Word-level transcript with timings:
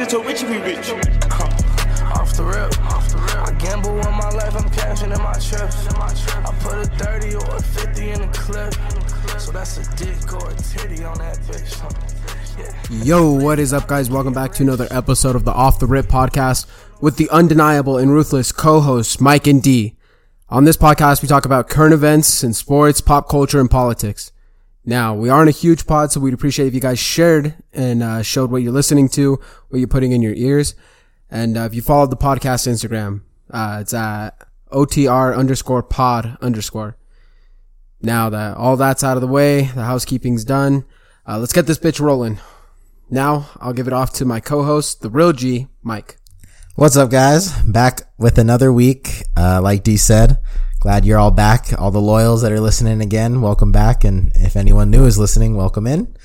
addicted 0.00 0.16
to 0.16 0.26
rich 0.26 0.42
and 0.42 0.50
be 0.50 0.58
rich. 0.58 0.90
Off 2.12 2.36
the 2.36 2.44
rip, 2.44 2.84
off 2.86 3.08
the 3.10 3.18
rip. 3.18 3.36
I 3.36 3.52
gamble 3.58 4.00
on 4.00 4.14
my 4.14 4.30
life, 4.30 4.54
I'm 4.56 4.68
cashing 4.70 5.12
in 5.12 5.18
my 5.18 5.32
trips. 5.34 5.86
I 5.88 6.54
put 6.60 6.74
a 6.74 6.84
30 6.96 7.34
or 7.34 7.56
a 7.56 7.62
50 7.62 8.10
in 8.10 8.20
the 8.20 8.26
clip. 8.28 8.74
So 9.40 9.52
that's 9.52 9.76
a 9.78 9.96
dick 9.96 10.32
or 10.32 10.50
a 10.50 10.54
titty 10.54 11.04
on 11.04 11.18
that 11.18 11.38
bitch. 11.40 11.78
huh? 11.78 11.90
Yeah. 12.58 13.04
Yo, 13.04 13.32
what 13.32 13.58
is 13.58 13.72
up, 13.72 13.86
guys? 13.86 14.10
Welcome 14.10 14.32
back 14.32 14.52
to 14.54 14.62
another 14.62 14.88
episode 14.90 15.36
of 15.36 15.44
the 15.44 15.52
Off 15.52 15.78
the 15.78 15.86
Rip 15.86 16.06
podcast 16.06 16.66
with 17.00 17.16
the 17.16 17.28
undeniable 17.30 17.98
and 17.98 18.10
ruthless 18.10 18.52
co-hosts 18.52 19.20
Mike 19.20 19.46
and 19.46 19.62
D. 19.62 19.96
On 20.48 20.64
this 20.64 20.76
podcast, 20.76 21.22
we 21.22 21.28
talk 21.28 21.44
about 21.44 21.68
current 21.68 21.94
events 21.94 22.42
in 22.42 22.52
sports, 22.54 23.00
pop 23.00 23.28
culture, 23.28 23.60
and 23.60 23.70
politics. 23.70 24.32
Now, 24.84 25.14
we 25.14 25.28
aren't 25.28 25.48
a 25.48 25.52
huge 25.52 25.86
pod, 25.86 26.10
so 26.10 26.20
we'd 26.20 26.34
appreciate 26.34 26.66
if 26.66 26.74
you 26.74 26.80
guys 26.80 26.98
shared 26.98 27.54
and 27.72 28.02
uh, 28.02 28.22
showed 28.22 28.50
what 28.50 28.62
you're 28.62 28.72
listening 28.72 29.08
to, 29.10 29.38
what 29.68 29.78
you're 29.78 29.88
putting 29.88 30.12
in 30.12 30.22
your 30.22 30.34
ears. 30.34 30.74
And 31.30 31.56
uh, 31.56 31.62
if 31.62 31.74
you 31.74 31.82
followed 31.82 32.10
the 32.10 32.16
podcast 32.16 32.66
Instagram, 32.66 33.22
uh, 33.50 33.78
it's 33.80 33.94
at 33.94 34.30
OTR 34.72 35.36
underscore 35.36 35.82
pod 35.82 36.38
underscore. 36.40 36.96
Now 38.02 38.30
that 38.30 38.56
all 38.56 38.76
that's 38.76 39.04
out 39.04 39.16
of 39.16 39.20
the 39.20 39.28
way, 39.28 39.62
the 39.62 39.84
housekeeping's 39.84 40.44
done. 40.44 40.84
Uh, 41.28 41.38
let's 41.38 41.52
get 41.52 41.66
this 41.66 41.78
bitch 41.78 42.00
rolling. 42.00 42.38
Now 43.10 43.50
I'll 43.60 43.74
give 43.74 43.86
it 43.86 43.92
off 43.92 44.12
to 44.14 44.24
my 44.24 44.40
co-host, 44.40 45.02
the 45.02 45.10
real 45.10 45.32
G, 45.32 45.68
Mike. 45.82 46.16
What's 46.76 46.96
up, 46.96 47.10
guys? 47.10 47.52
Back 47.62 48.02
with 48.16 48.38
another 48.38 48.72
week. 48.72 49.24
Uh, 49.36 49.60
like 49.60 49.82
D 49.82 49.96
said, 49.98 50.38
glad 50.80 51.04
you're 51.04 51.18
all 51.18 51.30
back. 51.30 51.78
All 51.78 51.90
the 51.90 52.00
loyals 52.00 52.40
that 52.40 52.52
are 52.52 52.60
listening 52.60 53.02
again, 53.02 53.42
welcome 53.42 53.70
back. 53.70 54.02
And 54.02 54.32
if 54.34 54.56
anyone 54.56 54.90
new 54.90 55.04
is 55.04 55.18
listening, 55.18 55.54
welcome 55.54 55.86
in. 55.86 56.16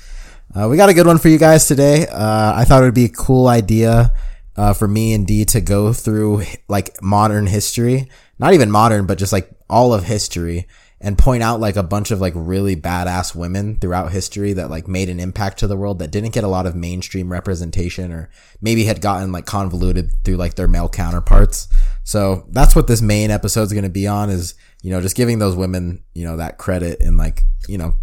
Uh, 0.54 0.66
we 0.68 0.78
got 0.78 0.88
a 0.88 0.94
good 0.94 1.06
one 1.06 1.18
for 1.18 1.28
you 1.28 1.38
guys 1.38 1.68
today. 1.68 2.06
Uh, 2.06 2.54
I 2.56 2.64
thought 2.64 2.82
it 2.82 2.86
would 2.86 2.94
be 2.94 3.04
a 3.04 3.10
cool 3.10 3.48
idea, 3.48 4.14
uh, 4.56 4.72
for 4.72 4.88
me 4.88 5.12
and 5.12 5.26
D 5.26 5.44
to 5.44 5.60
go 5.60 5.92
through 5.92 6.42
like 6.68 7.00
modern 7.02 7.46
history. 7.46 8.08
Not 8.38 8.54
even 8.54 8.70
modern, 8.70 9.06
but 9.06 9.18
just 9.18 9.32
like 9.32 9.50
all 9.68 9.92
of 9.92 10.04
history 10.04 10.66
and 11.00 11.18
point 11.18 11.42
out 11.42 11.60
like 11.60 11.76
a 11.76 11.82
bunch 11.82 12.10
of 12.10 12.22
like 12.22 12.32
really 12.34 12.74
badass 12.74 13.34
women 13.34 13.78
throughout 13.78 14.12
history 14.12 14.54
that 14.54 14.70
like 14.70 14.88
made 14.88 15.10
an 15.10 15.20
impact 15.20 15.58
to 15.58 15.66
the 15.66 15.76
world 15.76 15.98
that 15.98 16.10
didn't 16.10 16.32
get 16.32 16.44
a 16.44 16.48
lot 16.48 16.64
of 16.64 16.74
mainstream 16.74 17.30
representation 17.30 18.10
or 18.10 18.30
maybe 18.62 18.84
had 18.84 19.02
gotten 19.02 19.32
like 19.32 19.44
convoluted 19.44 20.10
through 20.24 20.36
like 20.36 20.54
their 20.54 20.68
male 20.68 20.88
counterparts. 20.88 21.68
So 22.06 22.46
that's 22.50 22.76
what 22.76 22.86
this 22.86 23.02
main 23.02 23.32
episode 23.32 23.62
is 23.62 23.72
going 23.72 23.82
to 23.82 23.90
be 23.90 24.06
on 24.06 24.30
is, 24.30 24.54
you 24.80 24.92
know, 24.92 25.00
just 25.00 25.16
giving 25.16 25.40
those 25.40 25.56
women, 25.56 26.04
you 26.14 26.24
know, 26.24 26.36
that 26.36 26.56
credit 26.56 27.00
and 27.00 27.18
like, 27.18 27.42
you 27.66 27.78
know, 27.78 27.94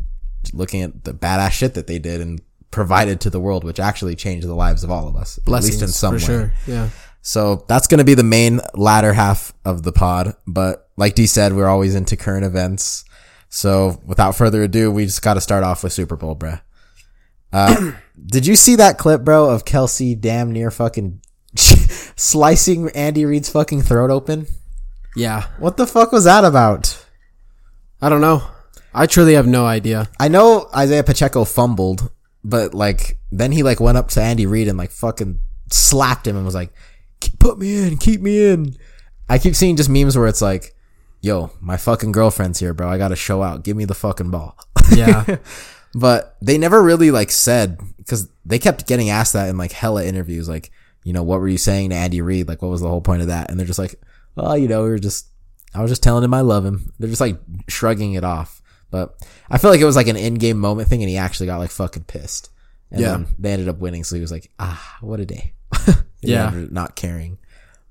looking 0.52 0.82
at 0.82 1.06
the 1.06 1.14
badass 1.14 1.52
shit 1.52 1.76
that 1.76 1.88
they 1.88 2.00
did 2.00 2.20
and 2.20 2.42
provided 2.70 3.22
to 3.22 3.30
the 3.30 3.40
world, 3.40 3.64
which 3.64 3.80
actually 3.80 4.18
changed 4.18 4.46
the 4.46 4.54
lives 4.54 4.84
of 4.84 4.92
all 4.92 5.08
of 5.08 5.16
us, 5.16 5.40
Blessings, 5.46 5.76
at 5.76 5.82
least 5.82 5.84
in 5.84 5.88
some 5.88 6.20
for 6.20 6.20
way. 6.20 6.26
sure. 6.26 6.54
Yeah. 6.68 6.90
So 7.22 7.64
that's 7.70 7.88
going 7.88 8.00
to 8.00 8.04
be 8.04 8.14
the 8.14 8.24
main 8.24 8.60
latter 8.74 9.14
half 9.14 9.54
of 9.64 9.84
the 9.84 9.94
pod. 9.94 10.36
But 10.46 10.90
like 10.98 11.16
D 11.16 11.26
said, 11.26 11.54
we're 11.54 11.70
always 11.70 11.96
into 11.96 12.18
current 12.18 12.44
events. 12.44 13.06
So 13.48 14.02
without 14.06 14.36
further 14.36 14.64
ado, 14.64 14.92
we 14.92 15.06
just 15.06 15.22
got 15.22 15.36
to 15.36 15.42
start 15.42 15.64
off 15.64 15.82
with 15.82 15.94
Super 15.94 16.18
Bowl, 16.18 16.36
bruh. 16.36 16.60
Uh, 17.54 17.94
did 18.26 18.46
you 18.46 18.58
see 18.58 18.76
that 18.76 18.98
clip, 18.98 19.24
bro, 19.24 19.50
of 19.50 19.64
Kelce 19.64 20.20
damn 20.20 20.52
near 20.52 20.72
fucking 20.72 21.22
slicing 22.16 22.90
Andy 22.90 23.26
Reid's 23.26 23.50
fucking 23.50 23.84
throat 23.84 24.10
open? 24.10 24.48
Yeah. 25.16 25.48
What 25.60 25.78
the 25.78 25.88
fuck 25.88 26.12
was 26.12 26.24
that 26.24 26.44
about? 26.44 27.06
I 28.02 28.10
don't 28.10 28.22
know. 28.22 28.44
I 28.94 29.08
truly 29.08 29.34
have 29.34 29.48
no 29.48 29.66
idea. 29.66 30.10
I 30.20 30.28
know 30.28 30.70
Isaiah 30.76 31.04
Pacheco 31.04 31.46
fumbled, 31.46 32.12
but 32.44 32.74
like 32.74 33.18
then 33.32 33.52
he 33.52 33.64
like 33.64 33.80
went 33.80 33.98
up 33.98 34.10
to 34.10 34.22
Andy 34.22 34.46
Reid 34.46 34.68
and 34.68 34.78
like 34.78 34.92
fucking 34.92 35.40
slapped 35.72 36.28
him 36.28 36.36
and 36.36 36.46
was 36.46 36.56
like, 36.56 36.72
"Put 37.40 37.58
me 37.58 37.88
in, 37.88 37.98
keep 37.98 38.22
me 38.22 38.46
in." 38.46 38.76
I 39.30 39.40
keep 39.40 39.56
seeing 39.56 39.78
just 39.78 39.90
memes 39.90 40.18
where 40.18 40.28
it's 40.28 40.42
like, 40.42 40.76
"Yo, 41.22 41.52
my 41.60 41.78
fucking 41.78 42.12
girlfriend's 42.12 42.60
here, 42.60 42.74
bro. 42.74 42.90
I 42.90 42.98
got 42.98 43.08
to 43.08 43.16
show 43.16 43.42
out. 43.42 43.64
Give 43.64 43.76
me 43.76 43.86
the 43.86 43.96
fucking 43.96 44.30
ball." 44.30 44.58
Yeah. 44.94 45.38
but 45.96 46.36
they 46.42 46.58
never 46.58 46.82
really 46.82 47.10
like 47.10 47.32
said 47.32 47.80
because 47.98 48.30
they 48.46 48.60
kept 48.60 48.88
getting 48.88 49.10
asked 49.10 49.34
that 49.34 49.50
in 49.50 49.58
like 49.58 49.72
hella 49.72 50.04
interviews, 50.04 50.48
like, 50.48 50.72
you 51.04 51.14
know, 51.14 51.24
what 51.24 51.40
were 51.40 51.48
you 51.48 51.58
saying 51.58 51.90
to 51.92 51.96
Andy 51.96 52.22
Reid? 52.22 52.48
Like, 52.48 52.62
what 52.62 52.70
was 52.72 52.82
the 52.82 52.88
whole 52.90 53.02
point 53.02 53.22
of 53.22 53.28
that? 53.28 53.50
And 53.50 53.60
they're 53.60 53.68
just 53.68 53.80
like, 53.80 53.96
"Oh, 54.38 54.56
you 54.56 54.68
know, 54.68 54.84
we 54.84 54.90
were 54.90 55.00
just." 55.00 55.28
I 55.76 55.82
was 55.82 55.90
just 55.90 56.04
telling 56.04 56.24
him 56.24 56.34
I 56.36 56.42
love 56.42 56.64
him. 56.66 56.94
They're 57.00 57.10
just 57.10 57.22
like 57.22 57.40
shrugging 57.68 58.14
it 58.14 58.24
off. 58.24 58.62
But 58.92 59.16
I 59.50 59.58
feel 59.58 59.72
like 59.72 59.80
it 59.82 59.86
was 59.86 59.96
like 59.96 60.08
an 60.08 60.16
in-game 60.18 60.60
moment 60.60 60.88
thing, 60.88 61.02
and 61.02 61.10
he 61.10 61.18
actually 61.18 61.48
got 61.48 61.58
like 61.58 61.72
fucking 61.72 62.04
pissed. 62.04 62.50
And 62.92 63.02
Yeah. 63.02 63.10
then 63.14 63.28
they 63.40 63.52
ended 63.54 63.70
up 63.70 63.80
winning, 63.80 64.04
so 64.04 64.16
he 64.16 64.22
was 64.22 64.32
like, 64.32 64.52
"Ah, 64.60 64.98
what 65.02 65.20
a 65.20 65.26
day." 65.26 65.54
Yeah. 66.22 66.52
Not 66.72 66.96
caring. 66.96 67.38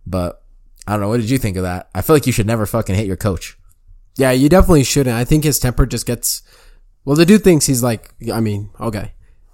But 0.06 0.42
I 0.86 0.92
don't 0.92 1.00
know. 1.02 1.08
What 1.08 1.20
did 1.20 1.28
you 1.30 1.38
think 1.38 1.56
of 1.58 1.64
that? 1.64 1.90
I 1.94 2.00
feel 2.02 2.16
like 2.16 2.26
you 2.26 2.32
should 2.32 2.46
never 2.46 2.64
fucking 2.66 2.94
hit 2.94 3.06
your 3.06 3.16
coach. 3.16 3.58
yeah, 4.16 4.30
you 4.30 4.48
definitely 4.48 4.84
shouldn't. 4.84 5.14
I 5.16 5.24
think 5.24 5.44
his 5.44 5.58
temper 5.58 5.84
just 5.86 6.06
gets, 6.06 6.40
well, 7.04 7.14
the 7.16 7.26
dude 7.26 7.44
thinks 7.44 7.66
he's 7.66 7.82
like, 7.82 8.10
I 8.32 8.40
mean, 8.40 8.70
okay. 8.80 9.12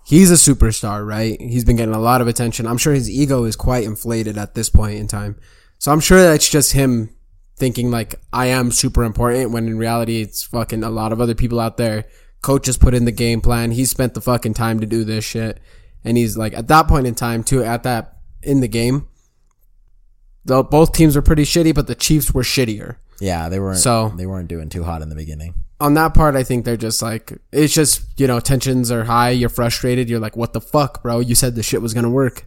He's 0.08 0.30
a 0.30 0.34
superstar, 0.34 1.06
right? 1.06 1.38
He's 1.38 1.66
been 1.66 1.76
getting 1.76 1.94
a 1.94 2.00
lot 2.00 2.22
of 2.22 2.28
attention. 2.28 2.66
I'm 2.66 2.78
sure 2.78 2.94
his 2.94 3.10
ego 3.10 3.44
is 3.44 3.56
quite 3.56 3.84
inflated 3.84 4.38
at 4.38 4.54
this 4.54 4.70
point 4.70 4.98
in 4.98 5.06
time. 5.06 5.36
So 5.76 5.92
I'm 5.92 6.00
sure 6.00 6.22
that's 6.22 6.48
just 6.48 6.72
him 6.72 7.10
thinking 7.56 7.90
like, 7.90 8.14
I 8.32 8.46
am 8.46 8.72
super 8.72 9.04
important 9.04 9.50
when 9.50 9.66
in 9.66 9.76
reality 9.76 10.22
it's 10.22 10.44
fucking 10.44 10.82
a 10.82 10.88
lot 10.88 11.12
of 11.12 11.20
other 11.20 11.34
people 11.34 11.60
out 11.60 11.76
there. 11.76 12.06
Coach 12.40 12.64
has 12.68 12.78
put 12.78 12.94
in 12.94 13.04
the 13.04 13.12
game 13.12 13.42
plan. 13.42 13.70
He 13.72 13.84
spent 13.84 14.14
the 14.14 14.22
fucking 14.22 14.54
time 14.54 14.80
to 14.80 14.86
do 14.86 15.04
this 15.04 15.26
shit. 15.26 15.60
And 16.02 16.16
he's 16.16 16.38
like, 16.38 16.54
at 16.54 16.68
that 16.68 16.88
point 16.88 17.06
in 17.06 17.14
time 17.14 17.44
too, 17.44 17.62
at 17.62 17.82
that, 17.82 18.16
in 18.42 18.60
the 18.60 18.68
game, 18.68 19.08
the, 20.46 20.62
both 20.62 20.94
teams 20.94 21.16
were 21.16 21.22
pretty 21.22 21.42
shitty, 21.44 21.74
but 21.74 21.86
the 21.86 21.94
Chiefs 21.94 22.32
were 22.32 22.42
shittier 22.42 22.96
Yeah, 23.20 23.50
they 23.50 23.60
weren't. 23.60 23.76
So- 23.76 24.14
they 24.16 24.24
weren't 24.24 24.48
doing 24.48 24.70
too 24.70 24.84
hot 24.84 25.02
in 25.02 25.10
the 25.10 25.16
beginning. 25.16 25.52
On 25.80 25.94
that 25.94 26.14
part, 26.14 26.34
I 26.34 26.42
think 26.42 26.64
they're 26.64 26.76
just 26.76 27.02
like, 27.02 27.32
it's 27.52 27.72
just, 27.72 28.02
you 28.20 28.26
know, 28.26 28.40
tensions 28.40 28.90
are 28.90 29.04
high. 29.04 29.30
You're 29.30 29.48
frustrated. 29.48 30.08
You're 30.08 30.18
like, 30.18 30.36
what 30.36 30.52
the 30.52 30.60
fuck, 30.60 31.02
bro? 31.02 31.20
You 31.20 31.34
said 31.34 31.54
the 31.54 31.62
shit 31.62 31.82
was 31.82 31.94
going 31.94 32.04
to 32.04 32.10
work. 32.10 32.46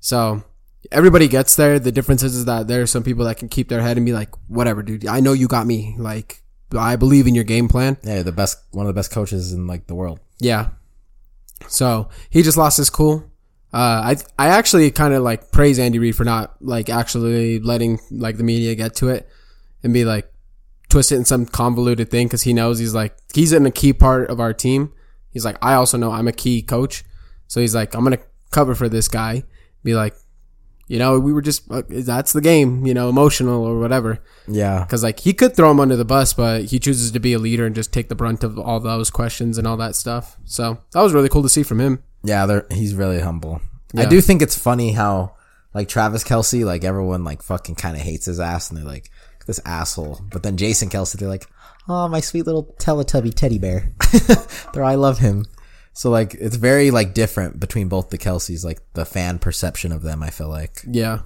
So 0.00 0.44
everybody 0.92 1.26
gets 1.26 1.56
there. 1.56 1.78
The 1.78 1.92
difference 1.92 2.22
is, 2.22 2.36
is 2.36 2.44
that 2.44 2.68
there 2.68 2.82
are 2.82 2.86
some 2.86 3.02
people 3.02 3.24
that 3.24 3.38
can 3.38 3.48
keep 3.48 3.68
their 3.68 3.80
head 3.80 3.96
and 3.96 4.04
be 4.04 4.12
like, 4.12 4.30
whatever, 4.48 4.82
dude. 4.82 5.06
I 5.06 5.20
know 5.20 5.32
you 5.32 5.48
got 5.48 5.66
me. 5.66 5.94
Like, 5.98 6.42
I 6.76 6.96
believe 6.96 7.26
in 7.26 7.34
your 7.34 7.44
game 7.44 7.68
plan. 7.68 7.96
Yeah, 8.02 8.22
the 8.22 8.32
best, 8.32 8.58
one 8.72 8.86
of 8.86 8.94
the 8.94 8.98
best 8.98 9.10
coaches 9.10 9.52
in 9.52 9.66
like 9.66 9.86
the 9.86 9.94
world. 9.94 10.20
Yeah. 10.38 10.70
So 11.68 12.10
he 12.28 12.42
just 12.42 12.58
lost 12.58 12.76
his 12.76 12.90
cool. 12.90 13.30
Uh, 13.72 14.14
I, 14.14 14.16
I 14.38 14.48
actually 14.48 14.90
kind 14.90 15.14
of 15.14 15.22
like 15.22 15.50
praise 15.50 15.78
Andy 15.78 15.98
Reid 15.98 16.16
for 16.16 16.24
not 16.24 16.56
like 16.60 16.88
actually 16.88 17.58
letting 17.58 17.98
like 18.10 18.36
the 18.36 18.44
media 18.44 18.74
get 18.74 18.94
to 18.96 19.08
it 19.08 19.28
and 19.82 19.92
be 19.92 20.04
like 20.04 20.30
twist 20.96 21.12
it 21.12 21.16
in 21.16 21.26
some 21.26 21.44
convoluted 21.44 22.10
thing 22.10 22.26
because 22.26 22.40
he 22.42 22.54
knows 22.54 22.78
he's 22.78 22.94
like 22.94 23.14
he's 23.34 23.52
in 23.52 23.66
a 23.66 23.70
key 23.70 23.92
part 23.92 24.30
of 24.30 24.40
our 24.40 24.54
team. 24.54 24.94
He's 25.30 25.44
like 25.44 25.58
I 25.60 25.74
also 25.74 25.98
know 25.98 26.10
I'm 26.10 26.26
a 26.26 26.32
key 26.32 26.62
coach, 26.62 27.04
so 27.48 27.60
he's 27.60 27.74
like 27.74 27.94
I'm 27.94 28.02
gonna 28.02 28.18
cover 28.50 28.74
for 28.74 28.88
this 28.88 29.06
guy. 29.06 29.44
Be 29.84 29.94
like, 29.94 30.14
you 30.88 30.98
know, 30.98 31.20
we 31.20 31.34
were 31.34 31.42
just 31.42 31.70
uh, 31.70 31.82
that's 31.86 32.32
the 32.32 32.40
game, 32.40 32.86
you 32.86 32.94
know, 32.94 33.10
emotional 33.10 33.62
or 33.62 33.78
whatever. 33.78 34.20
Yeah, 34.48 34.84
Because 34.84 35.02
like 35.02 35.20
he 35.20 35.34
could 35.34 35.54
throw 35.54 35.70
him 35.70 35.80
under 35.80 35.96
the 35.96 36.06
bus, 36.06 36.32
but 36.32 36.64
he 36.64 36.78
chooses 36.78 37.10
to 37.10 37.20
be 37.20 37.34
a 37.34 37.38
leader 37.38 37.66
and 37.66 37.74
just 37.74 37.92
take 37.92 38.08
the 38.08 38.14
brunt 38.14 38.42
of 38.42 38.58
all 38.58 38.80
those 38.80 39.10
questions 39.10 39.58
and 39.58 39.66
all 39.66 39.76
that 39.76 39.96
stuff. 39.96 40.38
So 40.46 40.78
that 40.92 41.02
was 41.02 41.12
really 41.12 41.28
cool 41.28 41.42
to 41.42 41.50
see 41.50 41.62
from 41.62 41.78
him. 41.78 42.02
yeah, 42.24 42.60
he's 42.70 42.94
really 42.94 43.20
humble. 43.20 43.60
I 43.94 44.06
do 44.06 44.22
think 44.22 44.40
it's 44.40 44.58
funny 44.58 44.92
how 44.92 45.36
like 45.74 45.88
Travis 45.90 46.24
Kelce, 46.24 46.64
like 46.64 46.84
everyone 46.84 47.22
like 47.22 47.42
fucking 47.42 47.74
kind 47.74 47.96
of 47.96 48.02
hates 48.02 48.24
his 48.24 48.40
ass, 48.40 48.70
and 48.70 48.78
they're 48.78 48.86
like 48.86 49.10
this 49.46 49.60
asshole. 49.64 50.20
But 50.30 50.42
then 50.42 50.56
Jason 50.56 50.88
Kelce, 50.90 51.14
they're 51.14 51.28
like, 51.28 51.46
oh 51.88 52.08
my 52.08 52.20
sweet 52.20 52.46
little 52.46 52.74
Teletubby 52.78 53.32
teddy 53.34 53.58
bear. 53.58 53.92
they're 54.72 54.84
I 54.84 54.96
love 54.96 55.18
him. 55.18 55.46
So 55.92 56.10
like 56.10 56.34
it's 56.34 56.56
very 56.56 56.90
like 56.90 57.14
different 57.14 57.58
between 57.58 57.88
both 57.88 58.10
the 58.10 58.18
Kelces, 58.18 58.64
like 58.64 58.80
the 58.92 59.06
fan 59.06 59.38
perception 59.38 59.92
of 59.92 60.02
them. 60.02 60.22
I 60.22 60.30
feel 60.30 60.48
like 60.48 60.82
Yeah, 60.86 61.20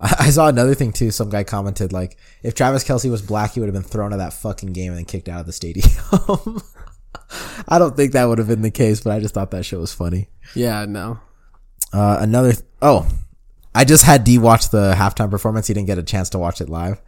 I, 0.00 0.14
I 0.20 0.30
saw 0.30 0.48
another 0.48 0.74
thing 0.74 0.92
too. 0.92 1.10
Some 1.10 1.28
guy 1.30 1.44
commented 1.44 1.92
like, 1.92 2.16
if 2.42 2.54
Travis 2.54 2.84
Kelce 2.84 3.10
was 3.10 3.20
black, 3.22 3.52
he 3.52 3.60
would 3.60 3.66
have 3.66 3.74
been 3.74 3.82
thrown 3.82 4.12
out 4.12 4.14
of 4.14 4.18
that 4.20 4.32
fucking 4.32 4.72
game 4.72 4.92
and 4.92 4.98
then 4.98 5.04
kicked 5.04 5.28
out 5.28 5.40
of 5.40 5.46
the 5.46 5.52
stadium. 5.52 5.88
I 7.68 7.78
don't 7.78 7.96
think 7.96 8.12
that 8.12 8.24
would 8.24 8.38
have 8.38 8.48
been 8.48 8.62
the 8.62 8.70
case, 8.70 9.00
but 9.00 9.12
I 9.12 9.20
just 9.20 9.34
thought 9.34 9.50
that 9.52 9.64
shit 9.64 9.78
was 9.78 9.92
funny. 9.92 10.28
yeah, 10.54 10.84
no, 10.86 11.20
Uh, 11.92 12.18
another, 12.20 12.52
th- 12.52 12.64
oh, 12.80 13.06
I 13.74 13.84
just 13.84 14.04
had 14.04 14.24
D 14.24 14.38
watch 14.38 14.70
the 14.70 14.94
halftime 14.96 15.30
performance. 15.30 15.66
He 15.66 15.74
didn't 15.74 15.86
get 15.86 15.98
a 15.98 16.02
chance 16.02 16.30
to 16.30 16.38
watch 16.38 16.60
it 16.60 16.68
live. 16.68 17.00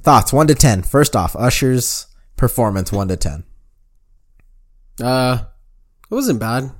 Thoughts 0.00 0.32
one 0.32 0.46
to 0.46 0.54
ten. 0.54 0.82
First 0.82 1.14
off, 1.16 1.34
Usher's 1.36 2.06
performance 2.36 2.92
one 2.92 3.08
to 3.08 3.16
ten. 3.16 3.44
uh, 5.02 5.38
it 6.10 6.14
wasn't 6.14 6.40
bad. 6.40 6.70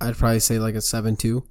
I'd 0.00 0.16
probably 0.16 0.40
say 0.40 0.58
like 0.58 0.74
a 0.74 0.80
seven 0.80 1.16
two. 1.16 1.44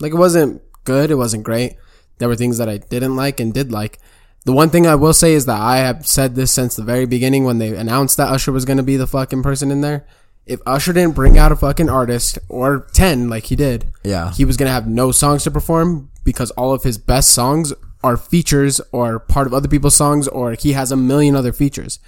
Like 0.00 0.12
it 0.12 0.16
wasn't 0.16 0.62
good. 0.84 1.10
It 1.10 1.16
wasn't 1.16 1.44
great. 1.44 1.76
There 2.18 2.28
were 2.28 2.36
things 2.36 2.58
that 2.58 2.68
I 2.68 2.78
didn't 2.78 3.16
like 3.16 3.40
and 3.40 3.52
did 3.52 3.72
like. 3.72 3.98
The 4.44 4.52
one 4.52 4.68
thing 4.70 4.86
I 4.86 4.94
will 4.94 5.14
say 5.14 5.32
is 5.32 5.46
that 5.46 5.60
I 5.60 5.78
have 5.78 6.06
said 6.06 6.34
this 6.34 6.52
since 6.52 6.76
the 6.76 6.82
very 6.82 7.06
beginning 7.06 7.44
when 7.44 7.58
they 7.58 7.74
announced 7.74 8.16
that 8.18 8.28
Usher 8.28 8.52
was 8.52 8.66
going 8.66 8.76
to 8.76 8.82
be 8.82 8.96
the 8.96 9.06
fucking 9.06 9.42
person 9.42 9.70
in 9.70 9.80
there. 9.80 10.06
if 10.46 10.60
Usher 10.66 10.92
didn't 10.92 11.14
bring 11.14 11.38
out 11.38 11.50
a 11.50 11.56
fucking 11.56 11.88
artist 11.88 12.38
or 12.50 12.86
10 12.92 13.30
like 13.30 13.44
he 13.44 13.56
did, 13.56 13.86
Yeah. 14.04 14.30
he 14.32 14.44
was 14.44 14.58
going 14.58 14.66
to 14.68 14.72
have 14.74 14.86
no 14.86 15.10
songs 15.10 15.44
to 15.44 15.50
perform 15.50 16.10
because 16.22 16.50
all 16.52 16.74
of 16.74 16.82
his 16.82 16.98
best 16.98 17.30
songs 17.32 17.72
are 18.04 18.16
features 18.16 18.80
or 18.92 19.18
part 19.18 19.46
of 19.48 19.54
other 19.54 19.66
people's 19.68 19.96
songs 19.96 20.28
or 20.28 20.52
he 20.52 20.74
has 20.74 20.92
a 20.92 20.96
million 20.96 21.34
other 21.34 21.52
features. 21.52 21.98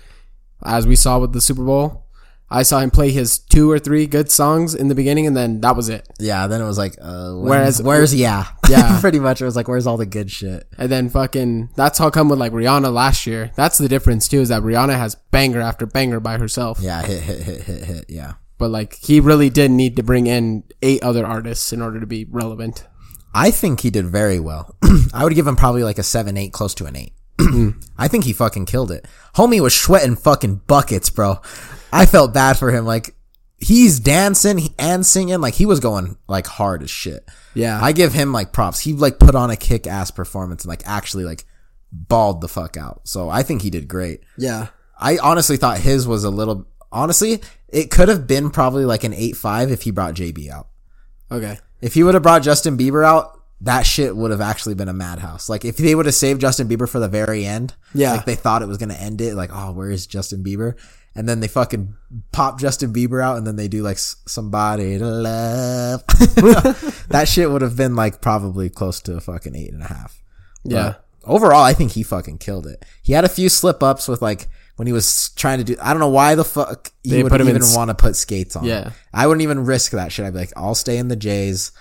As 0.62 0.86
we 0.86 0.94
saw 0.94 1.18
with 1.18 1.32
the 1.32 1.40
Super 1.40 1.64
Bowl, 1.64 2.04
I 2.48 2.62
saw 2.62 2.78
him 2.78 2.90
play 2.92 3.10
his 3.10 3.38
two 3.38 3.68
or 3.70 3.78
three 3.80 4.06
good 4.06 4.30
songs 4.30 4.72
in 4.74 4.86
the 4.88 4.94
beginning 4.94 5.26
and 5.26 5.36
then 5.36 5.60
that 5.62 5.74
was 5.74 5.88
it. 5.88 6.06
Yeah, 6.20 6.46
then 6.46 6.60
it 6.60 6.64
was 6.66 6.78
like, 6.78 6.94
uh, 7.00 7.32
where's, 7.32 7.80
Whereas- 7.80 7.82
where's, 7.82 8.14
yeah. 8.14 8.46
Yeah. 8.68 8.98
Pretty 9.00 9.18
much. 9.20 9.40
It 9.40 9.44
was 9.46 9.56
like, 9.56 9.68
where's 9.68 9.86
all 9.86 9.96
the 9.96 10.06
good 10.06 10.30
shit? 10.30 10.66
And 10.78 10.90
then 10.92 11.08
fucking, 11.08 11.70
that's 11.76 11.98
how 11.98 12.10
come 12.10 12.28
with 12.28 12.38
like 12.38 12.52
Rihanna 12.52 12.92
last 12.92 13.26
year. 13.26 13.50
That's 13.56 13.78
the 13.78 13.88
difference 13.88 14.28
too, 14.28 14.40
is 14.40 14.48
that 14.50 14.62
Rihanna 14.62 14.96
has 14.98 15.14
banger 15.32 15.60
after 15.60 15.86
banger 15.86 16.20
by 16.20 16.36
herself. 16.38 16.78
Yeah, 16.80 17.02
hit, 17.02 17.22
hit, 17.22 17.42
hit, 17.42 17.62
hit, 17.62 17.84
hit. 17.84 18.04
Yeah. 18.08 18.34
But 18.58 18.70
like, 18.70 18.94
he 18.94 19.20
really 19.20 19.50
did 19.50 19.70
need 19.70 19.96
to 19.96 20.02
bring 20.02 20.26
in 20.26 20.64
eight 20.82 21.02
other 21.02 21.26
artists 21.26 21.72
in 21.72 21.82
order 21.82 22.00
to 22.00 22.06
be 22.06 22.24
relevant. 22.30 22.86
I 23.36 23.50
think 23.50 23.80
he 23.80 23.90
did 23.90 24.06
very 24.06 24.40
well. 24.40 24.74
I 25.12 25.22
would 25.22 25.34
give 25.34 25.46
him 25.46 25.56
probably 25.56 25.84
like 25.84 25.98
a 25.98 26.02
seven, 26.02 26.38
eight, 26.38 26.54
close 26.54 26.74
to 26.76 26.86
an 26.86 26.96
eight. 26.96 27.12
I 27.98 28.08
think 28.08 28.24
he 28.24 28.32
fucking 28.32 28.64
killed 28.64 28.90
it. 28.90 29.06
Homie 29.34 29.60
was 29.60 29.78
sweating 29.78 30.16
fucking 30.16 30.62
buckets, 30.66 31.10
bro. 31.10 31.40
I 31.92 32.06
felt 32.06 32.32
bad 32.32 32.54
for 32.56 32.72
him. 32.72 32.86
Like 32.86 33.14
he's 33.58 34.00
dancing 34.00 34.74
and 34.78 35.04
singing. 35.04 35.40
Like 35.42 35.52
he 35.52 35.66
was 35.66 35.80
going 35.80 36.16
like 36.26 36.46
hard 36.46 36.82
as 36.82 36.90
shit. 36.90 37.28
Yeah. 37.54 37.78
I 37.80 37.92
give 37.92 38.14
him 38.14 38.32
like 38.32 38.54
props. 38.54 38.80
He 38.80 38.94
like 38.94 39.18
put 39.18 39.34
on 39.34 39.50
a 39.50 39.56
kick 39.56 39.86
ass 39.86 40.10
performance 40.10 40.64
and 40.64 40.70
like 40.70 40.82
actually 40.86 41.24
like 41.24 41.44
balled 41.92 42.40
the 42.40 42.48
fuck 42.48 42.78
out. 42.78 43.02
So 43.04 43.28
I 43.28 43.42
think 43.42 43.60
he 43.60 43.68
did 43.68 43.86
great. 43.86 44.20
Yeah. 44.38 44.68
I 44.98 45.18
honestly 45.18 45.58
thought 45.58 45.78
his 45.78 46.08
was 46.08 46.24
a 46.24 46.30
little, 46.30 46.66
honestly, 46.90 47.42
it 47.68 47.90
could 47.90 48.08
have 48.08 48.26
been 48.26 48.48
probably 48.48 48.86
like 48.86 49.04
an 49.04 49.12
eight, 49.12 49.36
five 49.36 49.70
if 49.70 49.82
he 49.82 49.90
brought 49.90 50.14
JB 50.14 50.48
out. 50.48 50.68
Okay. 51.30 51.58
If 51.80 51.94
he 51.94 52.02
would 52.02 52.14
have 52.14 52.22
brought 52.22 52.42
Justin 52.42 52.76
Bieber 52.78 53.04
out, 53.04 53.40
that 53.62 53.82
shit 53.82 54.14
would 54.16 54.30
have 54.30 54.40
actually 54.40 54.74
been 54.74 54.88
a 54.88 54.92
madhouse. 54.92 55.48
Like 55.48 55.64
if 55.64 55.76
they 55.76 55.94
would 55.94 56.06
have 56.06 56.14
saved 56.14 56.40
Justin 56.40 56.68
Bieber 56.68 56.88
for 56.88 56.98
the 56.98 57.08
very 57.08 57.44
end, 57.46 57.74
Yeah. 57.94 58.12
like 58.12 58.24
they 58.26 58.34
thought 58.34 58.62
it 58.62 58.68
was 58.68 58.78
gonna 58.78 58.94
end 58.94 59.20
it, 59.20 59.34
like 59.34 59.50
oh, 59.52 59.72
where 59.72 59.90
is 59.90 60.06
Justin 60.06 60.42
Bieber? 60.44 60.74
And 61.14 61.26
then 61.26 61.40
they 61.40 61.48
fucking 61.48 61.94
pop 62.32 62.60
Justin 62.60 62.92
Bieber 62.92 63.24
out, 63.24 63.38
and 63.38 63.46
then 63.46 63.56
they 63.56 63.68
do 63.68 63.82
like 63.82 63.96
somebody 63.98 64.98
to 64.98 65.06
love. 65.06 66.04
that 67.08 67.24
shit 67.26 67.50
would 67.50 67.62
have 67.62 67.76
been 67.76 67.96
like 67.96 68.20
probably 68.20 68.68
close 68.68 69.00
to 69.02 69.16
a 69.16 69.20
fucking 69.20 69.56
eight 69.56 69.72
and 69.72 69.82
a 69.82 69.86
half. 69.86 70.22
Yeah. 70.64 70.82
But 70.82 71.04
overall, 71.24 71.62
I 71.62 71.72
think 71.72 71.92
he 71.92 72.02
fucking 72.02 72.36
killed 72.38 72.66
it. 72.66 72.84
He 73.02 73.14
had 73.14 73.24
a 73.24 73.30
few 73.30 73.48
slip 73.48 73.82
ups 73.82 74.08
with 74.08 74.20
like 74.20 74.48
when 74.76 74.86
he 74.86 74.92
was 74.92 75.30
trying 75.30 75.58
to 75.58 75.64
do. 75.64 75.76
I 75.82 75.90
don't 75.92 76.00
know 76.00 76.08
why 76.08 76.34
the 76.34 76.44
fuck 76.44 76.92
They 77.04 77.16
he 77.16 77.22
would 77.22 77.30
put 77.30 77.40
him 77.40 77.48
even 77.48 77.62
want 77.74 77.88
to 77.90 77.94
put 77.94 78.14
skates 78.16 78.56
on. 78.56 78.64
Yeah. 78.64 78.92
I 79.12 79.26
wouldn't 79.26 79.42
even 79.42 79.64
risk 79.64 79.92
that 79.92 80.12
shit. 80.12 80.24
I'd 80.24 80.32
be 80.32 80.40
like, 80.40 80.52
I'll 80.56 80.74
stay 80.74 80.98
in 80.98 81.08
the 81.08 81.16
J's. 81.16 81.72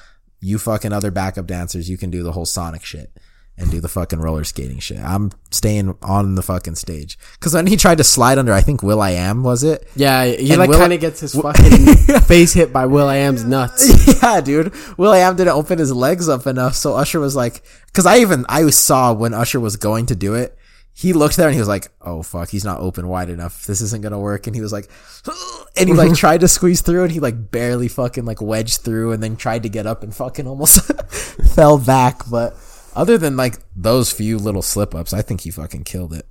You 0.42 0.59
fucking 0.59 0.94
other 0.94 1.12
backup 1.12 1.47
dancers, 1.47 1.89
you 1.89 1.97
can 1.97 2.12
do 2.12 2.21
the 2.21 2.31
whole 2.31 2.45
Sonic 2.45 2.83
shit 2.83 3.12
and 3.57 3.71
do 3.71 3.80
the 3.80 3.88
fucking 3.88 4.19
roller 4.19 4.44
skating 4.44 4.80
shit. 4.80 5.00
I'm 5.00 5.31
staying 5.50 5.97
on 6.01 6.36
the 6.36 6.44
fucking 6.44 6.75
stage. 6.75 7.18
Cause 7.39 7.53
when 7.53 7.68
he 7.68 7.77
tried 7.77 8.00
to 8.00 8.03
slide 8.03 8.38
under, 8.38 8.51
I 8.51 8.62
think 8.62 8.83
will.i.am 8.83 9.44
was 9.44 9.63
it? 9.63 9.88
Yeah, 9.95 10.25
he 10.25 10.51
And 10.51 10.59
like 10.59 10.71
kind 10.71 10.94
of 10.94 11.00
gets 11.00 11.21
his 11.21 11.33
fucking 11.33 11.95
face 12.21 12.53
hit 12.53 12.74
by 12.74 12.86
will.i.am's 12.86 13.45
nuts. 13.45 14.19
yeah, 14.21 14.41
dude. 14.41 14.74
Will 14.98 15.12
I 15.12 15.19
Am 15.19 15.36
didn't 15.36 15.53
open 15.53 15.80
his 15.80 15.94
legs 15.94 16.27
up 16.27 16.48
enough, 16.48 16.75
so 16.75 16.95
Usher 16.95 17.19
was 17.19 17.36
like, 17.36 17.63
because 17.88 18.06
I 18.06 18.18
even 18.19 18.45
I 18.50 18.69
saw 18.69 19.13
when 19.13 19.33
Usher 19.33 19.59
was 19.59 19.77
going 19.77 20.07
to 20.07 20.15
do 20.15 20.36
it, 20.36 20.57
he 20.97 21.12
looked 21.12 21.36
there 21.36 21.47
and 21.47 21.53
he 21.53 21.59
was 21.59 21.68
like, 21.68 21.89
"Oh 22.01 22.24
fuck, 22.24 22.50
he's 22.50 22.63
not 22.63 22.80
open 22.80 23.09
wide 23.09 23.30
enough. 23.30 23.65
This 23.65 23.81
isn't 23.81 24.01
gonna 24.01 24.18
work." 24.18 24.47
And 24.47 24.56
he 24.56 24.62
was 24.62 24.71
like, 24.71 24.89
and 25.77 25.89
he 25.89 25.94
like 25.94 26.13
tried 26.15 26.39
to 26.39 26.47
squeeze 26.47 26.80
through, 26.80 27.03
and 27.03 27.12
he 27.12 27.19
like 27.19 27.51
barely 27.51 27.89
fucking 27.89 28.24
like 28.24 28.42
wedged 28.42 28.80
through, 28.80 29.12
and 29.12 29.21
then 29.21 29.36
tried 29.36 29.63
to 29.63 29.69
get 29.69 29.86
up 29.86 30.03
and 30.03 30.15
fucking 30.15 30.47
almost 30.47 30.81
fell 31.53 31.77
back. 31.77 32.21
But 32.31 32.56
other 32.95 33.18
than 33.18 33.36
like 33.36 33.57
those 33.75 34.09
few 34.09 34.38
little 34.39 34.62
slip 34.62 34.95
ups, 34.95 35.12
I 35.12 35.21
think 35.21 35.42
he 35.42 35.51
fucking 35.51 35.83
killed 35.83 36.13
it. 36.13 36.25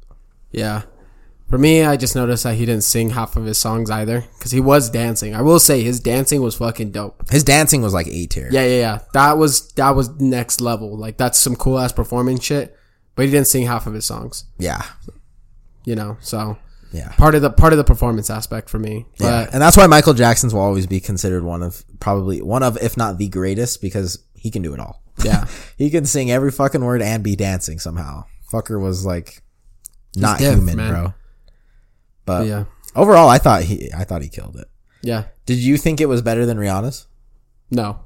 Yeah. 0.51 0.85
For 1.51 1.59
me, 1.59 1.85
I 1.85 1.99
just 1.99 2.17
noticed 2.17 2.45
that 2.45 2.55
he 2.55 2.65
didn't 2.65 2.85
sing 2.85 3.11
half 3.11 3.37
of 3.37 3.45
his 3.45 3.59
songs 3.59 3.91
either 3.91 4.25
because 4.39 4.51
he 4.51 4.61
was 4.61 4.89
dancing. 4.89 5.35
I 5.35 5.43
will 5.43 5.61
say 5.61 5.83
his 5.83 6.01
dancing 6.01 6.41
was 6.41 6.57
fucking 6.57 6.93
dope. 6.93 7.29
His 7.31 7.45
dancing 7.45 7.83
was 7.83 7.93
like 7.93 8.07
A 8.07 8.27
tier. 8.27 8.49
Yeah, 8.51 8.65
yeah, 8.65 8.79
yeah. 8.79 8.99
That 9.13 9.37
was 9.37 9.71
that 9.73 9.95
was 9.95 10.09
next 10.19 10.63
level. 10.63 10.97
Like 10.97 11.19
that's 11.19 11.39
some 11.39 11.55
cool 11.55 11.79
ass 11.79 11.93
performance 11.93 12.43
shit. 12.43 12.75
But 13.15 13.27
he 13.27 13.31
didn't 13.31 13.47
sing 13.47 13.67
half 13.67 13.87
of 13.87 13.95
his 13.95 14.05
songs. 14.05 14.45
yeah, 14.59 14.85
You 15.85 15.95
know, 15.95 16.17
so 16.21 16.59
yeah. 16.93 17.13
part 17.13 17.35
of 17.35 17.43
the 17.43 17.51
part 17.51 17.73
of 17.73 17.77
the 17.77 17.85
performance 17.85 18.29
aspect 18.31 18.69
for 18.69 18.79
me. 18.79 19.07
Yeah, 19.21 19.49
and 19.53 19.63
that's 19.63 19.77
why 19.77 19.87
Michael 19.87 20.15
Jackson's 20.15 20.53
will 20.53 20.63
always 20.63 20.87
be 20.87 21.01
considered 21.01 21.45
one 21.45 21.63
of 21.63 21.85
probably 22.01 22.43
one 22.43 22.63
of 22.63 22.77
if 22.83 22.97
not 22.97 23.19
the 23.19 23.29
greatest 23.29 23.81
because 23.81 24.19
he 24.35 24.51
can 24.51 24.63
do 24.63 24.75
it 24.75 24.81
all. 24.81 25.03
yeah, 25.25 25.47
he 25.79 25.91
can 25.91 26.07
sing 26.07 26.31
every 26.31 26.51
fucking 26.51 26.85
word 26.85 27.03
and 27.03 27.23
be 27.23 27.37
dancing 27.37 27.79
somehow. 27.79 28.25
Fucker 28.51 28.81
was 28.81 29.07
like 29.07 29.43
not 30.17 30.39
diff, 30.39 30.55
human, 30.55 30.77
man. 30.77 30.91
bro. 30.91 31.15
But 32.25 32.47
yeah, 32.47 32.65
overall, 32.97 33.29
I 33.29 33.39
thought 33.39 33.63
he 33.63 33.93
I 33.97 34.05
thought 34.05 34.23
he 34.23 34.29
killed 34.29 34.57
it. 34.57 34.69
yeah. 35.03 35.25
Did 35.47 35.59
you 35.59 35.77
think 35.77 36.01
it 36.01 36.09
was 36.09 36.23
better 36.23 36.47
than 36.47 36.57
Rihanna's? 36.59 37.07
No. 37.71 38.01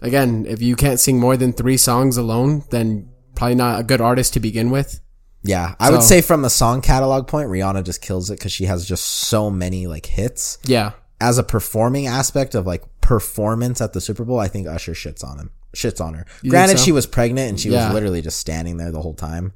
Again, 0.00 0.46
if 0.48 0.60
you 0.62 0.74
can't 0.74 0.98
sing 0.98 1.20
more 1.20 1.36
than 1.36 1.52
three 1.52 1.76
songs 1.76 2.16
alone, 2.16 2.64
then 2.70 3.08
probably 3.34 3.54
not 3.56 3.80
a 3.80 3.82
good 3.82 4.00
artist 4.00 4.34
to 4.34 4.40
begin 4.40 4.70
with. 4.70 5.00
Yeah, 5.44 5.74
I 5.80 5.90
would 5.90 6.02
say 6.04 6.20
from 6.22 6.42
the 6.42 6.50
song 6.50 6.82
catalog 6.82 7.26
point, 7.26 7.48
Rihanna 7.48 7.82
just 7.84 8.00
kills 8.00 8.30
it 8.30 8.38
because 8.38 8.52
she 8.52 8.66
has 8.66 8.86
just 8.86 9.04
so 9.04 9.50
many 9.50 9.86
like 9.88 10.06
hits. 10.06 10.58
Yeah, 10.64 10.92
As 11.20 11.36
a 11.38 11.42
performing 11.42 12.06
aspect 12.06 12.54
of 12.54 12.64
like 12.66 12.84
performance 13.00 13.80
at 13.80 13.92
the 13.92 14.00
Super 14.00 14.24
Bowl, 14.24 14.38
I 14.38 14.46
think 14.48 14.68
Usher 14.68 14.92
shits 14.92 15.24
on 15.24 15.38
him. 15.38 15.50
Shits 15.74 16.00
on 16.00 16.14
her. 16.14 16.26
Granted, 16.46 16.78
so? 16.78 16.84
she 16.84 16.92
was 16.92 17.06
pregnant 17.06 17.48
and 17.48 17.58
she 17.60 17.70
Yeah. 17.70 17.86
was 17.86 17.94
literally 17.94 18.22
just 18.22 18.38
standing 18.38 18.76
there 18.76 18.92
the 18.92 19.00
whole 19.02 19.14
time. 19.14 19.52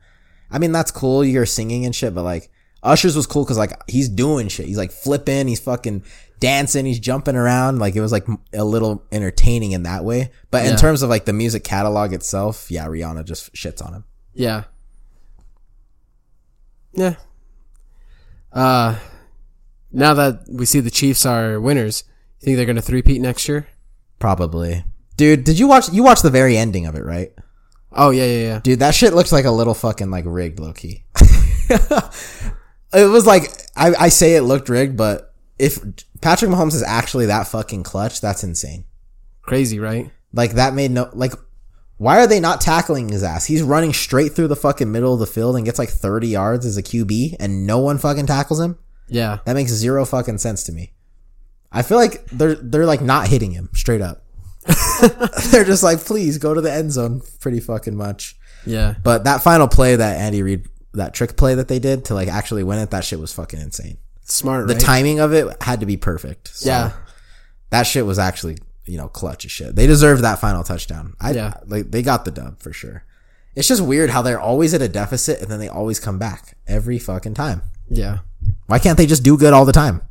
I 0.51 0.59
mean, 0.59 0.73
that's 0.73 0.91
cool. 0.91 1.25
You're 1.25 1.47
singing 1.47 1.85
and 1.85 1.95
shit, 1.95 2.15
but 2.15 2.23
like 2.25 2.51
Usher's 2.87 3.17
was 3.17 3.27
cool 3.27 3.45
because 3.45 3.59
like 3.59 3.73
he's 3.89 4.09
doing 4.09 4.49
shit. 4.49 4.67
He's 4.67 4.79
like 4.79 4.93
flipping. 4.93 5.49
He's 5.49 5.61
fucking 5.61 6.05
dancing. 6.41 6.87
He's 6.87 6.99
jumping 7.01 7.37
around. 7.37 7.79
Like 7.79 7.97
it 7.97 8.01
was 8.01 8.13
like 8.13 8.27
a 8.55 8.65
little 8.65 9.05
entertaining 9.13 9.73
in 9.73 9.83
that 9.83 10.05
way. 10.05 10.31
But 10.51 10.67
in 10.67 10.77
terms 10.77 11.03
of 11.03 11.11
like 11.11 11.25
the 11.25 11.33
music 11.33 11.65
catalog 11.65 12.13
itself, 12.13 12.71
yeah, 12.71 12.87
Rihanna 12.87 13.25
just 13.25 13.53
shits 13.55 13.85
on 13.85 13.93
him. 13.93 14.05
yeah, 14.35 14.65
yeah. 16.93 17.17
Uh, 18.53 18.97
now 19.93 20.15
that 20.15 20.45
we 20.49 20.65
see 20.65 20.81
the 20.81 20.91
Chiefs 20.91 21.27
are 21.27 21.61
winners, 21.61 22.05
you 22.41 22.47
think 22.47 22.57
they're 22.57 22.67
gonna 22.67 22.81
three-peat 22.81 23.21
next 23.21 23.49
year? 23.49 23.67
Probably. 24.19 24.85
Dude, 25.17 25.45
did 25.45 25.59
you 25.59 25.67
watch, 25.67 25.91
you 25.93 26.03
watched 26.03 26.23
the 26.23 26.31
very 26.31 26.57
ending 26.57 26.87
of 26.87 26.95
it, 26.95 27.05
right? 27.05 27.33
Oh 27.93 28.11
yeah, 28.11 28.25
yeah, 28.25 28.39
yeah. 28.39 28.61
Dude, 28.61 28.79
that 28.81 28.95
shit 28.95 29.15
looks 29.15 29.33
like 29.33 29.45
a 29.45 29.51
little 29.51 29.75
fucking 29.75 30.11
like 30.11 30.25
rigged 30.27 30.59
low 30.59 30.73
key. 30.73 31.05
it 32.93 33.07
was 33.07 33.27
like 33.27 33.51
I, 33.77 33.95
I 33.95 34.09
say 34.09 34.37
it 34.37 34.43
looked 34.43 34.69
rigged, 34.69 34.97
but 34.97 35.35
if 35.59 35.79
Patrick 36.21 36.51
Mahomes 36.51 36.75
is 36.75 36.83
actually 36.83 37.27
that 37.27 37.49
fucking 37.49 37.83
clutch, 37.83 38.21
that's 38.21 38.45
insane. 38.45 38.85
Crazy, 39.43 39.79
right? 39.79 40.11
Like 40.33 40.53
that 40.53 40.75
made 40.75 40.91
no 40.91 41.09
like 41.13 41.33
why 41.99 42.19
are 42.19 42.27
they 42.27 42.41
not 42.41 42.61
tackling 42.61 43.09
his 43.09 43.23
ass? 43.23 43.47
He's 43.47 43.63
running 43.63 43.93
straight 43.95 44.33
through 44.35 44.49
the 44.49 44.57
fucking 44.57 44.93
middle 44.93 45.15
of 45.15 45.21
the 45.21 45.27
field 45.27 45.57
and 45.57 45.65
gets 45.65 45.79
like 45.79 45.89
30 45.89 46.29
yards 46.29 46.67
as 46.67 46.77
a 46.77 46.83
QB 46.83 47.37
and 47.41 47.67
no 47.67 47.79
one 47.79 47.97
fucking 47.97 48.27
tackles 48.27 48.61
him? 48.61 48.79
Yeah, 49.09 49.39
That 49.47 49.55
makes 49.55 49.71
zero 49.71 50.05
fucking 50.05 50.39
sense 50.39 50.65
to 50.65 50.73
me. 50.73 50.93
I 51.73 51.83
feel 51.83 51.97
like 51.97 52.27
they're 52.27 52.55
they're 52.57 52.87
like 52.87 53.01
not 53.01 53.29
hitting 53.29 53.53
him 53.53 53.71
straight 53.73 54.01
up. 54.03 54.25
they're 55.51 55.65
just 55.65 55.83
like, 55.83 56.01
please 56.01 56.39
go 56.39 56.53
to 56.55 56.61
the 56.61 56.73
end 56.73 56.91
zone 56.93 57.23
pretty 57.41 57.61
fucking 57.61 57.95
much. 57.97 58.37
yeah, 58.67 58.95
But 59.03 59.25
that 59.25 59.43
final 59.43 59.69
play 59.69 59.95
that 59.97 60.19
Andy 60.19 60.43
Reid, 60.43 60.67
that 60.97 61.15
trick 61.15 61.37
play 61.37 61.55
that 61.55 61.69
they 61.69 61.79
did 61.79 62.05
to 62.07 62.15
like 62.15 62.29
actually 62.29 62.65
win 62.65 62.79
it, 62.79 62.91
that 62.91 63.05
shit 63.05 63.21
was 63.21 63.33
fucking 63.33 63.61
insane. 63.61 63.99
smart. 64.25 64.67
The 64.67 64.75
right? 64.75 64.83
timing 64.83 65.21
of 65.21 65.33
it 65.33 65.47
had 65.63 65.81
to 65.81 65.87
be 65.87 65.97
perfect. 65.97 66.49
So 66.57 66.69
Yeah, 66.69 66.93
that 67.71 67.85
shit 67.85 68.05
was 68.07 68.19
actually 68.19 68.59
you 68.85 68.97
know 68.99 69.09
clutch 69.09 69.45
as 69.45 69.51
shit. 69.53 69.75
They 69.77 69.87
deserved 69.87 70.23
that 70.23 70.39
final 70.41 70.63
touchdown. 70.65 71.15
I 71.21 71.33
Yeah. 71.33 71.55
like 71.67 71.91
they 71.91 72.03
got 72.03 72.25
the 72.25 72.31
dub 72.31 72.61
for 72.63 72.73
sure. 72.73 73.05
It's 73.55 73.69
just 73.69 73.81
weird 73.83 74.11
how 74.11 74.21
they're 74.23 74.41
always 74.41 74.75
at 74.75 74.83
a 74.83 74.89
deficit 74.89 75.41
and 75.41 75.51
then 75.51 75.59
they 75.59 75.69
always 75.69 75.99
come 75.99 76.19
back 76.19 76.57
every 76.67 76.99
fucking 76.99 77.35
time. 77.35 77.63
yeah, 77.89 78.19
Why 78.67 78.79
can't 78.79 78.99
they 78.99 79.07
just 79.07 79.23
do 79.23 79.39
good 79.39 79.53
all 79.55 79.65
the 79.65 79.73
time? 79.73 80.03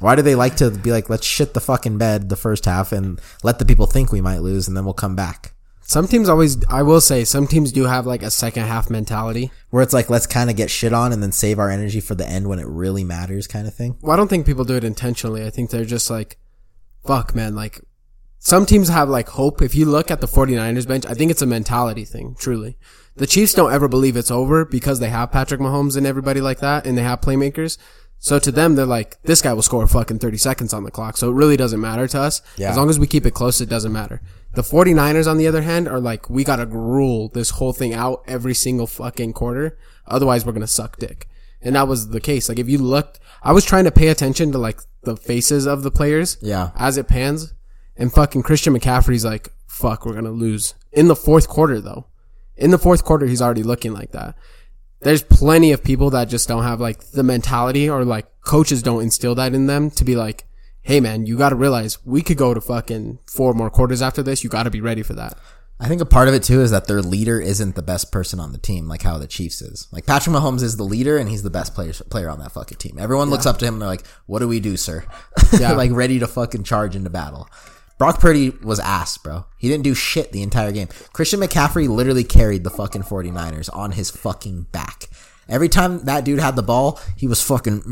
Why 0.00 0.14
do 0.16 0.22
they 0.22 0.34
like 0.34 0.56
to 0.56 0.70
be 0.70 0.90
like, 0.90 1.08
let's 1.08 1.24
shit 1.26 1.54
the 1.54 1.60
fucking 1.60 1.96
bed 1.96 2.28
the 2.28 2.36
first 2.36 2.64
half 2.66 2.92
and 2.92 3.18
let 3.42 3.58
the 3.58 3.64
people 3.64 3.86
think 3.86 4.10
we 4.12 4.20
might 4.20 4.38
lose 4.42 4.66
and 4.68 4.76
then 4.76 4.84
we'll 4.84 4.92
come 4.92 5.16
back? 5.16 5.53
Some 5.86 6.08
teams 6.08 6.28
always, 6.30 6.64
I 6.66 6.82
will 6.82 7.00
say, 7.00 7.24
some 7.24 7.46
teams 7.46 7.70
do 7.70 7.84
have 7.84 8.06
like 8.06 8.22
a 8.22 8.30
second 8.30 8.64
half 8.64 8.88
mentality. 8.88 9.50
Where 9.70 9.82
it's 9.82 9.92
like, 9.92 10.08
let's 10.08 10.26
kind 10.26 10.48
of 10.48 10.56
get 10.56 10.70
shit 10.70 10.94
on 10.94 11.12
and 11.12 11.22
then 11.22 11.30
save 11.30 11.58
our 11.58 11.70
energy 11.70 12.00
for 12.00 12.14
the 12.14 12.26
end 12.26 12.48
when 12.48 12.58
it 12.58 12.66
really 12.66 13.04
matters 13.04 13.46
kind 13.46 13.66
of 13.66 13.74
thing. 13.74 13.98
Well, 14.00 14.12
I 14.12 14.16
don't 14.16 14.28
think 14.28 14.46
people 14.46 14.64
do 14.64 14.76
it 14.76 14.84
intentionally. 14.84 15.44
I 15.44 15.50
think 15.50 15.70
they're 15.70 15.84
just 15.84 16.10
like, 16.10 16.38
fuck, 17.06 17.34
man. 17.34 17.54
Like, 17.54 17.80
some 18.38 18.66
teams 18.66 18.88
have 18.88 19.08
like 19.08 19.28
hope. 19.28 19.60
If 19.60 19.74
you 19.74 19.84
look 19.84 20.10
at 20.10 20.20
the 20.20 20.26
49ers 20.26 20.88
bench, 20.88 21.06
I 21.06 21.14
think 21.14 21.30
it's 21.30 21.42
a 21.42 21.46
mentality 21.46 22.04
thing, 22.04 22.34
truly. 22.38 22.78
The 23.16 23.26
Chiefs 23.26 23.54
don't 23.54 23.72
ever 23.72 23.86
believe 23.86 24.16
it's 24.16 24.30
over 24.30 24.64
because 24.64 25.00
they 25.00 25.10
have 25.10 25.32
Patrick 25.32 25.60
Mahomes 25.60 25.96
and 25.96 26.06
everybody 26.06 26.40
like 26.40 26.60
that 26.60 26.86
and 26.86 26.96
they 26.98 27.02
have 27.02 27.20
playmakers. 27.20 27.78
So 28.18 28.38
to 28.38 28.50
them, 28.50 28.74
they're 28.74 28.86
like, 28.86 29.22
this 29.22 29.42
guy 29.42 29.52
will 29.52 29.62
score 29.62 29.86
fucking 29.86 30.18
30 30.18 30.38
seconds 30.38 30.72
on 30.72 30.84
the 30.84 30.90
clock. 30.90 31.16
So 31.18 31.30
it 31.30 31.34
really 31.34 31.56
doesn't 31.58 31.80
matter 31.80 32.08
to 32.08 32.20
us. 32.20 32.40
Yeah. 32.56 32.70
As 32.70 32.76
long 32.76 32.88
as 32.88 32.98
we 32.98 33.06
keep 33.06 33.26
it 33.26 33.34
close, 33.34 33.60
it 33.60 33.68
doesn't 33.68 33.92
matter. 33.92 34.22
The 34.54 34.62
49ers, 34.62 35.30
on 35.30 35.38
the 35.38 35.46
other 35.46 35.62
hand, 35.62 35.88
are 35.88 36.00
like, 36.00 36.30
we 36.30 36.44
gotta 36.44 36.66
rule 36.66 37.28
this 37.28 37.50
whole 37.50 37.72
thing 37.72 37.92
out 37.94 38.22
every 38.26 38.54
single 38.54 38.86
fucking 38.86 39.32
quarter. 39.32 39.78
Otherwise, 40.06 40.44
we're 40.44 40.52
gonna 40.52 40.66
suck 40.66 40.98
dick. 40.98 41.28
And 41.60 41.76
that 41.76 41.88
was 41.88 42.10
the 42.10 42.20
case. 42.20 42.48
Like, 42.48 42.58
if 42.58 42.68
you 42.68 42.78
looked, 42.78 43.18
I 43.42 43.52
was 43.52 43.64
trying 43.64 43.84
to 43.84 43.90
pay 43.90 44.08
attention 44.08 44.52
to 44.52 44.58
like 44.58 44.80
the 45.02 45.16
faces 45.16 45.66
of 45.66 45.82
the 45.82 45.90
players. 45.90 46.36
Yeah. 46.40 46.70
As 46.76 46.96
it 46.96 47.08
pans. 47.08 47.54
And 47.96 48.12
fucking 48.12 48.42
Christian 48.42 48.74
McCaffrey's 48.74 49.24
like, 49.24 49.48
fuck, 49.66 50.04
we're 50.04 50.14
gonna 50.14 50.30
lose. 50.30 50.74
In 50.92 51.08
the 51.08 51.16
fourth 51.16 51.48
quarter, 51.48 51.80
though. 51.80 52.06
In 52.56 52.70
the 52.70 52.78
fourth 52.78 53.04
quarter, 53.04 53.26
he's 53.26 53.42
already 53.42 53.64
looking 53.64 53.92
like 53.92 54.12
that 54.12 54.36
there's 55.04 55.22
plenty 55.22 55.70
of 55.70 55.84
people 55.84 56.10
that 56.10 56.28
just 56.28 56.48
don't 56.48 56.62
have 56.62 56.80
like 56.80 56.98
the 57.12 57.22
mentality 57.22 57.88
or 57.88 58.04
like 58.04 58.26
coaches 58.40 58.82
don't 58.82 59.02
instill 59.02 59.34
that 59.34 59.54
in 59.54 59.66
them 59.66 59.90
to 59.90 60.04
be 60.04 60.16
like, 60.16 60.44
Hey 60.84 61.00
man, 61.00 61.24
you 61.24 61.38
gotta 61.38 61.56
realize 61.56 61.98
we 62.04 62.20
could 62.20 62.36
go 62.36 62.52
to 62.52 62.60
fucking 62.60 63.18
four 63.26 63.54
more 63.54 63.70
quarters 63.70 64.02
after 64.02 64.22
this. 64.22 64.44
You 64.44 64.50
gotta 64.50 64.70
be 64.70 64.82
ready 64.82 65.02
for 65.02 65.14
that. 65.14 65.38
I 65.80 65.88
think 65.88 66.02
a 66.02 66.06
part 66.06 66.28
of 66.28 66.34
it 66.34 66.42
too 66.42 66.60
is 66.60 66.70
that 66.72 66.86
their 66.86 67.00
leader 67.00 67.40
isn't 67.40 67.74
the 67.74 67.82
best 67.82 68.12
person 68.12 68.38
on 68.38 68.52
the 68.52 68.58
team, 68.58 68.86
like 68.86 69.00
how 69.02 69.16
the 69.16 69.26
Chiefs 69.26 69.62
is. 69.62 69.88
Like 69.92 70.04
Patrick 70.04 70.36
Mahomes 70.36 70.62
is 70.62 70.76
the 70.76 70.84
leader 70.84 71.16
and 71.16 71.30
he's 71.30 71.42
the 71.42 71.48
best 71.48 71.74
player 71.74 71.94
player 72.10 72.28
on 72.28 72.38
that 72.40 72.52
fucking 72.52 72.76
team. 72.76 72.98
Everyone 72.98 73.30
looks 73.30 73.46
up 73.46 73.58
to 73.60 73.64
him 73.66 73.74
and 73.74 73.82
they're 73.82 73.88
like, 73.88 74.06
"What 74.26 74.40
do 74.40 74.46
we 74.48 74.60
do, 74.60 74.76
sir?" 74.76 75.04
Yeah. 75.58 75.72
like 75.72 75.90
ready 75.90 76.18
to 76.18 76.26
fucking 76.26 76.64
charge 76.64 76.94
into 76.94 77.08
battle. 77.08 77.48
Brock 77.96 78.20
Purdy 78.20 78.50
was 78.50 78.78
ass, 78.78 79.16
bro. 79.16 79.46
He 79.56 79.68
didn't 79.68 79.84
do 79.84 79.94
shit 79.94 80.32
the 80.32 80.42
entire 80.42 80.72
game. 80.72 80.88
Christian 81.14 81.40
McCaffrey 81.40 81.88
literally 81.88 82.24
carried 82.24 82.62
the 82.62 82.70
fucking 82.70 83.04
49ers 83.04 83.70
on 83.74 83.92
his 83.92 84.10
fucking 84.10 84.66
back. 84.72 85.08
Every 85.48 85.68
time 85.68 86.04
that 86.04 86.24
dude 86.24 86.40
had 86.40 86.56
the 86.56 86.62
ball, 86.62 87.00
he 87.16 87.26
was 87.26 87.40
fucking 87.42 87.82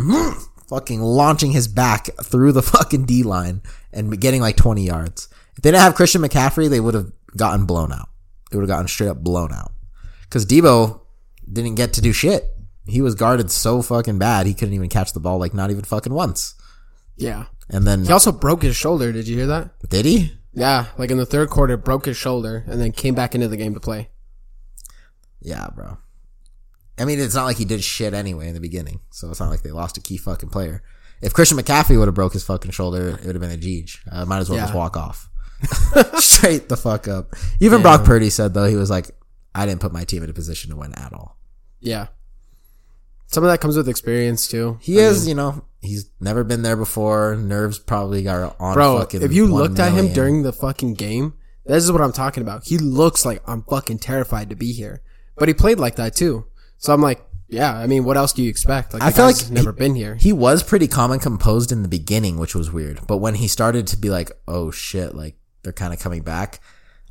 fucking 0.68 1.00
launching 1.00 1.52
his 1.52 1.68
back 1.68 2.06
through 2.22 2.52
the 2.52 2.62
fucking 2.74 3.04
D 3.06 3.22
line 3.22 3.62
and 3.92 4.18
getting 4.20 4.40
like 4.40 4.56
20 4.56 4.84
yards. 4.84 5.28
If 5.56 5.62
they 5.62 5.70
didn't 5.70 5.82
have 5.82 5.94
Christian 5.94 6.22
McCaffrey, 6.22 6.68
they 6.70 6.80
would 6.80 6.94
have 6.94 7.12
gotten 7.36 7.66
blown 7.66 7.92
out. 7.92 8.08
They 8.50 8.56
would 8.58 8.62
have 8.68 8.74
gotten 8.76 8.88
straight 8.88 9.08
up 9.08 9.18
blown 9.22 9.52
out. 9.52 9.72
Cause 10.30 10.46
Debo 10.46 11.00
didn't 11.50 11.74
get 11.74 11.92
to 11.94 12.00
do 12.00 12.12
shit. 12.12 12.48
He 12.86 13.00
was 13.00 13.14
guarded 13.14 13.50
so 13.50 13.82
fucking 13.82 14.18
bad, 14.18 14.46
he 14.46 14.54
couldn't 14.54 14.74
even 14.74 14.88
catch 14.88 15.12
the 15.12 15.20
ball 15.20 15.38
like 15.38 15.54
not 15.54 15.70
even 15.70 15.84
fucking 15.84 16.12
once. 16.12 16.54
Yeah. 17.16 17.44
And 17.68 17.86
then, 17.86 18.04
He 18.04 18.12
also 18.12 18.32
broke 18.32 18.62
his 18.62 18.74
shoulder. 18.76 19.12
Did 19.12 19.28
you 19.28 19.36
hear 19.36 19.46
that? 19.46 19.70
did 19.88 20.04
he? 20.04 20.32
Yeah. 20.52 20.86
Like 20.98 21.10
in 21.10 21.18
the 21.18 21.26
third 21.26 21.48
quarter, 21.50 21.76
broke 21.76 22.06
his 22.06 22.16
shoulder 22.16 22.64
and 22.66 22.80
then 22.80 22.92
came 22.92 23.14
back 23.14 23.34
into 23.34 23.48
the 23.48 23.56
game 23.56 23.74
to 23.74 23.80
play. 23.80 24.08
Yeah, 25.40 25.68
bro. 25.74 25.98
I 27.02 27.04
mean, 27.04 27.18
it's 27.18 27.34
not 27.34 27.46
like 27.46 27.56
he 27.56 27.64
did 27.64 27.82
shit 27.82 28.14
anyway 28.14 28.46
in 28.46 28.54
the 28.54 28.60
beginning, 28.60 29.00
so 29.10 29.28
it's 29.28 29.40
not 29.40 29.50
like 29.50 29.62
they 29.62 29.72
lost 29.72 29.96
a 29.98 30.00
key 30.00 30.16
fucking 30.16 30.50
player. 30.50 30.82
If 31.20 31.32
Christian 31.34 31.58
McCaffrey 31.58 31.98
would 31.98 32.06
have 32.06 32.14
broke 32.14 32.32
his 32.32 32.44
fucking 32.44 32.70
shoulder, 32.70 33.08
it 33.08 33.24
would 33.26 33.34
have 33.34 33.40
been 33.42 33.50
a 33.50 33.56
Jeej. 33.56 33.98
Uh, 34.10 34.24
might 34.24 34.38
as 34.38 34.48
well 34.48 34.58
Yeah. 34.58 34.66
just 34.66 34.74
walk 34.74 34.96
off. 34.96 35.28
Straight 36.20 36.68
the 36.68 36.76
fuck 36.76 37.08
up. 37.08 37.34
Even 37.58 37.82
Brock 37.82 38.04
Purdy 38.04 38.30
said 38.30 38.54
though, 38.54 38.66
he 38.66 38.76
was 38.76 38.88
like, 38.88 39.10
I 39.52 39.66
didn't 39.66 39.80
put 39.80 39.92
my 39.92 40.04
team 40.04 40.22
in 40.22 40.30
a 40.30 40.32
position 40.32 40.70
to 40.70 40.76
win 40.76 40.92
at 40.94 41.12
all. 41.12 41.36
Yeah. 41.80 42.06
Some 43.26 43.42
of 43.42 43.50
that 43.50 43.60
comes 43.60 43.76
with 43.76 43.88
experience 43.88 44.46
too. 44.46 44.78
He 44.80 44.98
is, 44.98 45.26
you 45.26 45.34
know, 45.34 45.64
he's 45.80 46.08
never 46.20 46.44
been 46.44 46.62
there 46.62 46.76
before. 46.76 47.34
Nerves 47.34 47.78
probably 47.80 48.22
got 48.22 48.54
on 48.60 48.74
Bro, 48.74 48.98
fucking. 49.00 49.22
if 49.22 49.32
you 49.32 49.44
1 49.44 49.52
looked 49.52 49.78
at 49.80 49.92
him 49.92 50.12
during 50.12 50.42
the 50.42 50.52
fucking 50.52 50.94
game, 50.94 51.34
this 51.66 51.82
is 51.82 51.90
what 51.90 52.00
I'm 52.00 52.12
talking 52.12 52.42
about. 52.42 52.64
He 52.64 52.78
looks 52.78 53.24
like 53.24 53.42
I'm 53.48 53.62
fucking 53.62 53.98
terrified 53.98 54.50
to 54.50 54.56
be 54.56 54.72
here. 54.72 55.02
But 55.36 55.48
he 55.48 55.54
played 55.54 55.78
like 55.78 55.96
that 55.96 56.14
too. 56.14 56.44
So 56.82 56.92
I'm 56.92 57.00
like, 57.00 57.24
yeah, 57.48 57.76
I 57.78 57.86
mean, 57.86 58.02
what 58.04 58.16
else 58.16 58.32
do 58.32 58.42
you 58.42 58.50
expect? 58.50 58.92
Like, 58.92 59.02
I 59.02 59.12
feel 59.12 59.26
like 59.26 59.50
never 59.50 59.72
he- 59.72 59.78
been 59.78 59.94
here. 59.94 60.16
He 60.16 60.32
was 60.32 60.64
pretty 60.64 60.88
calm 60.88 61.12
and 61.12 61.22
composed 61.22 61.70
in 61.70 61.82
the 61.82 61.88
beginning, 61.88 62.38
which 62.38 62.56
was 62.56 62.72
weird. 62.72 63.06
But 63.06 63.18
when 63.18 63.36
he 63.36 63.46
started 63.46 63.86
to 63.88 63.96
be 63.96 64.10
like, 64.10 64.32
"Oh 64.48 64.72
shit," 64.72 65.14
like 65.14 65.36
they're 65.62 65.72
kind 65.72 65.94
of 65.94 66.00
coming 66.00 66.22
back, 66.22 66.60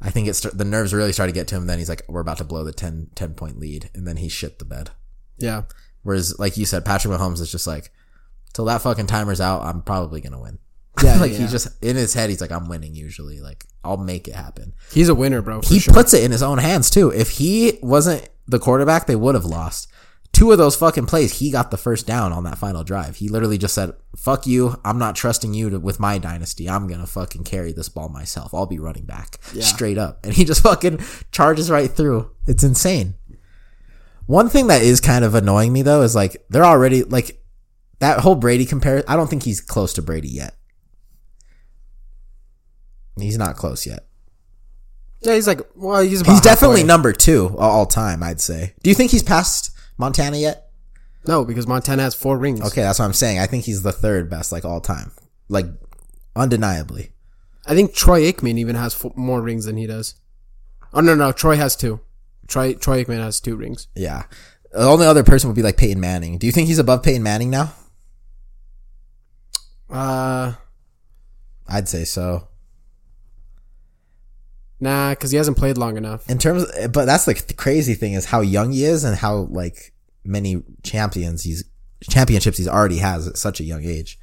I 0.02 0.10
think 0.10 0.28
it's 0.28 0.42
the 0.42 0.66
nerves 0.66 0.94
really 0.94 1.14
started 1.14 1.32
to 1.34 1.40
get 1.40 1.48
to 1.50 1.56
him. 1.56 1.68
Then 1.68 1.80
he's 1.80 1.88
like, 1.88 2.02
"We're 2.10 2.20
about 2.20 2.40
to 2.40 2.44
blow 2.44 2.66
the 2.66 2.74
10, 2.74 3.12
10 3.16 3.34
point 3.34 3.60
lead," 3.60 3.90
and 3.94 4.06
then 4.06 4.18
he 4.18 4.28
shit 4.28 4.60
the 4.60 4.66
bed. 4.66 4.90
Yeah. 5.38 5.64
Whereas, 6.04 6.38
like 6.38 6.58
you 6.58 6.66
said, 6.66 6.84
Patrick 6.84 7.14
Mahomes 7.14 7.40
is 7.40 7.52
just 7.52 7.68
like, 7.68 7.92
till 8.54 8.66
that 8.66 8.82
fucking 8.82 9.08
timer's 9.08 9.40
out, 9.40 9.62
I'm 9.62 9.82
probably 9.84 10.20
gonna 10.20 10.42
win. 10.42 10.58
Yeah, 11.04 11.20
like 11.20 11.32
yeah. 11.32 11.40
he's 11.40 11.52
just 11.52 11.84
in 11.84 11.96
his 11.96 12.14
head, 12.14 12.30
he's 12.30 12.42
like, 12.42 12.52
"I'm 12.52 12.68
winning." 12.68 12.96
Usually, 12.96 13.40
like 13.40 13.66
I'll 13.84 13.98
make 13.98 14.28
it 14.28 14.36
happen. 14.36 14.74
He's 14.92 15.10
a 15.10 15.16
winner, 15.16 15.42
bro. 15.42 15.62
He 15.62 15.80
sure. 15.80 15.94
puts 15.94 16.14
it 16.14 16.24
in 16.24 16.32
his 16.32 16.44
own 16.44 16.58
hands 16.58 16.90
too. 16.90 17.10
If 17.10 17.32
he 17.32 17.80
wasn't 17.82 18.30
the 18.48 18.60
quarterback, 18.60 19.08
they 19.08 19.16
would 19.16 19.34
have 19.34 19.46
lost. 19.46 19.88
Two 20.34 20.52
of 20.52 20.58
those 20.58 20.76
fucking 20.76 21.08
plays, 21.08 21.40
he 21.40 21.52
got 21.52 21.72
the 21.72 21.78
first 21.78 22.08
down 22.08 22.32
on 22.32 22.44
that 22.44 22.58
final 22.58 22.84
drive. 22.84 23.18
He 23.18 23.30
literally 23.30 23.58
just 23.58 23.74
said, 23.74 23.94
"Fuck 24.16 24.46
you! 24.46 24.80
I'm 24.84 25.00
not 25.00 25.16
trusting 25.16 25.54
you 25.54 25.70
to, 25.72 25.80
with 25.80 26.00
my 26.00 26.18
dynasty. 26.18 26.70
I'm 26.70 26.88
gonna 26.88 27.08
fucking 27.08 27.46
carry 27.46 27.72
this 27.72 27.90
ball 27.90 28.10
myself. 28.10 28.54
I'll 28.54 28.66
be 28.66 28.80
running 28.80 29.06
back 29.06 29.38
straight 29.60 29.98
up." 29.98 30.26
And 30.26 30.34
he 30.34 30.46
just 30.46 30.62
fucking 30.64 31.00
charges 31.32 31.72
right 31.72 31.90
through. 31.90 32.32
It's 32.48 32.64
insane. 32.64 33.16
One 34.26 34.50
thing 34.50 34.68
that 34.68 34.82
is 34.82 35.02
kind 35.02 35.26
of 35.26 35.36
annoying 35.36 35.74
me 35.74 35.82
though 35.82 36.02
is 36.02 36.16
like 36.16 36.46
they're 36.50 36.66
already 36.66 37.04
like 37.04 37.42
that 38.00 38.20
whole 38.20 38.36
Brady 38.36 38.66
compare. 38.66 39.04
I 39.08 39.16
don't 39.16 39.30
think 39.30 39.44
he's 39.44 39.62
close 39.62 39.94
to 39.94 40.02
Brady 40.02 40.30
yet. 40.30 40.56
He's 43.22 43.38
not 43.38 43.56
close 43.56 43.86
yet. 43.86 44.06
Yeah, 45.22 45.36
he's 45.36 45.48
like, 45.48 45.62
well, 45.76 46.02
he's 46.02 46.22
about 46.22 46.32
He's 46.32 46.42
definitely 46.42 46.78
halfway. 46.78 46.88
number 46.88 47.14
two 47.14 47.56
all 47.58 47.86
time, 47.86 48.24
I'd 48.24 48.42
say. 48.42 48.74
Do 48.82 48.90
you 48.90 48.96
think 48.96 49.12
he's 49.12 49.22
passed 49.24 49.72
Montana 49.98 50.38
yet? 50.38 50.70
No, 51.28 51.46
because 51.46 51.68
Montana 51.68 52.02
has 52.02 52.16
four 52.16 52.38
rings. 52.40 52.60
Okay, 52.62 52.82
that's 52.82 52.98
what 52.98 53.06
I'm 53.06 53.14
saying. 53.14 53.38
I 53.38 53.46
think 53.46 53.66
he's 53.66 53.84
the 53.84 53.92
third 53.92 54.30
best, 54.30 54.52
like 54.52 54.66
all 54.66 54.82
time, 54.82 55.12
like 55.48 55.68
undeniably. 56.36 57.12
I 57.68 57.76
think 57.76 57.94
Troy 57.94 58.22
Aikman 58.32 58.58
even 58.58 58.76
has 58.76 58.96
four, 58.96 59.14
more 59.16 59.42
rings 59.42 59.66
than 59.66 59.78
he 59.78 59.86
does. 59.86 60.16
Oh 60.94 61.02
no, 61.02 61.14
no, 61.14 61.32
Troy 61.32 61.56
has 61.58 61.76
two. 61.76 62.00
Troy 62.48 62.74
Troy 62.74 63.04
Aikman 63.04 63.20
has 63.20 63.40
two 63.40 63.56
rings. 63.56 63.88
Yeah. 63.96 64.24
The 64.72 64.80
only 64.84 65.06
other 65.06 65.24
person 65.24 65.48
would 65.50 65.56
be 65.56 65.62
like 65.62 65.78
Peyton 65.78 66.00
Manning. 66.00 66.40
Do 66.40 66.48
you 66.48 66.52
think 66.52 66.68
he's 66.68 66.80
above 66.80 67.04
Peyton 67.04 67.22
Manning 67.22 67.52
now? 67.52 67.74
Uh, 69.90 70.54
I'd 71.68 71.88
say 71.90 72.06
so. 72.06 72.48
Nah, 74.82 75.12
because 75.12 75.32
he 75.32 75.38
hasn't 75.38 75.58
played 75.58 75.78
long 75.78 75.98
enough. 75.98 76.30
In 76.30 76.38
terms, 76.38 76.66
but 76.92 77.06
that's 77.06 77.28
like 77.28 77.48
the 77.48 77.54
crazy 77.54 77.94
thing 77.94 78.14
is 78.14 78.26
how 78.26 78.42
young 78.42 78.72
he 78.72 78.84
is 78.84 79.04
and 79.04 79.16
how 79.16 79.48
like 79.52 79.94
many 80.24 80.64
champions 80.84 81.44
he's 81.44 81.64
championships 82.10 82.58
he's 82.58 82.68
already 82.68 82.98
has 82.98 83.28
at 83.28 83.38
such 83.38 83.60
a 83.60 83.64
young 83.64 83.86
age. 83.86 84.20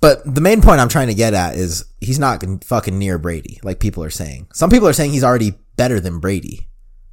But 0.00 0.22
the 0.34 0.40
main 0.40 0.62
point 0.62 0.80
I'm 0.80 0.88
trying 0.88 1.08
to 1.08 1.14
get 1.14 1.34
at 1.34 1.56
is 1.56 1.84
he's 2.00 2.18
not 2.18 2.42
fucking 2.64 2.98
near 2.98 3.18
Brady, 3.18 3.60
like 3.62 3.80
people 3.80 4.02
are 4.02 4.10
saying. 4.10 4.46
Some 4.54 4.70
people 4.70 4.88
are 4.88 4.94
saying 4.94 5.12
he's 5.12 5.24
already 5.24 5.54
better 5.76 6.00
than 6.00 6.20
Brady, 6.20 6.68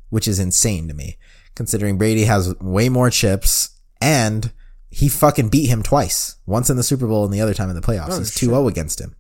which 0.10 0.28
is 0.28 0.40
insane 0.40 0.88
to 0.88 0.94
me, 0.94 1.18
considering 1.54 1.98
Brady 1.98 2.24
has 2.24 2.58
way 2.60 2.88
more 2.88 3.10
chips 3.10 3.72
and 4.00 4.54
he 4.90 5.10
fucking 5.10 5.50
beat 5.50 5.68
him 5.68 5.84
twice. 5.84 6.38
Once 6.46 6.70
in 6.70 6.78
the 6.78 6.84
Super 6.84 7.08
Bowl 7.08 7.26
and 7.26 7.34
the 7.34 7.42
other 7.42 7.54
time 7.54 7.70
in 7.70 7.76
the 7.76 7.82
playoffs. 7.82 8.12
Oh, 8.12 8.20
he's 8.20 8.32
2-0 8.32 8.70
against 8.70 9.02
him. 9.02 9.16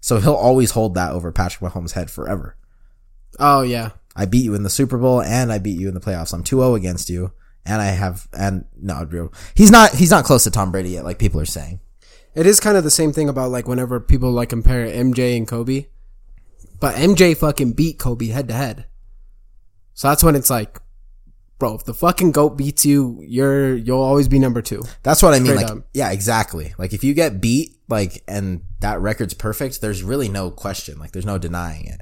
So 0.00 0.20
he'll 0.20 0.34
always 0.34 0.72
hold 0.72 0.94
that 0.94 1.12
over 1.12 1.32
Patrick 1.32 1.72
Mahomes' 1.72 1.92
head 1.92 2.10
forever. 2.10 2.56
Oh 3.38 3.62
yeah, 3.62 3.90
I 4.16 4.26
beat 4.26 4.44
you 4.44 4.54
in 4.54 4.62
the 4.62 4.70
Super 4.70 4.98
Bowl 4.98 5.22
and 5.22 5.52
I 5.52 5.58
beat 5.58 5.78
you 5.78 5.88
in 5.88 5.94
the 5.94 6.00
playoffs. 6.00 6.32
I'm 6.32 6.44
2-0 6.44 6.76
against 6.76 7.08
you. 7.08 7.32
And 7.66 7.82
I 7.82 7.86
have, 7.86 8.28
and 8.32 8.64
no, 8.80 9.04
Drew, 9.04 9.30
he's 9.54 9.70
not, 9.70 9.90
he's 9.90 10.10
not 10.10 10.24
close 10.24 10.44
to 10.44 10.50
Tom 10.50 10.72
Brady 10.72 10.90
yet, 10.90 11.04
like 11.04 11.18
people 11.18 11.38
are 11.38 11.44
saying. 11.44 11.80
it 12.34 12.46
is 12.46 12.60
kind 12.60 12.76
of 12.76 12.84
the 12.84 12.90
same 12.90 13.12
thing 13.12 13.28
about 13.28 13.50
like 13.50 13.66
whenever 13.66 13.98
people 13.98 14.30
like 14.30 14.48
compare 14.48 14.86
MJ 14.86 15.36
and 15.36 15.46
Kobe, 15.48 15.86
but 16.78 16.94
MJ 16.94 17.36
fucking 17.36 17.72
beat 17.72 17.98
Kobe 17.98 18.28
head 18.28 18.46
to 18.48 18.54
head. 18.54 18.86
So 19.94 20.08
that's 20.08 20.22
when 20.22 20.36
it's 20.36 20.48
like, 20.48 20.80
bro, 21.58 21.74
if 21.74 21.84
the 21.84 21.94
fucking 21.94 22.32
goat 22.32 22.50
beats 22.56 22.84
you, 22.86 23.22
you're 23.26 23.74
you'll 23.76 24.00
always 24.02 24.28
be 24.28 24.38
number 24.38 24.62
two. 24.62 24.82
That's 25.02 25.22
what 25.22 25.34
I 25.34 25.38
mean. 25.38 25.46
Straight 25.52 25.62
Like, 25.62 25.70
up. 25.70 25.78
yeah, 25.92 26.10
exactly. 26.10 26.74
Like 26.78 26.92
if 26.92 27.02
you 27.04 27.14
get 27.14 27.40
beat, 27.40 27.76
like, 27.88 28.22
and 28.28 28.62
that 28.80 29.00
record's 29.00 29.34
perfect, 29.34 29.80
there's 29.80 30.02
really 30.02 30.28
no 30.28 30.50
question. 30.50 30.98
Like 30.98 31.12
there's 31.12 31.26
no 31.26 31.38
denying 31.38 31.86
it. 31.86 32.00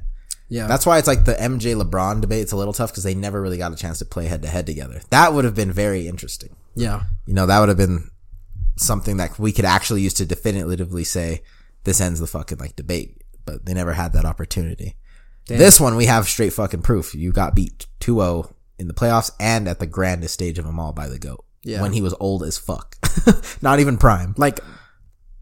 Yeah, 0.49 0.67
That's 0.67 0.85
why 0.85 0.97
it's 0.97 1.07
like 1.09 1.25
the 1.25 1.33
MJ 1.33 1.75
LeBron 1.75 2.21
debate. 2.21 2.41
It's 2.43 2.53
a 2.53 2.55
little 2.55 2.71
tough 2.73 2.91
because 2.91 3.03
they 3.03 3.13
never 3.13 3.41
really 3.41 3.57
got 3.57 3.73
a 3.73 3.75
chance 3.75 3.99
to 3.99 4.05
play 4.05 4.27
head 4.27 4.41
to 4.43 4.47
head 4.47 4.65
together. 4.65 5.01
That 5.09 5.33
would 5.33 5.43
have 5.43 5.55
been 5.55 5.73
very 5.73 6.07
interesting. 6.07 6.55
yeah, 6.73 7.03
You 7.25 7.33
know, 7.33 7.45
that 7.47 7.59
would 7.59 7.67
have 7.67 7.77
been 7.77 8.09
something 8.77 9.17
that 9.17 9.37
we 9.39 9.51
could 9.51 9.65
actually 9.65 10.01
use 10.03 10.13
to 10.13 10.25
definitively 10.25 11.03
say 11.03 11.41
this 11.83 11.99
ends 11.99 12.21
the 12.21 12.27
fucking 12.27 12.59
like 12.59 12.77
debate, 12.77 13.21
but 13.43 13.65
they 13.65 13.73
never 13.73 13.91
had 13.93 14.13
that 14.13 14.23
opportunity. 14.23 14.95
This 15.47 15.79
one 15.81 15.95
we 15.97 16.05
have 16.05 16.27
straight 16.27 16.53
fucking 16.53 16.81
proof. 16.81 17.13
You 17.15 17.31
got 17.33 17.55
beat 17.55 17.85
2-0 17.99 18.51
in 18.79 18.87
the 18.87 18.93
playoffs 18.93 19.31
and 19.39 19.67
at 19.67 19.79
the 19.79 19.87
grandest 19.87 20.33
stage 20.33 20.57
of 20.59 20.65
them 20.65 20.79
all 20.79 20.93
by 20.93 21.07
the 21.07 21.17
GOAT. 21.19 21.43
Yeah. 21.63 21.81
When 21.81 21.93
he 21.93 22.01
was 22.01 22.13
old 22.19 22.43
as 22.43 22.57
fuck. 22.57 22.95
Not 23.61 23.79
even 23.79 23.97
prime. 23.97 24.33
like 24.37 24.59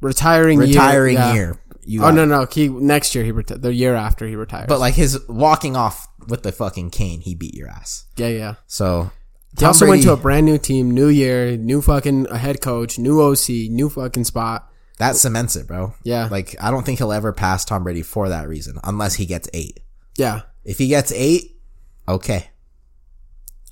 retiring 0.01 0.59
Retiring 0.59 1.15
year. 1.15 1.23
yeah. 1.25 1.33
year. 1.33 1.59
You 1.87 2.03
Oh 2.03 2.09
no 2.11 2.25
no 2.25 2.47
he 2.51 2.67
next 2.67 3.13
year 3.13 3.23
he 3.23 3.31
reti- 3.31 3.61
the 3.61 3.71
year 3.73 3.93
after 3.93 4.25
he 4.25 4.35
retires. 4.35 4.65
But 4.67 4.79
like 4.79 4.95
his 4.95 5.19
walking 5.29 5.75
off 5.75 6.07
with 6.27 6.41
the 6.41 6.51
fucking 6.51 6.89
cane, 6.89 7.21
he 7.21 7.35
beat 7.35 7.53
your 7.53 7.67
ass. 7.67 8.05
yeah 8.17 8.29
yeah 8.29 8.55
So 8.65 9.11
He 9.51 9.57
Tom 9.57 9.67
also 9.67 9.87
went 9.87 10.01
to 10.03 10.11
a 10.13 10.17
brand 10.17 10.47
new 10.47 10.57
team, 10.57 10.89
new 10.91 11.09
year, 11.09 11.55
new 11.57 11.81
fucking 11.83 12.27
uh, 12.27 12.37
head 12.37 12.59
coach, 12.61 12.97
new 12.97 13.21
OC, 13.21 13.49
new 13.69 13.89
fucking 13.89 14.23
spot. 14.23 14.67
that 14.97 15.15
cements 15.15 15.55
it, 15.55 15.67
bro. 15.67 15.93
Yeah. 16.03 16.27
Like 16.31 16.55
I 16.59 16.71
don't 16.71 16.83
think 16.83 16.97
he'll 16.97 17.11
ever 17.13 17.31
pass 17.33 17.63
Tom 17.65 17.83
Brady 17.83 18.01
for 18.01 18.29
that 18.29 18.47
reason, 18.47 18.79
unless 18.83 19.13
he 19.15 19.27
gets 19.27 19.47
eight. 19.53 19.79
Yeah. 20.17 20.41
If 20.63 20.79
he 20.79 20.87
gets 20.87 21.11
eight, 21.11 21.59
okay, 22.07 22.49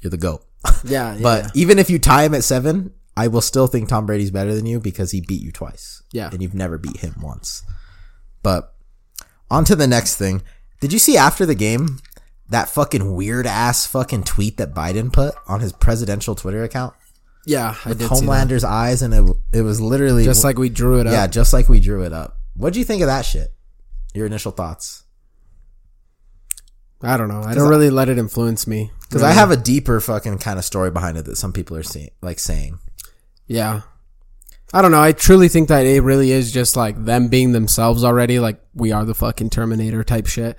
you're 0.04 0.12
the 0.12 0.18
goat. 0.18 0.46
Yeah. 0.86 1.14
yeah 1.16 1.22
But 1.22 1.56
even 1.56 1.80
if 1.80 1.90
you 1.90 2.00
tie 2.00 2.24
him 2.24 2.34
at 2.34 2.44
seven, 2.44 2.94
I 3.16 3.28
will 3.28 3.42
still 3.42 3.68
think 3.68 3.88
Tom 3.90 4.06
Brady's 4.06 4.32
better 4.32 4.54
than 4.56 4.66
you 4.66 4.80
because 4.80 5.12
he 5.12 5.22
beat 5.22 5.42
you 5.42 5.52
twice. 5.52 6.02
Yeah. 6.12 6.30
And 6.32 6.42
you've 6.42 6.54
never 6.54 6.78
beat 6.78 6.98
him 6.98 7.16
once. 7.22 7.64
But 8.42 8.74
on 9.52 9.66
to 9.66 9.76
the 9.76 9.88
next 9.88 10.16
thing. 10.18 10.42
Did 10.82 10.92
you 10.94 11.00
see 11.00 11.16
after 11.18 11.46
the 11.46 11.56
game 11.56 12.00
that 12.50 12.70
fucking 12.70 13.14
weird 13.16 13.46
ass 13.48 13.86
fucking 13.88 14.24
tweet 14.24 14.58
that 14.58 14.74
Biden 14.74 15.12
put 15.14 15.36
on 15.48 15.60
his 15.62 15.72
presidential 15.74 16.36
Twitter 16.36 16.64
account? 16.64 16.94
yeah, 17.46 17.76
I 17.84 17.90
did 17.90 18.00
see 18.00 18.04
that. 18.06 18.10
Homelander's 18.16 18.64
eyes 18.64 19.02
and 19.02 19.14
it, 19.14 19.36
it 19.52 19.62
was 19.64 19.82
literally 19.82 20.24
Just 20.24 20.44
like 20.46 20.58
we 20.58 20.70
drew 20.70 21.00
it 21.02 21.08
up. 21.08 21.14
yeah, 21.14 21.28
just 21.28 21.52
like 21.54 21.68
we 21.70 21.80
drew 21.82 22.04
it 22.04 22.14
up. 22.14 22.38
What'd 22.56 22.78
you 22.78 22.86
think 22.86 23.02
of 23.02 23.08
that 23.08 23.24
shit? 23.26 23.54
Your 24.14 24.26
initial 24.26 24.52
thoughts? 24.54 25.03
I 27.04 27.18
don't 27.18 27.28
know. 27.28 27.44
I 27.44 27.54
don't 27.54 27.70
really 27.70 27.90
let 27.90 28.10
it 28.10 28.18
influence 28.18 28.66
me. 28.66 28.92
Because 29.02 29.24
I 29.24 29.32
have 29.32 29.52
a 29.52 29.58
deeper 29.58 30.00
fucking 30.00 30.38
kind 30.40 30.58
of 30.58 30.66
story 30.66 30.90
behind 30.90 31.18
it 31.18 31.26
that 31.26 31.36
some 31.36 31.54
people 31.54 31.78
are 31.78 31.84
seeing, 31.84 32.10
like 32.22 32.40
saying. 32.40 32.80
Yeah. 33.46 33.82
I 34.74 34.82
don't 34.82 34.92
know. 34.92 35.02
I 35.02 35.12
truly 35.12 35.50
think 35.50 35.68
that 35.68 35.86
it 35.86 36.02
really 36.02 36.32
is 36.32 36.52
just 36.52 36.76
like 36.76 37.04
them 37.04 37.28
being 37.28 37.52
themselves 37.52 38.04
already. 38.04 38.40
Like 38.40 38.60
we 38.74 38.92
are 38.92 39.06
the 39.06 39.14
fucking 39.14 39.52
Terminator 39.52 40.04
type 40.04 40.26
shit. 40.28 40.58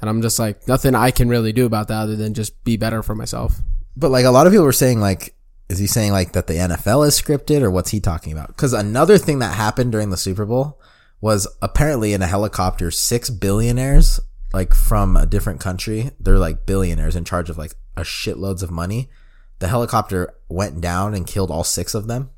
And 0.00 0.10
I'm 0.10 0.20
just 0.20 0.38
like, 0.38 0.68
nothing 0.68 0.94
I 0.94 1.12
can 1.12 1.28
really 1.28 1.52
do 1.52 1.64
about 1.64 1.88
that 1.88 2.02
other 2.02 2.16
than 2.16 2.34
just 2.34 2.62
be 2.64 2.76
better 2.76 3.02
for 3.02 3.14
myself. 3.14 3.62
But 3.96 4.10
like 4.10 4.26
a 4.26 4.30
lot 4.30 4.46
of 4.46 4.52
people 4.52 4.66
were 4.66 4.72
saying, 4.72 5.00
like, 5.00 5.34
is 5.70 5.78
he 5.78 5.86
saying 5.86 6.12
like 6.12 6.32
that 6.32 6.46
the 6.46 6.54
NFL 6.54 7.06
is 7.06 7.18
scripted 7.18 7.62
or 7.62 7.70
what's 7.70 7.90
he 7.90 8.00
talking 8.00 8.32
about? 8.32 8.48
Because 8.48 8.74
another 8.74 9.16
thing 9.16 9.38
that 9.38 9.54
happened 9.54 9.92
during 9.92 10.10
the 10.10 10.16
Super 10.16 10.44
Bowl 10.44 10.78
was 11.22 11.48
apparently 11.62 12.12
in 12.12 12.20
a 12.20 12.26
helicopter, 12.26 12.90
six 12.90 13.30
billionaires, 13.30 14.20
like 14.54 14.72
from 14.72 15.16
a 15.16 15.26
different 15.26 15.60
country, 15.60 16.12
they're 16.20 16.38
like 16.38 16.64
billionaires 16.64 17.16
in 17.16 17.24
charge 17.24 17.50
of 17.50 17.58
like 17.58 17.74
a 17.96 18.02
shitloads 18.02 18.62
of 18.62 18.70
money. 18.70 19.10
The 19.58 19.66
helicopter 19.66 20.34
went 20.48 20.80
down 20.80 21.12
and 21.12 21.26
killed 21.26 21.50
all 21.50 21.64
six 21.64 21.94
of 21.94 22.06
them. 22.06 22.30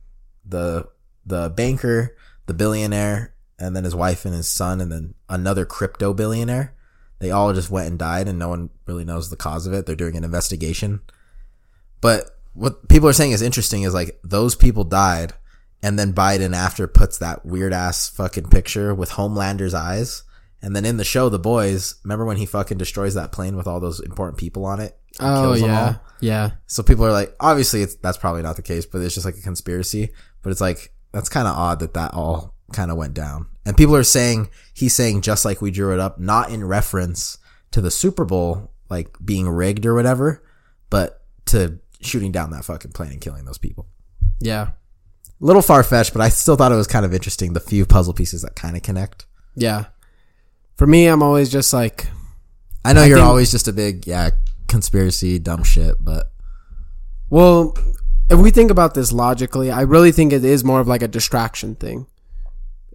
The 0.45 0.89
the 1.27 1.51
banker, 1.51 2.17
the 2.47 2.55
billionaire, 2.55 3.35
and 3.59 3.77
then 3.77 3.85
his 3.85 3.95
wife 3.95 4.25
and 4.25 4.35
his 4.35 4.49
son, 4.49 4.81
and 4.81 4.91
then 4.91 5.15
another 5.29 5.67
crypto 5.67 6.15
billionaire. 6.15 6.75
They 7.19 7.31
all 7.31 7.53
just 7.53 7.71
went 7.71 7.89
and 7.89 7.99
died, 7.99 8.29
and 8.29 8.39
no 8.39 8.49
one 8.49 8.71
really 8.87 9.05
knows 9.05 9.29
the 9.29 9.37
cause 9.37 9.67
of 9.67 9.75
it. 9.75 9.85
They're 9.85 9.95
doing 9.95 10.17
an 10.17 10.25
investigation. 10.25 11.01
But 12.01 12.31
what 12.55 12.89
people 12.89 13.09
are 13.09 13.15
saying 13.15 13.33
is 13.33 13.43
interesting 13.43 13.83
is 13.83 13.93
like 13.93 14.19
those 14.25 14.55
people 14.55 14.85
died, 14.85 15.35
and 15.83 15.99
then 15.99 16.15
Biden 16.15 16.55
after 16.55 16.87
puts 16.87 17.19
that 17.19 17.45
weird 17.45 17.75
ass 17.75 18.09
fucking 18.09 18.49
picture 18.49 18.95
with 18.95 19.13
Homelander's 19.13 19.75
eyes. 19.75 20.23
And 20.67 20.75
then 20.75 20.85
in 20.85 20.97
the 20.97 21.05
show, 21.05 21.29
The 21.29 21.39
Boys, 21.39 21.95
remember 22.03 22.25
when 22.25 22.39
he 22.39 22.45
fucking 22.45 22.77
destroys 22.77 23.15
that 23.15 23.31
plane 23.31 23.57
with 23.57 23.69
all 23.69 23.79
those 23.79 24.01
important 24.01 24.37
people 24.37 24.65
on 24.65 24.81
it? 24.81 24.99
and 25.21 25.29
Oh 25.29 25.43
kills 25.43 25.61
them 25.61 25.71
yeah. 25.71 25.87
all? 25.87 26.03
Yeah. 26.19 26.51
So 26.67 26.83
people 26.83 27.05
are 27.07 27.13
like, 27.13 27.37
obviously, 27.39 27.83
it's 27.83 27.95
that's 27.95 28.19
probably 28.19 28.43
not 28.43 28.57
the 28.57 28.63
case, 28.63 28.85
but 28.85 29.01
it's 29.01 29.15
just 29.15 29.25
like 29.25 29.37
a 29.37 29.43
conspiracy. 29.43 30.11
But 30.43 30.51
it's 30.51 30.61
like 30.61 30.93
that's 31.13 31.29
kind 31.29 31.47
of 31.47 31.57
odd 31.57 31.79
that 31.79 31.95
that 31.95 32.15
all 32.15 32.53
kind 32.73 32.91
of 32.91 32.97
went 32.97 33.15
down. 33.15 33.47
And 33.65 33.77
people 33.77 33.95
are 33.95 34.03
saying 34.03 34.51
he's 34.75 34.93
saying 34.93 35.21
just 35.21 35.45
like 35.45 35.63
we 35.63 35.71
drew 35.71 35.95
it 35.95 36.01
up, 36.01 36.19
not 36.19 36.51
in 36.51 36.65
reference 36.65 37.39
to 37.71 37.81
the 37.81 37.91
Super 37.93 38.25
Bowl 38.25 38.73
like 38.91 39.17
being 39.25 39.49
rigged 39.49 39.87
or 39.87 39.95
whatever, 39.95 40.43
but 40.91 41.23
to 41.47 41.79
shooting 42.01 42.33
down 42.33 42.51
that 42.51 42.65
fucking 42.65 42.91
plane 42.91 43.13
and 43.13 43.21
killing 43.21 43.45
those 43.45 43.59
people. 43.59 43.87
Yeah. 44.41 44.71
A 45.41 45.45
little 45.45 45.63
far 45.63 45.85
fetched, 45.85 46.13
but 46.13 46.23
I 46.23 46.29
still 46.29 46.57
thought 46.57 46.73
it 46.73 46.75
was 46.77 46.89
kind 46.89 47.07
of 47.07 47.15
interesting. 47.15 47.53
The 47.53 47.61
few 47.61 47.87
puzzle 47.87 48.15
pieces 48.15 48.43
that 48.43 48.57
kind 48.57 48.77
of 48.77 48.83
connect. 48.83 49.27
Yeah. 49.55 49.85
For 50.77 50.87
me, 50.87 51.07
I'm 51.07 51.23
always 51.23 51.51
just 51.51 51.73
like, 51.73 52.09
I 52.85 52.93
know 52.93 53.05
you're 53.05 53.19
think- 53.19 53.29
always 53.29 53.51
just 53.51 53.69
a 53.69 53.73
big 53.73 54.07
yeah 54.07 54.31
conspiracy 54.69 55.39
dumb 55.39 55.63
shit, 55.63 55.95
but 56.01 56.27
well, 57.31 57.77
if 58.29 58.39
we 58.39 58.51
think 58.51 58.71
about 58.71 58.95
this 58.95 59.13
logically, 59.13 59.71
I 59.71 59.83
really 59.83 60.13
think 60.13 60.33
it 60.33 60.45
is 60.45 60.65
more 60.65 60.81
of 60.81 60.89
like 60.89 61.03
a 61.03 61.09
distraction 61.09 61.75
thing. 61.75 62.07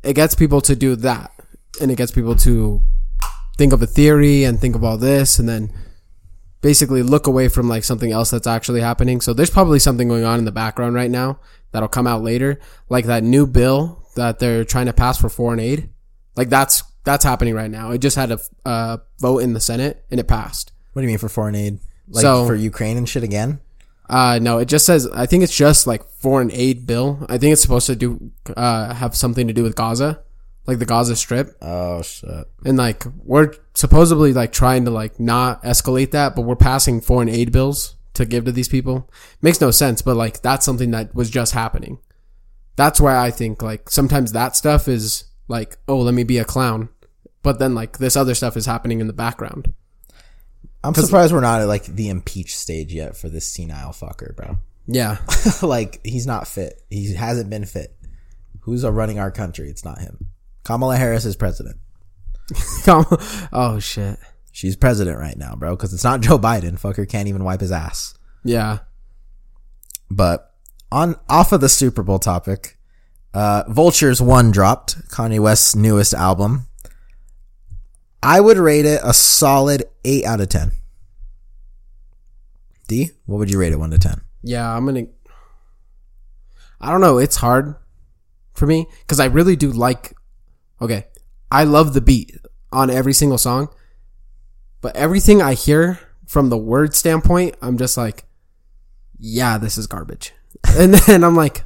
It 0.03 0.13
gets 0.13 0.35
people 0.35 0.61
to 0.61 0.75
do 0.75 0.95
that, 0.97 1.31
and 1.79 1.91
it 1.91 1.97
gets 1.97 2.11
people 2.11 2.35
to 2.37 2.81
think 3.57 3.73
of 3.73 3.81
a 3.81 3.87
theory 3.87 4.43
and 4.43 4.59
think 4.59 4.75
of 4.75 4.83
all 4.83 4.97
this, 4.97 5.39
and 5.39 5.47
then 5.47 5.73
basically 6.61 7.01
look 7.01 7.27
away 7.27 7.47
from 7.47 7.67
like 7.67 7.83
something 7.83 8.11
else 8.11 8.29
that's 8.29 8.47
actually 8.47 8.81
happening. 8.81 9.19
So 9.21 9.33
there's 9.33 9.49
probably 9.49 9.79
something 9.79 10.07
going 10.07 10.23
on 10.23 10.39
in 10.39 10.45
the 10.45 10.51
background 10.51 10.95
right 10.95 11.09
now 11.09 11.39
that'll 11.71 11.89
come 11.89 12.07
out 12.07 12.21
later, 12.21 12.59
like 12.89 13.05
that 13.05 13.23
new 13.23 13.47
bill 13.47 14.07
that 14.15 14.39
they're 14.39 14.63
trying 14.65 14.85
to 14.85 14.93
pass 14.93 15.17
for 15.17 15.29
foreign 15.29 15.59
aid. 15.59 15.89
Like 16.35 16.49
that's 16.49 16.83
that's 17.03 17.23
happening 17.25 17.53
right 17.53 17.71
now. 17.71 17.91
It 17.91 17.99
just 17.99 18.15
had 18.15 18.31
a 18.31 18.39
uh, 18.65 18.97
vote 19.19 19.39
in 19.39 19.53
the 19.53 19.59
Senate 19.59 20.03
and 20.11 20.19
it 20.19 20.27
passed. 20.27 20.71
what 20.93 21.01
do 21.01 21.07
you 21.07 21.11
mean 21.11 21.17
for 21.17 21.29
foreign 21.29 21.55
aid? 21.55 21.79
Like 22.09 22.21
So- 22.21 22.45
for 22.45 22.55
Ukraine 22.55 22.97
and 22.97 23.07
shit 23.07 23.23
again? 23.23 23.59
Uh, 24.09 24.39
no, 24.41 24.57
it 24.57 24.65
just 24.65 24.85
says, 24.85 25.07
I 25.13 25.25
think 25.25 25.41
it's 25.41 25.55
just 25.55 25.87
like 25.87 26.05
foreign 26.05 26.51
aid 26.51 26.85
bill. 26.85 27.25
I 27.29 27.37
think 27.37 27.53
it's 27.53 27.61
supposed 27.61 27.87
to 27.87 27.95
do, 27.95 28.31
uh, 28.57 28.93
have 28.93 29.15
something 29.15 29.47
to 29.47 29.53
do 29.53 29.63
with 29.63 29.73
Gaza, 29.75 30.19
like 30.67 30.79
the 30.79 30.85
Gaza 30.85 31.15
strip. 31.15 31.55
Oh 31.61 32.01
shit. 32.01 32.45
And 32.65 32.77
like, 32.77 33.05
we're 33.23 33.53
supposedly 33.73 34.33
like 34.33 34.51
trying 34.51 34.83
to 34.83 34.91
like 34.91 35.17
not 35.17 35.63
escalate 35.63 36.11
that, 36.11 36.35
but 36.35 36.41
we're 36.41 36.57
passing 36.57 36.99
foreign 36.99 37.29
aid 37.29 37.53
bills 37.53 37.95
to 38.15 38.25
give 38.25 38.43
to 38.43 38.51
these 38.51 38.67
people. 38.67 39.09
Makes 39.41 39.61
no 39.61 39.71
sense, 39.71 40.01
but 40.01 40.17
like, 40.17 40.41
that's 40.41 40.65
something 40.65 40.91
that 40.91 41.15
was 41.15 41.29
just 41.29 41.53
happening. 41.53 41.97
That's 42.75 42.99
why 42.99 43.17
I 43.17 43.31
think 43.31 43.61
like 43.61 43.89
sometimes 43.89 44.33
that 44.33 44.57
stuff 44.57 44.89
is 44.89 45.23
like, 45.51 45.77
oh, 45.87 45.99
let 45.99 46.15
me 46.15 46.23
be 46.23 46.39
a 46.39 46.45
clown. 46.45 46.89
But 47.43 47.59
then 47.59 47.75
like 47.75 47.97
this 47.97 48.15
other 48.15 48.33
stuff 48.33 48.57
is 48.57 48.65
happening 48.65 49.01
in 49.01 49.07
the 49.07 49.13
background. 49.13 49.73
I'm 50.83 50.95
surprised 50.95 51.31
we're 51.31 51.41
not 51.41 51.61
at 51.61 51.67
like 51.67 51.85
the 51.85 52.09
impeach 52.09 52.57
stage 52.57 52.91
yet 52.91 53.15
for 53.15 53.29
this 53.29 53.45
senile 53.45 53.91
fucker, 53.91 54.35
bro. 54.35 54.57
Yeah. 54.87 55.17
like 55.61 55.99
he's 56.03 56.25
not 56.25 56.47
fit. 56.47 56.81
He 56.89 57.13
hasn't 57.13 57.49
been 57.49 57.65
fit. 57.65 57.95
Who's 58.61 58.83
running 58.83 59.19
our 59.19 59.31
country? 59.31 59.69
It's 59.69 59.85
not 59.85 59.99
him. 59.99 60.29
Kamala 60.63 60.97
Harris 60.97 61.25
is 61.25 61.35
president. 61.35 61.77
oh 62.87 63.77
shit. 63.79 64.17
She's 64.51 64.75
president 64.75 65.17
right 65.17 65.37
now, 65.37 65.55
bro. 65.55 65.75
Because 65.75 65.93
it's 65.93 66.03
not 66.03 66.21
Joe 66.21 66.39
Biden. 66.39 66.79
Fucker 66.79 67.07
can't 67.07 67.27
even 67.27 67.43
wipe 67.43 67.61
his 67.61 67.71
ass. 67.71 68.15
Yeah. 68.43 68.79
But 70.09 70.53
on 70.91 71.15
off 71.29 71.51
of 71.51 71.61
the 71.61 71.69
Super 71.69 72.03
Bowl 72.03 72.19
topic, 72.19 72.77
uh, 73.33 73.63
Vultures 73.67 74.21
one 74.21 74.51
dropped 74.51 75.07
Kanye 75.09 75.39
West's 75.39 75.75
newest 75.75 76.13
album. 76.13 76.67
I 78.23 78.39
would 78.39 78.57
rate 78.57 78.85
it 78.85 79.01
a 79.03 79.13
solid 79.13 79.83
eight 80.05 80.25
out 80.25 80.41
of 80.41 80.49
ten. 80.49 80.71
D, 82.87 83.11
what 83.25 83.37
would 83.37 83.49
you 83.49 83.59
rate 83.59 83.73
it 83.73 83.77
one 83.77 83.91
to 83.91 83.99
ten? 83.99 84.21
Yeah, 84.43 84.69
I'm 84.69 84.85
gonna. 84.85 85.05
I 86.79 86.91
don't 86.91 87.01
know. 87.01 87.17
It's 87.17 87.37
hard 87.37 87.75
for 88.53 88.65
me 88.67 88.87
because 89.01 89.19
I 89.19 89.25
really 89.25 89.55
do 89.55 89.71
like. 89.71 90.15
Okay, 90.81 91.07
I 91.51 91.63
love 91.63 91.93
the 91.93 92.01
beat 92.01 92.35
on 92.71 92.89
every 92.89 93.13
single 93.13 93.37
song, 93.37 93.69
but 94.81 94.95
everything 94.95 95.41
I 95.41 95.53
hear 95.53 95.99
from 96.27 96.49
the 96.49 96.57
word 96.57 96.95
standpoint, 96.95 97.55
I'm 97.61 97.77
just 97.77 97.97
like, 97.97 98.23
yeah, 99.19 99.57
this 99.57 99.77
is 99.77 99.87
garbage. 99.87 100.33
And 100.77 100.93
then 100.93 101.23
I'm 101.23 101.35
like, 101.35 101.63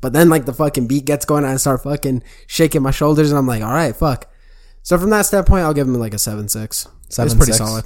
but 0.00 0.12
then 0.12 0.28
like 0.28 0.44
the 0.46 0.52
fucking 0.52 0.86
beat 0.86 1.04
gets 1.04 1.24
going, 1.24 1.44
and 1.44 1.52
I 1.52 1.56
start 1.56 1.82
fucking 1.82 2.22
shaking 2.46 2.82
my 2.82 2.90
shoulders, 2.90 3.30
and 3.30 3.38
I'm 3.38 3.46
like, 3.46 3.62
all 3.62 3.72
right, 3.72 3.94
fuck. 3.94 4.30
So 4.82 4.98
from 4.98 5.10
that 5.10 5.26
standpoint, 5.26 5.64
I'll 5.64 5.74
give 5.74 5.86
him 5.86 5.94
like 5.94 6.14
a 6.14 6.18
seven 6.18 6.48
six. 6.48 6.86
It's 7.06 7.16
Seven, 7.16 7.36
pretty 7.36 7.52
six? 7.52 7.58
solid. 7.64 7.84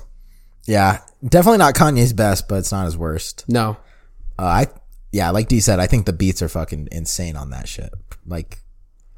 Yeah, 0.67 1.01
definitely 1.27 1.59
not 1.59 1.75
Kanye's 1.75 2.13
best, 2.13 2.49
but 2.49 2.57
it's 2.57 2.73
not 2.73 2.85
his 2.85 2.97
worst. 2.97 3.45
No, 3.49 3.77
Uh, 4.39 4.43
I 4.45 4.67
yeah, 5.13 5.31
like 5.31 5.49
D 5.49 5.61
said, 5.61 5.81
I 5.81 5.87
think 5.87 6.07
the 6.07 6.13
beats 6.13 6.41
are 6.43 6.49
fucking 6.49 6.89
insane 6.93 7.37
on 7.37 7.51
that 7.51 7.67
shit. 7.69 7.93
Like, 8.27 8.59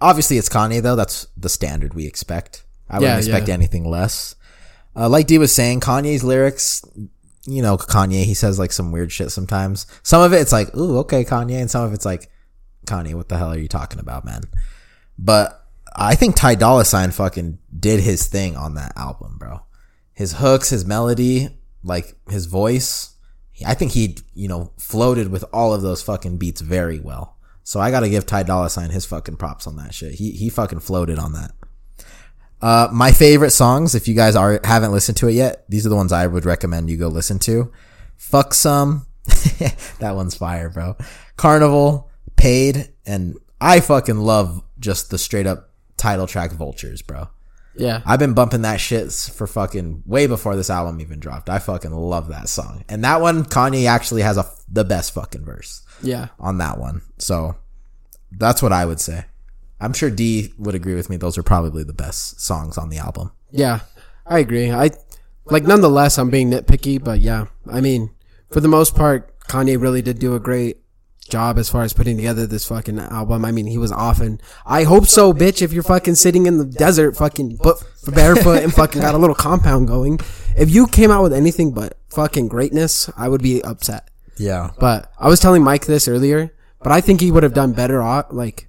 obviously 0.01 0.39
it's 0.39 0.49
Kanye 0.49 0.81
though. 0.81 0.97
That's 0.97 1.27
the 1.37 1.49
standard 1.49 1.95
we 1.95 2.07
expect. 2.07 2.65
I 2.89 2.99
wouldn't 2.99 3.11
Yeah, 3.13 3.19
expect 3.19 3.49
yeah. 3.49 3.55
anything 3.55 3.85
less. 3.89 4.35
Uh, 4.97 5.09
like 5.09 5.27
D 5.27 5.39
was 5.39 5.53
saying, 5.55 5.81
Kanye's 5.81 6.23
lyrics, 6.25 6.83
you 7.47 7.61
know, 7.63 7.77
Kanye, 7.77 8.25
he 8.25 8.35
says 8.35 8.59
like 8.59 8.73
some 8.73 8.93
weird 8.93 9.11
shit 9.13 9.31
sometimes. 9.33 9.87
Some 10.03 10.23
of 10.23 10.33
it, 10.33 10.41
it's 10.41 10.53
like, 10.53 10.75
ooh, 10.77 10.99
okay, 10.99 11.25
Kanye, 11.25 11.61
and 11.61 11.71
some 11.71 11.85
of 11.85 11.93
it's 11.93 12.05
like, 12.07 12.31
Kanye, 12.87 13.15
what 13.15 13.29
the 13.29 13.39
hell 13.39 13.53
are 13.53 13.59
you 13.59 13.69
talking 13.69 14.01
about, 14.01 14.25
man? 14.25 14.43
But 15.19 15.67
I 15.95 16.15
think 16.15 16.37
Ty 16.37 16.57
Dolla 16.57 16.85
Sign 16.85 17.11
fucking 17.11 17.59
did 17.79 18.01
his 18.01 18.27
thing 18.27 18.57
on 18.57 18.75
that 18.75 18.93
album, 18.97 19.37
bro. 19.39 19.63
His 20.13 20.35
hooks, 20.35 20.71
his 20.71 20.85
melody, 20.85 21.49
like 21.83 22.15
his 22.29 22.47
voice. 22.47 23.15
I 23.65 23.75
think 23.75 23.93
he, 23.93 24.17
you 24.35 24.49
know, 24.49 24.73
floated 24.79 25.31
with 25.31 25.45
all 25.53 25.73
of 25.73 25.83
those 25.83 26.03
fucking 26.03 26.39
beats 26.39 26.61
very 26.61 26.99
well. 26.99 27.37
So 27.65 27.81
I 27.81 27.91
gotta 27.91 28.09
give 28.09 28.27
Ty 28.27 28.45
Dolla 28.45 28.71
Sign 28.71 28.91
his 28.91 29.07
fucking 29.07 29.37
props 29.37 29.67
on 29.67 29.77
that 29.77 29.95
shit. 29.95 30.15
He 30.15 30.33
he 30.33 30.49
fucking 30.49 30.81
floated 30.81 31.19
on 31.19 31.33
that. 31.35 31.53
Uh, 32.61 32.89
my 32.93 33.13
favorite 33.13 33.51
songs, 33.51 33.95
if 33.95 34.07
you 34.09 34.15
guys 34.15 34.37
are 34.37 34.61
haven't 34.65 34.93
listened 34.93 35.17
to 35.19 35.29
it 35.29 35.33
yet, 35.33 35.65
these 35.69 35.85
are 35.87 35.89
the 35.89 35.97
ones 35.97 36.13
I 36.13 36.27
would 36.27 36.45
recommend 36.45 36.91
you 36.91 36.97
go 36.97 37.09
listen 37.09 37.39
to. 37.41 37.73
Fuck 38.17 38.55
some, 38.55 39.07
that 39.99 40.15
one's 40.15 40.35
fire, 40.35 40.69
bro. 40.69 40.97
Carnival, 41.37 42.11
paid, 42.43 42.89
and 43.07 43.37
I 43.61 43.81
fucking 43.81 44.19
love 44.19 44.63
just 44.79 45.11
the 45.11 45.19
straight 45.19 45.47
up 45.47 45.71
title 45.97 46.27
track 46.27 46.51
Vultures, 46.53 47.01
bro. 47.03 47.29
Yeah. 47.77 48.03
I've 48.05 48.19
been 48.19 48.35
bumping 48.35 48.63
that 48.63 48.81
shit 48.81 49.13
for 49.13 49.47
fucking 49.47 50.03
way 50.05 50.27
before 50.27 50.57
this 50.57 50.69
album 50.69 51.01
even 51.01 51.21
dropped. 51.21 51.49
I 51.49 51.59
fucking 51.59 51.93
love 51.93 52.29
that 52.29 52.49
song. 52.49 52.85
And 52.89 53.03
that 53.05 53.21
one, 53.21 53.45
Kanye 53.45 53.87
actually 53.87 54.23
has 54.23 54.37
a, 54.37 54.45
the 54.69 54.85
best 54.85 55.15
fucking 55.15 55.45
verse 55.45 55.83
Yeah. 56.03 56.29
on 56.39 56.59
that 56.59 56.79
one. 56.79 57.03
So 57.19 57.57
that's 58.31 58.61
what 58.63 58.73
I 58.73 58.85
would 58.85 59.01
say. 59.01 59.25
I'm 59.81 59.93
sure 59.95 60.11
D 60.11 60.53
would 60.59 60.75
agree 60.75 60.95
with 60.95 61.09
me. 61.09 61.17
Those 61.17 61.39
are 61.39 61.43
probably 61.43 61.83
the 61.83 61.95
best 61.95 62.41
songs 62.41 62.77
on 62.77 62.91
the 62.91 62.99
album. 62.99 63.33
Yeah. 63.51 63.81
I 64.27 64.39
agree. 64.41 64.71
I 64.71 64.91
like 65.47 65.65
nonetheless 65.65 66.19
I'm 66.19 66.31
being 66.31 66.51
nitpicky, 66.51 67.03
but 67.03 67.21
yeah. 67.21 67.47
I 67.71 67.81
mean, 67.81 68.11
for 68.51 68.61
the 68.61 68.69
most 68.69 68.95
part, 68.95 69.39
Kanye 69.49 69.81
really 69.81 70.03
did 70.03 70.19
do 70.19 70.35
a 70.35 70.41
great 70.41 70.82
job 71.33 71.59
as 71.59 71.69
far 71.69 71.83
as 71.83 71.93
putting 71.93 72.17
together 72.17 72.47
this 72.47 72.67
fucking 72.67 72.99
album. 73.01 73.45
I 73.45 73.51
mean, 73.51 73.67
he 73.67 73.79
was 73.79 73.91
often. 73.91 74.41
I 74.65 74.85
hope 74.85 75.07
so, 75.07 75.33
bitch. 75.33 75.61
If 75.63 75.73
you're 75.73 75.83
fucking 75.83 76.15
sitting 76.15 76.47
in 76.47 76.59
the 76.59 76.65
desert, 76.65 77.17
fucking 77.17 77.57
but 77.63 77.83
barefoot 78.07 78.63
and 78.63 78.73
fucking 78.73 79.01
got 79.03 79.15
a 79.15 79.19
little 79.19 79.35
compound 79.35 79.89
going, 79.89 80.21
if 80.57 80.71
you 80.71 80.87
came 80.87 81.11
out 81.11 81.23
with 81.25 81.33
anything 81.33 81.73
but 81.73 81.99
fucking 82.11 82.47
greatness, 82.49 83.11
I 83.17 83.29
would 83.29 83.43
be 83.43 83.61
upset. 83.65 84.09
Yeah. 84.39 84.71
But 84.79 85.11
I 85.19 85.29
was 85.29 85.41
telling 85.41 85.63
Mike 85.65 85.87
this 85.87 86.07
earlier, 86.07 86.55
but 86.83 86.93
I 86.93 87.01
think 87.01 87.21
he 87.21 87.33
would 87.33 87.43
have 87.43 87.55
done 87.55 87.73
better. 87.73 88.01
off- 88.03 88.27
Like 88.31 88.69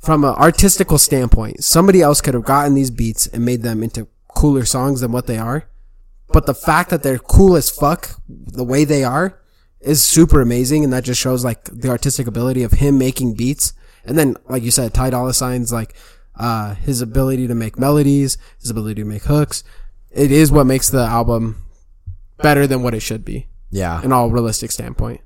from 0.00 0.24
an 0.24 0.34
artistical 0.34 0.98
standpoint, 0.98 1.62
somebody 1.64 2.00
else 2.02 2.20
could 2.20 2.34
have 2.34 2.44
gotten 2.44 2.74
these 2.74 2.90
beats 2.90 3.26
and 3.28 3.44
made 3.44 3.62
them 3.62 3.82
into 3.82 4.08
cooler 4.34 4.64
songs 4.64 5.00
than 5.00 5.12
what 5.12 5.26
they 5.26 5.38
are. 5.38 5.64
But 6.28 6.46
the 6.46 6.54
fact 6.54 6.90
that 6.90 7.02
they're 7.02 7.18
cool 7.18 7.54
as 7.56 7.70
fuck, 7.70 8.20
the 8.28 8.64
way 8.64 8.84
they 8.84 9.04
are, 9.04 9.38
is 9.84 10.02
super 10.02 10.40
amazing, 10.40 10.84
and 10.84 10.92
that 10.92 11.04
just 11.04 11.20
shows 11.20 11.44
like 11.44 11.64
the 11.64 11.88
artistic 11.88 12.26
ability 12.26 12.62
of 12.62 12.72
him 12.72 12.98
making 12.98 13.34
beats. 13.34 13.72
And 14.04 14.18
then, 14.18 14.36
like 14.48 14.62
you 14.62 14.70
said, 14.70 14.92
Ty 14.94 15.10
Dolla 15.10 15.32
Sign's 15.34 15.72
like 15.72 15.94
uh, 16.38 16.74
his 16.74 17.00
ability 17.00 17.46
to 17.48 17.54
make 17.54 17.78
melodies, 17.78 18.36
his 18.60 18.70
ability 18.70 19.02
to 19.02 19.08
make 19.08 19.22
hooks. 19.24 19.62
It 20.10 20.30
is 20.30 20.50
what 20.52 20.64
makes 20.66 20.90
the 20.90 21.00
album 21.02 21.60
better 22.38 22.66
than 22.66 22.82
what 22.82 22.94
it 22.94 23.00
should 23.00 23.24
be 23.24 23.46
Yeah. 23.70 24.02
in 24.02 24.12
all 24.12 24.30
realistic 24.30 24.70
standpoint. 24.72 25.20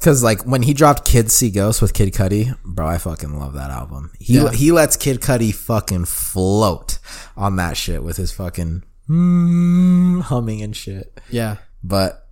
Cause 0.00 0.22
like 0.22 0.42
when 0.44 0.62
he 0.62 0.74
dropped 0.74 1.06
Kids 1.06 1.32
See 1.32 1.50
Ghosts 1.50 1.80
with 1.80 1.94
Kid 1.94 2.12
Cudi, 2.12 2.54
bro, 2.64 2.86
I 2.86 2.98
fucking 2.98 3.38
love 3.38 3.54
that 3.54 3.70
album. 3.70 4.10
He 4.18 4.34
Yeah. 4.34 4.50
he 4.50 4.72
lets 4.72 4.96
Kid 4.96 5.20
Cudi 5.20 5.54
fucking 5.54 6.04
float 6.06 6.98
on 7.36 7.56
that 7.56 7.76
shit 7.76 8.02
with 8.02 8.16
his 8.18 8.30
fucking 8.32 8.82
mm, 9.08 10.20
humming 10.22 10.60
and 10.62 10.76
shit. 10.76 11.18
Yeah. 11.30 11.56
But 11.82 12.23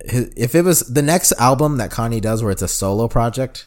if 0.00 0.54
it 0.54 0.62
was 0.62 0.80
the 0.80 1.02
next 1.02 1.32
album 1.32 1.76
that 1.78 1.90
Kanye 1.90 2.20
does 2.20 2.42
where 2.42 2.52
it's 2.52 2.62
a 2.62 2.68
solo 2.68 3.08
project, 3.08 3.66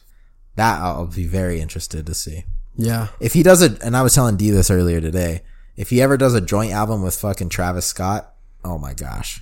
that 0.55 0.79
I'll 0.79 1.07
be 1.07 1.25
very 1.25 1.59
interested 1.59 2.05
to 2.05 2.13
see. 2.13 2.45
Yeah. 2.77 3.07
If 3.19 3.33
he 3.33 3.43
does 3.43 3.61
it, 3.61 3.81
and 3.83 3.95
I 3.95 4.01
was 4.01 4.15
telling 4.15 4.37
D 4.37 4.49
this 4.49 4.71
earlier 4.71 5.01
today, 5.01 5.41
if 5.75 5.89
he 5.89 6.01
ever 6.01 6.17
does 6.17 6.33
a 6.33 6.41
joint 6.41 6.71
album 6.71 7.01
with 7.01 7.15
fucking 7.15 7.49
Travis 7.49 7.85
Scott, 7.85 8.33
oh 8.63 8.77
my 8.77 8.93
gosh, 8.93 9.41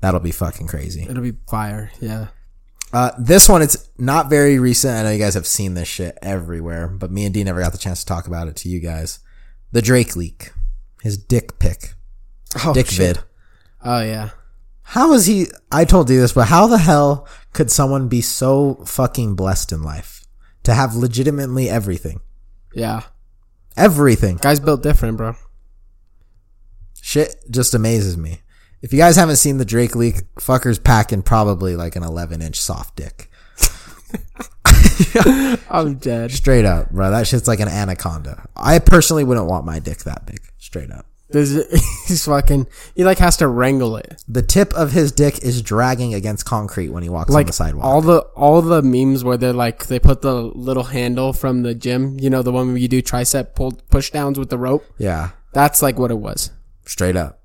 that'll 0.00 0.20
be 0.20 0.32
fucking 0.32 0.66
crazy. 0.66 1.06
It'll 1.08 1.22
be 1.22 1.36
fire. 1.48 1.90
Yeah. 2.00 2.28
Uh, 2.92 3.10
this 3.18 3.48
one, 3.48 3.62
it's 3.62 3.88
not 3.98 4.30
very 4.30 4.58
recent. 4.58 4.94
I 4.94 5.02
know 5.02 5.10
you 5.10 5.18
guys 5.18 5.34
have 5.34 5.46
seen 5.46 5.74
this 5.74 5.88
shit 5.88 6.16
everywhere, 6.22 6.88
but 6.88 7.10
me 7.10 7.24
and 7.24 7.34
D 7.34 7.42
never 7.44 7.60
got 7.60 7.72
the 7.72 7.78
chance 7.78 8.00
to 8.00 8.06
talk 8.06 8.26
about 8.26 8.48
it 8.48 8.56
to 8.56 8.68
you 8.68 8.80
guys. 8.80 9.18
The 9.72 9.82
Drake 9.82 10.16
leak. 10.16 10.52
His 11.02 11.18
dick 11.18 11.58
pic. 11.58 11.94
Oh, 12.64 12.72
dick 12.72 12.86
shit. 12.86 13.16
vid. 13.16 13.24
Oh 13.84 14.00
yeah. 14.00 14.30
How 14.90 15.12
is 15.14 15.26
he? 15.26 15.48
I 15.72 15.84
told 15.84 16.08
you 16.08 16.20
this, 16.20 16.32
but 16.32 16.46
how 16.46 16.68
the 16.68 16.78
hell 16.78 17.26
could 17.52 17.72
someone 17.72 18.06
be 18.08 18.20
so 18.20 18.76
fucking 18.86 19.34
blessed 19.34 19.72
in 19.72 19.82
life 19.82 20.24
to 20.62 20.74
have 20.74 20.94
legitimately 20.94 21.68
everything? 21.68 22.20
Yeah. 22.72 23.02
Everything. 23.76 24.36
Guys 24.36 24.60
built 24.60 24.84
different, 24.84 25.16
bro. 25.16 25.34
Shit 27.02 27.34
just 27.50 27.74
amazes 27.74 28.16
me. 28.16 28.42
If 28.80 28.92
you 28.92 28.98
guys 28.98 29.16
haven't 29.16 29.36
seen 29.36 29.58
the 29.58 29.64
Drake 29.64 29.96
leak, 29.96 30.22
fucker's 30.36 30.78
packing 30.78 31.22
probably 31.22 31.74
like 31.74 31.96
an 31.96 32.04
11 32.04 32.40
inch 32.40 32.60
soft 32.60 32.94
dick. 32.94 33.28
I'm 35.68 35.96
dead. 35.96 36.30
Straight 36.30 36.64
up, 36.64 36.90
bro. 36.90 37.10
That 37.10 37.26
shit's 37.26 37.48
like 37.48 37.58
an 37.60 37.68
anaconda. 37.68 38.48
I 38.56 38.78
personally 38.78 39.24
wouldn't 39.24 39.46
want 39.48 39.66
my 39.66 39.80
dick 39.80 39.98
that 40.04 40.26
big. 40.26 40.40
Straight 40.58 40.92
up. 40.92 41.06
There's, 41.28 41.54
he's 42.06 42.24
fucking. 42.24 42.68
He 42.94 43.04
like 43.04 43.18
has 43.18 43.36
to 43.38 43.48
wrangle 43.48 43.96
it. 43.96 44.22
The 44.28 44.42
tip 44.42 44.72
of 44.74 44.92
his 44.92 45.10
dick 45.10 45.42
is 45.42 45.60
dragging 45.60 46.14
against 46.14 46.44
concrete 46.44 46.90
when 46.90 47.02
he 47.02 47.08
walks 47.08 47.34
on 47.34 47.44
the 47.44 47.52
sidewalk. 47.52 47.84
all 47.84 48.00
the 48.00 48.18
all 48.36 48.62
the 48.62 48.80
memes 48.82 49.24
where 49.24 49.36
they're 49.36 49.52
like 49.52 49.86
they 49.86 49.98
put 49.98 50.22
the 50.22 50.34
little 50.34 50.84
handle 50.84 51.32
from 51.32 51.62
the 51.62 51.74
gym. 51.74 52.18
You 52.20 52.30
know 52.30 52.42
the 52.42 52.52
one 52.52 52.68
where 52.68 52.76
you 52.76 52.88
do 52.88 53.02
tricep 53.02 53.54
pull 53.56 53.72
push 53.90 54.10
downs 54.10 54.38
with 54.38 54.50
the 54.50 54.58
rope. 54.58 54.84
yeah. 54.98 55.30
That's 55.52 55.80
like 55.82 55.98
what 55.98 56.10
it 56.10 56.18
was. 56.18 56.50
Straight 56.84 57.16
up. 57.16 57.40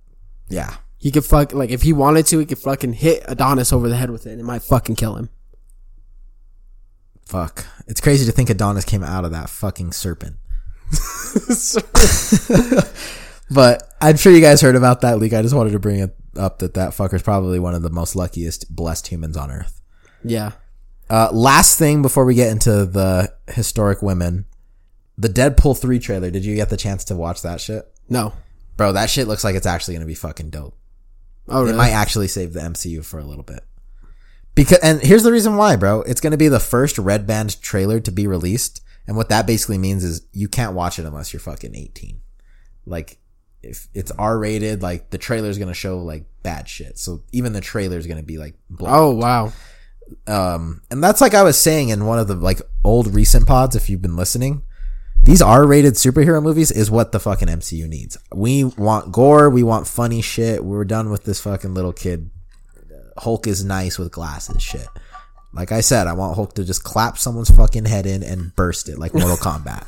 Yeah. 0.50 0.76
He 0.98 1.10
could 1.12 1.26
fuck 1.26 1.54
like 1.54 1.72
if 1.72 1.82
he 1.82 1.94
wanted 1.94 2.28
to, 2.28 2.40
he 2.40 2.46
could 2.46 2.60
fucking 2.60 2.94
hit 2.94 3.24
Adonis 3.28 3.74
over 3.74 3.90
the 3.90 3.96
head 3.96 4.12
with 4.12 4.28
it. 4.28 4.32
and 4.34 4.42
It 4.42 4.44
might 4.44 4.62
fucking 4.62 4.96
kill 4.98 5.16
him. 5.16 5.30
Fuck. 7.26 7.66
It's 7.88 8.02
crazy 8.02 8.26
to 8.26 8.32
think 8.32 8.50
Adonis 8.50 8.86
came 8.86 9.04
out 9.04 9.26
of 9.26 9.32
that 9.32 9.50
fucking 9.50 9.94
serpent. 9.94 10.36
but 13.52 13.94
I'm 14.02 14.18
sure 14.18 14.32
you 14.32 14.42
guys 14.42 14.62
heard 14.62 14.76
about 14.76 15.02
that 15.02 15.20
leak. 15.20 15.34
I 15.34 15.42
just 15.42 15.54
wanted 15.54 15.72
to 15.72 15.80
bring 15.80 16.00
it 16.00 16.16
up 16.38 16.60
that 16.60 16.74
that 16.76 16.92
fucker's 16.92 17.22
probably 17.22 17.60
one 17.60 17.76
of 17.76 17.82
the 17.82 17.90
most 17.90 18.16
luckiest 18.16 18.74
blessed 18.74 19.08
humans 19.08 19.38
on 19.38 19.52
earth. 19.52 19.82
Yeah. 20.24 20.54
Uh, 21.10 21.30
last 21.32 21.78
thing 21.78 22.02
before 22.02 22.24
we 22.24 22.36
get 22.36 22.52
into 22.52 22.86
the 22.86 23.34
historic 23.48 24.02
women, 24.02 24.46
the 25.18 25.28
Deadpool 25.28 25.80
3 25.80 26.00
trailer. 26.00 26.32
Did 26.32 26.46
you 26.46 26.56
get 26.56 26.70
the 26.70 26.78
chance 26.78 27.04
to 27.06 27.16
watch 27.16 27.42
that 27.42 27.60
shit? 27.60 27.86
No. 28.10 28.34
Bro, 28.78 28.94
that 28.94 29.10
shit 29.10 29.28
looks 29.28 29.44
like 29.44 29.56
it's 29.56 29.66
actually 29.66 29.96
going 29.96 30.02
to 30.02 30.08
be 30.08 30.16
fucking 30.16 30.50
dope. 30.50 30.78
Oh 31.48 31.62
really? 31.62 31.74
It 31.74 31.78
might 31.78 31.92
actually 31.92 32.28
save 32.28 32.54
the 32.54 32.62
MCU 32.62 33.04
for 33.04 33.20
a 33.20 33.26
little 33.26 33.44
bit. 33.44 33.64
Because 34.56 34.80
and 34.80 35.02
here's 35.02 35.24
the 35.24 35.32
reason 35.32 35.58
why, 35.58 35.76
bro. 35.76 36.02
It's 36.02 36.22
going 36.22 36.32
to 36.32 36.38
be 36.38 36.48
the 36.48 36.60
first 36.60 36.98
Red 36.98 37.26
Band 37.26 37.62
trailer 37.62 38.00
to 38.02 38.12
be 38.12 38.28
released, 38.28 38.82
and 39.08 39.16
what 39.16 39.30
that 39.30 39.48
basically 39.48 39.78
means 39.78 40.04
is 40.04 40.28
you 40.34 40.48
can't 40.48 40.74
watch 40.74 41.00
it 41.00 41.06
unless 41.06 41.32
you're 41.32 41.40
fucking 41.40 41.76
18. 41.76 42.22
Like 42.86 43.21
if 43.64 43.88
it's 43.94 44.12
R 44.12 44.38
rated, 44.38 44.82
like 44.82 45.10
the 45.10 45.18
trailer's 45.18 45.58
going 45.58 45.68
to 45.68 45.74
show 45.74 46.00
like 46.00 46.26
bad 46.44 46.68
shit. 46.68 46.98
So 46.98 47.24
even 47.32 47.54
the 47.54 47.62
trailer's 47.62 48.08
going 48.08 48.20
to 48.20 48.26
be 48.26 48.38
like 48.38 48.56
blown. 48.70 48.94
oh 48.94 49.12
wow. 49.12 49.54
Um 50.28 50.82
and 50.92 51.04
that's 51.04 51.22
like 51.22 51.34
I 51.34 51.44
was 51.44 51.58
saying 51.58 51.90
in 51.90 52.06
one 52.06 52.20
of 52.20 52.28
the 52.28 52.36
like 52.36 52.62
old 52.84 53.14
recent 53.14 53.48
pods 53.48 53.76
if 53.76 53.90
you've 53.90 54.02
been 54.02 54.18
listening. 54.18 54.64
These 55.24 55.42
R-rated 55.44 55.94
superhero 55.94 56.42
movies 56.42 56.72
is 56.72 56.90
what 56.90 57.12
the 57.12 57.20
fucking 57.20 57.48
MCU 57.48 57.88
needs. 57.88 58.18
We 58.34 58.64
want 58.64 59.12
gore, 59.12 59.52
we 59.52 59.62
want 59.62 59.88
funny 59.88 60.20
shit. 60.20 60.66
We're 60.66 60.84
done 60.84 61.12
with 61.12 61.26
this 61.26 61.40
fucking 61.40 61.76
little 61.76 61.94
kid 61.94 62.32
Hulk 63.18 63.48
is 63.48 63.64
nice 63.64 64.00
with 64.00 64.12
glasses 64.12 64.62
shit. 64.62 64.88
Like 65.54 65.72
I 65.72 65.82
said, 65.82 66.08
I 66.08 66.14
want 66.14 66.36
Hulk 66.36 66.54
to 66.56 66.64
just 66.64 66.84
clap 66.84 67.18
someone's 67.18 67.50
fucking 67.50 67.86
head 67.86 68.06
in 68.06 68.24
and 68.24 68.56
burst 68.56 68.88
it 68.88 68.98
like 68.98 69.14
Mortal 69.14 69.36
Kombat. 69.38 69.84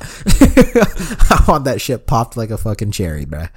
I 1.30 1.44
want 1.50 1.64
that 1.64 1.80
shit 1.80 2.06
popped 2.06 2.36
like 2.36 2.50
a 2.50 2.58
fucking 2.58 2.90
cherry, 2.90 3.24
bruh. 3.24 3.48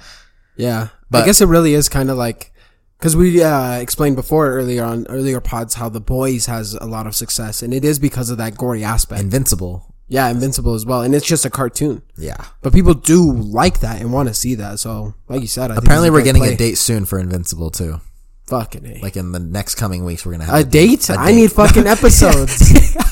Yeah, 0.56 0.88
But- 1.10 1.22
I 1.22 1.26
guess 1.26 1.40
it 1.40 1.46
really 1.48 1.74
is 1.74 1.88
kind 1.88 2.10
of 2.10 2.16
like 2.18 2.52
because 2.98 3.14
we 3.14 3.42
uh, 3.42 3.74
explained 3.78 4.16
before 4.16 4.48
earlier 4.50 4.82
on 4.84 5.06
earlier 5.08 5.40
pods 5.40 5.74
how 5.74 5.88
the 5.88 6.00
boys 6.00 6.46
has 6.46 6.74
a 6.74 6.86
lot 6.86 7.06
of 7.06 7.14
success, 7.14 7.62
and 7.62 7.72
it 7.72 7.84
is 7.84 7.98
because 7.98 8.30
of 8.30 8.38
that 8.38 8.56
gory 8.56 8.82
aspect. 8.82 9.20
Invincible. 9.20 9.94
yeah, 10.08 10.28
Invincible 10.28 10.74
as 10.74 10.84
well, 10.86 11.02
and 11.02 11.14
it's 11.14 11.26
just 11.26 11.44
a 11.44 11.50
cartoon, 11.50 12.02
Yeah. 12.16 12.42
but 12.62 12.72
people 12.72 12.94
do 12.94 13.32
like 13.32 13.80
that 13.80 14.00
and 14.00 14.12
want 14.12 14.28
to 14.28 14.34
see 14.34 14.54
that. 14.56 14.80
So, 14.80 15.14
like 15.28 15.42
you 15.42 15.46
said, 15.46 15.70
I 15.70 15.76
Apparently 15.76 16.10
we're 16.10 16.24
getting 16.24 16.42
play. 16.42 16.54
a 16.54 16.56
date 16.56 16.78
soon 16.78 17.04
for 17.04 17.18
Invincible 17.20 17.70
too. 17.70 18.00
Fucking 18.48 18.86
a. 18.86 19.00
Like 19.02 19.16
in 19.16 19.32
the 19.32 19.38
next 19.38 19.74
coming 19.76 20.04
weeks 20.04 20.24
we're 20.26 20.32
gonna 20.32 20.44
have 20.44 20.54
a 20.60 20.64
date? 20.64 21.08
A 21.10 21.14
I 21.18 21.28
date. 21.32 21.36
need 21.36 21.52
fucking 21.52 21.86
episodes. 21.96 22.96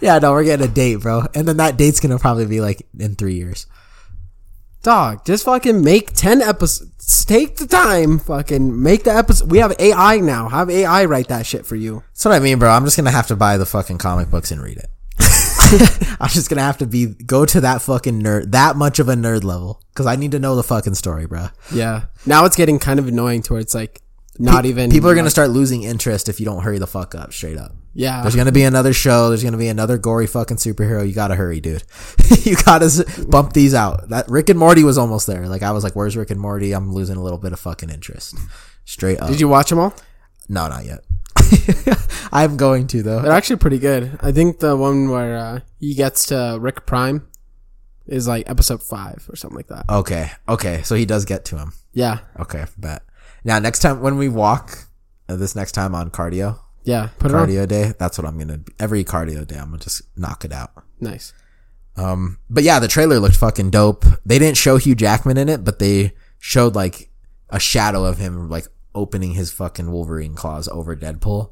Yeah, 0.00 0.18
no, 0.18 0.32
we're 0.32 0.44
getting 0.44 0.66
a 0.66 0.70
date, 0.70 0.96
bro. 0.96 1.24
And 1.34 1.48
then 1.48 1.56
that 1.58 1.76
date's 1.78 1.98
gonna 2.00 2.18
probably 2.18 2.44
be 2.46 2.60
like 2.60 2.86
in 2.98 3.14
three 3.14 3.34
years. 3.34 3.66
Dog, 4.82 5.24
just 5.24 5.44
fucking 5.46 5.82
make 5.82 6.12
ten 6.12 6.42
episodes. 6.42 7.24
Take 7.24 7.56
the 7.56 7.66
time, 7.66 8.18
fucking 8.18 8.82
make 8.82 9.04
the 9.04 9.12
episode. 9.16 9.50
We 9.50 9.58
have 9.58 9.74
AI 9.78 10.18
now. 10.18 10.48
Have 10.50 10.68
AI 10.68 11.06
write 11.06 11.28
that 11.28 11.46
shit 11.46 11.64
for 11.64 11.74
you. 11.76 12.02
That's 12.12 12.24
what 12.26 12.34
I 12.34 12.38
mean, 12.38 12.58
bro. 12.58 12.70
I'm 12.70 12.84
just 12.84 12.96
gonna 12.96 13.10
have 13.12 13.28
to 13.28 13.36
buy 13.36 13.56
the 13.56 13.64
fucking 13.66 13.96
comic 13.98 14.30
books 14.30 14.50
and 14.50 14.60
read 14.62 14.76
it. 14.78 14.90
I'm 16.20 16.28
just 16.28 16.50
gonna 16.50 16.62
have 16.62 16.78
to 16.78 16.86
be 16.86 17.06
go 17.06 17.46
to 17.46 17.62
that 17.62 17.80
fucking 17.80 18.20
nerd, 18.22 18.50
that 18.52 18.76
much 18.76 18.98
of 18.98 19.08
a 19.08 19.14
nerd 19.14 19.42
level, 19.44 19.80
because 19.92 20.06
I 20.06 20.16
need 20.16 20.32
to 20.32 20.38
know 20.38 20.54
the 20.54 20.62
fucking 20.62 20.94
story, 20.96 21.26
bro. 21.26 21.46
Yeah. 21.72 22.06
Now 22.26 22.44
it's 22.44 22.56
getting 22.56 22.78
kind 22.78 22.98
of 22.98 23.08
annoying 23.08 23.40
to 23.42 23.54
where 23.54 23.60
it's 23.60 23.74
like 23.74 24.02
not 24.38 24.66
even 24.66 24.90
People 24.90 25.08
are 25.08 25.14
gonna 25.14 25.30
start 25.30 25.50
losing 25.50 25.82
interest 25.82 26.28
if 26.28 26.40
you 26.40 26.46
don't 26.46 26.62
hurry 26.62 26.78
the 26.78 26.86
fuck 26.86 27.14
up, 27.14 27.32
straight 27.32 27.56
up. 27.56 27.72
Yeah. 27.92 28.22
There's 28.22 28.34
gonna 28.34 28.52
be 28.52 28.64
another 28.64 28.92
show. 28.92 29.28
There's 29.28 29.44
gonna 29.44 29.56
be 29.56 29.68
another 29.68 29.98
gory 29.98 30.26
fucking 30.26 30.56
superhero. 30.56 31.06
You 31.06 31.14
gotta 31.14 31.36
hurry, 31.36 31.60
dude. 31.60 31.84
you 32.42 32.56
gotta 32.56 33.06
bump 33.28 33.52
these 33.52 33.74
out. 33.74 34.08
That 34.08 34.28
Rick 34.28 34.48
and 34.48 34.58
Morty 34.58 34.82
was 34.82 34.98
almost 34.98 35.26
there. 35.26 35.48
Like 35.48 35.62
I 35.62 35.70
was 35.70 35.84
like, 35.84 35.94
"Where's 35.94 36.16
Rick 36.16 36.30
and 36.30 36.40
Morty?" 36.40 36.72
I'm 36.72 36.92
losing 36.92 37.16
a 37.16 37.22
little 37.22 37.38
bit 37.38 37.52
of 37.52 37.60
fucking 37.60 37.90
interest. 37.90 38.36
Straight 38.84 39.20
up. 39.20 39.28
Did 39.28 39.40
you 39.40 39.48
watch 39.48 39.70
them 39.70 39.78
all? 39.78 39.94
No, 40.48 40.68
not 40.68 40.84
yet. 40.84 41.00
I'm 42.32 42.56
going 42.56 42.86
to 42.88 43.02
though. 43.02 43.20
They're 43.20 43.32
actually 43.32 43.56
pretty 43.56 43.78
good. 43.78 44.18
I 44.20 44.32
think 44.32 44.58
the 44.58 44.76
one 44.76 45.10
where 45.10 45.36
uh, 45.36 45.60
he 45.78 45.94
gets 45.94 46.26
to 46.26 46.58
Rick 46.60 46.86
Prime 46.86 47.26
is 48.06 48.28
like 48.28 48.48
episode 48.48 48.82
five 48.82 49.26
or 49.30 49.36
something 49.36 49.56
like 49.56 49.68
that. 49.68 49.84
Okay, 49.88 50.30
okay. 50.48 50.82
So 50.82 50.94
he 50.94 51.06
does 51.06 51.24
get 51.24 51.44
to 51.46 51.58
him. 51.58 51.72
Yeah, 51.92 52.18
Okay, 52.38 52.64
bet. 52.76 53.02
Now 53.44 53.58
next 53.58 53.80
time 53.80 54.00
when 54.00 54.16
we 54.16 54.28
walk, 54.28 54.86
uh, 55.28 55.36
this 55.36 55.54
next 55.54 55.72
time 55.72 55.94
on 55.94 56.10
cardio, 56.10 56.58
yeah. 56.84 57.08
Put 57.18 57.30
it 57.30 57.34
on. 57.34 57.48
cardio 57.48 57.68
day, 57.68 57.92
that's 57.98 58.18
what 58.18 58.26
I'm 58.26 58.38
gonna. 58.38 58.60
Every 58.78 59.04
cardio 59.04 59.46
day, 59.46 59.56
I'm 59.56 59.66
gonna 59.66 59.78
just 59.78 60.02
knock 60.16 60.44
it 60.44 60.52
out. 60.52 60.72
Nice. 61.00 61.32
Um, 61.96 62.38
but 62.50 62.64
yeah, 62.64 62.78
the 62.78 62.88
trailer 62.88 63.20
looked 63.20 63.36
fucking 63.36 63.70
dope. 63.70 64.04
They 64.26 64.38
didn't 64.38 64.56
show 64.56 64.76
Hugh 64.76 64.94
Jackman 64.94 65.38
in 65.38 65.48
it, 65.48 65.64
but 65.64 65.78
they 65.78 66.12
showed 66.38 66.74
like 66.74 67.10
a 67.50 67.60
shadow 67.60 68.04
of 68.04 68.18
him 68.18 68.48
like 68.48 68.66
opening 68.94 69.32
his 69.32 69.52
fucking 69.52 69.90
Wolverine 69.90 70.34
claws 70.34 70.68
over 70.68 70.96
Deadpool. 70.96 71.50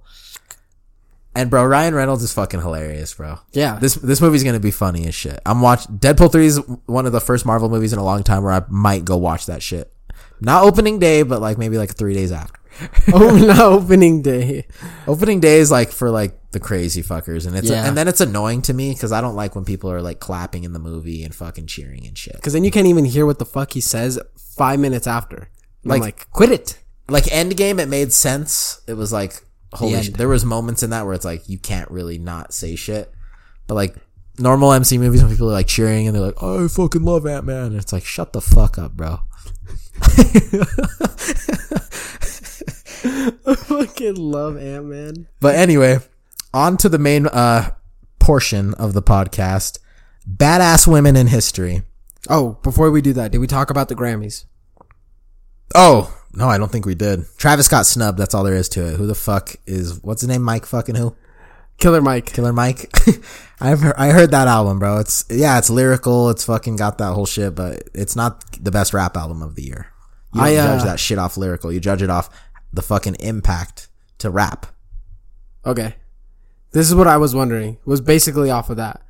And 1.34 1.48
bro, 1.48 1.64
Ryan 1.64 1.94
Reynolds 1.94 2.22
is 2.22 2.32
fucking 2.32 2.60
hilarious, 2.60 3.14
bro. 3.14 3.38
Yeah. 3.52 3.78
This 3.78 3.94
this 3.94 4.20
movie's 4.20 4.44
gonna 4.44 4.60
be 4.60 4.70
funny 4.70 5.06
as 5.06 5.14
shit. 5.14 5.40
I'm 5.46 5.60
watch 5.60 5.86
Deadpool 5.86 6.32
three 6.32 6.46
is 6.46 6.58
one 6.86 7.06
of 7.06 7.12
the 7.12 7.20
first 7.20 7.46
Marvel 7.46 7.68
movies 7.68 7.92
in 7.92 7.98
a 7.98 8.04
long 8.04 8.22
time 8.22 8.42
where 8.42 8.52
I 8.52 8.62
might 8.68 9.04
go 9.04 9.16
watch 9.16 9.46
that 9.46 9.62
shit. 9.62 9.91
Not 10.40 10.64
opening 10.64 10.98
day, 10.98 11.22
but 11.22 11.40
like 11.40 11.58
maybe 11.58 11.78
like 11.78 11.94
three 11.94 12.14
days 12.14 12.32
after. 12.32 12.58
oh, 13.12 13.36
no, 13.56 13.72
opening 13.78 14.22
day. 14.22 14.66
Opening 15.06 15.40
day 15.40 15.58
is 15.58 15.70
like 15.70 15.90
for 15.92 16.10
like 16.10 16.38
the 16.52 16.60
crazy 16.60 17.02
fuckers, 17.02 17.46
and 17.46 17.54
it's 17.56 17.68
Yeah. 17.70 17.86
and 17.86 17.96
then 17.96 18.08
it's 18.08 18.20
annoying 18.20 18.62
to 18.62 18.74
me 18.74 18.92
because 18.92 19.12
I 19.12 19.20
don't 19.20 19.36
like 19.36 19.54
when 19.54 19.64
people 19.64 19.90
are 19.90 20.02
like 20.02 20.20
clapping 20.20 20.64
in 20.64 20.72
the 20.72 20.78
movie 20.78 21.22
and 21.22 21.34
fucking 21.34 21.66
cheering 21.66 22.06
and 22.06 22.16
shit. 22.16 22.34
Because 22.36 22.52
then 22.54 22.64
you 22.64 22.70
can't 22.70 22.86
even 22.86 23.04
hear 23.04 23.26
what 23.26 23.38
the 23.38 23.44
fuck 23.44 23.72
he 23.72 23.80
says 23.80 24.18
five 24.56 24.80
minutes 24.80 25.06
after. 25.06 25.48
Like- 25.84 26.00
like, 26.00 26.30
quit 26.32 26.50
it. 26.50 26.78
like 27.08 27.24
Endgame, 27.24 27.78
it 27.78 27.88
made 27.88 28.12
sense. 28.12 28.80
It 28.86 28.94
was 28.94 29.12
like 29.12 29.42
holy. 29.74 29.94
end. 29.94 30.04
Shit. 30.06 30.16
There 30.18 30.28
was 30.28 30.44
moments 30.44 30.82
in 30.82 30.90
that 30.90 31.04
where 31.04 31.14
it's 31.14 31.24
like 31.24 31.48
you 31.48 31.58
can't 31.58 31.90
really 31.90 32.18
not 32.18 32.52
say 32.54 32.74
shit, 32.76 33.12
but 33.66 33.74
like 33.74 33.94
normal 34.38 34.72
MC 34.72 34.96
movies 34.98 35.22
when 35.22 35.30
people 35.30 35.48
are 35.50 35.52
like 35.52 35.66
cheering 35.66 36.06
and 36.06 36.16
they're 36.16 36.24
like, 36.24 36.42
"I 36.42 36.66
fucking 36.68 37.02
love 37.04 37.26
Ant 37.26 37.44
Man," 37.44 37.74
it's 37.76 37.92
like 37.92 38.04
shut 38.04 38.32
the 38.32 38.40
fuck 38.40 38.78
up, 38.78 38.92
bro. 38.92 39.20
I 43.04 43.54
fucking 43.56 44.16
love 44.16 44.56
Ant 44.56 44.86
Man. 44.86 45.28
But 45.40 45.54
anyway, 45.56 45.98
on 46.54 46.76
to 46.78 46.88
the 46.88 46.98
main 46.98 47.26
uh 47.26 47.70
portion 48.18 48.74
of 48.74 48.92
the 48.92 49.02
podcast: 49.02 49.78
badass 50.28 50.86
women 50.86 51.16
in 51.16 51.28
history. 51.28 51.82
Oh, 52.28 52.58
before 52.62 52.90
we 52.90 53.02
do 53.02 53.12
that, 53.14 53.32
did 53.32 53.38
we 53.38 53.46
talk 53.46 53.70
about 53.70 53.88
the 53.88 53.96
Grammys? 53.96 54.44
Oh 55.74 56.16
no, 56.34 56.48
I 56.48 56.58
don't 56.58 56.70
think 56.70 56.86
we 56.86 56.94
did. 56.94 57.24
Travis 57.36 57.68
got 57.68 57.86
snubbed. 57.86 58.18
That's 58.18 58.34
all 58.34 58.44
there 58.44 58.54
is 58.54 58.68
to 58.70 58.86
it. 58.92 58.96
Who 58.96 59.06
the 59.06 59.14
fuck 59.14 59.56
is 59.66 60.02
what's 60.02 60.22
his 60.22 60.28
name? 60.28 60.42
Mike 60.42 60.66
fucking 60.66 60.94
who? 60.94 61.16
Killer 61.82 62.00
Mike. 62.00 62.32
Killer 62.32 62.52
Mike. 62.52 62.94
I've 63.60 63.80
heard, 63.80 63.94
I 63.98 64.10
heard 64.10 64.30
that 64.30 64.46
album, 64.46 64.78
bro. 64.78 64.98
It's 64.98 65.24
yeah, 65.28 65.58
it's 65.58 65.68
lyrical. 65.68 66.30
It's 66.30 66.44
fucking 66.44 66.76
got 66.76 66.98
that 66.98 67.12
whole 67.12 67.26
shit, 67.26 67.56
but 67.56 67.82
it's 67.92 68.14
not 68.14 68.44
the 68.62 68.70
best 68.70 68.94
rap 68.94 69.16
album 69.16 69.42
of 69.42 69.56
the 69.56 69.64
year. 69.64 69.88
You 70.32 70.40
don't 70.40 70.48
I, 70.48 70.56
uh, 70.56 70.66
judge 70.66 70.84
that 70.84 71.00
shit 71.00 71.18
off 71.18 71.36
lyrical. 71.36 71.72
You 71.72 71.80
judge 71.80 72.00
it 72.00 72.08
off 72.08 72.30
the 72.72 72.82
fucking 72.82 73.16
impact 73.16 73.88
to 74.18 74.30
rap. 74.30 74.66
Okay. 75.66 75.96
This 76.70 76.88
is 76.88 76.94
what 76.94 77.08
I 77.08 77.16
was 77.16 77.34
wondering. 77.34 77.78
Was 77.84 78.00
basically 78.00 78.48
off 78.48 78.70
of 78.70 78.76
that. 78.76 79.02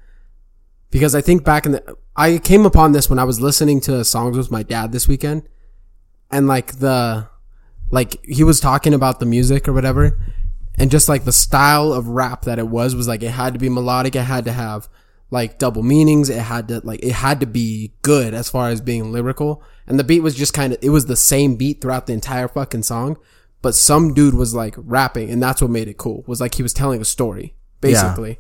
Because 0.91 1.15
I 1.15 1.21
think 1.21 1.45
back 1.45 1.67
in 1.67 1.73
the 1.73 1.97
I 2.17 2.39
came 2.39 2.65
upon 2.65 2.93
this 2.93 3.11
when 3.11 3.19
I 3.19 3.25
was 3.25 3.39
listening 3.39 3.83
to 3.83 4.03
songs 4.03 4.39
with 4.39 4.51
my 4.51 4.63
dad 4.63 4.93
this 4.93 5.07
weekend. 5.07 5.43
And 6.31 6.49
like 6.49 6.79
the 6.79 7.29
like 7.91 8.25
he 8.25 8.43
was 8.43 8.61
talking 8.61 8.95
about 8.95 9.21
the 9.21 9.27
music 9.27 9.69
or 9.69 9.75
whatever. 9.75 10.19
And 10.79 10.91
just 10.91 11.09
like 11.09 11.25
the 11.25 11.33
style 11.33 11.93
of 11.93 12.09
rap 12.09 12.43
that 12.43 12.59
it 12.59 12.69
was 12.69 12.95
was 12.95 13.09
like 13.09 13.23
it 13.23 13.31
had 13.31 13.53
to 13.53 13.59
be 13.59 13.69
melodic, 13.69 14.17
it 14.17 14.23
had 14.23 14.45
to 14.47 14.53
have 14.53 14.89
like 15.31 15.59
double 15.59 15.83
meanings, 15.83 16.29
it 16.29 16.41
had 16.41 16.69
to 16.69 16.81
like 16.85 17.03
it 17.03 17.13
had 17.13 17.41
to 17.41 17.47
be 17.47 17.93
good 18.03 18.35
as 18.35 18.49
far 18.49 18.69
as 18.69 18.81
being 18.81 19.13
lyrical. 19.13 19.63
And 19.87 19.99
the 19.99 20.05
beat 20.05 20.21
was 20.21 20.35
just 20.35 20.55
kind 20.55 20.73
of 20.73 20.79
it 20.83 20.91
was 20.91 21.07
the 21.07 21.17
same 21.17 21.57
beat 21.57 21.81
throughout 21.81 22.07
the 22.07 22.13
entire 22.13 22.49
fucking 22.49 22.85
song 22.85 23.19
but 23.63 23.77
some 23.77 24.13
dude 24.13 24.35
was 24.35 24.55
like 24.55 24.75
rapping 24.77 25.31
and 25.31 25.43
that's 25.43 25.63
what 25.63 25.71
made 25.71 25.89
it 25.89 25.97
cool 25.97 26.25
was 26.27 26.41
like 26.41 26.57
he 26.57 26.63
was 26.63 26.75
telling 26.75 27.01
a 27.01 27.05
story 27.05 27.55
basically 27.81 28.39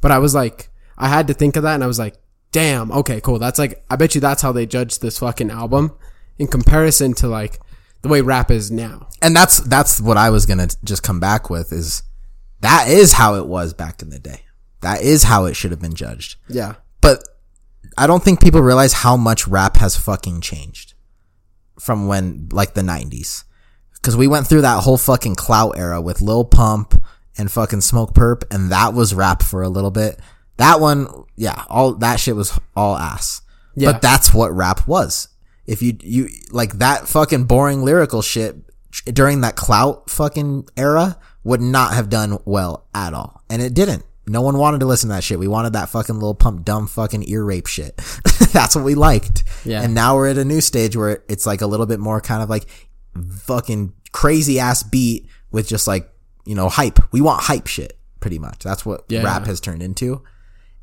but 0.00 0.10
i 0.10 0.18
was 0.18 0.34
like 0.34 0.70
i 0.98 1.06
had 1.06 1.28
to 1.28 1.34
think 1.34 1.54
of 1.54 1.62
that 1.62 1.74
and 1.74 1.84
i 1.84 1.86
was 1.86 1.98
like 1.98 2.16
damn 2.50 2.90
okay 2.90 3.20
cool 3.20 3.38
that's 3.38 3.58
like 3.58 3.84
i 3.90 3.96
bet 3.96 4.14
you 4.14 4.20
that's 4.20 4.42
how 4.42 4.50
they 4.50 4.66
judge 4.66 4.98
this 4.98 5.18
fucking 5.18 5.50
album 5.50 5.92
in 6.38 6.46
comparison 6.46 7.12
to 7.12 7.28
like 7.28 7.60
the 8.04 8.08
way 8.08 8.20
rap 8.20 8.50
is 8.50 8.70
now 8.70 9.08
And 9.20 9.34
that's 9.34 9.58
that's 9.58 10.00
what 10.00 10.16
I 10.16 10.30
was 10.30 10.46
gonna 10.46 10.68
just 10.84 11.02
come 11.02 11.18
back 11.18 11.50
with 11.50 11.72
is 11.72 12.02
that 12.60 12.88
is 12.88 13.12
how 13.12 13.34
it 13.34 13.46
was 13.46 13.74
back 13.74 14.00
in 14.00 14.10
the 14.10 14.18
day. 14.18 14.42
That 14.80 15.02
is 15.02 15.24
how 15.24 15.46
it 15.46 15.54
should 15.54 15.72
have 15.72 15.80
been 15.80 15.94
judged. 15.94 16.36
yeah 16.48 16.74
But 17.00 17.24
I 17.98 18.06
don't 18.06 18.22
think 18.22 18.40
people 18.40 18.60
realize 18.60 18.92
how 18.92 19.16
much 19.16 19.48
rap 19.48 19.76
has 19.78 19.96
fucking 19.96 20.40
changed 20.40 20.94
from 21.80 22.06
when, 22.06 22.48
like 22.52 22.74
the 22.74 22.82
90s. 22.82 23.44
Cause 24.02 24.16
we 24.16 24.26
went 24.28 24.46
through 24.46 24.60
that 24.60 24.82
whole 24.82 24.98
fucking 24.98 25.34
clout 25.34 25.78
era 25.78 26.00
with 26.00 26.20
Lil 26.20 26.44
Pump 26.44 26.94
and 27.38 27.50
fucking 27.50 27.80
Smokepurpp, 27.80 28.44
and 28.54 28.70
that 28.70 28.92
was 28.94 29.14
rap 29.14 29.42
for 29.42 29.62
a 29.62 29.68
little 29.68 29.90
bit. 29.90 30.20
That 30.58 30.78
one, 30.80 31.08
yeah, 31.36 31.64
all 31.68 31.94
that 31.94 32.20
shit 32.20 32.36
was 32.36 32.58
all 32.76 32.96
ass. 32.96 33.40
Yeah. 33.74 33.92
But 33.92 34.02
that's 34.02 34.32
what 34.32 34.54
rap 34.54 34.86
was. 34.86 35.28
If 35.66 35.82
you, 35.82 35.96
you, 36.00 36.28
like 36.50 36.74
that 36.74 37.08
fucking 37.08 37.44
boring 37.44 37.82
lyrical 37.82 38.22
shit 38.22 38.56
during 39.12 39.40
that 39.40 39.56
clout 39.56 40.10
fucking 40.10 40.68
era 40.76 41.18
would 41.42 41.60
not 41.60 41.94
have 41.94 42.08
done 42.08 42.38
well 42.44 42.86
at 42.94 43.14
all. 43.14 43.42
And 43.50 43.60
it 43.62 43.74
didn't. 43.74 44.04
No 44.26 44.40
one 44.40 44.56
wanted 44.56 44.80
to 44.80 44.86
listen 44.86 45.10
to 45.10 45.16
that 45.16 45.24
shit. 45.24 45.38
We 45.38 45.48
wanted 45.48 45.74
that 45.74 45.90
fucking 45.90 46.14
little 46.14 46.34
pump 46.34 46.64
dumb 46.64 46.86
fucking 46.86 47.28
ear 47.28 47.44
rape 47.44 47.66
shit. 47.66 47.96
That's 48.52 48.74
what 48.74 48.84
we 48.84 48.94
liked. 48.94 49.44
Yeah. 49.64 49.82
And 49.82 49.94
now 49.94 50.14
we're 50.16 50.28
at 50.28 50.38
a 50.38 50.44
new 50.44 50.60
stage 50.62 50.96
where 50.96 51.22
it's 51.28 51.44
like 51.46 51.60
a 51.60 51.66
little 51.66 51.84
bit 51.86 52.00
more 52.00 52.20
kind 52.20 52.42
of 52.42 52.48
like 52.48 52.64
fucking 53.42 53.92
crazy 54.12 54.58
ass 54.58 54.82
beat 54.82 55.28
with 55.50 55.68
just 55.68 55.86
like, 55.86 56.10
you 56.46 56.54
know, 56.54 56.68
hype. 56.68 56.98
We 57.12 57.20
want 57.20 57.42
hype 57.42 57.66
shit 57.66 57.98
pretty 58.20 58.38
much. 58.38 58.60
That's 58.64 58.86
what 58.86 59.04
Yeah. 59.08 59.22
rap 59.22 59.46
has 59.46 59.60
turned 59.60 59.82
into. 59.82 60.22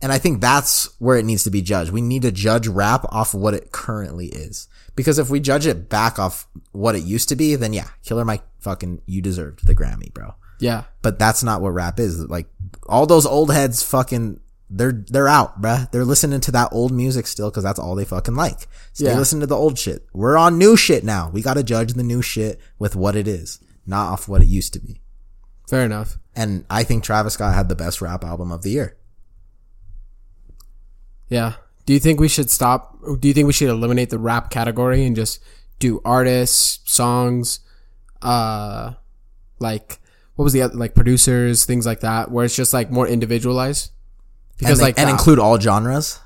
And 0.01 0.11
I 0.11 0.17
think 0.17 0.41
that's 0.41 0.89
where 0.99 1.17
it 1.17 1.25
needs 1.25 1.43
to 1.43 1.51
be 1.51 1.61
judged. 1.61 1.91
We 1.91 2.01
need 2.01 2.23
to 2.23 2.31
judge 2.31 2.67
rap 2.67 3.05
off 3.09 3.33
of 3.33 3.39
what 3.41 3.53
it 3.53 3.71
currently 3.71 4.27
is. 4.27 4.67
Because 4.95 5.19
if 5.19 5.29
we 5.29 5.39
judge 5.39 5.67
it 5.67 5.89
back 5.89 6.17
off 6.19 6.47
what 6.71 6.95
it 6.95 7.03
used 7.03 7.29
to 7.29 7.35
be, 7.35 7.55
then 7.55 7.71
yeah, 7.73 7.87
Killer 8.03 8.25
Mike 8.25 8.43
fucking, 8.59 9.01
you 9.05 9.21
deserved 9.21 9.65
the 9.65 9.75
Grammy, 9.75 10.13
bro. 10.13 10.33
yeah 10.59 10.83
But 11.01 11.17
that's 11.19 11.43
not 11.43 11.61
what 11.61 11.69
rap 11.69 11.99
is. 11.99 12.19
Like 12.19 12.47
all 12.87 13.05
those 13.05 13.25
old 13.25 13.51
heads 13.53 13.83
fucking, 13.83 14.39
they're, 14.69 14.91
they're 15.07 15.27
out, 15.27 15.61
bruh. 15.61 15.89
They're 15.91 16.05
listening 16.05 16.39
to 16.41 16.51
that 16.53 16.69
old 16.71 16.91
music 16.91 17.27
still 17.27 17.49
because 17.49 17.63
that's 17.63 17.79
all 17.79 17.93
they 17.95 18.05
fucking 18.05 18.35
like. 18.35 18.67
Stay 18.93 19.05
Yeah. 19.05 19.17
listening 19.17 19.41
to 19.41 19.47
the 19.47 19.55
old 19.55 19.77
shit. 19.77 20.05
We're 20.13 20.37
on 20.37 20.57
new 20.57 20.75
shit 20.77 21.03
now. 21.03 21.29
We 21.31 21.41
gotta 21.41 21.63
judge 21.63 21.93
the 21.93 22.03
new 22.03 22.21
shit 22.21 22.59
with 22.79 22.95
what 22.95 23.15
it 23.15 23.27
is, 23.27 23.59
not 23.85 24.11
off 24.11 24.27
what 24.27 24.41
it 24.41 24.47
used 24.47 24.73
to 24.73 24.79
be. 24.79 25.01
fair 25.69 25.85
enough 25.85 26.17
And 26.35 26.65
I 26.69 26.83
think 26.83 27.03
Travis 27.03 27.33
Scott 27.35 27.53
had 27.53 27.69
the 27.69 27.75
best 27.75 28.01
rap 28.01 28.23
album 28.23 28.51
of 28.51 28.61
the 28.63 28.71
year. 28.71 28.97
Yeah 31.31 31.53
do 31.87 31.93
you 31.93 31.99
think 31.99 32.19
we 32.19 32.27
should 32.27 32.49
stop 32.51 32.99
do 33.19 33.27
you 33.27 33.33
think 33.33 33.47
we 33.47 33.53
should 33.53 33.69
eliminate 33.69 34.09
the 34.11 34.19
rap 34.19 34.51
category 34.51 35.03
and 35.05 35.15
just 35.15 35.41
do 35.79 35.99
artists 36.05 36.79
songs 36.85 37.61
uh 38.21 38.93
like 39.59 39.99
what 40.35 40.43
was 40.43 40.53
the 40.53 40.61
other 40.61 40.75
like 40.75 40.93
producers 40.93 41.65
things 41.65 41.85
like 41.85 42.01
that 42.01 42.29
where 42.29 42.45
it's 42.45 42.55
just 42.55 42.73
like 42.73 42.91
more 42.91 43.07
individualized 43.07 43.91
because 44.59 44.77
and, 44.79 44.85
like 44.87 44.99
and 44.99 45.07
the- 45.07 45.11
include 45.11 45.39
all 45.39 45.59
genres. 45.59 46.19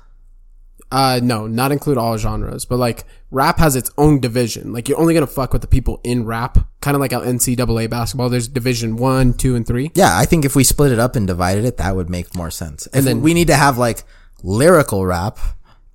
uh 0.92 1.18
no 1.22 1.46
not 1.46 1.72
include 1.72 1.96
all 1.98 2.16
genres 2.18 2.64
but 2.66 2.76
like 2.76 3.04
rap 3.30 3.58
has 3.58 3.74
its 3.76 3.90
own 3.96 4.20
division 4.20 4.72
like 4.72 4.88
you're 4.88 5.00
only 5.00 5.14
gonna 5.14 5.26
fuck 5.26 5.52
with 5.52 5.62
the 5.62 5.66
people 5.68 6.00
in 6.04 6.24
rap 6.24 6.58
kind 6.80 6.94
of 6.94 7.00
like 7.00 7.12
how 7.12 7.20
ncaa 7.20 7.90
basketball 7.90 8.28
there's 8.28 8.46
division 8.48 8.96
one 8.96 9.32
two 9.34 9.56
and 9.56 9.66
three 9.66 9.90
Yeah, 9.94 10.16
I 10.16 10.26
think 10.26 10.44
if 10.44 10.54
we 10.54 10.62
split 10.64 10.92
it 10.92 10.98
up 10.98 11.16
and 11.16 11.26
divided 11.26 11.64
it, 11.64 11.78
that 11.78 11.96
would 11.96 12.08
make 12.08 12.34
more 12.36 12.50
sense. 12.50 12.86
And 12.88 13.04
then 13.06 13.16
then- 13.16 13.22
we 13.22 13.34
need 13.34 13.48
to 13.48 13.56
have 13.56 13.78
like 13.78 14.04
lyrical 14.42 15.04
rap, 15.06 15.38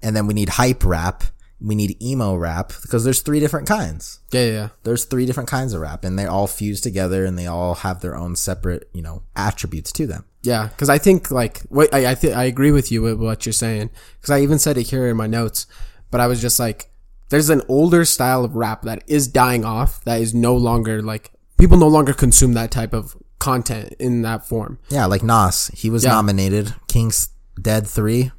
and 0.02 0.16
then 0.16 0.28
we 0.28 0.34
need 0.34 0.50
hype 0.50 0.84
rap. 0.84 1.24
We 1.64 1.76
need 1.76 2.02
emo 2.02 2.36
rap 2.36 2.74
because 2.82 3.04
there's 3.04 3.22
three 3.22 3.40
different 3.40 3.68
kinds. 3.68 4.20
yeah 4.32 4.46
yeah. 4.46 4.68
There's 4.84 5.06
three 5.06 5.26
different 5.28 5.48
kinds 5.50 5.74
of 5.74 5.82
rap, 5.82 6.04
and 6.04 6.18
they 6.18 6.26
all 6.26 6.48
fuse 6.48 6.82
together, 6.82 7.24
and 7.24 7.38
they 7.38 7.46
all 7.46 7.76
have 7.76 8.02
their 8.02 8.16
own 8.16 8.36
separate, 8.36 8.90
you 8.94 9.02
know, 9.04 9.24
attributes 9.36 9.92
to 9.94 10.08
them. 10.08 10.26
Yeah, 10.42 10.68
because 10.70 10.90
I 10.90 10.98
think 10.98 11.30
like 11.30 11.60
what 11.70 11.94
I 11.94 12.12
I, 12.12 12.16
th- 12.16 12.36
I 12.36 12.46
agree 12.46 12.72
with 12.72 12.92
you 12.92 13.04
with 13.04 13.20
what 13.22 13.46
you're 13.46 13.54
saying 13.54 13.92
because 14.20 14.32
I 14.32 14.42
even 14.42 14.58
said 14.58 14.76
it 14.78 14.88
here 14.90 15.08
in 15.08 15.16
my 15.18 15.28
notes, 15.28 15.68
but 16.10 16.20
I 16.20 16.26
was 16.26 16.42
just 16.42 16.60
like, 16.60 16.90
there's 17.30 17.52
an 17.52 17.62
older 17.68 18.06
style 18.06 18.44
of 18.44 18.56
rap 18.56 18.82
that 18.82 19.04
is 19.06 19.28
dying 19.28 19.64
off 19.64 20.04
that 20.06 20.20
is 20.20 20.34
no 20.34 20.56
longer 20.56 21.00
like 21.04 21.32
people 21.60 21.78
no 21.78 21.88
longer 21.88 22.12
consume 22.14 22.54
that 22.54 22.72
type 22.72 22.92
of 22.92 23.16
content 23.38 23.94
in 24.00 24.24
that 24.24 24.48
form. 24.48 24.80
Yeah, 24.90 25.06
like 25.06 25.22
Nas, 25.22 25.68
he 25.76 25.92
was 25.92 26.04
Yeah. 26.04 26.10
nominated. 26.14 26.74
King's 26.88 27.30
Dead 27.62 27.88
Three. 27.88 28.32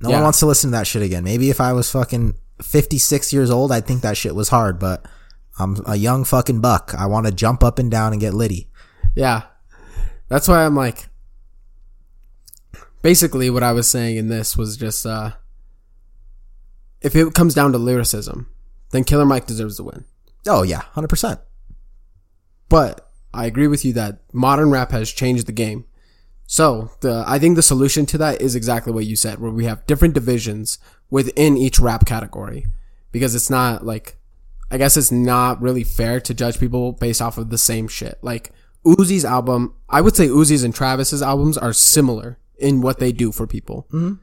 No 0.00 0.08
Yeah. 0.10 0.16
one 0.16 0.22
wants 0.24 0.40
to 0.40 0.46
listen 0.46 0.70
to 0.70 0.76
that 0.78 0.86
shit 0.86 1.02
again. 1.02 1.22
Maybe 1.24 1.48
if 1.50 1.60
I 1.60 1.72
was 1.72 1.90
fucking 1.90 2.34
56 2.60 3.32
years 3.32 3.50
old, 3.50 3.70
I'd 3.70 3.86
think 3.86 4.02
that 4.02 4.16
shit 4.16 4.34
was 4.34 4.48
hard, 4.48 4.78
but 4.78 5.06
I'm 5.58 5.76
a 5.86 5.96
young 5.96 6.24
fucking 6.24 6.60
buck. 6.60 6.92
I 6.96 7.06
want 7.06 7.26
to 7.26 7.32
jump 7.32 7.62
up 7.62 7.78
and 7.78 7.90
down 7.90 8.12
and 8.12 8.20
get 8.20 8.34
litty. 8.34 8.68
Yeah. 9.14 9.42
That's 10.28 10.48
why 10.48 10.64
I'm 10.64 10.74
like 10.74 11.08
basically 13.02 13.50
what 13.50 13.62
I 13.62 13.72
was 13.72 13.88
saying 13.88 14.16
in 14.16 14.28
this 14.28 14.56
was 14.56 14.76
just 14.76 15.04
uh 15.04 15.32
if 17.00 17.16
it 17.16 17.34
comes 17.34 17.52
down 17.52 17.72
to 17.72 17.78
lyricism, 17.78 18.46
then 18.90 19.02
Killer 19.04 19.26
Mike 19.26 19.46
deserves 19.46 19.76
the 19.76 19.82
win. 19.84 20.04
Oh 20.46 20.62
yeah, 20.62 20.82
hundred 20.92 21.08
percent. 21.08 21.40
But 22.68 23.10
I 23.34 23.46
agree 23.46 23.66
with 23.66 23.84
you 23.84 23.92
that 23.94 24.20
modern 24.32 24.70
rap 24.70 24.92
has 24.92 25.10
changed 25.10 25.46
the 25.46 25.52
game. 25.52 25.84
So 26.52 26.90
the 27.00 27.24
I 27.26 27.38
think 27.38 27.56
the 27.56 27.62
solution 27.62 28.04
to 28.04 28.18
that 28.18 28.42
is 28.42 28.54
exactly 28.54 28.92
what 28.92 29.06
you 29.06 29.16
said, 29.16 29.38
where 29.38 29.50
we 29.50 29.64
have 29.64 29.86
different 29.86 30.12
divisions 30.12 30.78
within 31.08 31.56
each 31.56 31.80
rap 31.80 32.04
category. 32.04 32.66
Because 33.10 33.34
it's 33.34 33.48
not 33.48 33.86
like 33.86 34.18
I 34.70 34.76
guess 34.76 34.98
it's 34.98 35.10
not 35.10 35.62
really 35.62 35.82
fair 35.82 36.20
to 36.20 36.34
judge 36.34 36.60
people 36.60 36.92
based 36.92 37.22
off 37.22 37.38
of 37.38 37.48
the 37.48 37.56
same 37.56 37.88
shit. 37.88 38.18
Like 38.20 38.52
Uzi's 38.84 39.24
album, 39.24 39.76
I 39.88 40.02
would 40.02 40.14
say 40.14 40.28
Uzi's 40.28 40.62
and 40.62 40.74
Travis's 40.74 41.22
albums 41.22 41.56
are 41.56 41.72
similar 41.72 42.38
in 42.58 42.82
what 42.82 42.98
they 42.98 43.12
do 43.12 43.32
for 43.32 43.46
people. 43.46 43.86
Mm-hmm. 43.90 44.16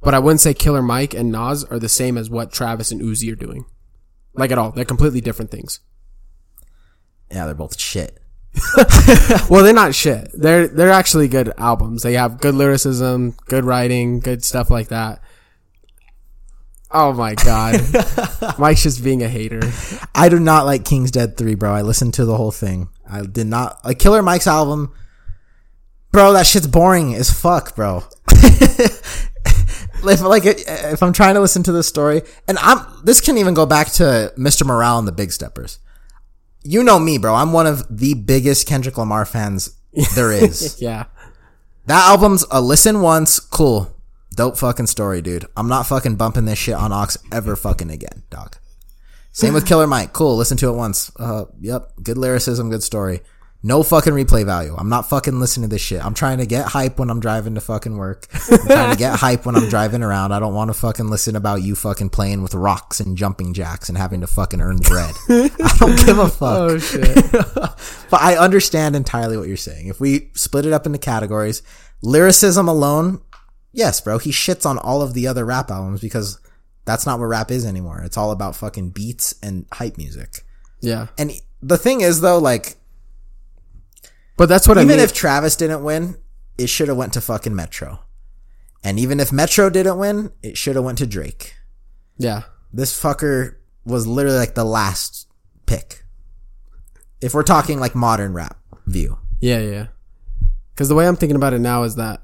But 0.00 0.12
I 0.12 0.18
wouldn't 0.18 0.40
say 0.40 0.54
Killer 0.54 0.82
Mike 0.82 1.14
and 1.14 1.30
Nas 1.30 1.62
are 1.62 1.78
the 1.78 1.88
same 1.88 2.18
as 2.18 2.28
what 2.28 2.50
Travis 2.50 2.90
and 2.90 3.00
Uzi 3.00 3.30
are 3.30 3.36
doing. 3.36 3.64
Like 4.32 4.50
at 4.50 4.58
all. 4.58 4.72
They're 4.72 4.84
completely 4.84 5.20
different 5.20 5.52
things. 5.52 5.78
Yeah, 7.30 7.46
they're 7.46 7.54
both 7.54 7.78
shit. 7.78 8.23
Well, 9.50 9.62
they're 9.62 9.72
not 9.72 9.94
shit. 9.94 10.30
They're 10.32 10.68
they're 10.68 10.90
actually 10.90 11.28
good 11.28 11.52
albums. 11.58 12.02
They 12.02 12.14
have 12.14 12.40
good 12.40 12.54
lyricism, 12.54 13.36
good 13.46 13.64
writing, 13.64 14.20
good 14.20 14.44
stuff 14.44 14.70
like 14.70 14.88
that. 14.88 15.20
Oh 16.90 17.12
my 17.12 17.34
god. 17.34 17.80
Mike's 18.58 18.84
just 18.84 19.02
being 19.02 19.22
a 19.22 19.28
hater. 19.28 19.60
I 20.14 20.28
do 20.28 20.38
not 20.38 20.64
like 20.64 20.84
King's 20.84 21.10
Disease 21.10 21.34
3, 21.36 21.54
bro. 21.56 21.74
I 21.74 21.82
listened 21.82 22.14
to 22.14 22.24
the 22.24 22.36
whole 22.36 22.52
thing. 22.52 22.88
I 23.08 23.22
did 23.22 23.48
not 23.48 23.84
like 23.84 23.98
Killer 23.98 24.22
Mike's 24.22 24.46
album. 24.46 24.94
Bro, 26.12 26.34
that 26.34 26.46
shit's 26.46 26.68
boring 26.68 27.14
as 27.14 27.30
fuck, 27.30 27.74
bro. 27.74 28.04
if 28.28 30.20
like 30.20 30.44
if 30.44 31.02
I'm 31.02 31.12
trying 31.12 31.34
to 31.34 31.40
listen 31.40 31.62
to 31.64 31.72
this 31.72 31.88
story, 31.88 32.22
and 32.46 32.58
I'm 32.60 32.86
this 33.04 33.20
can 33.20 33.38
even 33.38 33.54
go 33.54 33.66
back 33.66 33.88
to 33.94 34.32
Mr. 34.38 34.64
Morale 34.64 35.00
and 35.00 35.08
the 35.08 35.12
Big 35.12 35.32
Steppers. 35.32 35.80
You 36.64 36.82
know 36.82 36.98
me, 36.98 37.18
bro. 37.18 37.34
I'm 37.34 37.52
one 37.52 37.66
of 37.66 37.84
the 37.94 38.14
biggest 38.14 38.66
Kendrick 38.66 38.96
Lamar 38.98 39.24
fans 39.26 39.76
there 40.14 40.32
is. 40.44 40.80
Yeah. 40.80 41.04
that 41.86 42.08
album's 42.08 42.44
a 42.50 42.60
listen 42.60 43.00
once, 43.02 43.38
cool, 43.38 43.94
dope 44.34 44.56
fucking 44.56 44.86
story, 44.86 45.20
dude. 45.20 45.44
I'm 45.56 45.68
not 45.68 45.86
fucking 45.86 46.16
bumping 46.16 46.46
this 46.46 46.58
shit 46.58 46.74
on 46.74 46.92
aux 46.92 47.16
ever 47.30 47.54
fucking 47.54 47.90
again, 47.90 48.22
dog. 48.30 48.56
Same 49.32 49.52
with 49.52 49.66
Killer 49.66 49.86
Mike. 49.88 50.12
Cool, 50.12 50.36
listen 50.36 50.56
to 50.58 50.68
it 50.68 50.76
once. 50.76 51.10
Uh, 51.18 51.46
yep, 51.60 51.90
good 52.02 52.16
lyricism, 52.16 52.70
good 52.70 52.84
story. 52.84 53.20
No 53.66 53.82
fucking 53.82 54.12
replay 54.12 54.44
value. 54.44 54.74
I'm 54.76 54.90
not 54.90 55.08
fucking 55.08 55.40
listening 55.40 55.70
to 55.70 55.74
this 55.74 55.80
shit. 55.80 56.04
I'm 56.04 56.12
trying 56.12 56.36
to 56.36 56.44
get 56.44 56.66
hype 56.66 56.98
when 56.98 57.08
I'm 57.08 57.18
driving 57.18 57.54
to 57.54 57.62
fucking 57.62 57.96
work. 57.96 58.26
I'm 58.50 58.66
trying 58.66 58.90
to 58.90 58.98
get 58.98 59.18
hype 59.20 59.46
when 59.46 59.56
I'm 59.56 59.70
driving 59.70 60.02
around. 60.02 60.32
I 60.32 60.38
don't 60.38 60.52
want 60.52 60.68
to 60.68 60.74
fucking 60.74 61.08
listen 61.08 61.34
about 61.34 61.62
you 61.62 61.74
fucking 61.74 62.10
playing 62.10 62.42
with 62.42 62.54
rocks 62.54 63.00
and 63.00 63.16
jumping 63.16 63.54
jacks 63.54 63.88
and 63.88 63.96
having 63.96 64.20
to 64.20 64.26
fucking 64.26 64.60
earn 64.60 64.76
bread. 64.76 65.14
I 65.30 65.76
don't 65.78 65.96
give 66.04 66.18
a 66.18 66.28
fuck. 66.28 66.58
Oh 66.58 66.78
shit. 66.78 67.32
But 67.32 68.20
I 68.20 68.36
understand 68.36 68.96
entirely 68.96 69.38
what 69.38 69.48
you're 69.48 69.56
saying. 69.56 69.86
If 69.86 69.98
we 69.98 70.30
split 70.34 70.66
it 70.66 70.74
up 70.74 70.84
into 70.84 70.98
categories, 70.98 71.62
lyricism 72.02 72.68
alone, 72.68 73.22
yes, 73.72 73.98
bro, 73.98 74.18
he 74.18 74.30
shits 74.30 74.66
on 74.66 74.76
all 74.76 75.00
of 75.00 75.14
the 75.14 75.26
other 75.26 75.46
rap 75.46 75.70
albums 75.70 76.02
because 76.02 76.38
that's 76.84 77.06
not 77.06 77.18
what 77.18 77.26
rap 77.28 77.50
is 77.50 77.64
anymore. 77.64 78.02
It's 78.04 78.18
all 78.18 78.30
about 78.30 78.56
fucking 78.56 78.90
beats 78.90 79.34
and 79.42 79.64
hype 79.72 79.96
music. 79.96 80.44
Yeah. 80.82 81.06
And 81.16 81.32
the 81.62 81.78
thing 81.78 82.02
is 82.02 82.20
though, 82.20 82.36
like, 82.36 82.76
But 84.36 84.48
that's 84.48 84.66
what 84.66 84.78
I 84.78 84.82
mean. 84.82 84.90
even 84.92 85.00
if 85.04 85.12
Travis 85.12 85.56
didn't 85.56 85.84
win, 85.84 86.16
it 86.58 86.68
should 86.68 86.88
have 86.88 86.96
went 86.96 87.12
to 87.14 87.20
fucking 87.20 87.54
Metro. 87.54 88.00
And 88.82 88.98
even 88.98 89.20
if 89.20 89.32
Metro 89.32 89.70
didn't 89.70 89.96
win, 89.98 90.32
it 90.42 90.56
should 90.56 90.76
have 90.76 90.84
went 90.84 90.98
to 90.98 91.06
Drake. 91.06 91.54
yeah. 92.18 92.42
This 92.72 93.00
fucker 93.00 93.54
was 93.84 94.04
literally 94.04 94.36
like 94.36 94.56
the 94.56 94.64
last 94.64 95.28
pick. 95.64 96.04
If 97.20 97.32
we're 97.32 97.44
talking 97.44 97.78
like 97.78 97.94
modern 97.94 98.32
rap 98.32 98.58
view. 98.86 99.18
Yeah, 99.40 99.60
yeah. 99.60 99.86
Because 100.74 100.88
the 100.88 100.96
way 100.96 101.06
I'm 101.06 101.14
thinking 101.14 101.36
about 101.36 101.52
it 101.52 101.60
now 101.60 101.84
is 101.84 101.94
that 101.94 102.22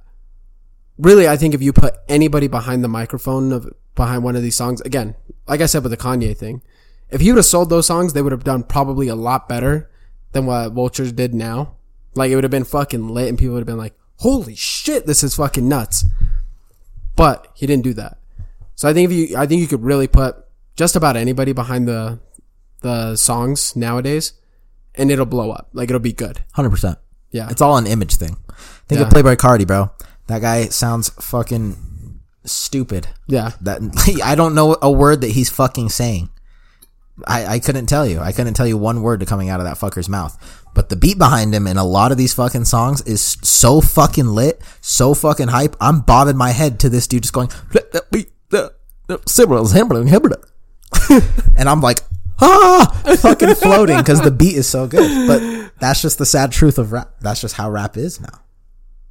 really, 0.98 1.28
I 1.28 1.36
think 1.36 1.54
if 1.54 1.62
you 1.62 1.72
put 1.72 1.94
anybody 2.08 2.48
behind 2.48 2.82
the 2.82 2.88
microphone 2.88 3.52
of 3.52 3.72
behind 3.94 4.24
one 4.24 4.34
of 4.34 4.42
these 4.42 4.56
songs, 4.56 4.80
again, 4.80 5.14
like 5.46 5.60
I 5.60 5.66
said 5.66 5.84
with 5.84 5.92
the 5.92 5.96
Kanye 5.96 6.36
thing, 6.36 6.62
if 7.10 7.20
he 7.20 7.30
would 7.30 7.38
have 7.38 7.46
sold 7.46 7.70
those 7.70 7.86
songs, 7.86 8.12
they 8.12 8.22
would 8.22 8.32
have 8.32 8.42
done 8.44 8.64
probably 8.64 9.06
a 9.06 9.14
lot 9.14 9.48
better 9.48 9.88
than 10.32 10.46
what 10.46 10.72
Vultures 10.72 11.12
did 11.12 11.32
now. 11.32 11.76
Like 12.14 12.30
it 12.30 12.34
would 12.34 12.44
have 12.44 12.50
been 12.50 12.64
fucking 12.64 13.08
lit, 13.08 13.28
and 13.28 13.38
people 13.38 13.54
would 13.54 13.60
have 13.60 13.66
been 13.66 13.76
like, 13.78 13.94
"Holy 14.16 14.54
shit, 14.54 15.06
this 15.06 15.22
is 15.22 15.36
fucking 15.36 15.68
nuts." 15.68 16.04
But 17.16 17.48
he 17.54 17.66
didn't 17.66 17.84
do 17.84 17.94
that. 17.94 18.18
So 18.74 18.88
I 18.88 18.92
think 18.94 19.10
if 19.10 19.16
you, 19.16 19.36
I 19.36 19.46
think 19.46 19.60
you 19.60 19.66
could 19.68 19.82
really 19.82 20.08
put 20.08 20.36
just 20.76 20.96
about 20.96 21.16
anybody 21.16 21.52
behind 21.52 21.86
the 21.86 22.18
the 22.82 23.16
songs 23.16 23.76
nowadays, 23.76 24.32
and 24.94 25.10
it'll 25.10 25.26
blow 25.26 25.50
up. 25.50 25.68
Like 25.72 25.90
it'll 25.90 26.00
be 26.00 26.12
good. 26.12 26.40
Hundred 26.54 26.70
percent. 26.70 26.98
Yeah. 27.30 27.48
It's 27.50 27.60
all 27.62 27.76
an 27.76 27.86
image 27.86 28.16
thing. 28.16 28.36
Think 28.88 29.00
Yeah. 29.00 29.06
of 29.06 29.12
Playboi 29.12 29.36
Carti, 29.36 29.66
bro. 29.66 29.90
That 30.26 30.40
guy 30.40 30.64
sounds 30.66 31.10
fucking 31.10 32.20
stupid. 32.44 33.08
Yeah. 33.28 33.52
That 33.60 33.80
I 34.24 34.34
don't 34.34 34.54
know 34.54 34.76
a 34.82 34.90
word 34.90 35.20
that 35.20 35.30
he's 35.32 35.50
fucking 35.50 35.90
saying. 35.90 36.30
I, 37.26 37.46
I 37.46 37.58
couldn't 37.58 37.86
tell 37.86 38.06
you. 38.06 38.18
I 38.20 38.32
couldn't 38.32 38.54
tell 38.54 38.66
you 38.66 38.78
one 38.78 39.02
word 39.02 39.20
to 39.20 39.26
coming 39.26 39.50
out 39.50 39.60
of 39.60 39.66
that 39.66 39.76
fucker's 39.76 40.08
mouth. 40.08 40.59
But 40.74 40.88
the 40.88 40.96
beat 40.96 41.18
behind 41.18 41.54
him 41.54 41.66
in 41.66 41.76
a 41.76 41.84
lot 41.84 42.12
of 42.12 42.18
these 42.18 42.32
fucking 42.34 42.64
songs 42.64 43.02
is 43.02 43.36
so 43.42 43.80
fucking 43.80 44.26
lit, 44.26 44.62
so 44.80 45.14
fucking 45.14 45.48
hype. 45.48 45.76
I'm 45.80 46.00
bobbing 46.00 46.36
my 46.36 46.50
head 46.50 46.78
to 46.80 46.88
this 46.88 47.06
dude 47.06 47.22
just 47.22 47.34
going, 47.34 47.50
and 51.56 51.68
I'm 51.68 51.80
like, 51.80 52.00
ah, 52.40 53.02
fucking 53.20 53.54
floating 53.56 53.98
because 53.98 54.20
the 54.20 54.30
beat 54.30 54.56
is 54.56 54.68
so 54.68 54.86
good. 54.86 55.26
But 55.26 55.72
that's 55.80 56.02
just 56.02 56.18
the 56.18 56.26
sad 56.26 56.52
truth 56.52 56.78
of 56.78 56.92
rap. 56.92 57.14
That's 57.20 57.40
just 57.40 57.56
how 57.56 57.70
rap 57.70 57.96
is 57.96 58.20
now. 58.20 58.40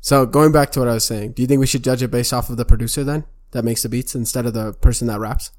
So 0.02 0.26
going 0.26 0.52
back 0.52 0.72
to 0.72 0.80
what 0.80 0.88
I 0.88 0.94
was 0.94 1.04
saying, 1.04 1.34
do 1.34 1.42
you 1.42 1.48
think 1.48 1.60
we 1.60 1.68
should 1.68 1.84
judge 1.84 2.02
it 2.02 2.10
based 2.12 2.32
off 2.32 2.50
of 2.50 2.58
the 2.58 2.66
producer 2.66 3.04
then 3.04 3.26
that 3.52 3.66
makes 3.66 3.84
the 3.84 3.90
beats 3.90 4.16
instead 4.16 4.46
of 4.46 4.54
the 4.54 4.74
person 4.74 5.08
that 5.08 5.20
raps? 5.20 5.52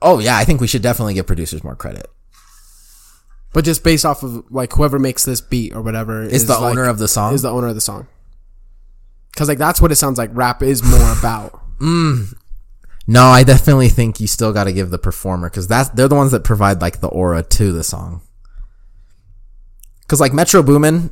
Oh 0.00 0.18
yeah, 0.18 0.36
I 0.36 0.44
think 0.44 0.60
we 0.60 0.66
should 0.66 0.82
definitely 0.82 1.14
give 1.14 1.26
producers 1.26 1.62
more 1.62 1.76
credit. 1.76 2.08
But 3.52 3.64
just 3.64 3.84
based 3.84 4.04
off 4.04 4.22
of 4.22 4.50
like 4.50 4.72
whoever 4.72 4.98
makes 4.98 5.24
this 5.24 5.40
beat 5.40 5.74
or 5.74 5.82
whatever 5.82 6.22
Is 6.22 6.46
the 6.46 6.56
owner 6.56 6.84
of 6.84 6.98
the 6.98 7.08
song? 7.08 7.34
is 7.34 7.42
the 7.42 7.50
owner 7.50 7.68
of 7.68 7.74
the 7.74 7.80
song. 7.80 8.06
Cause 9.36 9.48
like 9.48 9.58
that's 9.58 9.80
what 9.80 9.90
it 9.92 9.96
sounds 9.96 10.18
like 10.18 10.30
rap 10.32 10.62
is 10.62 10.82
more 10.82 11.12
about. 11.18 11.60
Mm. 11.78 12.34
No, 13.06 13.24
I 13.24 13.42
definitely 13.44 13.88
think 13.88 14.20
you 14.20 14.26
still 14.26 14.52
got 14.52 14.64
to 14.64 14.72
give 14.72 14.90
the 14.90 14.98
performer 14.98 15.50
because 15.50 15.66
that's 15.66 15.88
they're 15.90 16.08
the 16.08 16.14
ones 16.14 16.30
that 16.32 16.44
provide 16.44 16.80
like 16.80 17.00
the 17.00 17.08
aura 17.08 17.42
to 17.42 17.72
the 17.72 17.82
song. 17.82 18.22
Because 20.02 20.20
like 20.20 20.32
Metro 20.32 20.62
Boomin, 20.62 21.10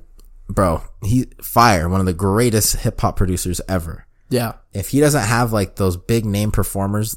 bro, 0.49 0.83
he 1.03 1.27
fire 1.43 1.89
one 1.89 2.01
of 2.01 2.07
the 2.07 2.13
greatest 2.13 2.77
hip 2.77 3.01
hop 3.01 3.17
producers 3.17 3.61
ever. 3.69 4.07
Yeah. 4.29 4.55
If 4.73 4.91
he 4.91 5.01
doesn't 5.01 5.25
have 5.25 5.53
like 5.53 5.77
those 5.77 5.97
big 5.97 6.25
name 6.25 6.53
performers 6.53 7.17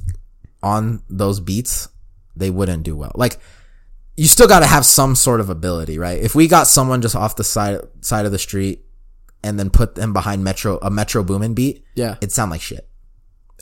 on 0.63 1.03
those 1.09 1.39
beats, 1.39 1.89
they 2.35 2.49
wouldn't 2.49 2.83
do 2.83 2.95
well. 2.95 3.11
Like 3.15 3.37
you 4.15 4.27
still 4.27 4.47
got 4.47 4.59
to 4.59 4.65
have 4.67 4.85
some 4.85 5.15
sort 5.15 5.39
of 5.39 5.49
ability, 5.49 5.97
right? 5.97 6.19
If 6.21 6.35
we 6.35 6.47
got 6.47 6.67
someone 6.67 7.01
just 7.01 7.15
off 7.15 7.35
the 7.35 7.43
side 7.43 7.79
side 8.01 8.25
of 8.25 8.31
the 8.31 8.39
street 8.39 8.85
and 9.43 9.59
then 9.59 9.69
put 9.69 9.95
them 9.95 10.13
behind 10.13 10.43
Metro 10.43 10.77
a 10.81 10.89
Metro 10.91 11.23
Boomin 11.23 11.53
beat, 11.53 11.83
Yeah. 11.95 12.15
it'd 12.21 12.31
sound 12.31 12.51
like 12.51 12.61
shit. 12.61 12.87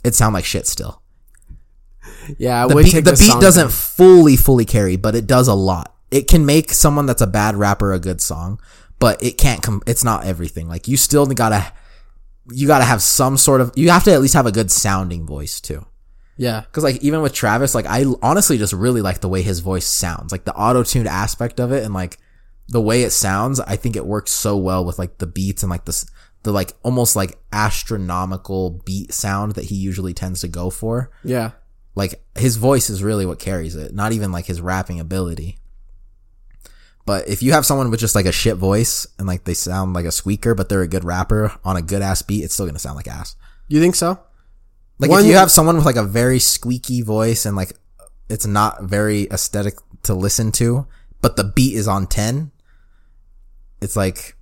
It'd 0.03 0.15
sound 0.15 0.33
like 0.33 0.45
shit 0.45 0.65
still 0.67 1.01
Yeah. 2.37 2.65
I 2.65 2.67
the 2.67 2.75
beat, 2.75 3.03
the 3.05 3.11
beat 3.17 3.39
doesn't 3.41 3.71
fully 3.71 4.35
fully 4.35 4.65
carry 4.65 4.95
but 4.95 5.13
it 5.15 5.27
does 5.27 5.47
a 5.47 5.53
lot 5.53 5.93
it 6.09 6.27
can 6.27 6.43
make 6.45 6.71
someone 6.73 7.05
that's 7.05 7.21
a 7.21 7.27
bad 7.27 7.55
rapper 7.55 7.93
a 7.93 7.99
good 7.99 8.19
song 8.19 8.59
but 8.97 9.21
it 9.21 9.37
can't 9.37 9.61
come 9.61 9.81
it's 9.85 10.03
not 10.03 10.25
everything 10.25 10.67
like 10.67 10.87
you 10.87 10.97
still 10.97 11.27
gotta 11.27 11.71
you 12.51 12.65
gotta 12.65 12.83
have 12.83 13.01
some 13.03 13.37
sort 13.37 13.61
of 13.61 13.71
you 13.75 13.91
have 13.91 14.03
to 14.05 14.11
at 14.11 14.21
least 14.21 14.33
have 14.33 14.47
a 14.47 14.51
good 14.51 14.71
sounding 14.71 15.25
voice 15.25 15.61
too 15.61 15.85
Yeah. 16.37 16.61
because 16.61 16.83
like 16.83 16.97
even 17.03 17.21
with 17.21 17.33
travis 17.33 17.75
like 17.75 17.85
i 17.85 18.03
honestly 18.21 18.57
just 18.57 18.73
really 18.73 19.01
like 19.01 19.21
the 19.21 19.29
way 19.29 19.41
his 19.41 19.59
voice 19.59 19.85
sounds 19.85 20.31
like 20.31 20.45
the 20.45 20.53
auto-tuned 20.55 21.07
aspect 21.07 21.59
of 21.59 21.71
it 21.71 21.83
and 21.83 21.93
like 21.93 22.17
the 22.69 22.81
way 22.81 23.03
it 23.03 23.11
sounds 23.11 23.59
i 23.59 23.75
think 23.75 23.95
it 23.95 24.05
works 24.05 24.31
so 24.31 24.57
well 24.57 24.83
with 24.83 24.97
like 24.97 25.17
the 25.19 25.27
beats 25.27 25.61
and 25.61 25.69
like 25.69 25.85
this 25.85 26.05
the 26.43 26.51
like 26.51 26.73
almost 26.83 27.15
like 27.15 27.37
astronomical 27.51 28.81
beat 28.85 29.13
sound 29.13 29.51
that 29.53 29.65
he 29.65 29.75
usually 29.75 30.13
tends 30.13 30.41
to 30.41 30.47
go 30.47 30.69
for 30.71 31.11
Yeah. 31.23 31.51
like 31.95 32.23
his 32.35 32.55
voice 32.55 32.89
is 32.89 33.03
really 33.03 33.25
what 33.27 33.37
carries 33.37 33.75
it, 33.75 33.93
not 33.93 34.11
even 34.13 34.31
like 34.31 34.45
his 34.45 34.59
rapping 34.61 34.99
ability. 34.99 35.59
But 37.05 37.27
if 37.27 37.43
you 37.43 37.51
have 37.51 37.65
someone 37.65 37.89
with 37.91 37.99
just 37.99 38.15
like 38.15 38.25
a 38.25 38.31
shit 38.31 38.55
voice 38.57 39.05
and 39.19 39.27
like 39.27 39.43
they 39.43 39.53
sound 39.53 39.93
like 39.93 40.05
a 40.05 40.11
squeaker, 40.11 40.55
but 40.55 40.69
they're 40.69 40.81
a 40.81 40.87
good 40.87 41.03
rapper 41.03 41.51
on 41.63 41.75
a 41.75 41.81
good 41.81 42.01
ass 42.01 42.21
beat, 42.21 42.43
it's 42.43 42.53
still 42.53 42.65
gonna 42.65 42.79
sound 42.79 42.95
like 42.95 43.07
ass. 43.07 43.35
You 43.67 43.79
think 43.79 43.95
so? 43.95 44.19
Like 45.01 45.09
One- 45.09 45.21
if 45.21 45.25
you 45.25 45.33
have 45.35 45.51
someone 45.51 45.75
with 45.75 45.85
like 45.85 45.95
a 45.95 46.03
very 46.03 46.39
squeaky 46.39 47.01
voice 47.01 47.45
and 47.45 47.57
like 47.57 47.73
it's 48.29 48.45
not 48.45 48.83
very 48.83 49.23
aesthetic 49.31 49.73
to 50.03 50.13
listen 50.13 50.51
to, 50.53 50.85
but 51.21 51.35
the 51.35 51.43
beat 51.43 51.75
is 51.75 51.87
on 51.87 52.05
10, 52.07 52.51
it's 53.81 53.95
like 53.95 54.37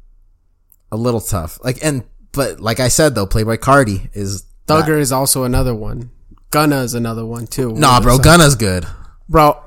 a 0.92 0.98
little 0.98 1.22
tough. 1.22 1.60
Like, 1.64 1.84
and, 1.84 2.04
but 2.34 2.60
like 2.60 2.80
I 2.80 2.90
said 2.90 3.16
though, 3.16 3.26
Playboi 3.26 3.58
Carti 3.58 4.10
is, 4.14 4.44
Thugger 4.68 5.00
is 5.00 5.12
also 5.12 5.46
another 5.46 5.74
one. 5.74 6.12
Gunna 6.52 6.82
is 6.82 6.94
another 6.94 7.26
one 7.26 7.48
too. 7.48 7.74
nah, 7.74 8.02
bro, 8.02 8.18
Gunna's 8.20 8.56
good. 8.56 8.86
bro. 9.28 9.58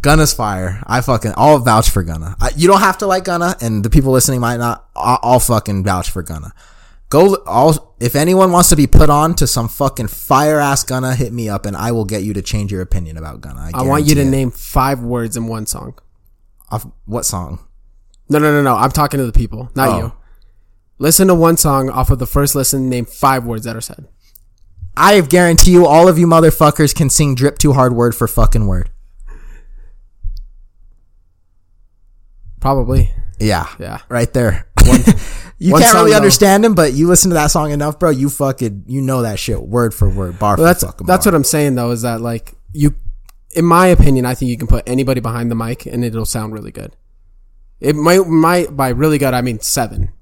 Gunna's 0.00 0.32
fire. 0.32 0.82
I 0.86 1.00
fucking, 1.00 1.34
I'll 1.36 1.58
vouch 1.58 1.90
for 1.90 2.02
Gunna. 2.04 2.36
I, 2.40 2.50
you 2.56 2.68
don't 2.68 2.80
have 2.80 2.98
to 2.98 3.06
like 3.06 3.24
Gunna, 3.24 3.56
and 3.60 3.84
the 3.84 3.90
people 3.90 4.12
listening 4.12 4.40
might 4.40 4.58
not. 4.58 4.88
I'll, 4.94 5.18
I'll 5.22 5.40
fucking 5.40 5.82
vouch 5.84 6.10
for 6.10 6.22
Gunna. 6.22 6.52
Go, 7.10 7.36
all, 7.46 7.94
if 8.00 8.14
anyone 8.14 8.52
wants 8.52 8.68
to 8.68 8.76
be 8.76 8.86
put 8.86 9.08
on 9.08 9.34
to 9.36 9.46
some 9.46 9.66
fucking 9.68 10.08
fire 10.08 10.58
ass 10.60 10.84
Gunna, 10.84 11.14
hit 11.14 11.32
me 11.32 11.48
up, 11.48 11.64
and 11.64 11.74
I 11.76 11.90
will 11.92 12.04
get 12.04 12.22
you 12.22 12.34
to 12.34 12.42
change 12.42 12.70
your 12.70 12.82
opinion 12.82 13.16
about 13.16 13.40
Gunna. 13.40 13.70
I 13.72 13.82
want 13.82 14.04
you 14.04 14.14
to 14.16 14.20
it. 14.20 14.26
name 14.26 14.50
five 14.50 15.00
words 15.00 15.36
in 15.36 15.46
one 15.46 15.64
song. 15.66 15.94
Off, 16.70 16.86
what 17.06 17.24
song? 17.24 17.60
No, 18.28 18.38
no, 18.38 18.52
no, 18.52 18.62
no. 18.62 18.76
I'm 18.76 18.90
talking 18.90 19.16
to 19.18 19.24
the 19.24 19.32
people, 19.32 19.70
not 19.74 19.88
Oh. 19.88 19.98
you. 19.98 20.12
Listen 20.98 21.28
to 21.28 21.34
one 21.34 21.56
song 21.56 21.88
off 21.88 22.10
of 22.10 22.18
the 22.18 22.26
first 22.26 22.54
listen. 22.54 22.90
Name 22.90 23.06
five 23.06 23.46
words 23.46 23.64
that 23.64 23.74
are 23.76 23.80
said. 23.80 24.06
I 24.96 25.18
guarantee 25.22 25.70
you, 25.70 25.86
all 25.86 26.08
of 26.08 26.18
you 26.18 26.26
motherfuckers 26.26 26.94
can 26.94 27.08
sing 27.08 27.34
"Drip 27.36 27.56
Too 27.56 27.72
Hard" 27.72 27.94
word 27.94 28.14
for 28.16 28.26
fucking 28.28 28.66
word. 28.66 28.90
Probably. 32.60 33.12
Yeah, 33.38 33.68
Yeah. 33.78 34.00
right 34.08 34.32
there. 34.34 34.66
you 35.58 35.72
one 35.72 35.82
can't 35.82 35.94
really 35.94 36.10
though. 36.10 36.16
understand 36.16 36.64
him, 36.64 36.74
but 36.74 36.92
you 36.92 37.08
listen 37.08 37.30
to 37.30 37.34
that 37.34 37.50
song 37.50 37.70
enough, 37.70 37.98
bro. 37.98 38.10
You 38.10 38.28
fucking, 38.30 38.84
you 38.86 39.00
know 39.00 39.22
that 39.22 39.38
shit 39.38 39.60
word 39.62 39.94
for 39.94 40.08
word, 40.08 40.38
bar 40.38 40.50
Well, 40.50 40.56
for 40.56 40.62
that's 40.64 40.84
fucking 40.84 41.06
that's 41.06 41.24
bar. 41.24 41.32
what 41.32 41.36
I'm 41.36 41.44
saying 41.44 41.74
though. 41.74 41.90
Is 41.90 42.02
that 42.02 42.20
like 42.20 42.54
you? 42.72 42.94
In 43.56 43.64
my 43.64 43.86
opinion, 43.88 44.26
I 44.26 44.34
think 44.34 44.50
you 44.50 44.58
can 44.58 44.66
put 44.68 44.88
anybody 44.88 45.20
behind 45.20 45.50
the 45.50 45.54
mic 45.54 45.86
and 45.86 46.04
it'll 46.04 46.26
sound 46.26 46.52
really 46.52 46.70
good. 46.70 46.94
It 47.80 47.96
might 47.96 48.26
might 48.26 48.76
by 48.76 48.90
really 48.90 49.18
good 49.18 49.32
I 49.34 49.40
mean 49.40 49.60
seven, 49.60 50.12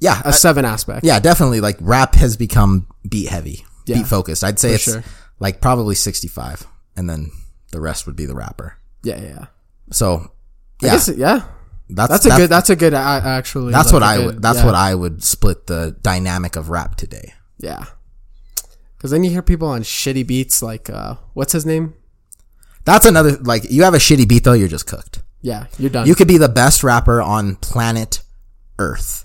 yeah, 0.00 0.20
a 0.24 0.32
seven 0.32 0.64
aspect. 0.64 1.04
Yeah, 1.04 1.18
definitely. 1.20 1.60
Like 1.60 1.76
rap 1.80 2.14
has 2.16 2.36
become 2.36 2.86
beat 3.08 3.28
heavy, 3.28 3.64
Yeah, 3.86 3.96
beat 3.98 4.06
focused. 4.06 4.44
I'd 4.44 4.58
say 4.58 4.74
it's 4.74 4.84
sure. 4.84 5.02
like 5.40 5.60
probably 5.60 5.94
65 5.94 6.66
and 6.96 7.08
then 7.08 7.30
the 7.72 7.80
rest 7.80 8.06
would 8.06 8.16
be 8.16 8.26
the 8.26 8.34
rapper. 8.34 8.76
yeah, 9.02 9.20
yeah. 9.20 9.46
So 9.90 10.30
I 10.82 10.86
yeah, 10.86 10.92
guess, 10.92 11.08
yeah. 11.16 11.42
That's, 11.90 12.10
That's 12.10 12.26
a 12.26 12.30
good. 12.36 12.50
That's 12.50 12.70
a 12.70 12.76
good. 12.76 12.94
uh, 12.94 13.20
actually. 13.24 13.72
that's 13.72 13.88
like 13.88 13.94
what 13.94 14.02
I 14.02 14.16
good- 14.16 14.26
would, 14.26 14.42
that's 14.42 14.58
yeah, 14.58 14.66
what 14.66 14.74
I 14.74 14.94
would 14.94 15.22
split 15.24 15.66
the 15.66 15.96
dynamic 16.02 16.56
of 16.56 16.68
rap 16.70 16.96
today. 16.96 17.32
Yeah. 17.58 17.84
Because 18.96 19.10
then 19.10 19.22
you 19.24 19.30
hear 19.30 19.42
people 19.42 19.68
on 19.68 19.82
shitty 19.82 20.26
beats 20.26 20.60
like 20.62 20.90
uh, 20.90 21.14
what's 21.34 21.52
his 21.52 21.64
name? 21.64 21.94
That's 22.84 23.06
another, 23.06 23.36
like 23.36 23.70
you 23.70 23.82
have 23.84 23.94
a 23.94 23.98
shitty 23.98 24.28
beat 24.28 24.44
though, 24.44 24.54
you're 24.54 24.68
just 24.68 24.86
cooked. 24.86 25.22
Yeah, 25.40 25.66
you're 25.78 25.90
done. 25.90 26.06
You 26.06 26.14
could 26.14 26.26
be 26.28 26.38
the 26.38 26.48
best 26.48 26.82
rapper 26.82 27.22
on 27.22 27.56
planet 27.56 28.22
earth. 28.78 29.24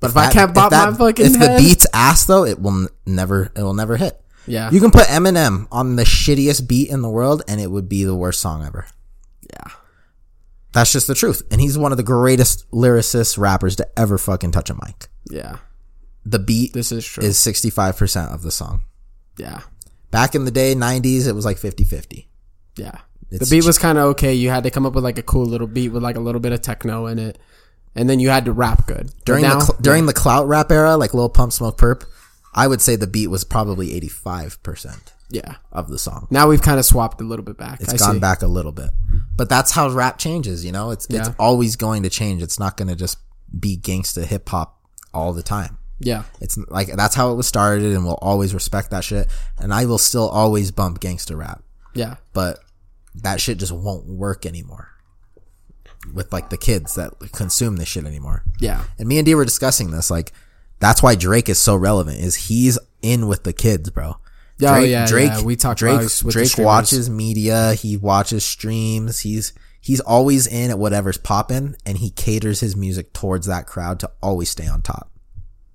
but 0.00 0.10
if, 0.10 0.16
I 0.16 0.32
can't 0.32 0.54
bop 0.54 0.70
that- 0.70 0.92
my 0.92 0.96
fucking 0.96 1.26
if 1.26 1.36
head, 1.36 1.58
the 1.58 1.62
beat's 1.62 1.86
ass 1.92 2.24
though, 2.24 2.44
it 2.44 2.60
will 2.60 2.88
never, 3.04 3.52
it 3.54 3.62
will 3.62 3.74
never 3.74 3.96
hit. 3.96 4.20
yeah, 4.46 4.70
You 4.70 4.80
can 4.80 4.90
put 4.90 5.06
Eminem 5.08 5.66
on 5.70 5.96
the 5.96 6.04
shittiest 6.04 6.66
beat 6.68 6.88
in 6.90 7.02
the 7.02 7.10
world 7.10 7.42
and 7.48 7.60
it 7.60 7.70
would 7.70 7.88
be 7.88 8.04
the 8.04 8.14
worst 8.14 8.40
song 8.40 8.64
ever. 8.64 8.86
yeah, 9.52 9.72
That's 10.76 10.92
just 10.92 11.06
the 11.06 11.14
truth. 11.14 11.42
And 11.50 11.58
he's 11.58 11.78
one 11.78 11.90
of 11.90 11.96
the 11.96 12.04
greatest 12.04 12.70
lyricists, 12.70 13.38
rappers 13.38 13.76
to 13.76 13.88
ever 13.98 14.18
fucking 14.18 14.50
touch 14.52 14.68
a 14.68 14.74
mic. 14.74 15.08
yeah. 15.30 15.56
The 16.26 16.38
beat 16.38 16.74
This 16.74 16.92
is 16.92 17.06
true. 17.06 17.24
is 17.24 17.38
65% 17.38 18.34
of 18.34 18.42
the 18.42 18.50
song. 18.50 18.80
yeah, 19.38 19.60
Back 20.10 20.34
in 20.34 20.44
the 20.44 20.50
day, 20.50 20.74
90s, 20.74 21.26
it 21.26 21.32
was 21.32 21.46
like 21.46 21.56
50 21.56 21.84
50. 21.84 22.28
yeah. 22.76 22.98
It's 23.30 23.48
the 23.48 23.56
beat 23.56 23.64
was 23.64 23.78
kind 23.78 23.96
of 23.96 24.04
okay. 24.10 24.34
You 24.34 24.50
had 24.50 24.64
to 24.64 24.70
come 24.70 24.84
up 24.84 24.94
with 24.94 25.02
like 25.02 25.16
a 25.18 25.22
cool 25.22 25.46
little 25.46 25.66
beat 25.66 25.88
with 25.88 26.02
like 26.02 26.16
a 26.16 26.20
little 26.20 26.40
bit 26.40 26.52
of 26.52 26.60
techno 26.62 27.06
in 27.06 27.18
it, 27.18 27.38
and 27.94 28.08
then 28.08 28.20
you 28.20 28.28
had 28.28 28.44
to 28.44 28.52
rap 28.52 28.86
good. 28.86 29.10
During, 29.24 29.42
now, 29.42 29.58
the, 29.58 29.64
cl- 29.64 29.78
during 29.80 30.06
the 30.06 30.12
clout 30.12 30.46
rap 30.46 30.70
era, 30.70 30.96
like 30.96 31.12
Lil 31.14 31.28
Pump 31.30 31.52
Smokepurpp, 31.52 32.04
I 32.54 32.66
would 32.68 32.80
say 32.82 32.94
the 32.96 33.06
beat 33.08 33.26
was 33.28 33.42
probably 33.44 33.98
85% 34.00 34.98
yeah. 35.30 35.56
of 35.72 35.88
the 35.88 35.98
song. 35.98 36.28
Now 36.30 36.48
we've 36.48 36.62
kind 36.62 36.78
of 36.78 36.84
swapped 36.84 37.20
a 37.20 37.24
little 37.24 37.44
bit 37.44 37.56
back. 37.56 37.80
It's 37.80 37.94
I 37.94 37.96
gone 37.96 38.14
see. 38.14 38.20
back 38.20 38.42
a 38.42 38.46
little 38.46 38.72
bit. 38.72 38.90
But 39.36 39.48
that's 39.48 39.72
how 39.72 39.88
rap 39.90 40.18
changes, 40.18 40.64
you 40.64 40.72
know? 40.72 40.90
It's, 40.90 41.06
it's 41.20 41.28
always 41.38 41.76
going 41.76 42.02
to 42.04 42.10
change. 42.10 42.42
It's 42.42 42.58
not 42.58 42.76
going 42.76 42.88
to 42.88 42.96
just 42.96 43.18
be 43.58 43.76
gangsta 43.76 44.24
hip 44.24 44.48
hop 44.48 44.78
all 45.12 45.32
the 45.32 45.42
time. 45.42 45.78
Yeah, 45.98 46.24
It's 46.40 46.58
like 46.68 46.88
that's 46.88 47.14
how 47.14 47.32
it 47.32 47.36
was 47.36 47.46
started, 47.46 47.92
and 47.94 48.04
we'll 48.04 48.18
always 48.20 48.52
respect 48.52 48.90
that 48.90 49.02
shit. 49.02 49.28
And 49.58 49.72
I 49.72 49.86
will 49.86 49.96
still 49.98 50.28
always 50.28 50.70
bump 50.70 51.00
gangsta 51.00 51.34
rap, 51.36 51.62
yeah, 51.94 52.16
but 52.34 52.58
that 53.14 53.40
shit 53.40 53.56
just 53.56 53.72
won't 53.72 54.06
work 54.06 54.44
anymore 54.44 54.90
with 56.12 56.32
like 56.34 56.50
the 56.50 56.58
kids 56.58 56.96
that 56.96 57.14
consume 57.32 57.76
this 57.76 57.88
shit 57.88 58.04
anymore. 58.04 58.44
yeah, 58.60 58.84
And 58.98 59.08
me 59.08 59.18
and 59.18 59.24
D 59.24 59.34
were 59.34 59.46
discussing 59.46 59.90
this. 59.90 60.10
Like 60.10 60.32
that's 60.80 61.02
why 61.02 61.14
Drake 61.14 61.48
is 61.48 61.58
so 61.58 61.74
relevant. 61.74 62.18
Is 62.20 62.34
he's 62.48 62.78
in 63.00 63.26
with 63.26 63.44
the 63.44 63.54
kids, 63.54 63.88
bro. 63.88 64.16
Yeah, 64.58 64.70
oh, 64.70 64.78
Drake, 64.78 64.90
yeah, 64.90 65.06
Drake, 65.06 65.30
yeah. 65.30 65.42
We 65.42 65.56
talked 65.56 65.80
Drake, 65.80 65.94
about 65.94 66.04
it 66.04 66.22
with 66.24 66.34
the 66.34 66.44
Drake 66.44 66.58
watches 66.66 67.10
media. 67.10 67.74
He 67.74 67.96
watches 67.96 68.44
streams. 68.44 69.20
He's 69.20 69.52
he's 69.80 70.00
always 70.00 70.46
in 70.46 70.70
at 70.70 70.78
whatever's 70.78 71.18
popping, 71.18 71.76
and 71.84 71.98
he 71.98 72.10
caters 72.10 72.60
his 72.60 72.74
music 72.74 73.12
towards 73.12 73.46
that 73.46 73.66
crowd 73.66 74.00
to 74.00 74.10
always 74.22 74.48
stay 74.48 74.66
on 74.66 74.80
top. 74.82 75.10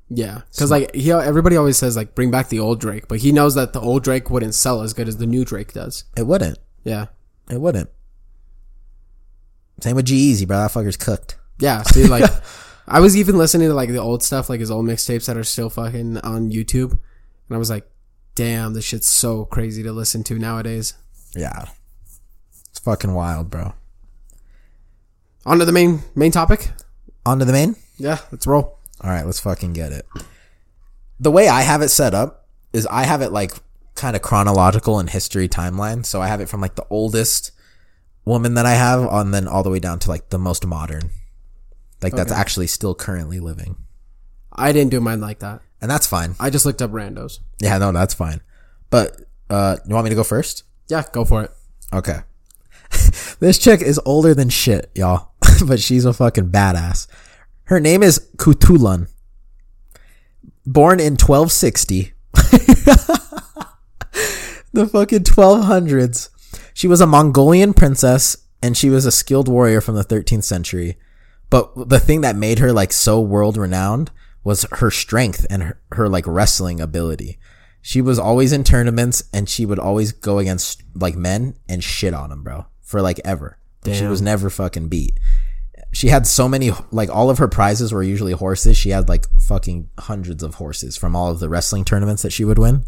yeah. 0.10 0.42
Because 0.52 0.72
like 0.72 0.96
he, 0.96 1.12
everybody 1.12 1.58
always 1.58 1.78
says 1.78 1.96
like 1.96 2.16
bring 2.16 2.32
back 2.32 2.50
the 2.50 2.60
old 2.60 2.80
Drake, 2.80 3.08
but 3.08 3.20
he 3.20 3.32
knows 3.32 3.54
that 3.56 3.74
the 3.74 3.80
old 3.82 4.04
Drake 4.04 4.30
wouldn't 4.32 4.56
sell 4.56 4.82
as 4.82 4.94
good 4.94 5.08
as 5.08 5.18
the 5.18 5.28
new 5.28 5.46
Drake 5.46 5.74
does. 5.74 6.06
It 6.18 6.26
wouldn't. 6.26 6.58
Yeah, 6.84 7.08
It 7.52 7.62
wouldn't. 7.62 7.90
Same 9.82 9.96
with 9.96 10.06
G-Eazy, 10.06 10.48
bro. 10.48 10.58
That 10.58 10.72
fucker's 10.72 10.98
cooked. 10.98 11.38
yeah. 11.60 11.82
See, 11.84 12.08
like 12.08 12.30
I 12.88 13.00
was 13.00 13.16
even 13.16 13.38
listening 13.38 13.70
to 13.70 13.74
like 13.74 13.90
the 13.90 14.00
old 14.00 14.24
stuff, 14.24 14.50
like 14.50 14.60
his 14.60 14.72
old 14.72 14.86
mixtapes 14.86 15.28
that 15.28 15.38
are 15.38 15.44
still 15.44 15.70
fucking 15.70 16.18
on 16.20 16.52
YouTube, 16.52 16.92
and 16.92 17.00
I 17.52 17.58
was 17.58 17.70
like, 17.70 17.88
damn, 18.36 18.74
this 18.74 18.86
shit's 18.86 19.08
so 19.08 19.46
crazy 19.46 19.84
to 19.84 19.92
listen 19.92 20.24
to 20.26 20.40
nowadays. 20.40 20.94
Yeah. 21.36 21.66
It's 22.70 22.80
fucking 22.80 23.14
wild, 23.14 23.50
bro. 23.50 23.74
On 25.46 25.60
to 25.60 25.66
the 25.66 25.72
main 25.72 26.02
main 26.16 26.32
topic. 26.32 26.72
On 27.26 27.40
to 27.40 27.46
the 27.46 27.54
main. 27.54 27.76
Yeah, 27.98 28.20
let's 28.32 28.48
roll. 28.48 28.78
All 29.04 29.10
right, 29.10 29.26
let's 29.26 29.40
fucking 29.40 29.74
get 29.74 29.92
it. 29.92 30.06
The 31.20 31.32
way 31.32 31.48
I 31.48 31.62
have 31.62 31.82
it 31.82 31.90
set 31.90 32.14
up 32.14 32.48
is 32.74 32.88
I 32.88 33.04
have 33.04 33.22
it 33.22 33.32
like 33.32 33.54
kind 33.96 34.16
of 34.16 34.22
chronological 34.22 35.00
and 35.00 35.10
history 35.10 35.48
timeline. 35.48 36.06
So 36.06 36.22
I 36.22 36.28
have 36.28 36.42
it 36.42 36.50
from 36.50 36.62
like 36.62 36.76
the 36.76 36.86
oldest 36.90 37.52
woman 38.26 38.54
that 38.54 38.66
I 38.66 38.74
have 38.74 39.02
on 39.02 39.32
then 39.32 39.48
all 39.48 39.64
the 39.64 39.70
way 39.70 39.80
down 39.80 40.00
to 40.00 40.10
like 40.10 40.30
the 40.30 40.40
most 40.40 40.66
modern. 40.66 41.10
Like 42.02 42.14
that's 42.14 42.32
actually 42.32 42.68
still 42.68 42.96
currently 42.96 43.40
living. 43.40 43.76
I 44.54 44.72
didn't 44.72 44.92
do 44.92 45.00
mine 45.00 45.22
like 45.22 45.40
that. 45.40 45.62
And 45.82 45.90
that's 45.90 46.08
fine. 46.08 46.36
I 46.40 46.50
just 46.50 46.66
looked 46.66 46.82
up 46.82 46.92
randos. 46.92 47.40
Yeah, 47.60 47.78
no, 47.78 47.92
that's 47.92 48.14
fine. 48.14 48.42
But 48.90 49.18
uh 49.50 49.78
you 49.88 49.94
want 49.94 50.06
me 50.06 50.10
to 50.10 50.16
go 50.16 50.24
first? 50.24 50.64
Yeah, 50.88 51.04
go 51.12 51.26
for 51.26 51.44
it. 51.44 51.52
Okay. 51.94 52.20
this 53.40 53.58
chick 53.58 53.82
is 53.82 54.00
older 54.06 54.34
than 54.34 54.50
shit, 54.50 54.92
y'all. 54.96 55.32
but 55.66 55.80
she's 55.80 56.06
a 56.06 56.14
fucking 56.14 56.52
badass. 56.52 57.08
Her 57.66 57.80
name 57.80 58.04
is 58.04 58.30
Khutulun. 58.38 59.08
Born 60.66 61.00
in 61.00 61.14
1260. 61.14 62.14
the 64.74 64.88
fucking 64.88 65.24
1200s. 65.24 66.30
She 66.74 66.88
was 66.88 67.02
a 67.02 67.08
Mongolian 67.08 67.74
princess 67.74 68.38
and 68.62 68.78
she 68.78 68.90
was 68.90 69.06
a 69.06 69.12
skilled 69.12 69.48
warrior 69.48 69.82
from 69.82 69.96
the 69.96 70.04
13th 70.04 70.44
century. 70.44 70.98
But 71.50 71.90
the 71.90 72.00
thing 72.00 72.22
that 72.22 72.36
made 72.36 72.60
her 72.60 72.72
like 72.72 72.94
so 72.94 73.20
world 73.20 73.58
renowned 73.58 74.12
was 74.44 74.66
her 74.74 74.92
strength 74.92 75.46
and 75.50 75.64
her, 75.64 75.80
her 75.94 76.10
like 76.10 76.26
wrestling 76.28 76.80
ability. 76.80 77.38
She 77.82 78.02
was 78.02 78.20
always 78.20 78.52
in 78.52 78.64
tournaments 78.64 79.24
and 79.34 79.50
she 79.50 79.66
would 79.66 79.80
always 79.80 80.12
go 80.12 80.40
against 80.40 80.84
like 80.96 81.16
men 81.16 81.56
and 81.68 81.84
shit 81.84 82.14
on 82.14 82.30
them, 82.30 82.44
bro, 82.44 82.66
for 82.82 83.02
like 83.02 83.20
ever. 83.26 83.58
She 83.96 84.06
was 84.06 84.22
never 84.22 84.50
fucking 84.50 84.90
beat. 84.90 85.20
She 85.92 86.08
had 86.08 86.28
so 86.28 86.48
many, 86.48 86.72
like 86.92 87.10
all 87.10 87.30
of 87.30 87.40
her 87.40 87.48
prizes 87.48 87.92
were 87.92 88.04
usually 88.04 88.34
horses. 88.34 88.78
She 88.78 88.92
had 88.92 89.10
like 89.10 89.26
fucking 89.40 89.90
hundreds 90.00 90.44
of 90.44 90.56
horses 90.56 90.96
from 90.96 91.16
all 91.16 91.32
of 91.32 91.40
the 91.40 91.50
wrestling 91.50 91.84
tournaments 91.84 92.22
that 92.22 92.32
she 92.32 92.46
would 92.46 92.60
win. 92.60 92.86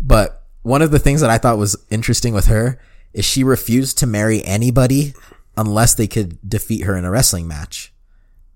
But 0.00 0.44
one 0.62 0.82
of 0.82 0.90
the 0.90 0.98
things 1.00 1.20
that 1.20 1.30
I 1.30 1.38
thought 1.38 1.58
was 1.58 1.76
interesting 1.90 2.32
with 2.32 2.46
her 2.46 2.78
is 3.12 3.24
she 3.24 3.42
refused 3.42 3.98
to 3.98 4.06
marry 4.06 4.44
anybody 4.44 5.14
unless 5.56 5.94
they 5.94 6.06
could 6.06 6.38
defeat 6.48 6.82
her 6.82 6.96
in 6.96 7.04
a 7.04 7.10
wrestling 7.10 7.48
match. 7.48 7.92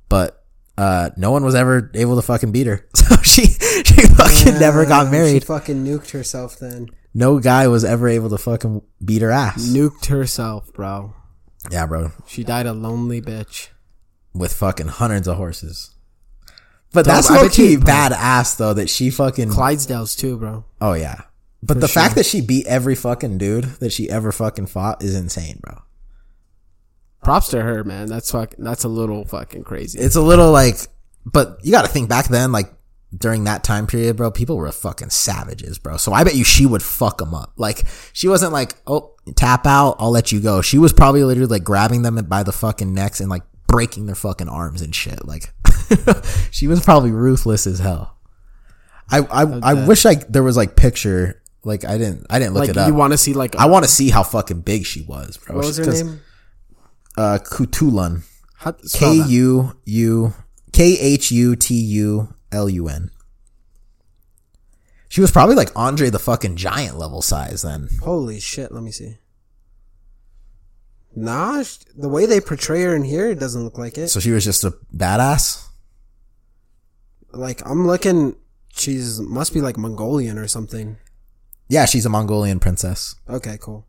But 0.09 0.42
uh, 0.79 1.11
no 1.17 1.31
one 1.31 1.45
was 1.45 1.55
ever 1.55 1.91
able 1.95 2.17
to 2.17 2.23
fucking 2.23 2.53
beat 2.53 2.67
her. 2.67 2.87
So 3.03 3.17
she 3.23 3.47
she 3.47 4.07
fucking 4.07 4.61
never 4.61 4.87
got 4.87 5.11
married. 5.11 5.33
She 5.33 5.41
fucking 5.41 5.85
nuked 5.85 6.11
herself 6.13 6.59
then. 6.59 6.89
No 7.15 7.41
guy 7.41 7.67
was 7.69 7.85
ever 7.85 8.09
able 8.09 8.31
to 8.31 8.39
fucking 8.39 8.83
beat 9.05 9.23
her 9.23 9.31
ass. 9.31 9.69
Nuked 9.69 10.07
herself, 10.07 10.73
bro. 10.73 11.15
Yeah, 11.71 11.87
bro. 11.87 12.13
She 12.27 12.45
died 12.45 12.67
a 12.67 12.73
lonely 12.73 13.21
bitch. 13.21 13.69
With 14.35 14.53
fucking 14.53 14.89
hundreds 14.89 15.29
of 15.29 15.37
horses. 15.37 15.91
But 16.93 17.05
Dog, 17.07 17.15
that's 17.15 17.31
low 17.31 17.49
key 17.49 17.77
badass 17.77 18.57
though 18.57 18.75
that 18.75 18.89
she 18.89 19.11
fucking 19.11 19.51
Clydesdales 19.51 20.17
too, 20.17 20.39
bro. 20.39 20.65
Oh 20.81 20.93
yeah. 20.93 21.23
But 21.63 21.81
the 21.81 21.89
fact 21.89 22.17
that 22.17 22.27
she 22.27 22.41
beat 22.41 22.67
every 22.67 22.95
fucking 22.95 23.39
dude 23.39 23.65
that 23.81 23.93
she 23.93 24.11
ever 24.11 24.33
fucking 24.33 24.67
fought 24.67 25.03
is 25.03 25.15
insane, 25.15 25.61
bro. 25.63 25.83
Props 27.23 27.49
to 27.51 27.63
her, 27.63 27.85
man. 27.85 28.09
That's 28.09 28.31
fuck. 28.31 28.55
That's 28.59 28.85
a 28.85 28.89
little 28.89 29.25
fucking 29.25 29.65
crazy. 29.65 29.99
It's 29.99 30.17
a 30.17 30.21
little 30.21 30.51
like, 30.51 30.77
but 31.25 31.59
you 31.63 31.71
got 31.71 31.83
to 31.83 31.89
think 31.89 32.09
back 32.09 32.27
then, 32.27 32.51
like 32.51 32.73
during 33.17 33.45
that 33.45 33.63
time 33.63 33.87
period, 33.87 34.17
bro. 34.17 34.31
People 34.31 34.57
were 34.57 34.71
fucking 34.73 35.11
savages, 35.11 35.79
bro. 35.79 35.97
So 35.99 36.13
I 36.13 36.25
bet 36.25 36.35
you 36.35 36.45
she 36.45 36.67
would 36.67 36.83
fuck 36.83 37.19
them 37.19 37.33
up. 37.33 37.53
Like 37.57 37.85
she 38.13 38.27
wasn't 38.27 38.53
like, 38.53 38.75
oh, 38.87 39.15
tap 39.37 39.67
out, 39.67 39.97
I'll 39.99 40.11
let 40.11 40.33
you 40.33 40.41
go. 40.41 40.63
She 40.63 40.79
was 40.79 40.93
probably 40.93 41.23
literally 41.23 41.49
like 41.49 41.65
grabbing 41.65 42.03
them 42.03 42.17
by 42.27 42.43
the 42.43 42.53
fucking 42.53 42.93
necks 42.93 43.21
and 43.21 43.31
like 43.31 43.45
breaking 43.69 44.07
their 44.07 44.15
fucking 44.17 44.49
arms 44.49 44.83
and 44.83 44.95
shit. 44.95 45.25
Like 45.25 45.53
she 46.51 46.67
was 46.67 46.85
probably 46.85 47.13
ruthless 47.13 47.67
as 47.67 47.79
hell. 47.79 48.17
I 49.11 49.19
I, 49.19 49.43
I 49.43 49.87
wish 49.87 50.05
like 50.05 50.29
there 50.29 50.43
was 50.43 50.57
like 50.57 50.77
picture. 50.77 51.41
Like 51.65 51.85
I 51.85 51.97
didn't 51.99 52.27
I 52.29 52.41
didn't 52.41 52.55
look 52.55 52.63
like 52.63 52.71
it 52.71 52.77
up. 52.77 52.89
you 52.89 52.95
want 52.95 53.13
to 53.13 53.19
see 53.19 53.35
like 53.35 53.55
I 53.55 53.67
want 53.67 53.85
to 53.85 53.91
see 53.91 54.11
how 54.11 54.25
fucking 54.25 54.63
big 54.63 54.85
she 54.85 55.03
was, 55.03 55.37
bro. 55.37 55.55
what 55.57 55.67
was 55.67 55.77
her 55.77 55.87
name? 55.87 56.21
Uh, 57.17 57.39
Khutulun. 57.43 58.23
K. 58.93 59.23
U 59.27 59.77
U 59.85 60.35
K 60.73 60.99
H 60.99 61.33
U 61.33 61.57
T 61.57 61.75
U 61.75 62.35
L 62.53 62.69
U 62.69 62.89
N. 62.89 63.11
She 65.09 65.21
was 65.21 65.31
probably 65.31 65.57
like 65.57 65.71
Andre 65.77 66.11
the 66.11 66.19
fucking 66.19 66.57
giant 66.57 66.97
level 66.97 67.21
size 67.21 67.63
then. 67.63 67.89
Holy 68.03 68.41
shit! 68.41 68.73
Let 68.73 68.83
me 68.83 68.91
see. 68.91 69.19
Nah, 71.15 71.63
the 71.95 72.09
way 72.09 72.25
they 72.25 72.41
portray 72.41 72.83
her 72.83 72.97
in 72.97 73.05
here, 73.05 73.29
it 73.29 73.39
doesn't 73.39 73.63
look 73.63 73.77
like 73.77 73.99
it. 73.99 74.09
So 74.09 74.21
she 74.21 74.31
was 74.31 74.45
just 74.45 74.65
a 74.65 74.71
badass. 74.95 75.67
Like 77.33 77.61
I'm 77.69 77.87
looking, 77.87 78.37
she's 78.73 79.21
must 79.21 79.53
be 79.53 79.61
like 79.61 79.77
Mongolian 79.77 80.39
or 80.39 80.49
something. 80.49 80.97
Yeah, 81.73 81.87
she's 81.87 82.05
a 82.05 82.11
Mongolian 82.11 82.61
princess. 82.61 83.15
Okay, 83.27 83.57
cool. 83.59 83.87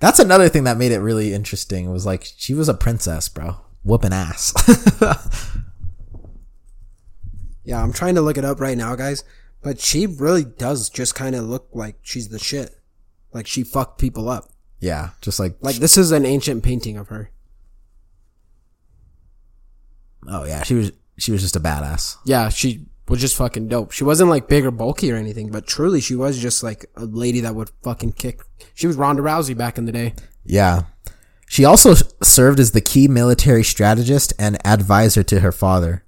That's 0.00 0.18
another 0.18 0.50
thing 0.50 0.64
that 0.64 0.76
made 0.76 0.92
it 0.92 0.98
really 0.98 1.32
interesting 1.32 1.90
was 1.90 2.04
like 2.04 2.26
she 2.36 2.52
was 2.52 2.68
a 2.68 2.74
princess, 2.74 3.30
bro. 3.30 3.56
Whooping 3.84 4.12
ass. 4.12 4.52
Yeah, 7.64 7.80
I'm 7.80 7.92
trying 7.92 8.16
to 8.16 8.20
look 8.22 8.36
it 8.36 8.44
up 8.44 8.60
right 8.60 8.76
now, 8.76 8.96
guys. 8.96 9.22
But 9.62 9.78
she 9.78 10.06
really 10.06 10.42
does 10.44 10.90
just 10.90 11.14
kind 11.14 11.36
of 11.36 11.44
look 11.44 11.68
like 11.72 11.94
she's 12.02 12.28
the 12.28 12.38
shit. 12.40 12.76
Like 13.32 13.46
she 13.46 13.62
fucked 13.62 14.00
people 14.00 14.28
up. 14.28 14.50
yeah, 14.80 15.10
just 15.20 15.38
like 15.38 15.56
Like 15.60 15.76
this 15.76 15.96
is 15.96 16.10
an 16.10 16.26
ancient 16.26 16.64
painting 16.64 16.96
of 16.96 17.06
her. 17.08 17.30
oh 20.28 20.44
yeah, 20.44 20.64
she 20.64 20.74
was 20.74 20.92
she 21.18 21.30
was 21.30 21.40
just 21.40 21.54
a 21.56 21.60
badass. 21.60 22.16
Yeah, 22.24 22.48
she 22.48 22.86
was 23.12 23.20
just 23.20 23.36
fucking 23.36 23.68
dope. 23.68 23.92
She 23.92 24.04
wasn't 24.04 24.30
like 24.30 24.48
big 24.48 24.64
or 24.64 24.70
bulky 24.70 25.12
or 25.12 25.16
anything, 25.16 25.50
but 25.50 25.66
truly 25.66 26.00
she 26.00 26.14
was 26.14 26.38
just 26.38 26.62
like 26.62 26.86
a 26.96 27.04
lady 27.04 27.40
that 27.40 27.54
would 27.54 27.70
fucking 27.82 28.12
kick. 28.12 28.40
She 28.72 28.86
was 28.86 28.96
Ronda 28.96 29.20
Rousey 29.20 29.54
back 29.54 29.76
in 29.76 29.84
the 29.84 29.92
day. 29.92 30.14
Yeah. 30.46 30.84
She 31.46 31.62
also 31.62 31.92
served 32.22 32.58
as 32.58 32.70
the 32.70 32.80
key 32.80 33.08
military 33.08 33.64
strategist 33.64 34.32
and 34.38 34.56
advisor 34.66 35.22
to 35.24 35.40
her 35.40 35.52
father. 35.52 36.04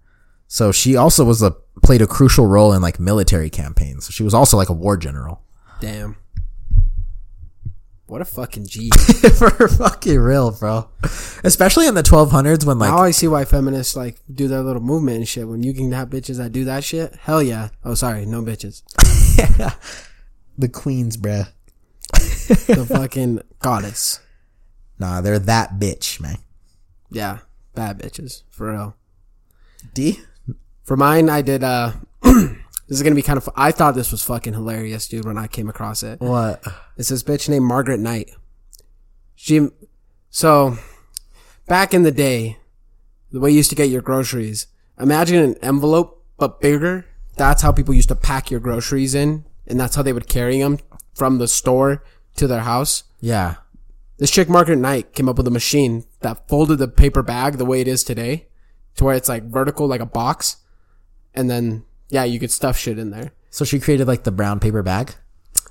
So 0.49 0.73
she 0.73 0.97
also 0.97 1.27
was 1.27 1.43
a 1.43 1.51
played 1.83 2.01
a 2.01 2.07
crucial 2.07 2.47
role 2.47 2.73
in 2.73 2.81
like 2.81 2.99
military 2.99 3.51
campaigns. 3.51 4.07
So 4.07 4.11
she 4.11 4.23
was 4.23 4.33
also 4.33 4.57
like 4.57 4.71
a 4.71 4.73
war 4.73 4.97
general. 4.97 5.43
Damn. 5.81 6.17
What 8.07 8.21
a 8.21 8.25
fucking 8.27 8.67
G. 8.67 8.91
For 9.39 9.69
fucking 9.69 10.19
real, 10.19 10.51
bro. 10.51 10.89
Especially 11.43 11.87
in 11.87 11.95
the 11.95 12.03
1200s 12.03 12.65
when 12.67 12.79
like 12.79 12.91
now 12.91 12.99
I 12.99 13.13
see 13.13 13.29
why 13.29 13.45
feminists 13.47 13.97
like 13.97 14.21
do 14.33 14.47
their 14.47 14.61
little 14.61 14.83
movement 14.83 15.17
and 15.19 15.29
shit. 15.29 15.49
When 15.49 15.63
you 15.63 15.73
can 15.73 15.91
have 15.93 16.11
bitches 16.11 16.37
that 16.37 16.53
do 16.53 16.65
that 16.67 16.85
shit, 16.85 17.15
hell 17.15 17.43
yeah. 17.43 17.71
Oh, 17.83 17.95
sorry, 17.95 18.27
no 18.27 18.43
bitches. 18.43 18.83
the 20.59 20.69
queens, 20.69 21.17
bruh. 21.17 21.49
The 22.13 22.87
fucking 22.91 23.41
goddess. 23.61 24.21
Nah, 24.99 25.23
they're 25.23 25.39
that 25.39 25.79
bitch, 25.79 26.21
man. 26.21 26.37
Yeah, 27.11 27.39
bad 27.75 27.99
bitches 28.01 28.43
for 28.51 28.71
real. 28.71 28.97
D? 29.95 30.21
For 30.83 30.97
mine, 30.97 31.31
I 31.31 31.41
did. 31.41 31.65
uh 31.65 31.93
This 32.89 32.99
is 32.99 33.03
gonna 33.03 33.15
be 33.15 33.23
kind 33.23 33.37
of. 33.37 33.49
I 33.57 33.71
thought 33.73 33.95
this 33.95 34.13
was 34.13 34.23
fucking 34.23 34.53
hilarious, 34.53 35.09
dude. 35.09 35.25
When 35.25 35.39
I 35.39 35.47
came 35.47 35.69
across 35.69 36.03
it, 36.03 36.21
What? 36.21 36.63
it's 36.97 37.09
this 37.09 37.23
bitch 37.23 37.49
named 37.49 37.65
Margaret 37.65 37.99
Knight. 38.01 38.31
She, 39.35 39.69
so, 40.31 40.79
back 41.67 41.93
in 41.95 42.03
the 42.03 42.13
day, 42.13 42.59
the 43.33 43.41
way 43.41 43.51
you 43.51 43.57
used 43.57 43.71
to 43.71 43.77
get 43.77 43.89
your 43.91 44.03
groceries. 44.03 44.67
Imagine 45.01 45.43
an 45.43 45.57
envelope 45.63 46.25
but 46.39 46.61
bigger. 46.61 47.07
That's 47.37 47.63
how 47.63 47.73
people 47.73 47.95
used 47.95 48.09
to 48.11 48.15
pack 48.15 48.51
your 48.51 48.61
groceries 48.61 49.15
in, 49.15 49.45
and 49.67 49.81
that's 49.81 49.97
how 49.97 50.03
they 50.03 50.13
would 50.13 50.29
carry 50.29 50.61
them 50.61 50.79
from 51.15 51.39
the 51.39 51.49
store 51.49 52.05
to 52.37 52.47
their 52.47 52.61
house. 52.61 53.03
Yeah. 53.21 53.57
This 54.19 54.31
chick 54.31 54.49
Margaret 54.49 54.77
Knight 54.77 55.13
came 55.15 55.29
up 55.29 55.37
with 55.37 55.49
a 55.49 55.51
machine 55.51 56.05
that 56.21 56.49
folded 56.49 56.79
the 56.79 56.87
paper 56.87 57.23
bag 57.23 57.55
the 57.59 57.65
way 57.65 57.81
it 57.81 57.89
is 57.89 58.05
today, 58.05 58.47
to 58.97 59.05
where 59.05 59.17
it's 59.17 59.29
like 59.29 59.45
vertical 59.51 59.89
like 59.89 60.01
a 60.01 60.07
box, 60.07 60.59
and 61.35 61.51
then 61.51 61.85
yeah, 62.15 62.25
you 62.25 62.39
could 62.39 62.53
stuff 62.53 62.79
shit 62.79 62.99
in 62.99 63.11
there. 63.11 63.33
So 63.51 63.65
she 63.65 63.81
created 63.81 64.07
like 64.07 64.23
the 64.23 64.31
brown 64.31 64.61
paper 64.61 64.83
bag? 64.83 65.15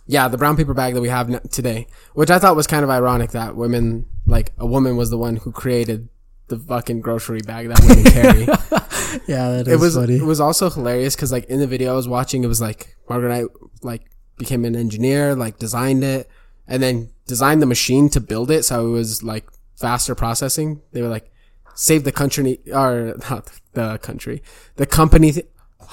Yeah, 0.05 0.27
the 0.27 0.37
brown 0.37 0.57
paper 0.57 0.73
bag 0.73 0.93
that 0.93 1.01
we 1.01 1.07
have 1.07 1.49
today, 1.49 1.87
which 2.13 2.29
I 2.29 2.37
thought 2.37 2.57
was 2.57 2.67
kind 2.67 2.83
of 2.83 2.89
ironic 2.89 3.31
that 3.31 3.55
women, 3.55 4.05
like 4.25 4.51
a 4.57 4.65
woman, 4.65 4.97
was 4.97 5.09
the 5.09 5.17
one 5.17 5.37
who 5.37 5.53
created 5.53 6.09
the 6.47 6.59
fucking 6.59 6.99
grocery 6.99 7.39
bag 7.39 7.69
that 7.69 7.79
women 7.81 8.03
carry. 8.03 8.47
Yeah, 9.27 9.51
that 9.51 9.67
it 9.67 9.79
was 9.79 9.95
it 9.95 10.23
was 10.23 10.41
also 10.41 10.71
hilarious 10.71 11.15
because 11.15 11.31
like 11.31 11.45
in 11.45 11.59
the 11.59 11.67
video 11.67 11.93
I 11.93 11.95
was 11.95 12.07
watching, 12.07 12.43
it 12.43 12.47
was 12.47 12.59
like 12.59 12.97
Margaret 13.07 13.31
and 13.31 13.45
I 13.45 13.85
like 13.85 14.09
became 14.37 14.65
an 14.65 14.75
engineer, 14.75 15.35
like 15.35 15.59
designed 15.59 16.03
it, 16.03 16.27
and 16.67 16.81
then 16.81 17.11
designed 17.27 17.61
the 17.61 17.67
machine 17.67 18.09
to 18.09 18.19
build 18.19 18.49
it, 18.49 18.65
so 18.65 18.87
it 18.87 18.89
was 18.89 19.21
like 19.21 19.45
faster 19.75 20.15
processing. 20.15 20.81
They 20.93 21.03
were 21.03 21.09
like 21.09 21.31
save 21.75 22.03
the 22.03 22.11
country 22.11 22.59
or 22.73 23.15
not 23.29 23.51
the 23.73 23.97
country, 23.99 24.41
the 24.75 24.85
company. 24.85 25.33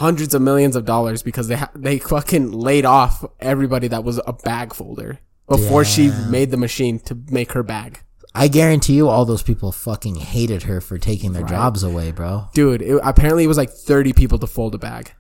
Hundreds 0.01 0.35
of 0.35 0.41
millions 0.41 0.77
of 0.77 0.85
dollars 0.85 1.23
because 1.23 1.49
they 1.49 1.57
ha- 1.57 1.71
they 1.75 1.99
fucking 1.99 2.53
laid 2.53 2.87
off 2.87 3.25
everybody 3.39 3.87
that 3.89 4.03
was 4.03 4.19
a 4.27 4.33
bag 4.33 4.73
folder 4.75 5.19
before 5.47 5.85
she 5.85 6.11
made 6.29 6.51
the 6.51 6.57
machine 6.57 6.99
to 7.01 7.19
make 7.31 7.53
her 7.53 7.63
bag. 7.63 8.01
I 8.35 8.49
guarantee 8.49 8.95
you 8.95 9.09
all 9.09 9.25
those 9.25 9.43
people 9.43 9.73
fucking 9.73 10.15
hated 10.15 10.63
her 10.63 10.81
for 10.81 10.99
taking 10.99 11.33
their 11.33 11.45
jobs 11.45 11.83
away, 11.83 12.13
bro. 12.13 12.47
Dude, 12.55 12.81
it, 12.81 13.01
apparently 13.03 13.45
it 13.45 13.49
was 13.49 13.59
like 13.59 13.71
30 13.71 14.13
people 14.13 14.39
to 14.39 14.47
fold 14.47 14.75
a 14.75 14.79
bag. 14.79 15.13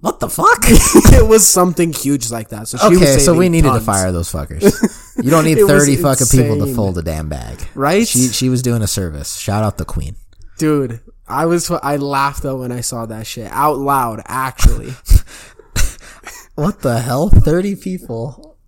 What 0.00 0.18
the 0.18 0.28
fuck? 0.28 0.58
it 0.62 1.28
was 1.28 1.46
something 1.46 1.92
huge 1.92 2.30
like 2.32 2.48
that. 2.48 2.66
So 2.66 2.76
she 2.78 2.88
was 2.88 3.02
okay, 3.02 3.18
so 3.18 3.34
we 3.34 3.48
needed 3.48 3.68
tons. 3.68 3.80
to 3.80 3.86
fire 3.86 4.10
those 4.10 4.30
fuckers. 4.30 4.98
You 5.22 5.30
don't 5.30 5.44
need 5.44 5.58
30 5.58 5.96
fucking 5.96 6.26
people 6.28 6.66
to 6.66 6.74
fold 6.74 6.96
a 6.96 7.02
damn 7.02 7.28
bag. 7.28 7.60
Right? 7.74 8.08
She 8.08 8.28
she 8.28 8.48
was 8.48 8.62
doing 8.62 8.80
a 8.80 8.86
service. 8.86 9.36
Shout 9.36 9.62
out 9.62 9.76
the 9.76 9.84
queen. 9.84 10.16
Dude, 10.56 11.00
I 11.32 11.46
was 11.46 11.70
I 11.70 11.96
laughed 11.96 12.42
though 12.42 12.60
when 12.60 12.72
I 12.72 12.80
saw 12.80 13.06
that 13.06 13.26
shit 13.26 13.50
out 13.50 13.78
loud. 13.78 14.22
Actually, 14.26 14.92
What 16.54 16.80
the 16.80 17.00
hell? 17.00 17.28
30 17.30 17.76
people. 17.76 18.58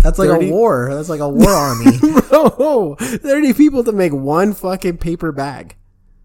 That's 0.00 0.18
like 0.18 0.30
30? 0.30 0.48
a 0.48 0.50
war. 0.50 0.94
That's 0.94 1.08
like 1.08 1.20
a 1.20 1.28
war 1.28 1.48
army. 1.48 1.98
bro, 2.32 2.96
thirty 2.98 3.52
people 3.52 3.84
to 3.84 3.92
make 3.92 4.12
one 4.12 4.52
fucking 4.52 4.98
paper 4.98 5.32
bag. 5.32 5.76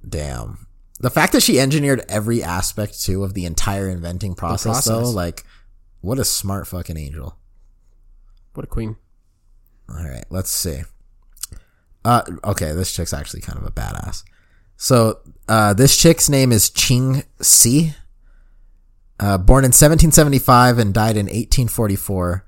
Damn. 0.08 0.68
The 1.00 1.10
fact 1.10 1.34
that 1.34 1.44
she 1.44 1.60
engineered 1.60 2.04
every 2.10 2.42
aspect 2.44 3.02
too 3.02 3.24
of 3.24 3.34
the 3.34 3.46
entire 3.46 3.88
inventing 3.90 4.36
process, 4.36 4.86
though, 4.86 5.10
like 5.10 5.46
what 6.02 6.20
a 6.20 6.26
smart 6.26 6.68
fucking 6.68 6.98
angel. 6.98 7.38
What 8.54 8.64
a 8.66 8.68
queen. 8.68 8.98
All 9.90 10.04
right, 10.04 10.26
let's 10.30 10.50
see. 10.50 10.82
Uh, 12.04 12.24
okay, 12.44 12.72
this 12.72 12.94
chick's 12.94 13.14
actually 13.14 13.42
kind 13.42 13.58
of 13.58 13.66
a 13.66 13.72
badass. 13.72 14.24
So, 14.78 15.20
uh, 15.50 15.74
this 15.74 15.98
chick's 15.98 16.30
name 16.30 16.52
is 16.52 16.70
Ching 16.70 17.24
Shih. 17.42 17.94
Uh, 19.20 19.40
born 19.40 19.64
in 19.64 19.70
1775 19.70 20.78
and 20.78 20.94
died 20.94 21.18
in 21.18 21.26
1844. 21.26 22.46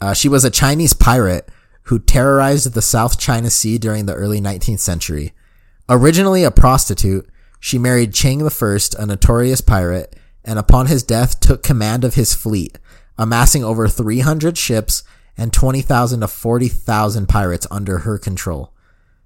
Uh, 0.00 0.12
she 0.12 0.28
was 0.28 0.44
a 0.44 0.50
Chinese 0.50 0.92
pirate 0.92 1.48
who 1.84 2.00
terrorized 2.00 2.74
the 2.74 2.82
South 2.82 3.18
China 3.18 3.48
Sea 3.48 3.78
during 3.78 4.06
the 4.06 4.14
early 4.14 4.40
19th 4.40 4.80
century. 4.80 5.32
Originally 5.88 6.42
a 6.42 6.50
prostitute, 6.50 7.28
she 7.60 7.78
married 7.78 8.12
Cheng 8.12 8.44
I, 8.44 8.78
a 8.98 9.06
notorious 9.06 9.60
pirate, 9.60 10.16
and 10.44 10.58
upon 10.58 10.86
his 10.86 11.04
death 11.04 11.38
took 11.38 11.62
command 11.62 12.02
of 12.02 12.14
his 12.14 12.34
fleet, 12.34 12.78
amassing 13.16 13.62
over 13.62 13.86
300 13.86 14.58
ships 14.58 15.04
and 15.36 15.52
20,000 15.52 16.20
to 16.20 16.28
40,000 16.28 17.28
pirates 17.28 17.66
under 17.70 17.98
her 17.98 18.18
control. 18.18 18.71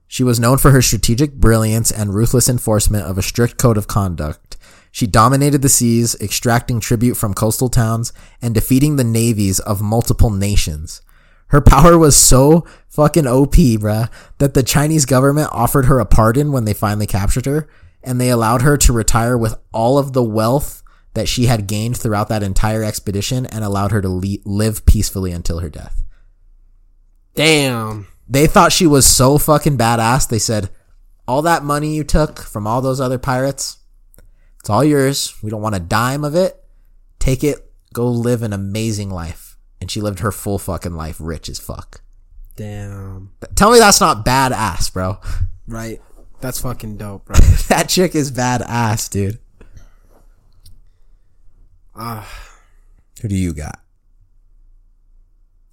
She 0.09 0.25
was 0.25 0.41
known 0.41 0.59
for 0.59 0.71
her 0.71 0.83
strategic 0.83 1.35
brilliance 1.35 1.91
and 1.91 2.15
ruthless 2.15 2.49
enforcement 2.49 3.05
of 3.05 3.19
a 3.19 3.23
strict 3.23 3.59
code 3.59 3.77
of 3.77 3.89
conduct. 3.89 4.57
She 4.91 5.07
dominated 5.07 5.63
the 5.63 5.69
seas, 5.69 6.17
extracting 6.21 6.81
tribute 6.81 7.17
from 7.17 7.35
coastal 7.35 7.69
towns 7.69 8.13
and 8.41 8.55
defeating 8.55 8.97
the 8.97 9.05
navies 9.05 9.61
of 9.61 9.83
multiple 9.83 10.31
nations. 10.31 11.03
Her 11.49 11.61
power 11.61 11.99
was 11.99 12.17
so 12.17 12.65
fucking 12.89 13.27
OP, 13.27 13.55
bruh, 13.55 14.11
that 14.39 14.55
the 14.55 14.63
Chinese 14.63 15.05
government 15.05 15.51
offered 15.53 15.87
her 15.87 16.01
a 16.01 16.07
pardon 16.07 16.51
when 16.51 16.65
they 16.65 16.75
finally 16.75 17.07
captured 17.07 17.47
her, 17.47 17.69
and 18.03 18.21
they 18.21 18.31
allowed 18.31 18.63
her 18.63 18.77
to 18.79 18.93
retire 18.93 19.37
with 19.37 19.57
all 19.73 19.99
of 19.99 20.13
the 20.13 20.25
wealth 20.25 20.83
that 21.15 21.29
she 21.29 21.47
had 21.47 21.67
gained 21.67 21.97
throughout 21.97 22.29
that 22.29 22.43
entire 22.43 22.83
expedition 22.83 23.47
and 23.47 23.65
allowed 23.65 23.93
her 23.93 24.03
to 24.03 24.09
le- 24.09 24.39
live 24.45 24.85
peacefully 24.87 25.33
until 25.33 25.61
her 25.61 25.69
death. 25.69 26.03
Damn. 27.35 28.07
They 28.29 28.47
thought 28.47 28.73
she 28.73 28.87
was 28.87 29.07
so 29.07 29.39
fucking 29.39 29.79
badass. 29.79 30.29
They 30.29 30.39
said, 30.39 30.71
all 31.29 31.43
that 31.43 31.65
money 31.65 31.95
you 31.95 32.05
took 32.05 32.41
from 32.41 32.67
all 32.67 32.81
those 32.81 33.01
other 33.01 33.19
pirates, 33.19 33.79
it's 34.61 34.71
all 34.71 34.85
yours. 34.85 35.35
We 35.43 35.51
don't 35.51 35.63
want 35.63 35.75
a 35.75 35.81
dime 35.81 36.25
of 36.25 36.35
it. 36.35 36.63
Take 37.19 37.45
it, 37.45 37.71
go 37.93 38.09
live 38.09 38.43
an 38.43 38.53
amazing 38.53 39.11
life. 39.11 39.57
And 39.81 39.91
she 39.91 40.01
lived 40.01 40.21
her 40.21 40.33
full 40.33 40.59
fucking 40.59 40.95
life 40.95 41.17
rich 41.21 41.49
as 41.49 41.59
fuck. 41.59 42.01
Damn. 42.57 43.33
Tell 43.55 43.71
me 43.71 43.79
that's 43.79 44.01
not 44.01 44.25
badass, 44.25 44.93
bro. 44.93 45.19
Right. 45.69 46.01
That's 46.41 46.61
fucking 46.61 46.97
dope, 46.97 47.27
bro. 47.27 47.37
that 47.69 47.89
chick 47.89 48.15
is 48.15 48.33
badass, 48.33 49.11
dude. 49.11 49.39
Ah. 51.95 52.29
Who 53.23 53.29
do 53.29 53.35
you 53.35 53.53
got? 53.53 53.81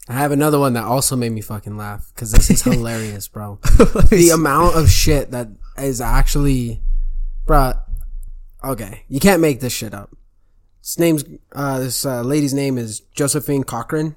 I 0.07 0.13
have 0.13 0.31
another 0.31 0.59
one 0.59 0.73
that 0.73 0.83
also 0.83 1.15
made 1.15 1.31
me 1.31 1.41
fucking 1.41 1.77
laugh 1.77 2.11
because 2.13 2.31
this 2.31 2.49
is 2.49 2.61
hilarious, 2.63 3.27
bro. 3.27 3.59
the 4.09 4.31
amount 4.33 4.75
of 4.75 4.89
shit 4.89 5.31
that 5.31 5.47
is 5.77 6.01
actually, 6.01 6.81
bro. 7.45 7.73
Okay, 8.63 9.03
you 9.07 9.19
can't 9.19 9.41
make 9.41 9.59
this 9.59 9.73
shit 9.73 9.93
up. 9.93 10.15
This 10.81 10.99
name's 10.99 11.23
uh, 11.53 11.79
this 11.79 12.05
uh, 12.05 12.21
lady's 12.21 12.53
name 12.53 12.77
is 12.77 12.99
Josephine 13.15 13.63
Cochran. 13.63 14.15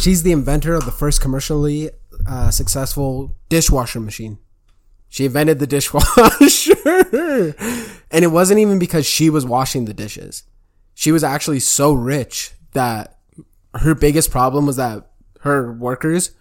She's 0.00 0.22
the 0.22 0.32
inventor 0.32 0.74
of 0.74 0.84
the 0.84 0.92
first 0.92 1.20
commercially 1.20 1.90
uh, 2.28 2.50
successful 2.50 3.36
dishwasher 3.48 4.00
machine. 4.00 4.38
She 5.08 5.24
invented 5.24 5.58
the 5.58 5.66
dishwasher, 5.66 6.74
and 8.10 8.24
it 8.24 8.30
wasn't 8.30 8.60
even 8.60 8.78
because 8.78 9.06
she 9.06 9.30
was 9.30 9.46
washing 9.46 9.86
the 9.86 9.94
dishes. 9.94 10.42
She 10.94 11.12
was 11.12 11.24
actually 11.24 11.60
so 11.60 11.92
rich 11.92 12.52
that 12.72 13.17
her 13.74 13.94
biggest 13.94 14.30
problem 14.30 14.66
was 14.66 14.76
that 14.76 15.10
her 15.40 15.72
workers 15.72 16.32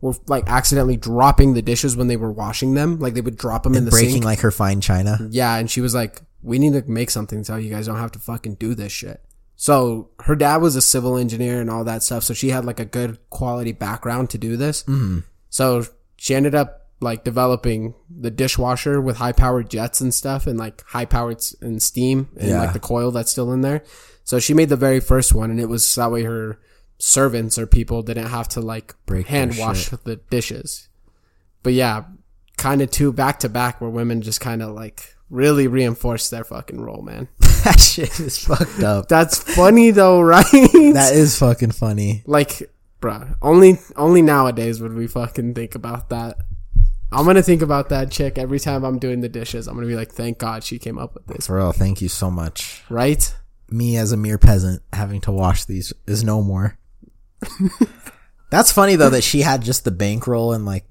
were 0.00 0.14
like 0.26 0.44
accidentally 0.46 0.96
dropping 0.96 1.54
the 1.54 1.62
dishes 1.62 1.96
when 1.96 2.08
they 2.08 2.16
were 2.16 2.32
washing 2.32 2.74
them. 2.74 2.98
Like 2.98 3.14
they 3.14 3.20
would 3.20 3.36
drop 3.38 3.62
them 3.62 3.74
in 3.74 3.84
the 3.84 3.90
Breaking 3.90 4.12
sink. 4.12 4.24
like 4.24 4.40
her 4.40 4.50
fine 4.50 4.80
china. 4.80 5.18
yeah, 5.30 5.56
and 5.56 5.70
she 5.70 5.80
was 5.80 5.94
like, 5.94 6.22
"We 6.42 6.58
need 6.58 6.72
to 6.74 6.82
make 6.90 7.10
something 7.10 7.44
so 7.44 7.56
you 7.56 7.70
guys 7.70 7.86
don't 7.86 7.98
have 7.98 8.12
to 8.12 8.18
fucking 8.18 8.56
do 8.56 8.74
this 8.74 8.92
shit." 8.92 9.22
So 9.56 10.10
her 10.20 10.34
dad 10.34 10.58
was 10.58 10.76
a 10.76 10.82
civil 10.82 11.16
engineer 11.16 11.60
and 11.60 11.70
all 11.70 11.84
that 11.84 12.02
stuff, 12.02 12.24
so 12.24 12.34
she 12.34 12.50
had 12.50 12.64
like 12.64 12.80
a 12.80 12.84
good 12.84 13.18
quality 13.30 13.72
background 13.72 14.30
to 14.30 14.38
do 14.38 14.56
this. 14.56 14.82
Mm-hmm. 14.82 15.20
So 15.48 15.84
she 16.16 16.34
ended 16.34 16.54
up 16.54 16.83
like 17.04 17.22
developing 17.22 17.94
the 18.10 18.30
dishwasher 18.32 19.00
with 19.00 19.18
high 19.18 19.32
powered 19.32 19.70
jets 19.70 20.00
and 20.00 20.12
stuff, 20.12 20.46
and 20.48 20.58
like 20.58 20.82
high 20.86 21.04
powered 21.04 21.40
and 21.60 21.80
steam 21.80 22.28
and 22.36 22.48
Yeah. 22.50 22.58
like 22.60 22.72
the 22.72 22.80
coil 22.80 23.12
that's 23.12 23.30
still 23.30 23.52
in 23.52 23.60
there. 23.60 23.84
So 24.24 24.40
she 24.40 24.54
made 24.54 24.70
the 24.70 24.76
very 24.76 24.98
first 25.00 25.32
one, 25.34 25.50
and 25.50 25.60
it 25.60 25.68
was 25.68 25.94
that 25.94 26.10
way 26.10 26.22
her 26.24 26.58
servants 26.98 27.58
or 27.58 27.66
people 27.66 28.02
didn't 28.02 28.28
have 28.28 28.48
to 28.48 28.60
like 28.60 28.94
Break 29.06 29.26
hand 29.28 29.56
wash 29.58 29.88
the 29.90 30.16
dishes. 30.30 30.88
But 31.62 31.74
yeah, 31.74 32.04
kind 32.56 32.80
of 32.82 32.90
two 32.90 33.12
back 33.12 33.40
to 33.40 33.48
back 33.48 33.80
where 33.80 33.90
women 33.90 34.22
just 34.22 34.40
kind 34.40 34.62
of 34.62 34.74
like 34.74 35.14
really 35.30 35.66
reinforce 35.66 36.30
their 36.30 36.44
fucking 36.44 36.80
role, 36.80 37.02
man. 37.02 37.28
that 37.64 37.80
shit 37.80 38.18
is 38.20 38.38
fucked 38.38 38.82
up. 38.82 39.08
That's 39.08 39.38
funny 39.38 39.90
though, 39.90 40.20
right? 40.34 40.44
That 40.52 41.12
is 41.14 41.38
fucking 41.38 41.72
funny. 41.72 42.22
like, 42.26 42.70
bruh, 43.00 43.34
only 43.42 43.78
only 43.96 44.22
nowadays 44.22 44.80
would 44.80 44.94
we 44.94 45.06
fucking 45.06 45.54
think 45.54 45.74
about 45.74 46.08
that. 46.10 46.36
I'm 47.12 47.24
gonna 47.26 47.42
think 47.42 47.62
about 47.62 47.90
that 47.90 48.10
chick 48.10 48.38
every 48.38 48.58
time 48.58 48.84
I'm 48.84 48.98
doing 48.98 49.20
the 49.20 49.28
dishes. 49.28 49.68
I'm 49.68 49.74
gonna 49.74 49.86
be 49.86 49.94
like, 49.96 50.10
thank 50.12 50.38
God 50.38 50.64
she 50.64 50.78
came 50.78 50.98
up 50.98 51.14
with 51.14 51.26
this, 51.26 51.46
For 51.46 51.56
real, 51.56 51.72
thank 51.72 52.00
you 52.02 52.08
so 52.08 52.30
much. 52.30 52.82
right? 52.90 53.34
Me 53.70 53.96
as 53.96 54.12
a 54.12 54.16
mere 54.16 54.38
peasant 54.38 54.82
having 54.92 55.20
to 55.22 55.32
wash 55.32 55.64
these 55.64 55.92
is 56.06 56.22
no 56.24 56.42
more. 56.42 56.76
That's 58.50 58.72
funny 58.72 58.96
though 58.96 59.10
that 59.10 59.24
she 59.24 59.40
had 59.42 59.62
just 59.62 59.84
the 59.84 59.90
bankroll 59.90 60.52
and 60.52 60.64
like 60.66 60.84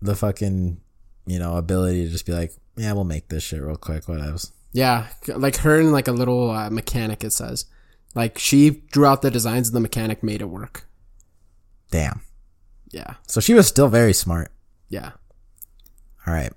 the 0.00 0.14
fucking, 0.14 0.80
you 1.26 1.38
know, 1.38 1.56
ability 1.56 2.04
to 2.06 2.10
just 2.12 2.26
be 2.26 2.32
like, 2.32 2.52
yeah, 2.76 2.92
we'll 2.92 3.04
make 3.04 3.28
this 3.28 3.42
shit 3.42 3.60
real 3.62 3.76
quick, 3.76 4.08
whatever. 4.08 4.36
Yeah, 4.72 5.08
like 5.26 5.56
her 5.58 5.80
and 5.80 5.92
like 5.92 6.06
a 6.08 6.12
little 6.12 6.50
uh, 6.50 6.70
mechanic. 6.70 7.24
It 7.24 7.32
says, 7.32 7.64
like 8.14 8.38
she 8.38 8.82
drew 8.92 9.06
out 9.06 9.22
the 9.22 9.30
designs 9.30 9.68
and 9.68 9.76
the 9.76 9.80
mechanic 9.80 10.22
made 10.22 10.40
it 10.42 10.46
work. 10.50 10.86
Damn. 11.90 12.20
Yeah, 12.90 13.14
So 13.26 13.40
she 13.40 13.52
was 13.54 13.66
still 13.66 13.88
very 13.88 14.12
smart. 14.12 14.50
yeah. 14.88 15.12
All 16.28 16.34
right. 16.34 16.52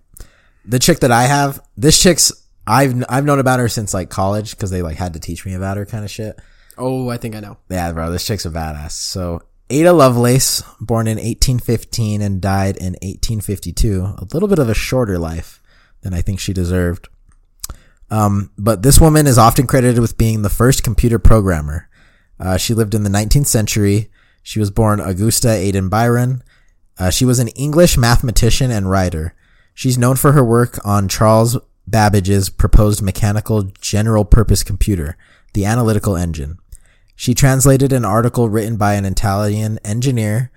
The 0.65 0.79
chick 0.79 0.99
that 0.99 1.11
I 1.11 1.23
have, 1.23 1.63
this 1.77 2.01
chick's 2.01 2.31
I've 2.67 3.03
I've 3.07 3.25
known 3.25 3.39
about 3.39 3.59
her 3.59 3.69
since 3.69 3.93
like 3.93 4.09
college 4.09 4.51
because 4.51 4.69
they 4.69 4.81
like 4.81 4.97
had 4.97 5.13
to 5.13 5.19
teach 5.19 5.45
me 5.45 5.53
about 5.53 5.77
her 5.77 5.85
kind 5.85 6.03
of 6.03 6.11
shit. 6.11 6.39
Oh, 6.77 7.09
I 7.09 7.17
think 7.17 7.35
I 7.35 7.39
know. 7.39 7.57
Yeah, 7.69 7.91
bro, 7.93 8.11
this 8.11 8.25
chick's 8.25 8.45
a 8.45 8.49
badass. 8.49 8.91
So 8.91 9.43
Ada 9.69 9.93
Lovelace, 9.93 10.61
born 10.81 11.07
in 11.07 11.17
1815 11.17 12.21
and 12.21 12.41
died 12.41 12.75
in 12.75 12.93
1852, 13.01 14.01
a 14.17 14.27
little 14.33 14.49
bit 14.49 14.59
of 14.59 14.67
a 14.67 14.73
shorter 14.73 15.17
life 15.17 15.61
than 16.01 16.13
I 16.13 16.21
think 16.21 16.39
she 16.39 16.51
deserved. 16.51 17.07
Um, 18.09 18.51
but 18.57 18.83
this 18.83 18.99
woman 18.99 19.27
is 19.27 19.37
often 19.37 19.67
credited 19.67 19.99
with 19.99 20.17
being 20.17 20.41
the 20.41 20.49
first 20.49 20.83
computer 20.83 21.17
programmer. 21.17 21.89
Uh, 22.37 22.57
she 22.57 22.73
lived 22.73 22.93
in 22.93 23.03
the 23.03 23.09
19th 23.09 23.47
century. 23.47 24.11
She 24.43 24.59
was 24.59 24.69
born 24.69 24.99
Augusta 24.99 25.49
Ada 25.49 25.83
Byron. 25.83 26.43
Uh, 26.99 27.09
she 27.09 27.23
was 27.23 27.39
an 27.39 27.47
English 27.49 27.97
mathematician 27.97 28.69
and 28.71 28.89
writer. 28.89 29.33
She's 29.81 29.97
known 29.97 30.15
for 30.15 30.33
her 30.33 30.43
work 30.43 30.77
on 30.85 31.07
Charles 31.07 31.57
Babbage's 31.87 32.49
proposed 32.49 33.01
mechanical 33.01 33.63
general 33.81 34.23
purpose 34.23 34.61
computer, 34.61 35.17
the 35.55 35.65
analytical 35.65 36.15
engine. 36.15 36.59
She 37.15 37.33
translated 37.33 37.91
an 37.91 38.05
article 38.05 38.47
written 38.47 38.77
by 38.77 38.93
an 38.93 39.05
Italian 39.05 39.79
engineer 39.83 40.51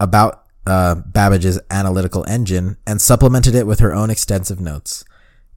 about 0.00 0.46
uh, 0.66 0.96
Babbage's 0.96 1.60
analytical 1.70 2.24
engine 2.28 2.76
and 2.84 3.00
supplemented 3.00 3.54
it 3.54 3.68
with 3.68 3.78
her 3.78 3.94
own 3.94 4.10
extensive 4.10 4.60
notes. 4.60 5.04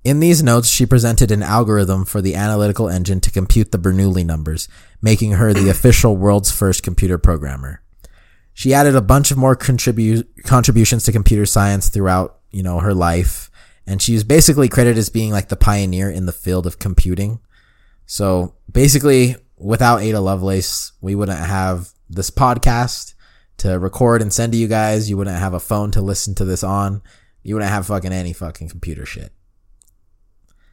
In 0.04 0.20
these 0.20 0.44
notes, 0.44 0.70
she 0.70 0.86
presented 0.86 1.32
an 1.32 1.42
algorithm 1.42 2.06
for 2.06 2.22
the 2.22 2.36
analytical 2.36 2.88
engine 2.88 3.20
to 3.22 3.32
compute 3.32 3.72
the 3.72 3.80
Bernoulli 3.80 4.24
numbers, 4.24 4.70
making 5.02 5.32
her 5.32 5.54
the 5.54 5.70
official 5.72 6.16
world's 6.16 6.52
first 6.52 6.84
computer 6.84 7.18
programmer. 7.18 7.82
She 8.54 8.76
added 8.76 8.96
a 8.96 9.02
bunch 9.02 9.32
of 9.32 9.38
more 9.38 9.56
contribu- 9.56 10.24
contributions 10.44 11.04
to 11.06 11.12
computer 11.12 11.48
science 11.48 11.90
throughout, 11.90 12.37
you 12.58 12.64
know, 12.64 12.80
her 12.80 12.96
life, 12.96 13.52
and 13.86 14.02
she 14.02 14.14
was 14.14 14.24
basically 14.24 14.68
credited 14.68 14.98
as 14.98 15.10
being 15.10 15.30
like 15.30 15.50
the 15.50 15.56
pioneer 15.56 16.10
in 16.10 16.26
the 16.26 16.32
field 16.32 16.66
of 16.66 16.80
computing. 16.80 17.40
So 18.08 18.56
basically, 18.72 19.36
without 19.58 20.02
Ada 20.02 20.20
Lovelace, 20.20 20.92
we 21.00 21.14
wouldn't 21.14 21.38
have 21.38 21.90
this 22.10 22.32
podcast 22.32 23.14
to 23.58 23.78
record 23.78 24.24
and 24.24 24.34
send 24.34 24.54
to 24.54 24.58
you 24.58 24.68
guys. 24.68 25.08
You 25.08 25.18
wouldn't 25.18 25.38
have 25.38 25.54
a 25.54 25.60
phone 25.60 25.92
to 25.92 26.02
listen 26.02 26.34
to 26.34 26.46
this 26.46 26.64
on. 26.64 27.04
You 27.44 27.54
wouldn't 27.54 27.72
have 27.72 27.86
fucking 27.86 28.12
any 28.12 28.34
fucking 28.34 28.70
computer 28.70 29.06
shit. 29.06 29.32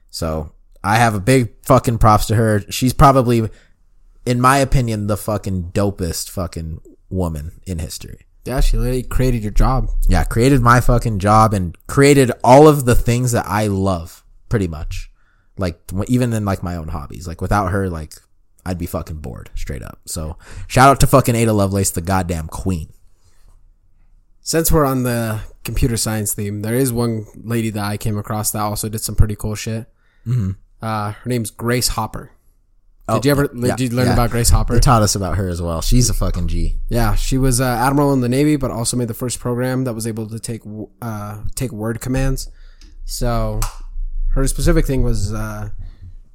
So 0.09 0.53
I 0.83 0.97
have 0.97 1.15
a 1.15 1.21
big 1.21 1.53
fucking 1.67 1.99
props 1.99 2.25
to 2.29 2.35
her. 2.35 2.61
She's 2.71 2.95
probably, 2.95 3.51
in 4.25 4.41
my 4.41 4.57
opinion, 4.57 5.07
the 5.07 5.19
fucking 5.19 5.73
dopest 5.73 6.31
fucking 6.31 6.81
woman 7.11 7.61
in 7.67 7.79
history. 7.79 8.25
Yeah, 8.45 8.61
she 8.61 8.77
literally 8.77 9.03
created 9.03 9.43
your 9.43 9.53
job. 9.53 9.89
Yeah, 10.09 10.25
created 10.25 10.61
my 10.61 10.81
fucking 10.81 11.19
job 11.19 11.55
and 11.55 11.77
created 11.87 12.31
all 12.43 12.69
of 12.69 12.85
the 12.85 12.95
things 12.95 13.33
that 13.33 13.47
I 13.47 13.69
love, 13.69 14.23
pretty 14.49 14.69
much. 14.69 15.11
Like 15.57 15.81
even 16.09 16.33
in 16.33 16.45
like 16.45 16.63
my 16.63 16.77
own 16.77 16.89
hobbies. 16.89 17.27
Like 17.27 17.41
without 17.41 17.71
her, 17.71 17.89
like 17.89 18.15
I'd 18.67 18.79
be 18.79 18.87
fucking 18.87 19.19
bored, 19.19 19.51
straight 19.55 19.83
up. 19.83 20.01
So 20.07 20.37
shout 20.67 20.91
out 20.91 21.01
to 21.01 21.07
fucking 21.07 21.35
Ada 21.35 21.53
Lovelace, 21.53 21.91
the 21.91 22.01
goddamn 22.01 22.49
queen. 22.49 22.89
Since 24.41 24.71
we're 24.71 24.85
on 24.85 25.05
the 25.05 25.41
computer 25.65 25.97
science 25.97 26.35
theme, 26.35 26.61
there 26.61 26.75
is 26.75 26.93
one 26.93 27.27
lady 27.35 27.71
that 27.71 27.85
I 27.85 27.97
came 27.97 28.19
across 28.19 28.51
that 28.51 28.61
also 28.61 28.91
did 28.91 29.01
some 29.01 29.15
pretty 29.15 29.37
cool 29.37 29.55
shit. 29.55 29.87
Mm-hmm. 30.27 30.51
Uh, 30.83 31.13
her 31.13 31.29
name's 31.29 31.51
Grace 31.51 31.89
Hopper. 31.89 32.33
Did 33.09 33.25
you 33.25 33.31
ever 33.31 33.51
yeah, 33.55 33.77
did 33.77 33.91
you 33.93 33.97
learn 33.97 34.07
yeah. 34.07 34.15
about 34.15 34.31
Grace 34.31 34.49
Hopper? 34.51 34.75
They 34.75 34.81
taught 34.81 35.03
us 35.03 35.15
about 35.15 35.37
her 35.37 35.49
as 35.49 35.61
well. 35.61 35.83
She's 35.83 36.09
a 36.09 36.15
fucking 36.15 36.49
G. 36.49 36.81
Yeah, 36.89 37.15
she 37.15 37.37
was 37.37 37.61
uh, 37.61 37.65
admiral 37.65 38.13
in 38.13 38.23
the 38.23 38.29
navy, 38.29 38.57
but 38.57 38.71
also 38.71 38.97
made 38.97 39.09
the 39.09 39.15
first 39.15 39.41
program 39.41 39.85
that 39.85 39.93
was 39.93 40.07
able 40.07 40.29
to 40.29 40.39
take 40.39 40.63
uh, 41.03 41.43
take 41.55 41.71
word 41.71 42.01
commands. 42.01 42.51
So 43.05 43.61
her 44.31 44.47
specific 44.47 44.87
thing 44.87 45.03
was 45.03 45.35
uh, 45.35 45.71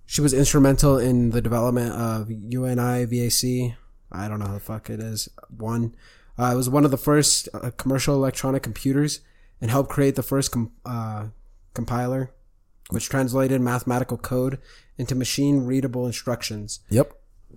she 0.05 0.21
was 0.21 0.33
instrumental 0.33 0.97
in 0.97 1.31
the 1.31 1.41
development 1.41 1.93
of 1.93 2.27
UNIVAC. 2.27 3.75
I 4.11 4.27
don't 4.27 4.39
know 4.39 4.47
how 4.47 4.53
the 4.53 4.59
fuck 4.59 4.89
it 4.89 4.99
is. 4.99 5.27
One, 5.55 5.95
uh, 6.37 6.51
it 6.53 6.55
was 6.55 6.69
one 6.69 6.85
of 6.85 6.91
the 6.91 6.97
first 6.97 7.49
uh, 7.53 7.71
commercial 7.77 8.15
electronic 8.15 8.63
computers 8.63 9.21
and 9.61 9.69
helped 9.69 9.89
create 9.89 10.15
the 10.15 10.23
first 10.23 10.51
com- 10.51 10.71
uh, 10.85 11.27
compiler, 11.73 12.31
which 12.89 13.09
translated 13.09 13.59
mathematical 13.59 14.17
code 14.17 14.59
into 14.99 15.15
machine 15.15 15.65
readable 15.65 16.05
instructions. 16.05 16.81
Yep. 16.89 17.11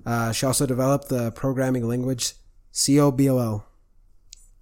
Uh, 0.07 0.33
she 0.33 0.47
also 0.47 0.65
developed 0.65 1.09
the 1.11 1.31
programming 1.33 1.87
language 1.87 2.33
COBOL, 2.73 3.65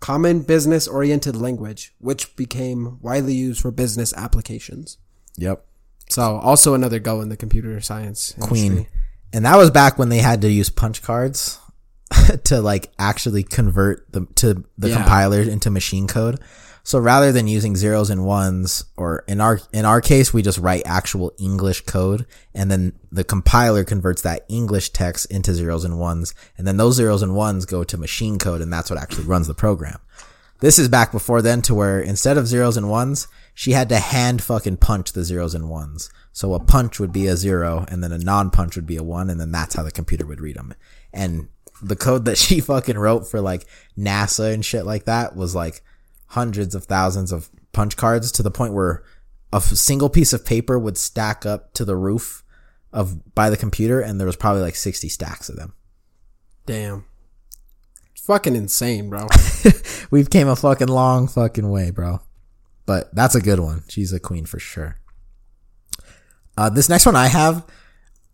Common 0.01 0.41
Business 0.43 0.89
Oriented 0.89 1.37
Language, 1.37 1.95
which 1.99 2.35
became 2.35 2.99
widely 3.01 3.35
used 3.35 3.61
for 3.61 3.71
business 3.71 4.13
applications. 4.17 4.99
Yep. 5.37 5.65
So, 6.09 6.23
also 6.39 6.75
another 6.75 6.99
go 6.99 7.21
in 7.21 7.29
the 7.29 7.37
computer 7.37 7.81
science 7.81 8.35
Queen. 8.41 8.73
industry. 8.73 8.93
and 9.33 9.45
that 9.45 9.57
was 9.57 9.71
back 9.71 9.99
when 9.99 10.09
they 10.09 10.19
had 10.19 10.41
to 10.43 10.51
use 10.51 10.69
punch 10.71 11.03
cards 11.03 11.59
to 12.45 12.61
like 12.61 12.91
actually 12.99 13.45
convert 13.45 14.11
the 14.13 14.27
to 14.37 14.65
the 14.77 14.89
Yeah. 14.89 14.97
compiler 14.97 15.41
into 15.41 15.71
machine 15.71 16.09
code. 16.09 16.41
So 16.83 16.99
rather 16.99 17.31
than 17.33 17.47
using 17.47 17.77
zeros 17.77 18.11
and 18.11 18.25
ones, 18.25 18.85
or 18.97 19.25
in 19.29 19.41
our 19.41 19.61
in 19.73 19.85
our 19.85 20.01
case, 20.01 20.33
we 20.33 20.43
just 20.43 20.59
write 20.59 20.83
actual 20.87 21.33
English 21.39 21.83
code, 21.83 22.27
and 22.55 22.71
then 22.71 22.93
the 23.13 23.25
compiler 23.25 23.85
converts 23.85 24.23
that 24.23 24.45
English 24.49 24.91
text 24.91 25.31
into 25.31 25.55
zeros 25.55 25.85
and 25.85 25.99
ones, 25.99 26.35
and 26.57 26.67
then 26.67 26.77
those 26.77 26.97
zeros 26.97 27.23
and 27.23 27.35
ones 27.35 27.67
go 27.67 27.85
to 27.85 27.99
machine 27.99 28.39
code, 28.39 28.61
and 28.61 28.73
that's 28.73 28.91
what 28.91 28.99
actually 28.99 29.25
runs 29.25 29.47
the 29.47 29.55
program. 29.55 29.99
This 30.61 30.79
is 30.79 30.89
back 30.89 31.11
before 31.11 31.41
then 31.41 31.63
to 31.63 31.75
where 31.75 32.01
instead 32.01 32.37
of 32.37 32.47
zeros 32.47 32.77
and 32.77 32.91
ones, 32.91 33.29
she 33.55 33.73
had 33.73 33.89
to 33.89 33.99
hand 33.99 34.43
fucking 34.43 34.77
punch 34.77 35.13
the 35.13 35.25
zeros 35.25 35.55
and 35.55 35.71
ones. 35.71 36.11
So 36.33 36.53
a 36.53 36.61
punch 36.61 37.01
would 37.01 37.13
be 37.13 37.27
a 37.27 37.37
zero 37.37 37.87
and 37.89 38.05
then 38.05 38.13
a 38.13 38.19
non-punch 38.19 38.77
would 38.77 38.87
be 38.87 38.97
a 38.97 39.03
one 39.03 39.31
and 39.31 39.41
then 39.41 39.53
that's 39.53 39.75
how 39.75 39.83
the 39.83 39.91
computer 39.91 40.27
would 40.27 40.41
read 40.41 40.57
them. 40.57 40.75
And 41.15 41.49
the 41.83 41.97
code 41.97 42.27
that 42.27 42.37
she 42.39 42.61
fucking 42.61 42.99
wrote 42.99 43.27
for 43.27 43.41
like 43.41 43.67
NASA 43.99 44.53
and 44.53 44.65
shit 44.65 44.85
like 44.85 45.07
that 45.07 45.35
was 45.35 45.55
like 45.55 45.83
hundreds 46.31 46.75
of 46.75 46.85
thousands 46.85 47.33
of 47.33 47.51
punch 47.73 47.97
cards 47.97 48.31
to 48.33 48.43
the 48.43 48.51
point 48.51 48.73
where 48.73 49.03
a 49.53 49.57
f- 49.57 49.65
single 49.65 50.09
piece 50.09 50.33
of 50.33 50.47
paper 50.47 50.79
would 50.79 50.97
stack 50.97 51.45
up 51.45 51.73
to 51.75 51.85
the 51.85 51.97
roof 51.97 52.45
of 52.93 53.35
by 53.35 53.51
the 53.51 53.57
computer 53.57 54.01
and 54.01 54.19
there 54.19 54.27
was 54.27 54.37
probably 54.37 54.63
like 54.63 54.77
60 54.77 55.09
stacks 55.09 55.49
of 55.49 55.57
them. 55.57 55.75
Damn. 56.67 57.05
It's 58.13 58.25
fucking 58.25 58.55
insane, 58.55 59.11
bro. 59.11 59.27
We've 60.11 60.31
came 60.31 60.47
a 60.47 60.55
fucking 60.55 60.89
long 60.89 61.27
fucking 61.27 61.69
way, 61.69 61.91
bro. 61.91 62.21
But 62.87 63.13
that's 63.15 63.35
a 63.35 63.41
good 63.41 63.59
one. 63.59 63.83
She's 63.89 64.13
a 64.13 64.21
queen 64.21 64.47
for 64.47 64.59
sure. 64.59 64.99
Uh, 66.57 66.71
this 66.71 66.89
next 66.89 67.07
one 67.07 67.17
I 67.17 67.27
have, 67.27 67.67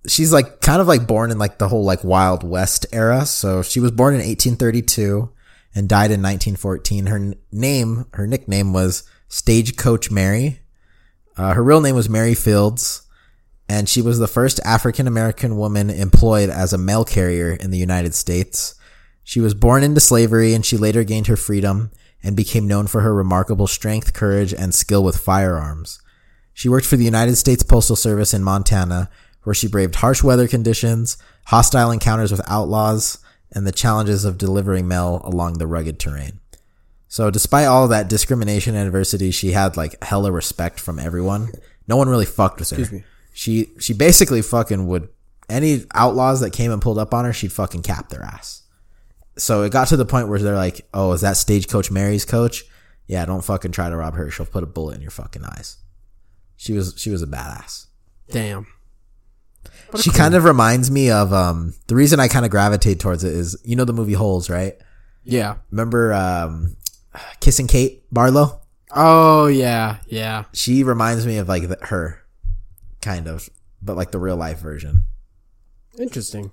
she's 0.06 0.32
like 0.32 0.60
kind 0.60 0.82
of 0.82 0.86
like 0.86 1.06
born 1.06 1.30
in 1.30 1.38
like 1.38 1.58
the 1.58 1.68
whole 1.68 1.84
like 1.84 2.04
Wild 2.04 2.42
West 2.42 2.84
era. 2.92 3.24
So 3.24 3.62
she 3.62 3.80
was 3.80 3.90
born 3.90 4.14
in 4.14 4.20
1832 4.20 5.30
and 5.76 5.90
died 5.90 6.10
in 6.10 6.22
1914. 6.22 7.06
Her 7.06 7.34
name, 7.52 8.06
her 8.14 8.26
nickname 8.26 8.72
was 8.72 9.04
Stagecoach 9.28 10.10
Mary. 10.10 10.60
Uh, 11.36 11.52
her 11.52 11.62
real 11.62 11.82
name 11.82 11.94
was 11.94 12.08
Mary 12.08 12.34
Fields, 12.34 13.02
and 13.68 13.86
she 13.86 14.00
was 14.00 14.18
the 14.18 14.26
first 14.26 14.58
African 14.64 15.06
American 15.06 15.58
woman 15.58 15.90
employed 15.90 16.48
as 16.48 16.72
a 16.72 16.78
mail 16.78 17.04
carrier 17.04 17.52
in 17.52 17.70
the 17.70 17.78
United 17.78 18.14
States. 18.14 18.74
She 19.22 19.38
was 19.38 19.54
born 19.54 19.82
into 19.82 20.00
slavery 20.00 20.54
and 20.54 20.64
she 20.64 20.78
later 20.78 21.04
gained 21.04 21.26
her 21.26 21.36
freedom 21.36 21.90
and 22.22 22.36
became 22.36 22.66
known 22.66 22.86
for 22.86 23.02
her 23.02 23.14
remarkable 23.14 23.66
strength, 23.66 24.14
courage, 24.14 24.54
and 24.54 24.74
skill 24.74 25.04
with 25.04 25.18
firearms. 25.18 26.00
She 26.54 26.70
worked 26.70 26.86
for 26.86 26.96
the 26.96 27.04
United 27.04 27.36
States 27.36 27.62
Postal 27.62 27.96
Service 27.96 28.32
in 28.32 28.42
Montana, 28.42 29.10
where 29.42 29.52
she 29.52 29.68
braved 29.68 29.96
harsh 29.96 30.22
weather 30.22 30.48
conditions, 30.48 31.18
hostile 31.46 31.90
encounters 31.90 32.30
with 32.30 32.40
outlaws, 32.48 33.18
and 33.52 33.66
the 33.66 33.72
challenges 33.72 34.24
of 34.24 34.38
delivering 34.38 34.88
mail 34.88 35.20
along 35.24 35.54
the 35.54 35.66
rugged 35.66 35.98
terrain. 35.98 36.40
So 37.08 37.30
despite 37.30 37.66
all 37.66 37.88
that 37.88 38.08
discrimination 38.08 38.74
and 38.74 38.86
adversity, 38.86 39.30
she 39.30 39.52
had 39.52 39.76
like 39.76 40.02
hella 40.02 40.32
respect 40.32 40.80
from 40.80 40.98
everyone. 40.98 41.50
No 41.86 41.96
one 41.96 42.08
really 42.08 42.26
fucked 42.26 42.58
with 42.58 42.70
her. 42.70 42.80
Excuse 42.80 43.00
me. 43.00 43.04
She 43.32 43.70
she 43.78 43.92
basically 43.92 44.42
fucking 44.42 44.86
would 44.86 45.08
any 45.48 45.84
outlaws 45.94 46.40
that 46.40 46.52
came 46.52 46.72
and 46.72 46.82
pulled 46.82 46.98
up 46.98 47.14
on 47.14 47.24
her, 47.24 47.32
she'd 47.32 47.52
fucking 47.52 47.82
cap 47.82 48.08
their 48.08 48.22
ass. 48.22 48.62
So 49.38 49.62
it 49.62 49.72
got 49.72 49.88
to 49.88 49.96
the 49.96 50.06
point 50.06 50.28
where 50.28 50.38
they're 50.38 50.56
like, 50.56 50.86
"Oh, 50.92 51.12
is 51.12 51.20
that 51.20 51.36
stagecoach 51.36 51.90
Mary's 51.90 52.24
coach? 52.24 52.64
Yeah, 53.06 53.24
don't 53.24 53.44
fucking 53.44 53.72
try 53.72 53.88
to 53.88 53.96
rob 53.96 54.14
her. 54.14 54.30
She'll 54.30 54.46
put 54.46 54.64
a 54.64 54.66
bullet 54.66 54.96
in 54.96 55.02
your 55.02 55.10
fucking 55.10 55.44
eyes." 55.44 55.76
She 56.56 56.72
was 56.72 56.94
she 56.96 57.10
was 57.10 57.22
a 57.22 57.26
badass. 57.26 57.86
Damn. 58.30 58.66
She 60.00 60.10
kind 60.10 60.34
of 60.34 60.44
reminds 60.44 60.90
me 60.90 61.10
of 61.10 61.32
um 61.32 61.74
the 61.86 61.94
reason 61.94 62.20
I 62.20 62.28
kind 62.28 62.44
of 62.44 62.50
gravitate 62.50 63.00
towards 63.00 63.24
it 63.24 63.32
is 63.32 63.56
you 63.64 63.76
know 63.76 63.84
the 63.84 63.92
movie 63.92 64.14
Holes, 64.14 64.50
right? 64.50 64.74
Yeah. 65.24 65.56
Remember 65.70 66.12
um 66.12 66.76
Kissing 67.40 67.66
Kate 67.66 68.02
Barlow? 68.12 68.60
Oh 68.94 69.46
yeah, 69.46 69.98
yeah. 70.06 70.44
She 70.52 70.82
reminds 70.82 71.26
me 71.26 71.38
of 71.38 71.48
like 71.48 71.68
the, 71.68 71.78
her 71.82 72.22
kind 73.00 73.26
of, 73.26 73.48
but 73.82 73.96
like 73.96 74.10
the 74.10 74.18
real 74.18 74.36
life 74.36 74.58
version. 74.58 75.02
Interesting. 75.98 76.50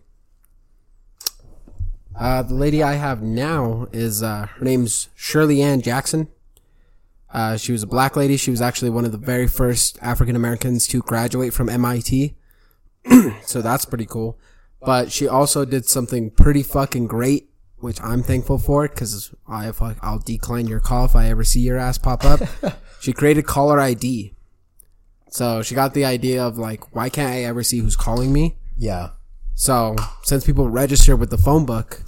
Uh, 2.15 2.43
the 2.43 2.53
lady 2.53 2.83
I 2.83 2.93
have 2.93 3.21
now 3.21 3.87
is 3.91 4.21
uh, 4.21 4.45
her 4.45 4.63
name's 4.63 5.09
Shirley 5.15 5.61
Ann 5.61 5.81
Jackson. 5.81 6.27
Uh, 7.33 7.57
she 7.57 7.71
was 7.71 7.81
a 7.81 7.87
black 7.87 8.15
lady. 8.15 8.37
She 8.37 8.51
was 8.51 8.61
actually 8.61 8.91
one 8.91 9.05
of 9.05 9.11
the 9.11 9.17
very 9.17 9.47
first 9.47 9.97
African 10.01 10.35
Americans 10.35 10.87
to 10.87 11.01
graduate 11.01 11.53
from 11.53 11.69
MIT. 11.69 12.35
so 13.41 13.61
that's 13.61 13.85
pretty 13.85 14.05
cool. 14.05 14.37
But 14.81 15.11
she 15.11 15.27
also 15.27 15.63
did 15.65 15.85
something 15.85 16.29
pretty 16.29 16.61
fucking 16.61 17.07
great, 17.07 17.49
which 17.77 18.01
I'm 18.01 18.21
thankful 18.21 18.57
for 18.57 18.87
because 18.87 19.33
I 19.47 19.71
I'll 20.01 20.19
decline 20.19 20.67
your 20.67 20.81
call 20.81 21.05
if 21.05 21.15
I 21.15 21.29
ever 21.29 21.43
see 21.43 21.61
your 21.61 21.77
ass 21.77 21.97
pop 21.97 22.25
up. 22.25 22.41
she 22.99 23.13
created 23.13 23.45
caller 23.45 23.79
ID. 23.79 24.33
So 25.29 25.61
she 25.63 25.73
got 25.73 25.93
the 25.93 26.05
idea 26.05 26.45
of 26.45 26.57
like, 26.57 26.93
why 26.95 27.09
can't 27.09 27.33
I 27.33 27.43
ever 27.43 27.63
see 27.63 27.79
who's 27.79 27.95
calling 27.95 28.31
me? 28.31 28.57
Yeah. 28.77 29.11
So 29.55 29.95
since 30.23 30.45
people 30.45 30.69
register 30.69 31.15
with 31.15 31.29
the 31.29 31.37
phone 31.37 31.65
book, 31.65 32.03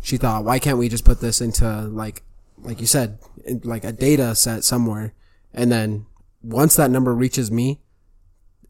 she 0.00 0.16
thought, 0.16 0.44
why 0.44 0.58
can't 0.58 0.78
we 0.78 0.88
just 0.88 1.04
put 1.04 1.20
this 1.20 1.40
into 1.40 1.66
like, 1.82 2.22
like 2.58 2.80
you 2.80 2.86
said, 2.86 3.18
like 3.64 3.84
a 3.84 3.92
data 3.92 4.34
set 4.34 4.64
somewhere, 4.64 5.14
and 5.52 5.72
then 5.72 6.06
once 6.42 6.76
that 6.76 6.90
number 6.90 7.14
reaches 7.14 7.50
me, 7.50 7.80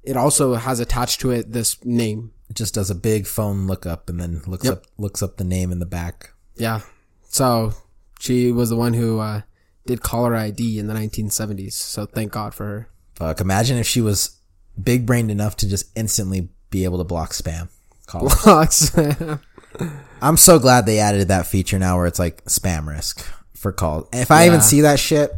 it 0.09 0.17
also 0.17 0.55
has 0.55 0.81
attached 0.81 1.21
to 1.21 1.31
it 1.31 1.53
this 1.53 1.85
name. 1.85 2.33
It 2.49 2.57
just 2.57 2.75
does 2.75 2.91
a 2.91 2.95
big 2.95 3.27
phone 3.27 3.67
lookup 3.67 4.09
and 4.09 4.19
then 4.19 4.41
looks 4.47 4.65
Yep. 4.65 4.73
up 4.75 4.85
looks 4.97 5.23
up 5.23 5.37
the 5.37 5.45
name 5.45 5.71
in 5.71 5.81
the 5.81 5.87
back. 5.87 6.31
Yeah. 6.57 6.81
So 7.29 7.75
she 8.19 8.51
was 8.51 8.71
the 8.71 8.77
one 8.77 8.95
who 8.95 9.19
uh, 9.21 9.43
did 9.87 10.01
caller 10.03 10.35
ID 10.35 10.79
in 10.79 10.87
the 10.87 10.95
1970s. 10.95 11.73
So 11.75 12.07
thank 12.07 12.33
God 12.33 12.55
for 12.55 12.65
her. 12.65 12.89
Fuck, 13.17 13.41
imagine 13.41 13.77
if 13.77 13.87
she 13.87 14.01
was 14.01 14.39
big 14.83 15.05
brained 15.05 15.31
enough 15.31 15.57
to 15.57 15.69
just 15.69 15.87
instantly 15.95 16.49
be 16.71 16.85
able 16.85 16.99
to 16.99 17.05
block 17.05 17.33
spam 17.33 17.69
calls. 18.07 18.91
I'm 20.23 20.37
so 20.37 20.59
glad 20.59 20.87
they 20.87 20.99
added 21.01 21.29
that 21.29 21.47
feature 21.47 21.79
now 21.79 21.97
where 21.99 22.07
it's 22.07 22.19
like 22.19 22.45
spam 22.47 22.87
risk 22.89 23.25
for 23.55 23.73
calls. 23.73 24.09
If 24.13 24.31
I 24.31 24.47
even 24.47 24.61
see 24.63 24.81
that 24.83 24.99
shit, 24.99 25.33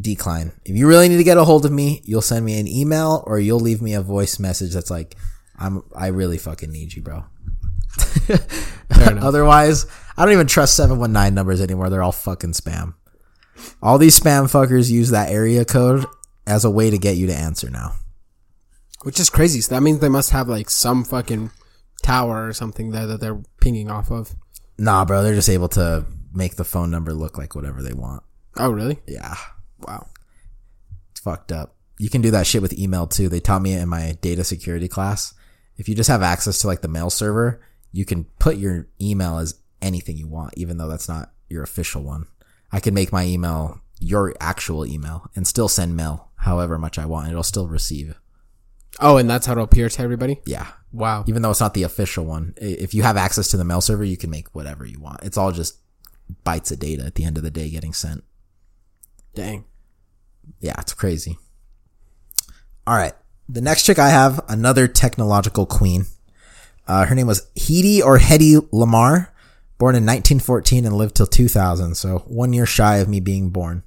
decline. 0.00 0.52
If 0.64 0.76
you 0.76 0.86
really 0.86 1.08
need 1.08 1.16
to 1.16 1.24
get 1.24 1.38
a 1.38 1.44
hold 1.44 1.64
of 1.64 1.72
me, 1.72 2.02
you'll 2.04 2.22
send 2.22 2.44
me 2.44 2.58
an 2.58 2.68
email 2.68 3.24
or 3.26 3.38
you'll 3.38 3.60
leave 3.60 3.82
me 3.82 3.94
a 3.94 4.02
voice 4.02 4.38
message 4.38 4.72
that's 4.72 4.90
like, 4.90 5.16
I'm, 5.58 5.82
I 5.94 6.08
really 6.08 6.38
fucking 6.38 6.70
need 6.70 6.94
you, 6.94 7.02
bro. 7.02 7.24
Otherwise, 8.90 9.86
I 10.16 10.24
don't 10.24 10.32
even 10.32 10.46
trust 10.46 10.76
719 10.76 11.34
numbers 11.34 11.60
anymore. 11.60 11.90
They're 11.90 12.02
all 12.02 12.12
fucking 12.12 12.52
spam. 12.52 12.94
All 13.82 13.98
these 13.98 14.18
spam 14.18 14.44
fuckers 14.44 14.90
use 14.90 15.10
that 15.10 15.30
area 15.30 15.64
code 15.64 16.04
as 16.46 16.64
a 16.64 16.70
way 16.70 16.90
to 16.90 16.98
get 16.98 17.16
you 17.16 17.26
to 17.26 17.34
answer 17.34 17.70
now. 17.70 17.94
Which 19.02 19.20
is 19.20 19.30
crazy. 19.30 19.60
So 19.60 19.74
that 19.74 19.82
means 19.82 20.00
they 20.00 20.08
must 20.08 20.30
have 20.30 20.48
like 20.48 20.68
some 20.68 21.04
fucking 21.04 21.50
tower 22.02 22.46
or 22.48 22.52
something 22.52 22.90
there 22.90 23.06
that 23.06 23.20
they're 23.20 23.40
pinging 23.60 23.90
off 23.90 24.10
of. 24.10 24.34
Nah, 24.78 25.04
bro, 25.04 25.22
they're 25.22 25.34
just 25.34 25.48
able 25.48 25.68
to 25.70 26.04
make 26.34 26.56
the 26.56 26.64
phone 26.64 26.90
number 26.90 27.14
look 27.14 27.38
like 27.38 27.54
whatever 27.54 27.82
they 27.82 27.94
want. 27.94 28.22
Oh, 28.58 28.70
really? 28.70 28.98
Yeah. 29.06 29.36
Wow. 29.80 30.06
It's 31.10 31.20
fucked 31.20 31.52
up. 31.52 31.74
You 31.98 32.10
can 32.10 32.20
do 32.20 32.30
that 32.30 32.46
shit 32.46 32.62
with 32.62 32.78
email 32.78 33.06
too. 33.06 33.28
They 33.28 33.40
taught 33.40 33.62
me 33.62 33.72
in 33.72 33.88
my 33.88 34.18
data 34.20 34.44
security 34.44 34.88
class. 34.88 35.34
If 35.76 35.88
you 35.88 35.94
just 35.94 36.08
have 36.08 36.22
access 36.22 36.60
to 36.60 36.66
like 36.66 36.82
the 36.82 36.88
mail 36.88 37.10
server, 37.10 37.60
you 37.92 38.04
can 38.04 38.24
put 38.38 38.56
your 38.56 38.88
email 39.00 39.38
as 39.38 39.60
anything 39.80 40.16
you 40.16 40.26
want, 40.26 40.54
even 40.56 40.78
though 40.78 40.88
that's 40.88 41.08
not 41.08 41.32
your 41.48 41.62
official 41.62 42.02
one. 42.02 42.26
I 42.72 42.80
can 42.80 42.94
make 42.94 43.12
my 43.12 43.24
email 43.24 43.80
your 43.98 44.34
actual 44.40 44.84
email 44.86 45.30
and 45.34 45.46
still 45.46 45.68
send 45.68 45.96
mail 45.96 46.30
however 46.36 46.78
much 46.78 46.98
I 46.98 47.06
want. 47.06 47.28
It'll 47.28 47.42
still 47.42 47.68
receive. 47.68 48.18
Oh, 49.00 49.16
and 49.16 49.28
that's 49.28 49.46
how 49.46 49.52
it'll 49.52 49.64
appear 49.64 49.88
to 49.88 50.02
everybody? 50.02 50.40
Yeah. 50.46 50.66
Wow. 50.92 51.24
Even 51.26 51.42
though 51.42 51.50
it's 51.50 51.60
not 51.60 51.74
the 51.74 51.82
official 51.82 52.24
one. 52.24 52.54
If 52.56 52.94
you 52.94 53.02
have 53.02 53.16
access 53.16 53.48
to 53.48 53.56
the 53.56 53.64
mail 53.64 53.80
server, 53.80 54.04
you 54.04 54.16
can 54.16 54.30
make 54.30 54.54
whatever 54.54 54.86
you 54.86 54.98
want. 55.00 55.22
It's 55.22 55.36
all 55.36 55.52
just 55.52 55.78
bytes 56.44 56.72
of 56.72 56.78
data 56.78 57.04
at 57.04 57.14
the 57.14 57.24
end 57.24 57.36
of 57.36 57.42
the 57.42 57.50
day 57.50 57.68
getting 57.70 57.92
sent. 57.92 58.24
Dang. 59.36 59.64
yeah, 60.60 60.74
it's 60.80 60.94
crazy. 60.94 61.38
All 62.86 62.96
right. 62.96 63.12
The 63.48 63.60
next 63.60 63.84
chick 63.84 63.98
I 63.98 64.08
have, 64.08 64.40
another 64.48 64.88
technological 64.88 65.66
queen. 65.66 66.06
Uh, 66.88 67.04
her 67.04 67.14
name 67.14 67.26
was 67.26 67.46
Hedy 67.54 68.02
or 68.02 68.18
Hetty 68.18 68.56
Lamarr, 68.72 69.28
born 69.76 69.94
in 69.94 70.06
1914 70.06 70.86
and 70.86 70.96
lived 70.96 71.16
till 71.16 71.26
2000. 71.26 71.94
So 71.96 72.20
one 72.20 72.54
year 72.54 72.64
shy 72.64 72.96
of 72.96 73.08
me 73.08 73.20
being 73.20 73.50
born. 73.50 73.82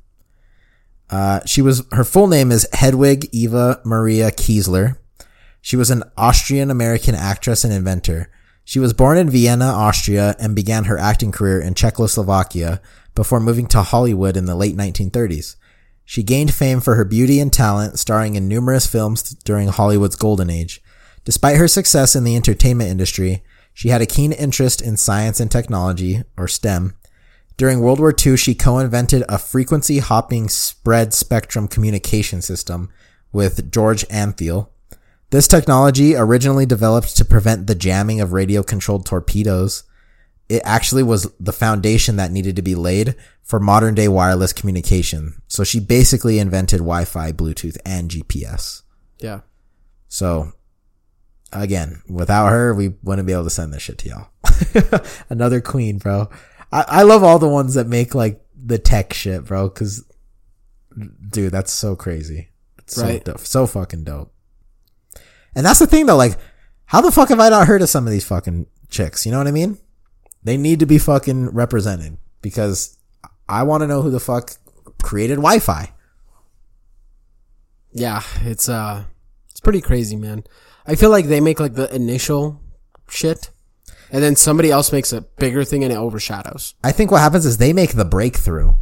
Uh, 1.09 1.39
she 1.47 1.63
was, 1.63 1.83
her 1.93 2.03
full 2.03 2.27
name 2.27 2.51
is 2.51 2.67
Hedwig 2.73 3.27
Eva 3.31 3.81
Maria 3.83 4.29
Kiesler. 4.29 4.97
She 5.61 5.75
was 5.75 5.89
an 5.89 6.03
Austrian 6.15 6.69
American 6.69 7.15
actress 7.15 7.63
and 7.63 7.73
inventor. 7.73 8.29
She 8.63 8.77
was 8.77 8.93
born 8.93 9.17
in 9.17 9.31
Vienna, 9.31 9.65
Austria, 9.65 10.35
and 10.39 10.55
began 10.55 10.83
her 10.83 10.99
acting 10.99 11.31
career 11.31 11.59
in 11.59 11.73
Czechoslovakia 11.73 12.81
before 13.19 13.41
moving 13.41 13.67
to 13.67 13.81
Hollywood 13.81 14.37
in 14.37 14.45
the 14.45 14.55
late 14.55 14.77
1930s. 14.77 15.57
She 16.05 16.23
gained 16.23 16.53
fame 16.53 16.79
for 16.79 16.95
her 16.95 17.03
beauty 17.03 17.41
and 17.41 17.51
talent, 17.51 17.99
starring 17.99 18.35
in 18.35 18.47
numerous 18.47 18.87
films 18.87 19.31
during 19.43 19.67
Hollywood's 19.67 20.15
golden 20.15 20.49
age. 20.49 20.81
Despite 21.25 21.57
her 21.57 21.67
success 21.67 22.15
in 22.15 22.23
the 22.23 22.37
entertainment 22.37 22.89
industry, 22.89 23.43
she 23.73 23.89
had 23.89 24.01
a 24.01 24.05
keen 24.05 24.31
interest 24.31 24.81
in 24.81 24.95
science 24.95 25.41
and 25.41 25.51
technology, 25.51 26.23
or 26.37 26.47
STEM. 26.47 26.95
During 27.57 27.81
World 27.81 27.99
War 27.99 28.15
II, 28.17 28.37
she 28.37 28.55
co-invented 28.55 29.25
a 29.27 29.37
frequency 29.37 29.97
hopping 29.97 30.47
spread 30.47 31.13
spectrum 31.13 31.67
communication 31.67 32.41
system 32.41 32.89
with 33.33 33.69
George 33.69 34.07
Antheil. 34.07 34.69
This 35.29 35.49
technology, 35.49 36.15
originally 36.15 36.65
developed 36.65 37.17
to 37.17 37.25
prevent 37.25 37.67
the 37.67 37.75
jamming 37.75 38.21
of 38.21 38.31
radio 38.31 38.63
controlled 38.63 39.05
torpedoes, 39.05 39.83
it 40.49 40.61
actually 40.65 41.03
was 41.03 41.31
the 41.39 41.53
foundation 41.53 42.15
that 42.17 42.31
needed 42.31 42.55
to 42.55 42.61
be 42.61 42.75
laid 42.75 43.15
for 43.43 43.59
modern 43.59 43.95
day 43.95 44.07
wireless 44.07 44.51
communication. 44.51 45.41
So 45.47 45.63
she 45.63 45.79
basically 45.79 46.39
invented 46.39 46.79
Wi-Fi, 46.79 47.31
Bluetooth, 47.33 47.77
and 47.85 48.09
GPS. 48.09 48.81
Yeah. 49.19 49.41
So 50.07 50.51
again, 51.53 52.01
without 52.09 52.49
her, 52.49 52.73
we 52.73 52.95
wouldn't 53.03 53.27
be 53.27 53.33
able 53.33 53.43
to 53.45 53.49
send 53.49 53.73
this 53.73 53.83
shit 53.83 53.99
to 53.99 54.09
y'all. 54.09 55.01
Another 55.29 55.61
queen, 55.61 55.97
bro. 55.99 56.29
I, 56.71 56.85
I 56.87 57.03
love 57.03 57.23
all 57.23 57.39
the 57.39 57.47
ones 57.47 57.75
that 57.75 57.87
make 57.87 58.13
like 58.15 58.41
the 58.55 58.77
tech 58.79 59.13
shit, 59.13 59.45
bro. 59.45 59.69
Cause 59.69 60.03
dude, 61.29 61.51
that's 61.51 61.71
so 61.73 61.95
crazy. 61.95 62.49
It's 62.79 62.95
so 62.95 63.03
Right. 63.03 63.23
dope. 63.23 63.39
So 63.39 63.67
fucking 63.67 64.03
dope. 64.03 64.33
And 65.55 65.65
that's 65.65 65.79
the 65.79 65.87
thing 65.87 66.05
though, 66.07 66.17
like, 66.17 66.37
how 66.85 67.01
the 67.01 67.11
fuck 67.11 67.29
have 67.29 67.39
I 67.39 67.49
not 67.49 67.67
heard 67.67 67.81
of 67.83 67.89
some 67.89 68.05
of 68.07 68.11
these 68.11 68.25
fucking 68.25 68.65
chicks? 68.89 69.25
You 69.25 69.31
know 69.31 69.37
what 69.37 69.47
I 69.47 69.51
mean? 69.51 69.77
They 70.43 70.57
need 70.57 70.79
to 70.79 70.85
be 70.85 70.97
fucking 70.97 71.49
represented 71.49 72.17
because 72.41 72.97
I 73.47 73.63
want 73.63 73.81
to 73.81 73.87
know 73.87 74.01
who 74.01 74.09
the 74.11 74.19
fuck 74.19 74.51
created 75.01 75.35
Wi-Fi. 75.35 75.91
Yeah, 77.91 78.21
it's 78.41 78.69
uh 78.69 79.05
it's 79.49 79.59
pretty 79.59 79.81
crazy, 79.81 80.15
man. 80.15 80.43
I 80.85 80.95
feel 80.95 81.09
like 81.09 81.25
they 81.25 81.41
make 81.41 81.59
like 81.59 81.73
the 81.73 81.93
initial 81.93 82.61
shit 83.09 83.49
and 84.11 84.23
then 84.23 84.35
somebody 84.35 84.71
else 84.71 84.91
makes 84.91 85.11
a 85.13 85.21
bigger 85.21 85.63
thing 85.63 85.83
and 85.83 85.91
it 85.93 85.97
overshadows. 85.97 86.75
I 86.83 86.91
think 86.91 87.11
what 87.11 87.21
happens 87.21 87.45
is 87.45 87.57
they 87.57 87.73
make 87.73 87.93
the 87.93 88.05
breakthrough, 88.05 88.73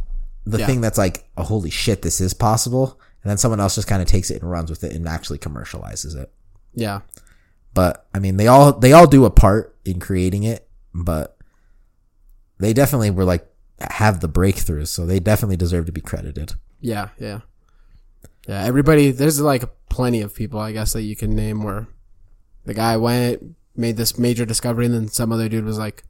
the 0.46 0.58
Yeah. 0.58 0.66
thing 0.66 0.80
that's 0.80 0.98
like, 0.98 1.28
oh, 1.36 1.42
holy 1.42 1.70
shit, 1.70 2.02
this 2.02 2.20
is 2.20 2.32
possible. 2.34 2.98
And 3.22 3.30
then 3.30 3.36
someone 3.38 3.60
else 3.60 3.74
just 3.74 3.88
kind 3.88 4.00
of 4.00 4.08
takes 4.08 4.30
it 4.30 4.40
and 4.42 4.50
runs 4.50 4.70
with 4.70 4.84
it 4.84 4.92
and 4.94 5.08
actually 5.08 5.38
commercializes 5.38 6.16
it. 6.16 6.32
Yeah. 6.74 7.00
But 7.74 8.06
I 8.14 8.20
mean, 8.20 8.36
they 8.36 8.46
all, 8.46 8.72
they 8.72 8.92
all 8.92 9.06
do 9.06 9.24
a 9.24 9.30
part 9.30 9.76
in 9.84 10.00
creating 10.00 10.44
it, 10.44 10.66
but 10.94 11.36
they 12.58 12.72
definitely 12.72 13.10
were 13.10 13.24
like, 13.24 13.46
have 13.80 14.20
the 14.20 14.28
breakthroughs. 14.28 14.88
So 14.88 15.06
they 15.06 15.20
definitely 15.20 15.56
deserve 15.56 15.86
to 15.86 15.92
be 15.92 16.00
credited. 16.00 16.54
Yeah, 16.80 17.08
yeah. 17.18 17.40
Yeah, 18.46 18.64
everybody 18.64 19.10
there's 19.10 19.40
like 19.40 19.64
plenty 19.90 20.22
of 20.22 20.34
people 20.34 20.58
I 20.58 20.72
guess 20.72 20.94
that 20.94 21.02
you 21.02 21.14
can 21.14 21.34
name 21.34 21.62
where 21.62 21.86
the 22.64 22.74
guy 22.74 22.96
went, 22.96 23.56
made 23.76 23.96
this 23.96 24.18
major 24.18 24.46
discovery 24.46 24.86
and 24.86 24.94
then 24.94 25.08
some 25.08 25.32
other 25.32 25.48
dude 25.48 25.64
was 25.64 25.78
like, 25.78 26.04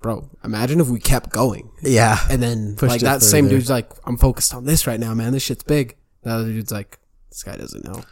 Bro, 0.00 0.30
imagine 0.44 0.80
if 0.80 0.88
we 0.88 1.00
kept 1.00 1.30
going. 1.30 1.70
Yeah. 1.82 2.18
And 2.30 2.42
then 2.42 2.76
Pushed 2.76 2.90
like 2.90 3.00
that 3.02 3.22
same 3.22 3.48
dude's 3.48 3.70
like, 3.70 3.90
I'm 4.04 4.16
focused 4.16 4.54
on 4.54 4.64
this 4.64 4.86
right 4.86 5.00
now, 5.00 5.14
man. 5.14 5.32
This 5.32 5.42
shit's 5.42 5.64
big. 5.64 5.96
The 6.22 6.30
other 6.30 6.44
dude's 6.46 6.72
like, 6.72 6.98
This 7.30 7.42
guy 7.42 7.56
doesn't 7.56 7.84
know. 7.84 8.02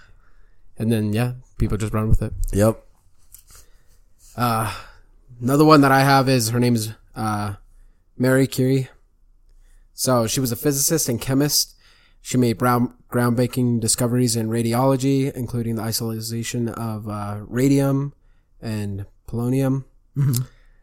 And 0.77 0.91
then 0.91 1.13
yeah, 1.13 1.33
people 1.59 1.77
just 1.79 1.93
run 1.93 2.09
with 2.09 2.23
it. 2.23 2.33
Yep. 2.53 2.85
Uh, 4.37 4.75
another 5.41 5.65
one 5.65 5.81
that 5.83 5.93
I 5.93 6.01
have 6.01 6.29
is 6.29 6.51
her 6.51 6.61
name 6.61 6.75
is 6.75 6.93
uh, 7.17 7.55
Mary 8.17 8.47
Curie. 8.47 8.89
So 9.93 10.27
she 10.27 10.41
was 10.41 10.53
a 10.53 10.57
physicist 10.57 11.09
and 11.09 11.21
chemist. 11.21 11.75
She 12.21 12.37
made 12.39 12.59
brown, 12.59 12.95
groundbreaking 13.11 13.81
discoveries 13.81 14.35
in 14.35 14.49
radiology, 14.49 15.33
including 15.33 15.77
the 15.77 15.83
isolation 15.83 16.69
of 16.69 17.09
uh, 17.09 17.41
radium 17.47 18.15
and 18.61 19.07
polonium. 19.29 19.85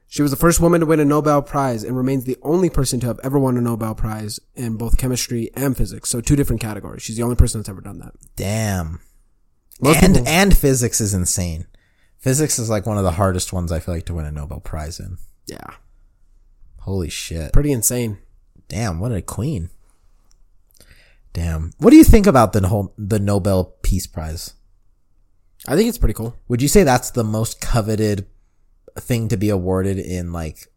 She 0.07 0.21
was 0.21 0.31
the 0.31 0.37
first 0.37 0.59
woman 0.59 0.81
to 0.81 0.85
win 0.85 0.99
a 0.99 1.05
Nobel 1.05 1.41
Prize 1.41 1.83
and 1.83 1.95
remains 1.95 2.25
the 2.25 2.37
only 2.41 2.69
person 2.69 2.99
to 2.99 3.07
have 3.07 3.19
ever 3.23 3.39
won 3.39 3.57
a 3.57 3.61
Nobel 3.61 3.95
Prize 3.95 4.39
in 4.55 4.75
both 4.75 4.97
chemistry 4.97 5.49
and 5.55 5.75
physics. 5.75 6.09
So 6.09 6.19
two 6.21 6.35
different 6.35 6.61
categories. 6.61 7.01
She's 7.01 7.15
the 7.15 7.23
only 7.23 7.37
person 7.37 7.59
that's 7.61 7.69
ever 7.69 7.79
done 7.81 7.99
that. 7.99 8.13
Damn. 8.35 8.99
Most 9.79 10.03
and, 10.03 10.15
people- 10.15 10.27
and 10.27 10.55
physics 10.57 10.99
is 11.01 11.13
insane. 11.13 11.65
Physics 12.19 12.59
is 12.59 12.69
like 12.69 12.85
one 12.85 12.97
of 12.97 13.03
the 13.05 13.11
hardest 13.13 13.51
ones 13.53 13.71
I 13.71 13.79
feel 13.79 13.95
like 13.95 14.05
to 14.07 14.13
win 14.13 14.25
a 14.25 14.31
Nobel 14.31 14.59
Prize 14.59 14.99
in. 14.99 15.17
Yeah, 15.47 15.71
Holy 16.81 17.09
shit. 17.09 17.53
pretty 17.53 17.71
insane. 17.71 18.17
Damn, 18.67 18.99
what 18.99 19.11
a 19.11 19.21
queen. 19.21 19.69
Damn. 21.33 21.71
What 21.77 21.91
do 21.91 21.95
you 21.97 22.03
think 22.03 22.27
about 22.27 22.53
the 22.53 22.67
whole 22.67 22.93
the 22.97 23.19
Nobel 23.19 23.75
Peace 23.81 24.07
Prize? 24.07 24.53
I 25.67 25.75
think 25.75 25.89
it's 25.89 25.97
pretty 25.97 26.13
cool. 26.13 26.35
Would 26.47 26.61
you 26.61 26.67
say 26.67 26.83
that's 26.83 27.11
the 27.11 27.23
most 27.23 27.61
coveted 27.61 28.27
thing 28.97 29.27
to 29.29 29.37
be 29.37 29.49
awarded 29.49 29.99
in 29.99 30.33
like 30.33 30.67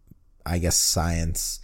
I 0.45 0.59
guess 0.59 0.77
science, 0.77 1.61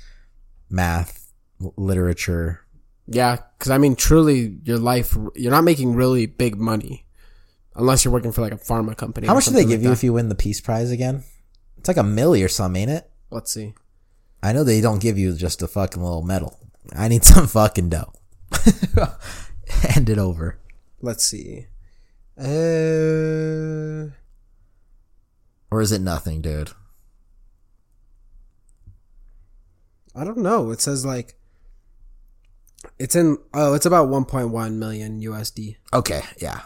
math, 0.68 1.32
literature? 1.76 2.60
Yeah, 3.06 3.36
because 3.58 3.70
I 3.70 3.78
mean, 3.78 3.96
truly, 3.96 4.58
your 4.64 4.78
life, 4.78 5.16
you're 5.34 5.50
not 5.50 5.64
making 5.64 5.94
really 5.94 6.26
big 6.26 6.56
money 6.56 7.04
unless 7.74 8.04
you're 8.04 8.12
working 8.12 8.32
for 8.32 8.40
like 8.40 8.52
a 8.52 8.56
pharma 8.56 8.96
company. 8.96 9.26
How 9.26 9.34
much 9.34 9.46
do 9.46 9.52
they 9.52 9.62
give 9.62 9.70
like 9.70 9.80
you 9.80 9.88
that. 9.88 9.92
if 9.94 10.04
you 10.04 10.12
win 10.12 10.28
the 10.28 10.34
Peace 10.34 10.60
Prize 10.60 10.90
again? 10.90 11.24
It's 11.76 11.88
like 11.88 11.96
a 11.96 12.02
milli 12.02 12.44
or 12.44 12.48
some, 12.48 12.76
ain't 12.76 12.90
it? 12.90 13.10
Let's 13.30 13.52
see. 13.52 13.74
I 14.42 14.52
know 14.52 14.64
they 14.64 14.80
don't 14.80 15.00
give 15.02 15.18
you 15.18 15.34
just 15.34 15.62
a 15.62 15.68
fucking 15.68 16.02
little 16.02 16.22
medal. 16.22 16.58
I 16.94 17.08
need 17.08 17.24
some 17.32 17.46
fucking 17.46 17.90
dough. 17.90 18.12
Hand 19.68 20.08
it 20.10 20.18
over. 20.18 20.58
Let's 21.00 21.24
see. 21.24 21.66
Uh, 22.38 24.10
Or 25.70 25.80
is 25.80 25.92
it 25.92 26.00
nothing, 26.00 26.40
dude? 26.40 26.70
I 30.14 30.24
don't 30.24 30.38
know. 30.38 30.70
It 30.70 30.80
says 30.80 31.04
like 31.04 31.36
it's 32.98 33.14
in. 33.14 33.38
Oh, 33.54 33.74
it's 33.74 33.86
about 33.86 34.08
1.1 34.08 34.74
million 34.74 35.20
USD. 35.20 35.76
Okay, 35.92 36.22
yeah. 36.38 36.60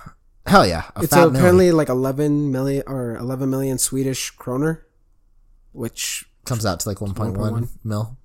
Hell 0.46 0.66
yeah. 0.66 0.84
A 0.96 1.02
It's 1.02 1.12
apparently 1.14 1.70
like 1.72 1.88
11 1.88 2.50
million 2.52 2.82
or 2.86 3.16
11 3.16 3.48
million 3.50 3.78
Swedish 3.78 4.30
kroner, 4.30 4.86
which 5.72 6.24
comes 6.44 6.64
out 6.66 6.80
to 6.80 6.88
like 6.88 6.98
1.1 6.98 7.34
1.1. 7.36 7.68
mil. 7.84 8.16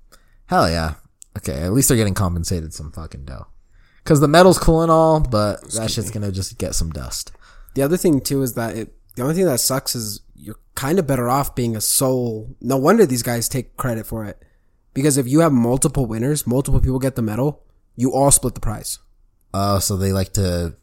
Hell 0.48 0.70
yeah. 0.70 0.96
Okay, 1.38 1.54
at 1.62 1.72
least 1.74 1.88
they're 1.88 1.98
getting 1.98 2.14
compensated 2.14 2.74
some 2.74 2.92
fucking 2.92 3.26
dough. 3.26 3.48
Cause 4.04 4.20
the 4.20 4.28
medal's 4.28 4.58
cool 4.58 4.82
and 4.82 4.90
all, 4.92 5.20
but 5.20 5.62
that 5.72 5.92
shit's 5.92 6.10
gonna 6.10 6.32
just 6.32 6.58
get 6.58 6.74
some 6.74 6.90
dust. 6.90 7.32
The 7.76 7.84
other 7.84 7.98
thing 7.98 8.22
too 8.22 8.42
is 8.42 8.56
that 8.56 8.76
it. 8.76 8.94
The 9.16 9.22
only 9.24 9.36
thing 9.36 9.46
that 9.46 9.60
sucks 9.60 9.94
is 9.96 10.22
you're 10.36 10.56
kind 10.76 10.98
of 10.98 11.06
better 11.06 11.30
off 11.30 11.54
being 11.54 11.76
a 11.76 11.82
sole. 11.82 12.56
No 12.62 12.78
wonder 12.78 13.06
these 13.06 13.22
guys 13.24 13.48
take 13.50 13.76
credit 13.78 14.06
for 14.08 14.26
it, 14.26 14.42
because 14.94 15.18
if 15.18 15.28
you 15.28 15.42
have 15.42 15.52
multiple 15.52 16.06
winners, 16.06 16.48
multiple 16.48 16.80
people 16.80 16.98
get 17.00 17.16
the 17.16 17.22
medal, 17.22 17.64
you 17.96 18.12
all 18.14 18.32
split 18.32 18.56
the 18.56 18.62
prize. 18.62 18.98
Oh, 19.54 19.80
so 19.80 19.98
they 19.98 20.12
like 20.14 20.34
to 20.34 20.76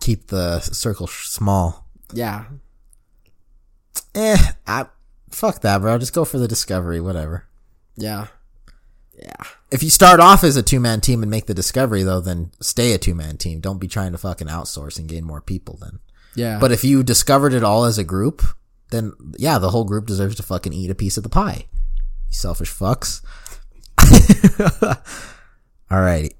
keep 0.00 0.28
the 0.28 0.60
circle 0.60 1.06
small. 1.08 1.86
Yeah, 2.12 2.44
Eh, 4.14 4.36
I, 4.66 4.86
fuck 5.30 5.60
that, 5.62 5.80
bro. 5.80 5.98
Just 5.98 6.14
go 6.14 6.24
for 6.24 6.38
the 6.38 6.48
discovery, 6.48 7.00
whatever. 7.00 7.46
yeah, 7.96 8.28
yeah. 9.18 9.34
If 9.70 9.82
you 9.82 9.90
start 9.90 10.18
off 10.20 10.42
as 10.44 10.56
a 10.56 10.62
two 10.62 10.80
man 10.80 11.00
team 11.00 11.22
and 11.22 11.30
make 11.30 11.46
the 11.46 11.54
discovery 11.54 12.02
though, 12.02 12.20
then 12.20 12.50
stay 12.60 12.92
a 12.92 12.98
two 12.98 13.14
man 13.14 13.36
team. 13.36 13.60
Don't 13.60 13.78
be 13.78 13.86
trying 13.88 14.12
to 14.12 14.18
fucking 14.18 14.48
outsource 14.48 14.98
and 14.98 15.08
gain 15.08 15.24
more 15.24 15.40
people 15.40 15.78
then. 15.80 16.00
Yeah, 16.34 16.58
But 16.60 16.70
if 16.72 16.84
you 16.84 17.02
discovered 17.02 17.52
it 17.52 17.64
all 17.64 17.84
as 17.84 17.98
a 17.98 18.04
group, 18.04 18.42
then 18.90 19.12
yeah, 19.36 19.58
the 19.58 19.70
whole 19.70 19.84
group 19.84 20.06
deserves 20.06 20.36
to 20.36 20.42
fucking 20.42 20.72
eat 20.72 20.90
a 20.90 20.94
piece 20.94 21.16
of 21.16 21.22
the 21.22 21.28
pie. 21.28 21.66
You 22.28 22.34
selfish 22.34 22.70
fucks. 22.72 23.20
Alrighty. 25.90 26.32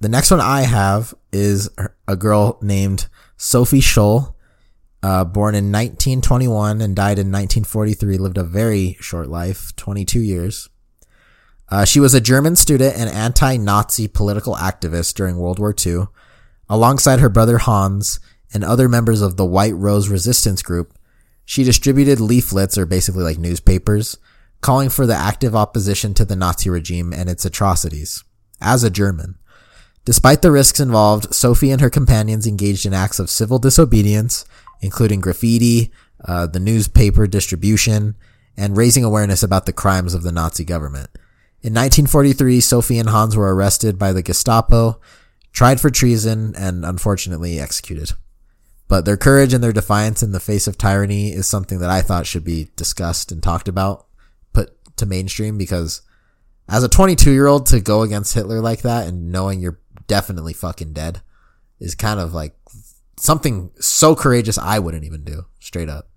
The 0.00 0.08
next 0.08 0.30
one 0.30 0.40
I 0.40 0.62
have 0.62 1.14
is 1.32 1.70
a 2.08 2.16
girl 2.16 2.58
named 2.60 3.06
Sophie 3.36 3.80
Scholl, 3.80 4.31
uh, 5.02 5.24
born 5.24 5.54
in 5.54 5.72
1921 5.72 6.80
and 6.80 6.94
died 6.94 7.18
in 7.18 7.32
1943, 7.32 8.18
lived 8.18 8.38
a 8.38 8.44
very 8.44 8.96
short 9.00 9.28
life, 9.28 9.74
22 9.76 10.20
years. 10.20 10.68
Uh, 11.68 11.84
she 11.84 11.98
was 11.98 12.14
a 12.14 12.20
German 12.20 12.54
student 12.54 12.96
and 12.96 13.08
anti-Nazi 13.08 14.06
political 14.06 14.54
activist 14.56 15.14
during 15.14 15.38
World 15.38 15.58
War 15.58 15.74
II. 15.74 16.06
Alongside 16.68 17.18
her 17.18 17.28
brother 17.28 17.58
Hans 17.58 18.20
and 18.54 18.62
other 18.62 18.88
members 18.88 19.22
of 19.22 19.36
the 19.36 19.46
White 19.46 19.74
Rose 19.74 20.08
Resistance 20.08 20.62
Group, 20.62 20.96
she 21.44 21.64
distributed 21.64 22.20
leaflets, 22.20 22.78
or 22.78 22.86
basically 22.86 23.24
like 23.24 23.38
newspapers, 23.38 24.18
calling 24.60 24.88
for 24.88 25.06
the 25.06 25.14
active 25.14 25.56
opposition 25.56 26.14
to 26.14 26.24
the 26.24 26.36
Nazi 26.36 26.70
regime 26.70 27.12
and 27.12 27.28
its 27.28 27.44
atrocities. 27.44 28.22
As 28.60 28.84
a 28.84 28.90
German. 28.90 29.36
Despite 30.04 30.42
the 30.42 30.52
risks 30.52 30.78
involved, 30.78 31.34
Sophie 31.34 31.70
and 31.70 31.80
her 31.80 31.90
companions 31.90 32.46
engaged 32.46 32.86
in 32.86 32.94
acts 32.94 33.18
of 33.18 33.30
civil 33.30 33.58
disobedience, 33.58 34.44
including 34.82 35.20
graffiti, 35.20 35.90
uh, 36.24 36.46
the 36.46 36.60
newspaper 36.60 37.26
distribution, 37.26 38.16
and 38.56 38.76
raising 38.76 39.04
awareness 39.04 39.42
about 39.42 39.64
the 39.64 39.72
crimes 39.72 40.12
of 40.12 40.22
the 40.22 40.32
Nazi 40.32 40.64
government. 40.64 41.08
In 41.62 41.72
1943, 41.72 42.60
Sophie 42.60 42.98
and 42.98 43.08
Hans 43.08 43.36
were 43.36 43.54
arrested 43.54 43.98
by 43.98 44.12
the 44.12 44.22
Gestapo, 44.22 45.00
tried 45.52 45.80
for 45.80 45.90
treason, 45.90 46.54
and 46.56 46.84
unfortunately 46.84 47.58
executed. 47.60 48.12
But 48.88 49.04
their 49.04 49.16
courage 49.16 49.54
and 49.54 49.62
their 49.62 49.72
defiance 49.72 50.22
in 50.22 50.32
the 50.32 50.40
face 50.40 50.66
of 50.66 50.76
tyranny 50.76 51.32
is 51.32 51.46
something 51.46 51.78
that 51.78 51.88
I 51.88 52.02
thought 52.02 52.26
should 52.26 52.44
be 52.44 52.70
discussed 52.76 53.32
and 53.32 53.42
talked 53.42 53.68
about, 53.68 54.06
put 54.52 54.76
to 54.96 55.06
mainstream 55.06 55.56
because 55.56 56.02
as 56.68 56.82
a 56.82 56.88
22 56.88 57.30
year 57.30 57.46
old 57.46 57.66
to 57.66 57.80
go 57.80 58.02
against 58.02 58.34
Hitler 58.34 58.60
like 58.60 58.82
that 58.82 59.06
and 59.06 59.32
knowing 59.32 59.60
you're 59.60 59.80
definitely 60.06 60.52
fucking 60.52 60.92
dead 60.92 61.22
is 61.80 61.94
kind 61.94 62.20
of 62.20 62.34
like 62.34 62.54
something 63.16 63.70
so 63.78 64.14
courageous 64.14 64.58
I 64.58 64.78
wouldn't 64.78 65.04
even 65.04 65.24
do 65.24 65.46
straight 65.60 65.88
up. 65.88 66.08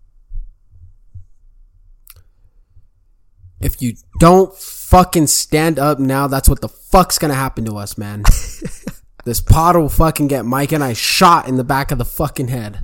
If 3.60 3.82
you 3.82 3.96
don't 4.20 4.56
fucking 4.56 5.28
stand 5.28 5.80
up 5.80 5.98
now, 5.98 6.28
that's 6.28 6.50
what 6.50 6.62
the 6.62 6.70
fuck's 6.70 7.18
gonna 7.18 7.34
happen 7.34 7.66
to 7.66 7.78
us, 7.78 7.98
man. 7.98 8.24
this 9.26 9.41
pod 9.41 9.76
will 9.76 9.89
fucking 9.89 10.28
get 10.28 10.46
Mike 10.46 10.72
and 10.72 10.84
I 10.84 10.93
shot 10.93 11.48
in 11.48 11.58
the 11.58 11.64
back 11.64 11.91
of 11.91 11.98
the 11.98 12.06
fucking 12.06 12.50
head. 12.50 12.80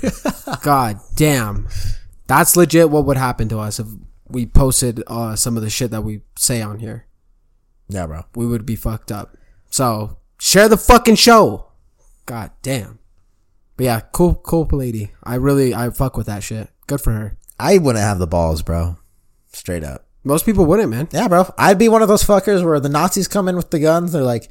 God 0.62 1.00
damn. 1.14 1.68
That's 2.26 2.56
legit 2.56 2.90
what 2.90 3.04
would 3.04 3.16
happen 3.16 3.48
to 3.50 3.58
us 3.58 3.78
if 3.78 3.86
we 4.28 4.46
posted 4.46 5.02
uh, 5.06 5.36
some 5.36 5.56
of 5.56 5.62
the 5.62 5.70
shit 5.70 5.90
that 5.90 6.02
we 6.02 6.22
say 6.38 6.62
on 6.62 6.78
here. 6.78 7.06
Yeah, 7.88 8.06
bro. 8.06 8.24
We 8.34 8.46
would 8.46 8.64
be 8.64 8.76
fucked 8.76 9.12
up. 9.12 9.36
So 9.70 10.18
share 10.38 10.68
the 10.68 10.78
fucking 10.78 11.16
show. 11.16 11.66
God 12.24 12.50
damn. 12.62 12.98
But 13.76 13.84
yeah, 13.84 14.00
cool, 14.12 14.36
cool 14.36 14.68
lady. 14.70 15.12
I 15.22 15.36
really, 15.36 15.74
I 15.74 15.90
fuck 15.90 16.16
with 16.16 16.26
that 16.26 16.42
shit. 16.42 16.68
Good 16.86 17.00
for 17.00 17.12
her. 17.12 17.38
I 17.58 17.78
wouldn't 17.78 18.02
have 18.02 18.18
the 18.18 18.26
balls, 18.26 18.62
bro. 18.62 18.96
Straight 19.52 19.84
up. 19.84 20.06
Most 20.22 20.46
people 20.46 20.64
wouldn't, 20.64 20.90
man. 20.90 21.08
Yeah, 21.12 21.28
bro. 21.28 21.52
I'd 21.58 21.78
be 21.78 21.88
one 21.88 22.02
of 22.02 22.08
those 22.08 22.24
fuckers 22.24 22.64
where 22.64 22.80
the 22.80 22.88
Nazis 22.88 23.28
come 23.28 23.48
in 23.48 23.56
with 23.56 23.70
the 23.70 23.78
guns. 23.78 24.12
They're 24.12 24.22
like, 24.22 24.48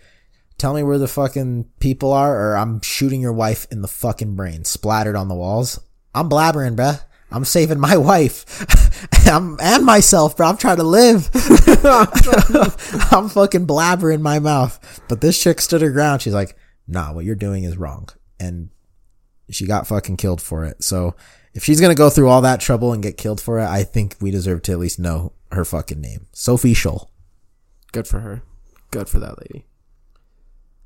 tell 0.58 0.74
me 0.74 0.84
where 0.84 0.98
the 0.98 1.08
fucking 1.08 1.66
people 1.80 2.14
are 2.14 2.36
or 2.52 2.58
I'm 2.58 2.82
shooting 2.82 3.22
your 3.22 3.34
wife 3.34 3.66
in 3.72 3.82
the 3.82 3.88
fucking 3.88 4.36
brain, 4.36 4.66
splattered 4.66 5.16
on 5.16 5.30
the 5.30 5.36
walls. 5.36 5.80
I'm 6.14 6.30
blabbering, 6.30 6.76
bruh. 6.76 7.02
I'm 7.32 7.46
saving 7.46 7.80
my 7.80 7.98
wife. 8.12 8.46
I'm, 9.28 9.58
and 9.60 9.86
myself, 9.86 10.38
bro. 10.38 10.48
I'm 10.48 10.58
trying 10.58 10.78
to 10.78 10.84
live. 10.84 11.30
I'm 13.12 13.30
fucking 13.30 13.66
blabbering 13.66 14.22
my 14.22 14.40
mouth. 14.40 15.02
But 15.10 15.22
this 15.22 15.42
chick 15.42 15.60
stood 15.60 15.82
her 15.82 15.92
ground. 15.92 16.22
She's 16.22 16.34
like, 16.34 16.56
nah, 16.88 17.14
what 17.14 17.26
you're 17.26 17.36
doing 17.36 17.64
is 17.64 17.78
wrong. 17.78 18.10
And 18.40 18.70
she 19.50 19.66
got 19.66 19.88
fucking 19.88 20.18
killed 20.18 20.42
for 20.42 20.66
it. 20.66 20.84
So 20.84 21.16
if 21.54 21.64
she's 21.64 21.82
gonna 21.82 21.96
go 21.96 22.10
through 22.10 22.30
all 22.30 22.42
that 22.42 22.62
trouble 22.62 22.94
and 22.94 23.04
get 23.04 23.18
killed 23.18 23.42
for 23.42 23.60
it, 23.60 23.66
I 23.66 23.84
think 23.84 24.16
we 24.20 24.32
deserve 24.32 24.62
to 24.64 24.72
at 24.72 24.80
least 24.80 25.00
know 25.00 25.34
her 25.52 25.66
fucking 25.66 26.02
name. 26.02 26.28
Sophie 26.34 26.74
Scholl. 26.74 27.08
Good 27.92 28.08
for 28.08 28.22
her. 28.22 28.42
Good 28.92 29.08
for 29.10 29.20
that 29.20 29.38
lady. 29.40 29.66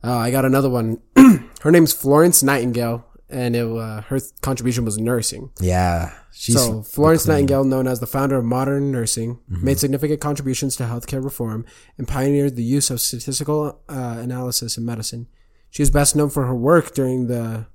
Oh, 0.03 0.18
I 0.18 0.32
got 0.32 0.45
another 0.45 0.70
one. 0.70 1.01
her 1.62 1.72
name's 1.72 1.93
Florence 1.93 2.43
Nightingale, 2.43 3.05
and 3.30 3.55
it, 3.55 3.66
uh, 3.66 4.01
her 4.01 4.20
contribution 4.41 4.86
was 4.86 4.97
nursing. 4.97 5.51
Yeah. 5.60 6.14
She's 6.32 6.55
so 6.55 6.84
Florence 6.84 7.26
Nightingale, 7.26 7.64
known 7.64 7.88
as 7.88 7.99
the 7.99 8.08
founder 8.08 8.38
of 8.38 8.45
modern 8.45 8.91
nursing, 8.91 9.39
made 9.47 9.80
significant 9.80 10.22
contributions 10.22 10.76
to 10.76 10.84
healthcare 10.84 11.24
reform 11.24 11.66
and 11.97 12.08
pioneered 12.08 12.55
the 12.55 12.64
use 12.64 12.91
of 12.91 13.01
statistical 13.01 13.82
uh, 13.89 14.18
analysis 14.20 14.78
in 14.78 14.86
medicine. 14.86 15.28
She 15.72 15.82
is 15.82 15.89
best 15.89 16.16
known 16.16 16.30
for 16.30 16.45
her 16.45 16.55
work 16.55 16.93
during 16.93 17.28
the 17.28 17.66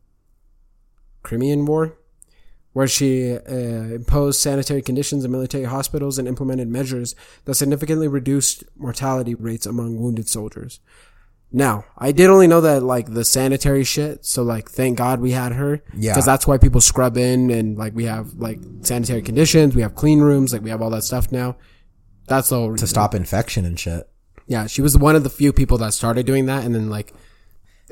Crimean 1.22 1.64
War, 1.64 1.96
where 2.72 2.88
she 2.88 3.34
uh, 3.34 3.38
imposed 3.94 4.40
sanitary 4.40 4.82
conditions 4.82 5.24
in 5.24 5.30
military 5.30 5.64
hospitals 5.64 6.18
and 6.18 6.26
implemented 6.26 6.68
measures 6.68 7.14
that 7.44 7.54
significantly 7.54 8.08
reduced 8.08 8.64
mortality 8.76 9.34
rates 9.34 9.66
among 9.66 10.00
wounded 10.00 10.28
soldiers. 10.28 10.80
Now, 11.54 11.84
I 11.98 12.12
did 12.12 12.30
only 12.30 12.46
know 12.46 12.62
that 12.62 12.82
like 12.82 13.12
the 13.12 13.26
sanitary 13.26 13.84
shit, 13.84 14.24
so 14.24 14.42
like 14.42 14.70
thank 14.70 14.96
God 14.96 15.20
we 15.20 15.32
had 15.32 15.52
her. 15.52 15.82
Yeah. 15.94 16.12
Because 16.12 16.24
that's 16.24 16.46
why 16.46 16.56
people 16.56 16.80
scrub 16.80 17.18
in 17.18 17.50
and 17.50 17.76
like 17.76 17.94
we 17.94 18.04
have 18.04 18.34
like 18.34 18.58
sanitary 18.80 19.20
conditions, 19.20 19.76
we 19.76 19.82
have 19.82 19.94
clean 19.94 20.20
rooms, 20.20 20.52
like 20.54 20.62
we 20.62 20.70
have 20.70 20.80
all 20.80 20.90
that 20.90 21.04
stuff 21.04 21.30
now. 21.30 21.56
That's 22.26 22.48
the 22.48 22.56
whole 22.56 22.76
to 22.76 22.86
stop 22.86 23.14
infection 23.14 23.66
and 23.66 23.78
shit. 23.78 24.08
Yeah, 24.46 24.66
she 24.66 24.80
was 24.80 24.96
one 24.96 25.14
of 25.14 25.24
the 25.24 25.30
few 25.30 25.52
people 25.52 25.76
that 25.78 25.92
started 25.92 26.24
doing 26.24 26.46
that 26.46 26.64
and 26.64 26.74
then 26.74 26.88
like 26.88 27.12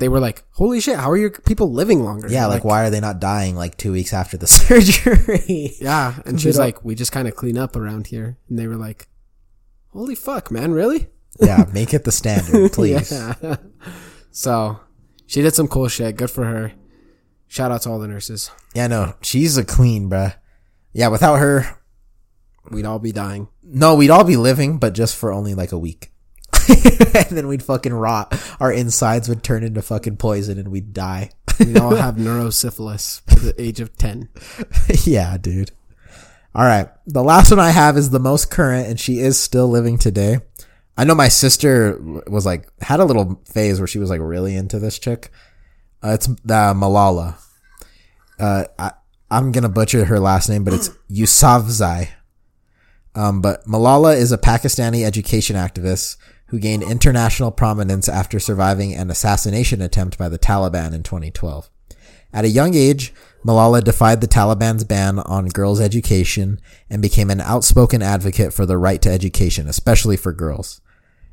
they 0.01 0.09
were 0.09 0.19
like, 0.19 0.43
Holy 0.51 0.81
shit, 0.81 0.97
how 0.97 1.09
are 1.11 1.15
your 1.17 1.29
people 1.29 1.71
living 1.71 2.03
longer? 2.03 2.27
Yeah, 2.27 2.47
like, 2.47 2.65
why 2.65 2.83
are 2.83 2.89
they 2.89 2.99
not 2.99 3.19
dying 3.21 3.55
like 3.55 3.77
two 3.77 3.91
weeks 3.93 4.11
after 4.13 4.35
the 4.35 4.47
surgery? 5.05 5.73
Yeah. 5.79 6.19
And 6.25 6.41
she's 6.41 6.57
like, 6.59 6.83
We 6.83 6.95
just 6.95 7.11
kinda 7.13 7.31
clean 7.31 7.57
up 7.57 7.75
around 7.75 8.07
here 8.07 8.37
and 8.49 8.59
they 8.59 8.67
were 8.67 8.75
like, 8.77 9.07
Holy 9.89 10.15
fuck, 10.15 10.51
man, 10.51 10.71
really? 10.73 11.07
yeah, 11.39 11.65
make 11.73 11.93
it 11.93 12.03
the 12.03 12.11
standard, 12.11 12.71
please. 12.73 13.11
Yeah. 13.11 13.55
so 14.31 14.79
she 15.27 15.41
did 15.41 15.55
some 15.55 15.67
cool 15.67 15.87
shit. 15.87 16.17
Good 16.17 16.29
for 16.31 16.43
her. 16.45 16.73
Shout 17.47 17.71
out 17.71 17.81
to 17.83 17.89
all 17.89 17.99
the 17.99 18.07
nurses. 18.07 18.51
Yeah, 18.73 18.87
no, 18.87 19.13
she's 19.21 19.57
a 19.57 19.65
queen, 19.65 20.09
bruh. 20.09 20.35
Yeah, 20.93 21.07
without 21.09 21.37
her, 21.37 21.77
We'd 22.69 22.85
all 22.85 22.99
be 22.99 23.11
dying. 23.11 23.47
no, 23.63 23.95
we'd 23.95 24.09
all 24.11 24.23
be 24.23 24.37
living, 24.37 24.77
but 24.77 24.93
just 24.93 25.15
for 25.15 25.31
only 25.33 25.53
like 25.55 25.71
a 25.71 25.77
week. 25.79 26.10
and 26.69 27.37
then 27.37 27.47
we'd 27.47 27.63
fucking 27.63 27.93
rot. 27.93 28.37
Our 28.59 28.71
insides 28.71 29.29
would 29.29 29.43
turn 29.43 29.63
into 29.63 29.81
fucking 29.81 30.17
poison 30.17 30.57
and 30.57 30.69
we'd 30.69 30.93
die. 30.93 31.31
We'd 31.59 31.77
all 31.77 31.95
have 31.95 32.15
neurosyphilis 32.15 33.25
by 33.25 33.35
the 33.35 33.61
age 33.61 33.79
of 33.79 33.95
10. 33.97 34.29
yeah, 35.03 35.37
dude. 35.37 35.71
All 36.53 36.65
right. 36.65 36.89
The 37.07 37.23
last 37.23 37.51
one 37.51 37.59
I 37.59 37.71
have 37.71 37.97
is 37.97 38.09
the 38.09 38.19
most 38.19 38.51
current 38.51 38.87
and 38.87 38.99
she 38.99 39.19
is 39.19 39.39
still 39.39 39.67
living 39.67 39.97
today. 39.97 40.39
I 40.97 41.05
know 41.05 41.15
my 41.15 41.29
sister 41.29 41.97
was 42.27 42.45
like, 42.45 42.67
had 42.81 42.99
a 42.99 43.05
little 43.05 43.41
phase 43.45 43.79
where 43.79 43.87
she 43.87 43.99
was 43.99 44.09
like 44.09 44.21
really 44.21 44.55
into 44.55 44.79
this 44.79 44.99
chick. 44.99 45.31
Uh, 46.03 46.09
it's 46.09 46.27
uh, 46.27 46.73
Malala. 46.73 47.35
Uh, 48.39 48.65
I, 48.77 48.91
I'm 49.29 49.51
going 49.51 49.63
to 49.63 49.69
butcher 49.69 50.05
her 50.05 50.19
last 50.19 50.49
name, 50.49 50.63
but 50.63 50.73
it's 50.73 50.89
Yousafzai. 51.11 52.09
Um, 53.15 53.41
but 53.41 53.65
Malala 53.65 54.15
is 54.15 54.31
a 54.31 54.37
Pakistani 54.37 55.05
education 55.05 55.55
activist 55.55 56.17
who 56.51 56.59
gained 56.59 56.83
international 56.83 57.49
prominence 57.49 58.09
after 58.09 58.37
surviving 58.37 58.93
an 58.93 59.09
assassination 59.09 59.81
attempt 59.81 60.17
by 60.17 60.27
the 60.27 60.37
Taliban 60.37 60.93
in 60.93 61.01
2012. 61.01 61.69
At 62.33 62.43
a 62.43 62.49
young 62.49 62.75
age, 62.75 63.13
Malala 63.45 63.81
defied 63.81 64.19
the 64.19 64.27
Taliban's 64.27 64.83
ban 64.83 65.19
on 65.19 65.47
girls' 65.47 65.79
education 65.79 66.59
and 66.89 67.01
became 67.01 67.29
an 67.29 67.39
outspoken 67.39 68.01
advocate 68.01 68.53
for 68.53 68.65
the 68.65 68.77
right 68.77 69.01
to 69.01 69.09
education, 69.09 69.65
especially 69.65 70.17
for 70.17 70.33
girls. 70.33 70.81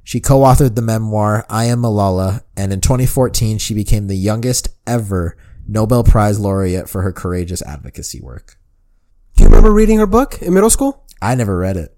She 0.05 0.21
co-authored 0.21 0.77
the 0.77 0.83
memoir 0.83 1.45
I 1.51 1.65
Am 1.65 1.83
Malala, 1.83 2.45
and 2.57 2.73
in 2.73 2.81
2014 2.81 3.59
she 3.59 3.75
became 3.75 4.07
the 4.07 4.17
youngest 4.17 4.69
ever 4.87 5.37
Nobel 5.67 6.05
Prize 6.05 6.39
laureate 6.39 6.89
for 6.89 7.03
her 7.03 7.13
courageous 7.13 7.61
advocacy 7.63 8.21
work. 8.21 8.57
Do 9.35 9.43
you 9.43 9.49
remember 9.49 9.73
reading 9.73 9.99
her 9.99 10.07
book 10.07 10.41
in 10.41 10.55
middle 10.55 10.71
school? 10.71 11.05
I 11.21 11.35
never 11.35 11.59
read 11.59 11.77
it. 11.77 11.98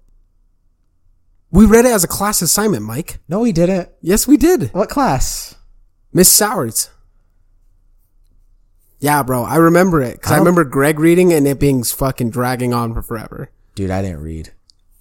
We 1.51 1.65
read 1.65 1.85
it 1.85 1.91
as 1.91 2.03
a 2.03 2.07
class 2.07 2.41
assignment, 2.41 2.83
Mike. 2.83 3.19
No, 3.27 3.39
we 3.41 3.51
didn't. 3.51 3.89
Yes, 4.01 4.27
we 4.27 4.37
did. 4.37 4.73
What 4.73 4.89
class? 4.89 5.55
Miss 6.13 6.31
Sowards. 6.31 6.89
Yeah, 8.99 9.23
bro. 9.23 9.43
I 9.43 9.55
remember 9.57 10.01
it. 10.01 10.21
Cause 10.21 10.31
I, 10.31 10.35
I 10.35 10.39
remember 10.39 10.63
Greg 10.63 10.99
reading 10.99 11.31
it 11.31 11.37
and 11.37 11.47
it 11.47 11.59
being 11.59 11.83
fucking 11.83 12.29
dragging 12.29 12.73
on 12.73 12.93
for 12.93 13.01
forever. 13.01 13.49
Dude, 13.75 13.89
I 13.89 14.01
didn't 14.01 14.21
read 14.21 14.51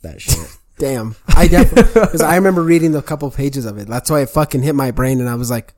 that 0.02 0.20
shit. 0.22 0.56
Damn. 0.78 1.16
I 1.28 1.46
definitely, 1.46 1.92
cause 1.92 2.22
I 2.22 2.36
remember 2.36 2.62
reading 2.62 2.92
the 2.92 3.02
couple 3.02 3.30
pages 3.30 3.66
of 3.66 3.76
it. 3.76 3.86
That's 3.86 4.10
why 4.10 4.22
it 4.22 4.30
fucking 4.30 4.62
hit 4.62 4.74
my 4.74 4.90
brain 4.90 5.20
and 5.20 5.28
I 5.28 5.34
was 5.34 5.50
like, 5.50 5.74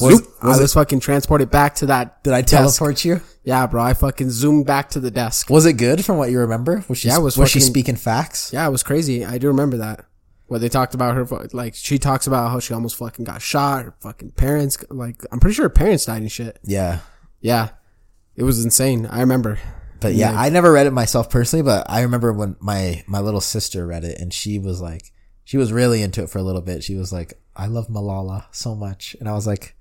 Was- 0.00 0.18
zoop. 0.18 0.42
was 0.44 0.58
I 0.58 0.62
was 0.62 0.72
fucking 0.74 1.00
transported 1.00 1.50
back 1.50 1.74
to 1.76 1.86
that. 1.86 2.22
Did 2.22 2.32
I 2.32 2.42
desk. 2.42 2.78
teleport 2.78 3.04
you? 3.04 3.20
Yeah, 3.42 3.66
bro. 3.66 3.82
I 3.82 3.94
fucking 3.94 4.30
zoomed 4.30 4.66
back 4.66 4.90
to 4.90 5.00
the 5.00 5.10
desk. 5.10 5.50
Was 5.50 5.66
it 5.66 5.72
good 5.74 6.04
from 6.04 6.16
what 6.16 6.30
you 6.30 6.38
remember? 6.38 6.84
Was 6.88 6.98
she, 6.98 7.08
Yeah, 7.08 7.18
it 7.18 7.22
was 7.22 7.36
was 7.36 7.50
she 7.50 7.58
speaking 7.60 7.96
facts? 7.96 8.52
Yeah, 8.52 8.66
it 8.66 8.70
was 8.70 8.84
crazy. 8.84 9.24
I 9.24 9.38
do 9.38 9.48
remember 9.48 9.78
that. 9.78 10.04
Where 10.46 10.60
they 10.60 10.68
talked 10.68 10.94
about 10.94 11.14
her, 11.16 11.24
like, 11.52 11.74
she 11.74 11.98
talks 11.98 12.26
about 12.26 12.50
how 12.50 12.60
she 12.60 12.74
almost 12.74 12.96
fucking 12.96 13.24
got 13.24 13.40
shot. 13.40 13.84
Her 13.84 13.94
fucking 14.00 14.32
parents, 14.32 14.76
like, 14.90 15.24
I'm 15.32 15.40
pretty 15.40 15.54
sure 15.54 15.64
her 15.64 15.70
parents 15.70 16.04
died 16.04 16.20
and 16.20 16.30
shit. 16.30 16.58
Yeah. 16.62 17.00
Yeah. 17.40 17.70
It 18.36 18.42
was 18.42 18.62
insane. 18.64 19.06
I 19.06 19.20
remember. 19.20 19.58
But 20.00 20.14
yeah, 20.14 20.38
I 20.38 20.50
never 20.50 20.70
read 20.70 20.86
it 20.86 20.90
myself 20.90 21.30
personally, 21.30 21.62
but 21.62 21.88
I 21.88 22.02
remember 22.02 22.30
when 22.30 22.56
my, 22.60 23.02
my 23.06 23.20
little 23.20 23.40
sister 23.40 23.86
read 23.86 24.04
it 24.04 24.20
and 24.20 24.34
she 24.34 24.58
was 24.58 24.78
like, 24.82 25.12
she 25.44 25.56
was 25.56 25.72
really 25.72 26.02
into 26.02 26.22
it 26.22 26.28
for 26.28 26.38
a 26.38 26.42
little 26.42 26.60
bit. 26.60 26.84
She 26.84 26.94
was 26.94 27.10
like, 27.10 27.40
I 27.56 27.68
love 27.68 27.88
Malala 27.88 28.44
so 28.50 28.74
much. 28.74 29.16
And 29.18 29.28
I 29.28 29.32
was 29.32 29.46
like, 29.46 29.74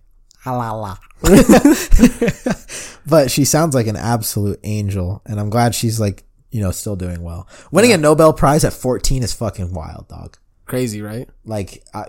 halala. 0.43 0.97
but 3.05 3.31
she 3.31 3.43
sounds 3.45 3.75
like 3.75 3.87
an 3.87 3.95
absolute 3.95 4.59
angel. 4.63 5.21
And 5.25 5.39
I'm 5.39 5.49
glad 5.49 5.75
she's 5.75 5.99
like, 5.99 6.23
you 6.51 6.61
know, 6.61 6.71
still 6.71 6.95
doing 6.95 7.23
well. 7.23 7.47
Winning 7.71 7.93
a 7.93 7.97
Nobel 7.97 8.31
Prize 8.31 8.63
at 8.63 8.73
14 8.73 9.23
is 9.23 9.33
fucking 9.33 9.73
wild, 9.73 10.07
dog. 10.07 10.37
Crazy, 10.65 11.01
right? 11.01 11.29
Like, 11.45 11.83
I, 11.93 12.05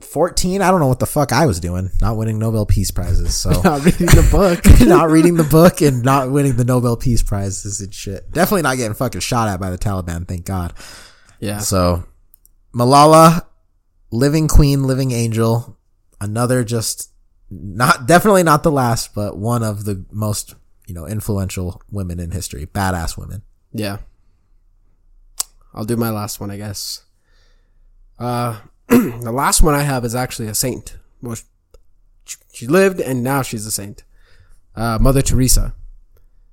14, 0.00 0.60
I 0.62 0.70
don't 0.70 0.80
know 0.80 0.88
what 0.88 0.98
the 0.98 1.06
fuck 1.06 1.32
I 1.32 1.46
was 1.46 1.60
doing. 1.60 1.90
Not 2.00 2.16
winning 2.16 2.38
Nobel 2.38 2.66
Peace 2.66 2.90
Prizes. 2.90 3.34
So. 3.34 3.50
Not 3.64 3.84
reading 3.84 4.06
the 4.06 4.28
book. 4.30 4.64
not 4.86 5.08
reading 5.08 5.36
the 5.36 5.44
book 5.44 5.80
and 5.80 6.02
not 6.02 6.30
winning 6.30 6.56
the 6.56 6.64
Nobel 6.64 6.96
Peace 6.96 7.22
Prizes 7.22 7.80
and 7.80 7.94
shit. 7.94 8.30
Definitely 8.30 8.62
not 8.62 8.76
getting 8.76 8.94
fucking 8.94 9.20
shot 9.20 9.48
at 9.48 9.58
by 9.58 9.70
the 9.70 9.78
Taliban, 9.78 10.28
thank 10.28 10.44
God. 10.44 10.74
yeah. 11.40 11.60
So, 11.60 12.04
Malala, 12.74 13.46
living 14.10 14.48
queen, 14.48 14.84
living 14.84 15.12
angel, 15.12 15.78
another 16.20 16.62
just 16.62 17.10
not, 17.50 18.06
definitely 18.06 18.42
not 18.42 18.62
the 18.62 18.72
last, 18.72 19.14
but 19.14 19.38
one 19.38 19.62
of 19.62 19.84
the 19.84 20.04
most 20.10 20.54
you 20.86 20.94
know, 20.94 21.06
influential 21.06 21.82
women 21.90 22.20
in 22.20 22.30
history, 22.30 22.66
badass 22.66 23.18
women. 23.18 23.42
Yeah. 23.72 23.98
I'll 25.74 25.84
do 25.84 25.96
my 25.96 26.10
last 26.10 26.40
one, 26.40 26.50
I 26.50 26.56
guess. 26.56 27.04
Uh, 28.18 28.60
the 28.88 29.32
last 29.32 29.62
one 29.62 29.74
I 29.74 29.82
have 29.82 30.04
is 30.04 30.14
actually 30.14 30.48
a 30.48 30.54
saint. 30.54 30.96
Well, 31.22 31.36
she- 32.52 32.66
lived 32.66 33.00
and 33.00 33.22
now 33.22 33.42
she's 33.42 33.66
a 33.66 33.70
saint. 33.70 34.02
Uh, 34.74 34.98
Mother 35.00 35.22
Teresa. 35.22 35.74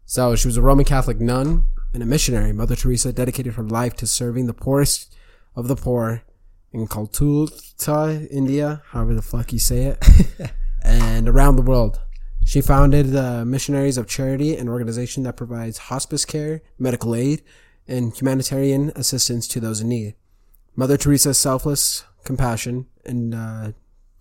So 0.05 0.35
she 0.35 0.47
was 0.47 0.57
a 0.57 0.61
Roman 0.61 0.85
Catholic 0.85 1.19
nun 1.19 1.65
and 1.93 2.03
a 2.03 2.05
missionary. 2.05 2.51
Mother 2.53 2.75
Teresa 2.75 3.13
dedicated 3.13 3.53
her 3.53 3.63
life 3.63 3.95
to 3.97 4.07
serving 4.07 4.47
the 4.47 4.53
poorest 4.53 5.15
of 5.55 5.67
the 5.67 5.75
poor 5.75 6.23
in 6.71 6.87
Calcutta, 6.87 8.27
India, 8.31 8.81
however 8.87 9.13
the 9.13 9.21
fuck 9.21 9.53
you 9.53 9.59
say 9.59 9.83
it, 9.83 10.51
and 10.83 11.29
around 11.29 11.55
the 11.55 11.61
world. 11.61 11.99
She 12.45 12.61
founded 12.61 13.11
the 13.11 13.45
Missionaries 13.45 13.97
of 13.97 14.07
Charity, 14.07 14.57
an 14.57 14.67
organization 14.67 15.23
that 15.23 15.37
provides 15.37 15.77
hospice 15.77 16.25
care, 16.25 16.61
medical 16.77 17.15
aid, 17.15 17.41
and 17.87 18.13
humanitarian 18.15 18.91
assistance 18.95 19.47
to 19.49 19.59
those 19.59 19.81
in 19.81 19.89
need. 19.89 20.15
Mother 20.75 20.97
Teresa's 20.97 21.37
selfless 21.37 22.03
compassion 22.23 22.87
and 23.05 23.35
uh, 23.35 23.71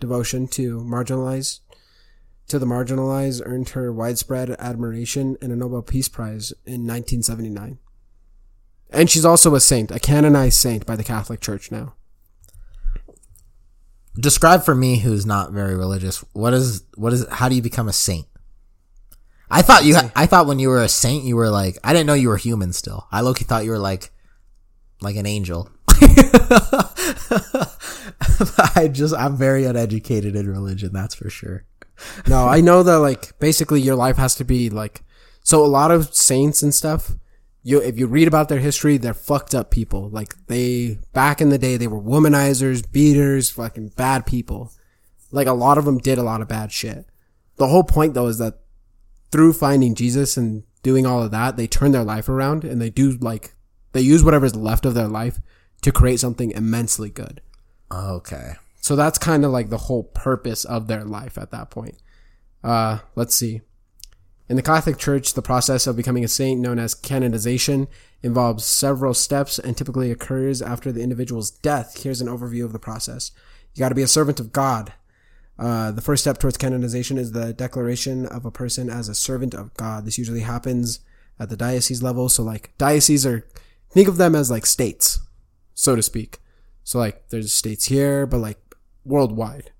devotion 0.01 0.49
to 0.49 0.81
marginalized 0.81 1.61
to 2.49 2.59
the 2.59 2.67
marginalized 2.67 3.41
earned 3.47 3.71
her 3.71 3.93
widespread 3.93 4.51
admiration 4.59 5.37
and 5.41 5.53
a 5.53 5.57
Nobel 5.57 5.81
Peace 5.81 6.09
Prize 6.09 6.53
in 6.67 6.87
1979. 6.87 7.79
And 8.91 9.09
she's 9.09 9.25
also 9.25 9.55
a 9.55 9.61
saint, 9.61 9.91
a 9.91 9.99
canonized 9.99 10.59
saint 10.59 10.85
by 10.85 10.97
the 10.97 11.05
Catholic 11.05 11.41
Church 11.41 11.71
now. 11.71 11.95
Describe 14.21 14.65
for 14.65 14.75
me 14.75 14.99
who's 14.99 15.25
not 15.25 15.53
very 15.53 15.75
religious. 15.75 16.19
What 16.35 16.53
is 16.53 16.85
what 16.97 17.15
is 17.15 17.27
how 17.31 17.49
do 17.49 17.55
you 17.55 17.63
become 17.63 17.89
a 17.89 17.95
saint? 17.95 18.27
I 19.51 19.63
thought 19.63 19.85
you 19.85 19.97
I 20.15 20.27
thought 20.27 20.47
when 20.47 20.59
you 20.59 20.69
were 20.69 20.83
a 20.83 20.89
saint 20.89 21.25
you 21.25 21.37
were 21.37 21.49
like 21.49 21.79
I 21.83 21.95
didn't 21.95 22.07
know 22.07 22.13
you 22.13 22.29
were 22.29 22.37
human 22.37 22.75
still. 22.75 23.07
I 23.11 23.23
low-key 23.23 23.45
thought 23.45 23.65
you 23.65 23.71
were 23.71 23.79
like 23.79 24.11
like 25.01 25.17
an 25.17 25.25
angel. 25.25 25.71
I 28.75 28.89
just 28.91 29.15
I'm 29.15 29.37
very 29.37 29.65
uneducated 29.65 30.37
in 30.37 30.49
religion, 30.49 30.93
that's 30.93 31.15
for 31.15 31.31
sure. 31.31 31.65
No, 32.27 32.49
I 32.49 32.61
know 32.61 32.83
that 32.83 32.97
like 32.97 33.39
basically 33.39 33.81
your 33.81 33.95
life 33.95 34.17
has 34.17 34.35
to 34.37 34.45
be 34.45 34.71
like 34.71 35.03
so 35.43 35.65
a 35.65 35.67
lot 35.67 35.91
of 35.91 36.15
saints 36.15 36.63
and 36.63 36.75
stuff, 36.75 37.15
you 37.63 37.81
if 37.81 37.99
you 37.99 38.07
read 38.07 38.29
about 38.29 38.49
their 38.49 38.59
history, 38.59 38.97
they're 38.97 39.15
fucked 39.15 39.55
up 39.55 39.71
people. 39.71 40.09
Like 40.09 40.35
they 40.47 40.99
back 41.13 41.41
in 41.41 41.49
the 41.49 41.59
day 41.59 41.77
they 41.77 41.87
were 41.87 42.01
womanizers, 42.01 42.91
beaters, 42.91 43.51
fucking 43.51 43.93
bad 43.97 44.27
people. 44.27 44.73
Like 45.31 45.47
a 45.47 45.53
lot 45.53 45.79
of 45.79 45.85
them 45.85 45.99
did 45.99 46.19
a 46.19 46.23
lot 46.23 46.43
of 46.43 46.49
bad 46.49 46.73
shit. 46.73 47.07
The 47.57 47.69
whole 47.69 47.85
point 47.85 48.15
though 48.15 48.29
is 48.29 48.39
that 48.39 48.61
through 49.31 49.55
finding 49.55 49.95
Jesus 49.95 50.37
and 50.37 50.65
doing 50.83 51.07
all 51.07 51.23
of 51.23 51.31
that, 51.31 51.57
they 51.57 51.67
turn 51.67 51.93
their 51.93 52.05
life 52.05 52.29
around 52.29 52.65
and 52.65 52.81
they 52.81 52.91
do 52.91 53.13
like 53.13 53.55
they 53.93 54.01
use 54.01 54.25
whatever's 54.25 54.57
left 54.57 54.85
of 54.85 54.95
their 54.95 55.09
life 55.09 55.41
to 55.83 55.93
create 55.93 56.21
something 56.21 56.51
immensely 56.53 57.11
good. 57.11 57.41
Okay. 57.93 58.55
So 58.81 58.97
that's 58.97 59.19
kind 59.19 59.45
of 59.45 59.53
like 59.53 59.71
the 59.71 59.79
whole 59.79 60.05
purpose 60.05 60.65
of 60.65 60.87
their 60.87 61.05
life 61.05 61.39
at 61.39 61.51
that 61.51 61.71
point. 61.71 61.99
Uh, 62.65 62.99
let's 63.15 63.37
see. 63.37 63.61
In 64.49 64.57
the 64.57 64.63
Catholic 64.63 64.99
Church, 64.99 65.35
the 65.35 65.43
process 65.43 65.87
of 65.87 65.97
becoming 65.97 66.25
a 66.25 66.29
saint, 66.29 66.61
known 66.61 66.79
as 66.79 66.95
canonization, 66.95 67.89
involves 68.23 68.65
several 68.65 69.15
steps 69.15 69.59
and 69.59 69.77
typically 69.77 70.11
occurs 70.11 70.61
after 70.61 70.93
the 70.93 71.03
individual's 71.03 71.51
death. 71.51 72.03
Here's 72.03 72.21
an 72.21 72.29
overview 72.29 72.65
of 72.65 72.73
the 72.73 72.79
process. 72.79 73.31
You 73.75 73.81
got 73.81 73.89
to 73.89 73.95
be 73.95 74.03
a 74.03 74.09
servant 74.09 74.41
of 74.41 74.53
God. 74.53 74.93
Uh, 75.59 75.91
the 75.93 76.03
first 76.03 76.25
step 76.25 76.39
towards 76.39 76.57
canonization 76.57 77.19
is 77.19 77.33
the 77.33 77.53
declaration 77.53 78.27
of 78.27 78.45
a 78.45 78.51
person 78.51 78.91
as 78.91 79.09
a 79.09 79.15
servant 79.15 79.55
of 79.55 79.73
God. 79.75 80.05
This 80.05 80.19
usually 80.19 80.41
happens 80.41 81.01
at 81.39 81.49
the 81.49 81.57
diocese 81.57 82.03
level. 82.03 82.29
So, 82.29 82.43
like, 82.43 82.77
dioceses 82.79 83.25
are, 83.25 83.47
think 83.91 84.09
of 84.09 84.17
them 84.17 84.35
as 84.35 84.51
like 84.51 84.67
states, 84.67 85.21
so 85.75 85.97
to 85.97 86.03
speak. 86.03 86.39
So, 86.85 86.99
like, 86.99 87.29
there's 87.29 87.53
states 87.53 87.87
here, 87.87 88.27
but 88.27 88.39
like 88.39 88.59
worldwide. 89.05 89.73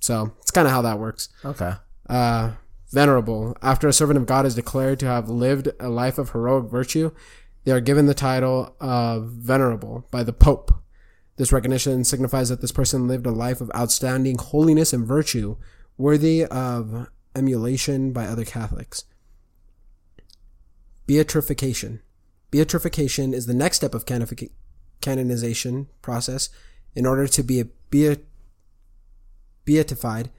So, 0.00 0.32
it's 0.40 0.50
kind 0.50 0.66
of 0.66 0.72
how 0.72 0.82
that 0.82 0.98
works 0.98 1.28
Okay. 1.44 1.72
uh, 2.08 2.52
venerable. 2.92 3.56
After 3.62 3.88
a 3.88 3.92
servant 3.92 4.18
of 4.18 4.26
God 4.26 4.46
is 4.46 4.54
declared 4.54 5.00
to 5.00 5.06
have 5.06 5.28
lived 5.28 5.68
a 5.80 5.88
life 5.88 6.18
of 6.18 6.30
heroic 6.30 6.70
virtue, 6.70 7.10
they 7.64 7.72
are 7.72 7.80
given 7.80 8.06
the 8.06 8.14
title 8.14 8.76
of 8.80 9.28
venerable 9.30 10.06
by 10.10 10.22
the 10.22 10.32
Pope. 10.32 10.72
This 11.36 11.52
recognition 11.52 12.04
signifies 12.04 12.48
that 12.48 12.60
this 12.60 12.72
person 12.72 13.08
lived 13.08 13.26
a 13.26 13.30
life 13.30 13.60
of 13.60 13.70
outstanding 13.74 14.36
holiness 14.38 14.92
and 14.92 15.06
virtue, 15.06 15.56
worthy 15.98 16.44
of 16.44 17.08
emulation 17.34 18.12
by 18.12 18.26
other 18.26 18.44
Catholics. 18.44 19.04
Beatification. 21.06 22.00
Beatification 22.50 23.34
is 23.34 23.46
the 23.46 23.54
next 23.54 23.76
step 23.78 23.94
of 23.94 24.06
canofic- 24.06 24.50
canonization 25.00 25.88
process. 26.02 26.48
In 26.94 27.06
order 27.06 27.26
to 27.26 27.42
be 27.42 27.60
a 27.60 27.66
beat- 27.90 28.24
beatified, 29.64 30.30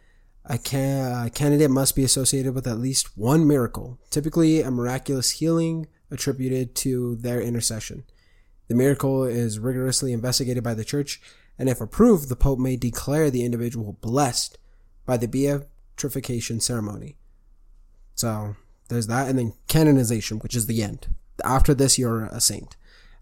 a, 0.45 0.57
ca- 0.57 1.25
a 1.25 1.29
candidate 1.29 1.69
must 1.69 1.95
be 1.95 2.03
associated 2.03 2.55
with 2.55 2.65
at 2.67 2.79
least 2.79 3.17
one 3.17 3.47
miracle, 3.47 3.99
typically 4.09 4.61
a 4.61 4.71
miraculous 4.71 5.31
healing 5.31 5.87
attributed 6.09 6.73
to 6.75 7.17
their 7.17 7.41
intercession. 7.41 8.05
The 8.67 8.75
miracle 8.75 9.23
is 9.23 9.59
rigorously 9.59 10.13
investigated 10.13 10.63
by 10.63 10.73
the 10.73 10.85
church, 10.85 11.21
and 11.59 11.69
if 11.69 11.81
approved, 11.81 12.29
the 12.29 12.35
Pope 12.35 12.59
may 12.59 12.75
declare 12.75 13.29
the 13.29 13.45
individual 13.45 13.97
blessed 14.01 14.57
by 15.05 15.17
the 15.17 15.27
beatification 15.27 16.59
ceremony. 16.59 17.17
So 18.15 18.55
there's 18.89 19.07
that, 19.07 19.27
and 19.27 19.37
then 19.37 19.53
canonization, 19.67 20.39
which 20.39 20.55
is 20.55 20.65
the 20.65 20.81
end. 20.81 21.07
After 21.43 21.73
this, 21.73 21.97
you're 21.99 22.25
a 22.25 22.41
saint. 22.41 22.75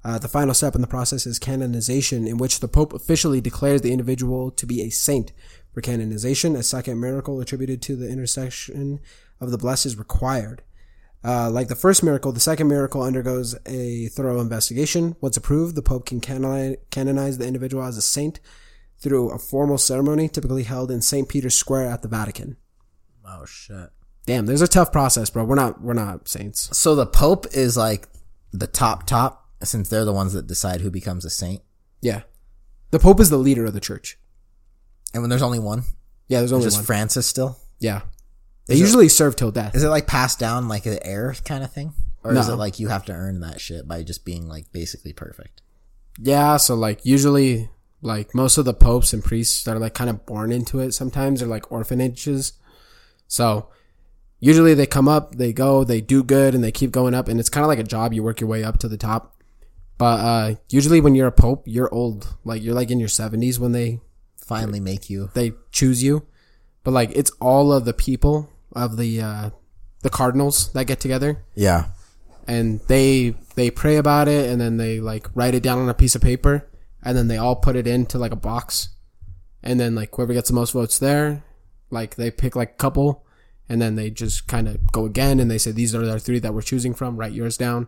Uh, 0.06 0.20
the 0.20 0.28
final 0.28 0.54
step 0.54 0.76
in 0.76 0.82
the 0.82 0.88
process 0.88 1.26
is 1.26 1.40
canonization, 1.40 2.28
in 2.28 2.38
which 2.38 2.60
the 2.60 2.68
Pope 2.68 2.94
officially 2.94 3.42
declares 3.42 3.82
the 3.82 3.92
individual 3.92 4.52
to 4.52 4.68
be 4.68 4.84
a 4.84 4.92
saint. 4.92 5.34
For 5.74 5.82
canonization, 5.82 6.56
a 6.56 6.62
second 6.62 7.00
miracle 7.00 7.42
attributed 7.42 7.82
to 7.82 7.96
the 7.96 8.08
intercession 8.08 9.00
of 9.42 9.50
the 9.50 9.58
blessed 9.58 9.88
is 9.88 9.98
required. 9.98 10.62
Uh, 11.24 11.50
like 11.50 11.70
the 11.70 11.76
first 11.76 12.04
miracle, 12.04 12.32
the 12.32 12.40
second 12.40 12.68
miracle 12.68 13.02
undergoes 13.02 13.56
a 13.66 14.08
thorough 14.10 14.40
investigation. 14.40 15.16
Once 15.22 15.38
approved, 15.38 15.74
the 15.76 15.82
Pope 15.82 16.06
can 16.06 16.22
canonize 16.22 17.38
the 17.40 17.48
individual 17.48 17.84
as 17.84 17.98
a 17.98 18.02
saint 18.02 18.40
through 19.00 19.32
a 19.32 19.40
formal 19.40 19.80
ceremony, 19.80 20.30
typically 20.30 20.64
held 20.64 20.92
in 20.92 21.02
St. 21.02 21.28
Peter's 21.28 21.58
Square 21.58 21.88
at 21.88 22.04
the 22.04 22.08
Vatican. 22.08 22.58
Oh 23.28 23.46
shit. 23.46 23.90
Damn, 24.28 24.46
there's 24.46 24.62
a 24.62 24.68
tough 24.68 24.92
process, 24.92 25.32
bro. 25.32 25.46
We're 25.46 25.56
not, 25.56 25.82
we're 25.82 25.94
not 25.94 26.28
saints. 26.28 26.78
So 26.78 26.94
the 26.94 27.08
Pope 27.08 27.48
is 27.54 27.76
like 27.76 28.08
the 28.54 28.68
top 28.68 29.08
top 29.08 29.45
since 29.64 29.90
they're 29.90 30.06
the 30.06 30.14
ones 30.14 30.34
that 30.34 30.48
decide 30.48 30.82
who 30.82 30.90
becomes 30.92 31.26
a 31.26 31.30
saint. 31.30 31.62
Yeah, 32.02 32.22
the 32.92 33.00
Pope 33.00 33.20
is 33.20 33.30
the 33.30 33.38
leader 33.38 33.66
of 33.66 33.74
the 33.74 33.80
church. 33.80 34.18
And 35.14 35.24
when 35.24 35.30
there's 35.30 35.42
only 35.42 35.60
one, 35.60 35.84
Yeah, 36.28 36.40
there's 36.40 36.52
only 36.52 36.66
just 36.66 36.78
one. 36.78 36.86
Francis 36.86 37.26
still. 37.26 37.58
yeah, 37.80 38.02
they 38.68 38.76
usually 38.76 39.10
serve 39.10 39.36
till 39.36 39.52
death. 39.52 39.76
Is 39.76 39.84
it 39.84 39.88
like 39.90 40.08
passed 40.08 40.40
down 40.40 40.68
like 40.68 40.86
an 40.86 41.00
heir 41.02 41.34
kind 41.46 41.64
of 41.64 41.72
thing? 41.72 41.94
Or 42.24 42.34
is 42.34 42.50
it 42.50 42.56
like 42.56 42.80
you 42.80 42.88
have 42.88 43.06
to 43.06 43.14
earn 43.14 43.40
that 43.42 43.62
shit 43.62 43.88
by 43.88 44.02
just 44.02 44.26
being 44.26 44.48
like 44.48 44.72
basically 44.72 45.14
perfect? 45.14 45.62
Yeah, 46.20 46.58
so 46.58 46.74
like 46.74 47.06
usually 47.06 47.70
like 48.02 48.34
most 48.34 48.58
of 48.58 48.66
the 48.66 48.74
popes 48.74 49.14
and 49.14 49.24
priests 49.24 49.68
are 49.68 49.78
like 49.80 49.94
kind 49.94 50.10
of 50.10 50.26
born 50.26 50.52
into 50.52 50.80
it 50.80 50.92
sometimes 50.94 51.40
they're 51.40 51.50
like 51.50 51.72
orphanages. 51.72 52.54
So 53.28 53.70
usually 54.40 54.74
they 54.74 54.86
come 54.88 55.08
up, 55.08 55.36
they 55.36 55.54
go, 55.54 55.84
they 55.84 56.02
do 56.02 56.24
good 56.24 56.56
and 56.56 56.64
they 56.64 56.72
keep 56.72 56.92
going 56.92 57.14
up 57.14 57.28
and 57.28 57.40
it's 57.40 57.50
kind 57.50 57.64
of 57.64 57.68
like 57.68 57.80
a 57.80 57.84
job 57.84 58.12
you 58.14 58.24
work 58.24 58.42
your 58.42 58.50
way 58.50 58.64
up 58.64 58.80
to 58.80 58.88
the 58.88 58.98
top. 58.98 59.35
But 59.98 60.20
uh 60.20 60.56
usually 60.70 61.00
when 61.02 61.16
you're 61.16 61.28
a 61.28 61.32
pope, 61.32 61.64
you're 61.66 61.94
old. 61.94 62.36
Like 62.44 62.62
you're 62.64 62.74
like 62.76 62.92
in 62.92 63.00
your 63.00 63.10
70s 63.10 63.60
when 63.60 63.72
they 63.72 64.02
Finally 64.38 64.80
make 64.80 65.10
you. 65.10 65.30
they 65.34 65.54
choose 65.72 66.04
you. 66.04 66.26
But 66.84 66.92
like 66.92 67.12
it's 67.16 67.32
all 67.42 67.74
of 67.74 67.86
the 67.86 67.94
people 67.94 68.50
of 68.76 68.98
the 68.98 69.22
uh 69.22 69.50
the 70.04 70.10
cardinals 70.10 70.72
that 70.74 70.86
get 70.86 71.00
together 71.00 71.44
Yeah. 71.56 71.86
and 72.48 72.80
they 72.88 73.34
they 73.56 73.72
pray 73.72 73.96
about 73.98 74.28
it 74.28 74.50
and 74.52 74.62
then 74.62 74.78
they 74.78 75.00
like 75.00 75.28
write 75.34 75.56
it 75.56 75.64
down 75.64 75.80
on 75.80 75.90
a 75.90 75.94
piece 75.96 76.14
of 76.14 76.22
paper 76.22 76.70
and 77.02 77.18
then 77.18 77.28
they 77.28 77.38
all 77.38 77.56
put 77.56 77.76
it 77.76 77.88
into 77.88 78.20
like 78.20 78.32
a 78.34 78.36
box 78.36 78.90
and 79.64 79.80
then 79.80 79.96
like 79.96 80.14
whoever 80.14 80.34
gets 80.34 80.50
the 80.50 80.54
most 80.56 80.74
votes 80.74 81.00
there 81.00 81.44
like 81.90 82.16
they 82.16 82.30
pick 82.30 82.56
like 82.56 82.72
a 82.72 82.76
couple 82.76 83.26
and 83.68 83.82
then 83.82 83.96
they 83.96 84.12
just 84.12 84.46
kind 84.48 84.68
of 84.68 84.92
go 84.92 85.06
again 85.06 85.40
and 85.40 85.50
they 85.50 85.58
say 85.58 85.72
these 85.72 85.96
are 85.96 86.08
our 86.08 86.20
three 86.20 86.38
that 86.38 86.54
we're 86.54 86.62
choosing 86.62 86.94
from 86.94 87.18
write 87.18 87.34
yours 87.34 87.58
down 87.58 87.88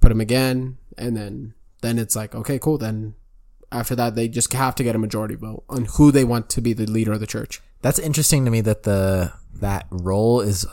put 0.00 0.08
them 0.10 0.20
again 0.20 0.78
and 0.96 1.16
then 1.16 1.54
then 1.80 1.98
it's 1.98 2.16
like 2.16 2.34
okay 2.34 2.58
cool 2.58 2.78
then 2.78 3.14
after 3.70 3.94
that 3.94 4.14
they 4.14 4.28
just 4.28 4.52
have 4.52 4.74
to 4.74 4.82
get 4.84 4.94
a 4.96 4.98
majority 4.98 5.34
vote 5.34 5.62
on 5.68 5.84
who 5.96 6.10
they 6.10 6.24
want 6.24 6.48
to 6.50 6.60
be 6.60 6.72
the 6.72 6.86
leader 6.86 7.12
of 7.12 7.20
the 7.20 7.26
church 7.26 7.60
That's 7.82 7.98
interesting 7.98 8.44
to 8.44 8.50
me 8.50 8.60
that 8.62 8.82
the 8.84 9.32
that 9.60 9.86
role 9.90 10.40
is 10.40 10.66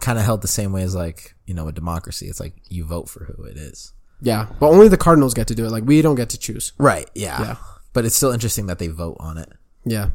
kind 0.00 0.18
of 0.18 0.24
held 0.24 0.42
the 0.42 0.48
same 0.48 0.72
way 0.72 0.82
as 0.82 0.94
like 0.94 1.34
you 1.46 1.54
know 1.54 1.68
a 1.68 1.72
democracy. 1.72 2.26
It's 2.28 2.40
like 2.40 2.54
you 2.68 2.84
vote 2.84 3.08
for 3.08 3.24
who 3.24 3.44
it 3.44 3.56
is. 3.56 3.92
yeah 4.20 4.46
but 4.60 4.68
only 4.68 4.88
the 4.88 4.96
cardinals 4.98 5.32
get 5.34 5.46
to 5.48 5.54
do 5.54 5.64
it 5.64 5.70
like 5.70 5.84
we 5.84 6.02
don't 6.02 6.16
get 6.16 6.30
to 6.30 6.38
choose 6.38 6.72
Right. 6.78 7.08
Yeah. 7.14 7.40
Yeah. 7.40 7.56
But 7.92 8.04
it's 8.04 8.16
still 8.16 8.32
interesting 8.32 8.66
that 8.66 8.78
they 8.78 8.88
vote 8.88 9.16
on 9.20 9.38
it. 9.38 9.50
yeah 9.84 10.10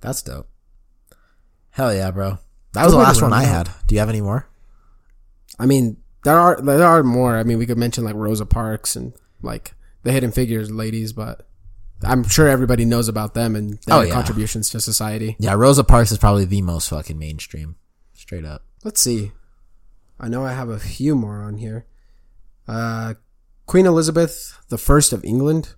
That's 0.00 0.22
dope. 0.22 0.48
Hell 1.70 1.92
yeah, 1.94 2.10
bro. 2.10 2.38
That 2.72 2.84
was 2.84 2.92
the 2.92 2.98
last 2.98 3.20
one 3.22 3.32
I 3.32 3.44
had. 3.44 3.68
Do 3.86 3.94
you 3.94 3.98
have 4.00 4.08
any 4.08 4.20
more? 4.22 4.48
I 5.58 5.66
mean, 5.66 5.96
there 6.26 6.38
are 6.40 6.60
there 6.60 6.82
are 6.84 7.02
more. 7.04 7.36
I 7.36 7.44
mean, 7.44 7.56
we 7.58 7.66
could 7.66 7.78
mention 7.78 8.04
like 8.04 8.16
Rosa 8.16 8.44
Parks 8.44 8.96
and 8.96 9.12
like 9.42 9.74
the 10.02 10.10
Hidden 10.12 10.32
Figures 10.32 10.70
ladies, 10.70 11.12
but 11.12 11.46
I'm 12.02 12.24
sure 12.24 12.48
everybody 12.48 12.84
knows 12.84 13.06
about 13.08 13.34
them 13.34 13.54
and 13.54 13.78
their 13.86 13.96
Oh, 13.96 14.00
yeah. 14.02 14.12
contributions 14.12 14.68
to 14.70 14.80
society. 14.80 15.36
Yeah, 15.38 15.54
Rosa 15.54 15.84
Parks 15.84 16.10
is 16.10 16.18
probably 16.18 16.44
the 16.44 16.62
most 16.62 16.88
fucking 16.90 17.18
mainstream. 17.18 17.76
Straight 18.14 18.44
up. 18.44 18.64
Let's 18.84 19.00
see. 19.00 19.32
I 20.18 20.28
know 20.28 20.44
I 20.44 20.52
have 20.52 20.68
a 20.68 20.78
few 20.80 21.14
more 21.14 21.42
on 21.42 21.58
here. 21.58 21.86
Uh, 22.66 23.14
Queen 23.66 23.86
Elizabeth 23.86 24.58
the 24.68 24.78
First 24.78 25.12
of 25.12 25.24
England. 25.24 25.74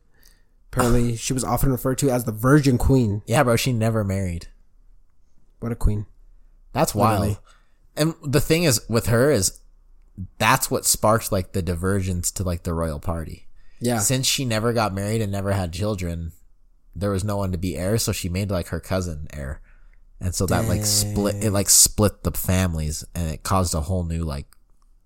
Apparently, 0.73 1.15
she 1.25 1.35
was 1.35 1.45
often 1.45 1.71
referred 1.71 1.99
to 1.99 2.11
as 2.11 2.25
the 2.25 2.33
Virgin 2.33 2.79
Queen. 2.79 3.21
Yeah, 3.27 3.43
bro, 3.43 3.57
she 3.57 3.73
never 3.73 4.03
married. 4.03 4.49
What 5.61 5.73
a 5.73 5.77
queen! 5.77 6.07
That's 6.73 6.95
wild. 6.95 7.21
Literally. 7.21 7.39
And 7.97 8.15
the 8.23 8.41
thing 8.41 8.63
is 8.65 8.81
with 8.89 9.07
her 9.07 9.31
is 9.31 9.61
that's 10.39 10.71
what 10.71 10.85
sparked 10.85 11.31
like 11.33 11.53
the 11.53 11.63
divergence 11.63 12.31
to 12.33 12.43
like 12.43 12.63
the 12.65 12.75
royal 12.75 13.01
party. 13.01 13.47
Yeah, 13.81 13.99
Since 13.99 14.27
she 14.27 14.45
never 14.45 14.73
got 14.73 14.93
married 14.93 15.21
and 15.21 15.31
never 15.31 15.53
had 15.53 15.73
children, 15.73 16.33
there 16.97 17.11
was 17.11 17.23
no 17.23 17.37
one 17.37 17.53
to 17.53 17.59
be 17.59 17.77
heir, 17.77 17.97
so 17.99 18.11
she 18.11 18.29
made 18.29 18.51
like 18.51 18.69
her 18.69 18.81
cousin 18.81 19.29
heir. 19.33 19.61
And 20.21 20.35
so 20.35 20.47
that 20.47 20.67
like 20.67 20.85
split 20.85 21.37
it 21.45 21.53
like 21.53 21.71
split 21.71 22.25
the 22.25 22.33
families 22.33 23.05
and 23.15 23.31
it 23.31 23.45
caused 23.45 23.73
a 23.73 23.83
whole 23.83 24.03
new 24.03 24.25
like 24.25 24.47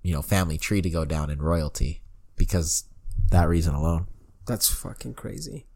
you 0.02 0.14
know 0.14 0.22
family 0.22 0.56
tree 0.56 0.80
to 0.80 0.88
go 0.88 1.04
down 1.04 1.28
in 1.28 1.42
royalty 1.42 2.00
because 2.36 2.84
that 3.28 3.46
reason 3.48 3.74
alone. 3.74 4.06
that's 4.46 4.68
fucking 4.72 5.14
crazy. 5.14 5.66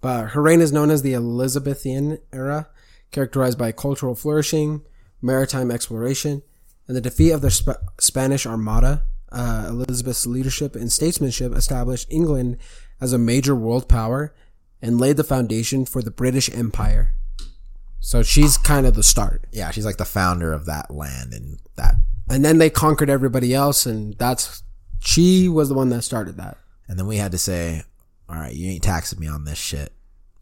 But 0.00 0.28
her 0.28 0.42
reign 0.42 0.60
is 0.60 0.72
known 0.72 0.90
as 0.92 1.02
the 1.02 1.14
Elizabethan 1.14 2.18
era, 2.32 2.68
characterized 3.10 3.58
by 3.58 3.72
cultural 3.72 4.14
flourishing, 4.14 4.82
maritime 5.20 5.72
exploration, 5.72 6.42
and 6.88 6.96
the 6.96 7.00
defeat 7.00 7.30
of 7.30 7.42
the 7.42 7.50
Sp- 7.52 7.84
Spanish 8.00 8.46
Armada. 8.46 9.04
Uh, 9.30 9.66
Elizabeth's 9.68 10.26
leadership 10.26 10.74
and 10.74 10.90
statesmanship 10.90 11.54
established 11.54 12.10
England 12.10 12.56
as 12.98 13.12
a 13.12 13.18
major 13.18 13.54
world 13.54 13.86
power 13.86 14.34
and 14.80 14.98
laid 14.98 15.18
the 15.18 15.24
foundation 15.24 15.84
for 15.84 16.00
the 16.00 16.10
British 16.10 16.48
Empire. 16.54 17.12
So 18.00 18.22
she's 18.22 18.56
kind 18.56 18.86
of 18.86 18.94
the 18.94 19.02
start. 19.02 19.44
Yeah, 19.52 19.70
she's 19.70 19.84
like 19.84 19.98
the 19.98 20.06
founder 20.06 20.52
of 20.52 20.64
that 20.66 20.90
land 20.90 21.34
and 21.34 21.58
that 21.76 21.96
And 22.30 22.42
then 22.44 22.56
they 22.58 22.70
conquered 22.70 23.10
everybody 23.10 23.52
else, 23.54 23.84
and 23.84 24.14
that's 24.14 24.62
she 25.00 25.48
was 25.48 25.68
the 25.68 25.74
one 25.74 25.90
that 25.90 26.02
started 26.02 26.36
that. 26.38 26.56
And 26.88 26.98
then 26.98 27.06
we 27.06 27.16
had 27.16 27.32
to 27.32 27.38
say, 27.38 27.82
all 28.28 28.36
right, 28.36 28.54
you 28.54 28.70
ain't 28.70 28.82
taxing 28.82 29.20
me 29.20 29.28
on 29.28 29.44
this 29.44 29.58
shit. 29.58 29.92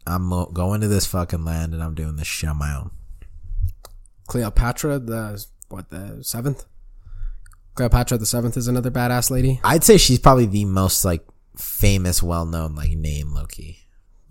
I'm 0.05 0.29
going 0.53 0.81
to 0.81 0.87
this 0.87 1.05
fucking 1.05 1.43
land 1.43 1.73
and 1.73 1.83
I'm 1.83 1.93
doing 1.93 2.15
this 2.15 2.27
shit 2.27 2.49
on 2.49 2.57
my 2.57 2.73
own. 2.73 2.91
Cleopatra, 4.27 4.99
the 4.99 5.45
what 5.69 5.89
the 5.89 6.23
seventh? 6.23 6.65
Cleopatra 7.75 8.17
the 8.17 8.25
seventh 8.25 8.57
is 8.57 8.67
another 8.67 8.91
badass 8.91 9.29
lady. 9.29 9.59
I'd 9.63 9.83
say 9.83 9.97
she's 9.97 10.19
probably 10.19 10.47
the 10.47 10.65
most 10.65 11.05
like 11.05 11.25
famous, 11.55 12.23
well 12.23 12.45
known 12.45 12.75
like 12.75 12.91
name, 12.91 13.33
Loki. 13.33 13.79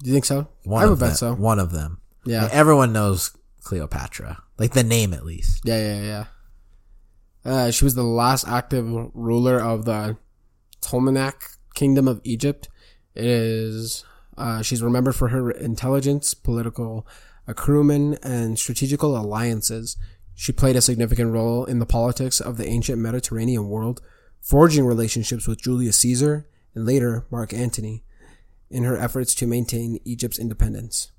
Do 0.02 0.08
you 0.08 0.12
think 0.12 0.24
so? 0.24 0.48
One 0.64 0.82
I 0.82 0.86
would 0.86 0.94
of 0.94 0.98
them, 0.98 1.08
bet 1.08 1.16
so. 1.16 1.34
One 1.34 1.58
of 1.58 1.72
them. 1.72 2.00
Yeah. 2.24 2.44
Like, 2.44 2.54
everyone 2.54 2.92
knows 2.92 3.36
Cleopatra, 3.62 4.42
like 4.58 4.72
the 4.72 4.82
name 4.82 5.14
at 5.14 5.24
least. 5.24 5.62
Yeah, 5.64 5.78
yeah, 5.78 6.02
yeah. 6.02 6.24
Uh, 7.44 7.70
she 7.70 7.84
was 7.84 7.94
the 7.94 8.02
last 8.02 8.46
active 8.48 8.86
ruler 9.14 9.60
of 9.60 9.84
the 9.84 10.16
Ptolemaic 10.80 11.36
Kingdom 11.74 12.08
of 12.08 12.20
Egypt. 12.24 12.68
It 13.14 13.24
is 13.24 14.04
uh, 14.36 14.62
she's 14.62 14.82
remembered 14.82 15.14
for 15.14 15.28
her 15.28 15.50
intelligence, 15.50 16.34
political 16.34 17.06
acumen, 17.46 18.18
and 18.22 18.58
strategical 18.58 19.16
alliances. 19.16 19.96
She 20.38 20.52
played 20.52 20.76
a 20.76 20.82
significant 20.82 21.32
role 21.32 21.64
in 21.64 21.78
the 21.78 21.86
politics 21.86 22.40
of 22.40 22.58
the 22.58 22.68
ancient 22.68 22.98
Mediterranean 22.98 23.68
world, 23.68 24.02
forging 24.38 24.84
relationships 24.84 25.48
with 25.48 25.62
Julius 25.62 25.96
Caesar 25.96 26.46
and 26.74 26.84
later 26.84 27.26
Mark 27.30 27.54
Antony 27.54 28.04
in 28.70 28.84
her 28.84 28.98
efforts 28.98 29.34
to 29.36 29.46
maintain 29.46 29.98
Egypt's 30.04 30.38
independence. 30.38 31.10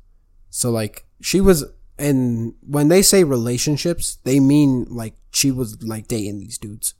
So 0.51 0.69
like 0.69 1.07
she 1.19 1.41
was 1.41 1.65
and 1.97 2.53
when 2.61 2.89
they 2.89 3.01
say 3.01 3.23
relationships, 3.23 4.19
they 4.23 4.39
mean 4.39 4.85
like 4.87 5.15
she 5.31 5.49
was 5.49 5.81
like 5.81 6.07
dating 6.07 6.39
these 6.39 6.59
dudes. 6.59 6.93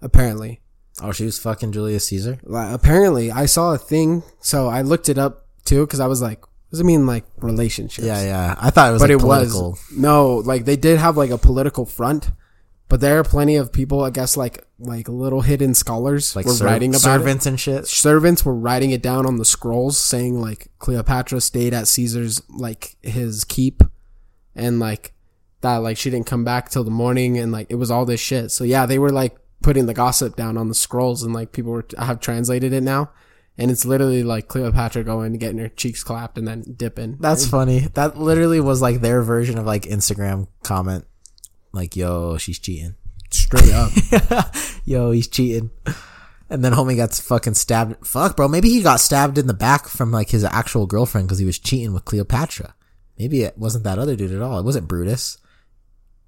Apparently. 0.00 0.62
Oh, 1.02 1.12
she 1.12 1.26
was 1.26 1.38
fucking 1.38 1.72
Julius 1.72 2.06
Caesar. 2.06 2.40
Like, 2.42 2.72
apparently 2.72 3.30
I 3.30 3.44
saw 3.44 3.74
a 3.74 3.78
thing, 3.78 4.22
so 4.40 4.68
I 4.68 4.80
looked 4.80 5.10
it 5.10 5.18
up 5.18 5.46
too 5.66 5.86
cuz 5.86 6.00
I 6.00 6.06
was 6.06 6.22
like, 6.22 6.42
what 6.70 6.76
does 6.76 6.80
it 6.80 6.84
mean 6.84 7.04
like 7.04 7.24
relationships? 7.38 8.06
Yeah, 8.06 8.22
yeah. 8.22 8.54
I 8.60 8.70
thought 8.70 8.90
it 8.90 8.92
was 8.92 9.02
But 9.02 9.10
like, 9.10 9.18
it 9.18 9.20
political. 9.20 9.70
was 9.72 9.92
no, 9.96 10.36
like 10.36 10.64
they 10.64 10.76
did 10.76 10.98
have 10.98 11.16
like 11.16 11.30
a 11.30 11.38
political 11.38 11.84
front, 11.84 12.30
but 12.88 13.00
there 13.00 13.18
are 13.18 13.24
plenty 13.24 13.56
of 13.56 13.72
people, 13.72 14.04
I 14.04 14.10
guess 14.10 14.36
like 14.36 14.64
like 14.78 15.08
little 15.08 15.40
hidden 15.42 15.74
scholars 15.74 16.34
like 16.36 16.46
were 16.46 16.52
ser- 16.52 16.64
writing 16.66 16.90
about 16.90 16.98
it 16.98 17.02
servants 17.02 17.46
and 17.46 17.58
shit. 17.60 17.86
servants 17.86 18.44
were 18.44 18.54
writing 18.54 18.92
it 18.92 19.02
down 19.02 19.26
on 19.26 19.36
the 19.36 19.44
scrolls 19.44 19.98
saying 19.98 20.40
like 20.40 20.68
Cleopatra 20.78 21.40
stayed 21.40 21.74
at 21.74 21.86
Caesar's 21.88 22.40
like 22.48 22.96
his 23.02 23.44
keep 23.44 23.82
and 24.54 24.78
like 24.80 25.12
that 25.60 25.76
like 25.78 25.96
she 25.98 26.08
didn't 26.08 26.26
come 26.26 26.44
back 26.44 26.70
till 26.70 26.84
the 26.84 26.90
morning 26.90 27.36
and 27.36 27.52
like 27.52 27.66
it 27.68 27.74
was 27.74 27.90
all 27.90 28.06
this 28.06 28.20
shit. 28.20 28.50
So 28.52 28.64
yeah, 28.64 28.86
they 28.86 28.98
were 28.98 29.10
like 29.10 29.36
putting 29.60 29.86
the 29.86 29.92
gossip 29.94 30.36
down 30.36 30.56
on 30.56 30.68
the 30.68 30.74
scrolls 30.74 31.22
and 31.22 31.34
like 31.34 31.52
people 31.52 31.72
were 31.72 31.84
have 31.98 32.20
translated 32.20 32.72
it 32.72 32.82
now. 32.82 33.10
And 33.60 33.70
it's 33.70 33.84
literally 33.84 34.24
like 34.24 34.48
Cleopatra 34.48 35.04
going 35.04 35.34
getting 35.34 35.58
her 35.58 35.68
cheeks 35.68 36.02
clapped 36.02 36.38
and 36.38 36.48
then 36.48 36.74
dipping. 36.76 37.18
That's 37.20 37.46
funny. 37.46 37.80
That 37.94 38.16
literally 38.16 38.60
was 38.60 38.80
like 38.80 39.00
their 39.00 39.22
version 39.22 39.58
of 39.58 39.66
like 39.66 39.82
Instagram 39.82 40.48
comment, 40.62 41.04
like 41.72 41.94
"Yo, 41.94 42.38
she's 42.38 42.58
cheating." 42.58 42.96
straight 43.32 43.72
up. 43.72 43.92
Yo, 44.84 45.10
he's 45.10 45.28
cheating. 45.28 45.70
And 46.48 46.64
then 46.64 46.72
homie 46.72 46.96
got 46.96 47.14
fucking 47.14 47.54
stabbed. 47.54 48.06
Fuck, 48.06 48.36
bro. 48.36 48.48
Maybe 48.48 48.68
he 48.70 48.82
got 48.82 49.00
stabbed 49.00 49.38
in 49.38 49.46
the 49.46 49.54
back 49.54 49.86
from 49.86 50.10
like 50.10 50.30
his 50.30 50.44
actual 50.44 50.86
girlfriend 50.86 51.28
because 51.28 51.38
he 51.38 51.44
was 51.44 51.58
cheating 51.58 51.92
with 51.92 52.04
Cleopatra. 52.04 52.74
Maybe 53.18 53.42
it 53.42 53.56
wasn't 53.56 53.84
that 53.84 53.98
other 53.98 54.16
dude 54.16 54.32
at 54.32 54.42
all. 54.42 54.58
It 54.58 54.64
wasn't 54.64 54.88
Brutus. 54.88 55.38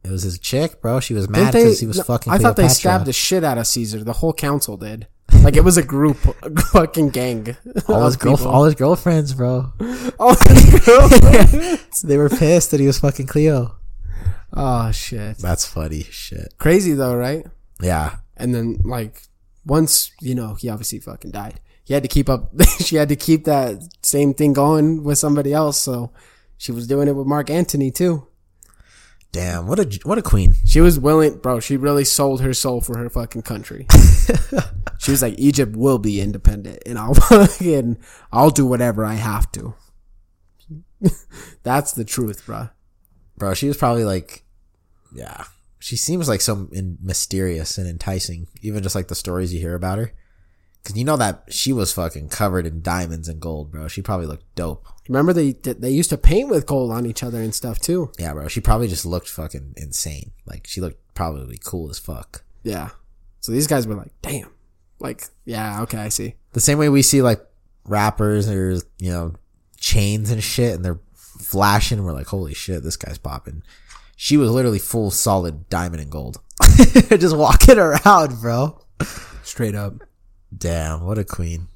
It 0.05 0.11
was 0.11 0.23
his 0.23 0.39
chick, 0.39 0.81
bro. 0.81 1.01
She 1.01 1.15
was 1.15 1.29
mad 1.29 1.53
because 1.53 1.81
he 1.81 1.87
was 1.87 1.99
no, 1.99 2.05
fucking. 2.05 2.33
I 2.33 2.39
thought 2.39 2.57
they 2.57 2.69
stabbed 2.69 3.07
the 3.07 3.13
shit 3.13 3.45
out 3.45 3.59
of 3.59 3.67
Caesar. 3.67 4.03
The 4.03 4.15
whole 4.15 4.33
council 4.33 4.77
did. 4.77 5.07
Like 5.43 5.57
it 5.57 5.65
was 5.65 5.77
a 5.77 5.83
group, 5.83 6.19
a 6.43 6.51
fucking 6.73 7.11
gang. 7.11 7.57
all 7.89 8.07
his 8.07 8.17
girl, 8.17 8.37
people. 8.37 8.51
all 8.53 8.65
his 8.65 8.75
girlfriends, 8.75 9.35
bro. 9.35 9.73
All 10.19 10.35
his 10.35 10.81
girlfriends. 10.85 12.03
they 12.05 12.17
were 12.17 12.29
pissed 12.29 12.71
that 12.71 12.79
he 12.81 12.87
was 12.87 13.01
fucking 13.01 13.27
Cleo. 13.27 13.77
oh 14.53 14.93
shit. 14.93 15.39
That's 15.39 15.67
funny 15.67 16.03
shit. 16.05 16.55
Crazy 16.59 16.93
though, 16.93 17.17
right? 17.17 17.45
Yeah, 17.81 18.17
And 18.37 18.55
then 18.55 18.79
like 18.85 19.23
once, 19.67 20.13
you 20.21 20.35
know, 20.37 20.55
he 20.55 20.69
obviously 20.69 21.01
fucking 21.01 21.33
died. 21.33 21.61
He 21.85 21.95
had 21.95 22.05
to 22.05 22.09
keep 22.09 22.29
up 22.29 22.53
she 22.79 22.95
had 22.97 23.09
to 23.09 23.17
keep 23.17 23.45
that 23.47 23.83
same 24.03 24.35
thing 24.35 24.53
going 24.53 25.03
with 25.03 25.19
somebody 25.19 25.53
else, 25.53 25.79
so 25.79 26.13
she 26.57 26.71
was 26.71 26.87
doing 26.87 27.09
it 27.09 27.17
with 27.17 27.27
Mark 27.27 27.51
Antony 27.51 27.91
too. 27.91 28.29
Damn. 29.33 29.67
What 29.67 29.79
a 29.79 30.01
what 30.05 30.19
a 30.19 30.23
queen. 30.23 30.55
She 30.65 30.81
was 30.81 30.99
willing, 30.99 31.39
bro, 31.39 31.59
she 31.61 31.77
really 31.77 32.05
sold 32.05 32.43
her 32.43 32.55
soul 32.55 32.81
for 32.81 32.99
her 32.99 33.11
fucking 33.11 33.43
country. 33.43 33.87
she 34.99 35.11
was 35.11 35.23
like 35.23 35.35
Egypt 35.39 35.75
will 35.75 35.99
be 35.99 36.21
independent 36.21 36.83
and 36.87 36.99
I'll 36.99 37.15
fucking 37.29 37.99
I'll 38.31 38.51
do 38.51 38.67
whatever 38.67 39.05
I 39.05 39.15
have 39.15 39.51
to. 39.53 39.75
That's 41.63 41.93
the 41.93 42.05
truth, 42.05 42.47
bro. 42.47 42.69
bro. 43.37 43.55
She 43.55 43.69
was 43.69 43.77
probably 43.77 44.05
like, 44.05 44.45
yeah. 45.15 45.45
She 45.79 45.97
seems 45.97 46.29
like 46.29 46.41
so 46.41 46.69
in, 46.73 46.99
mysterious 47.03 47.77
and 47.77 47.89
enticing, 47.89 48.47
even 48.61 48.85
just 48.85 48.95
like 48.95 49.09
the 49.09 49.17
stories 49.17 49.53
you 49.53 49.59
hear 49.59 49.75
about 49.75 49.99
her. 49.99 50.13
Cause 50.85 50.97
you 50.97 51.05
know 51.05 51.17
that 51.17 51.45
she 51.49 51.73
was 51.73 51.93
fucking 51.93 52.29
covered 52.31 52.67
in 52.67 52.83
diamonds 52.83 53.29
and 53.29 53.41
gold, 53.41 53.71
bro. 53.71 53.87
She 53.87 54.03
probably 54.03 54.27
looked 54.27 54.53
dope. 54.57 54.85
Remember 55.09 55.33
they 55.33 55.53
they 55.53 55.91
used 55.91 56.11
to 56.11 56.19
paint 56.19 56.51
with 56.51 56.67
gold 56.67 56.91
on 56.91 57.07
each 57.07 57.23
other 57.23 57.41
and 57.41 57.55
stuff 57.55 57.79
too. 57.79 58.11
Yeah, 58.19 58.33
bro. 58.33 58.49
She 58.49 58.61
probably 58.61 58.89
just 58.89 59.07
looked 59.07 59.29
fucking 59.29 59.75
insane. 59.77 60.33
Like 60.45 60.67
she 60.67 60.81
looked 60.81 61.15
probably 61.15 61.59
cool 61.63 61.89
as 61.89 62.01
fuck. 62.01 62.43
Yeah. 62.65 62.91
So 63.41 63.53
these 63.53 63.69
guys 63.69 63.87
were 63.87 63.95
like, 63.95 64.13
damn. 64.23 64.51
Like, 64.99 65.25
yeah, 65.45 65.83
okay, 65.83 65.99
I 65.99 66.09
see. 66.09 66.35
The 66.53 66.61
same 66.61 66.79
way 66.79 66.89
we 66.89 67.03
see 67.03 67.23
like 67.23 67.45
rappers 67.85 68.49
or 68.49 68.73
you 68.99 69.11
know 69.13 69.35
chains 69.79 70.31
and 70.31 70.43
shit, 70.43 70.75
and 70.75 70.85
they're 70.85 71.01
flashing. 71.15 72.03
We're 72.03 72.13
like, 72.13 72.29
holy 72.29 72.55
shit, 72.55 72.83
this 72.83 72.97
guy's 72.97 73.19
popping. 73.19 73.63
She 74.17 74.37
was 74.37 74.51
literally 74.51 74.79
full 74.79 75.11
solid 75.11 75.69
diamond 75.69 76.03
and 76.03 76.11
gold, 76.11 76.41
just 77.09 77.37
walking 77.37 77.79
around, 77.79 78.41
bro. 78.41 78.81
Straight 79.43 79.75
up. 79.75 79.95
Damn, 80.57 81.05
what 81.05 81.19
a 81.19 81.25
queen. 81.25 81.69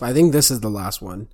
I 0.00 0.12
think 0.12 0.32
this 0.32 0.50
is 0.50 0.60
the 0.60 0.70
last 0.70 1.02
one. 1.02 1.28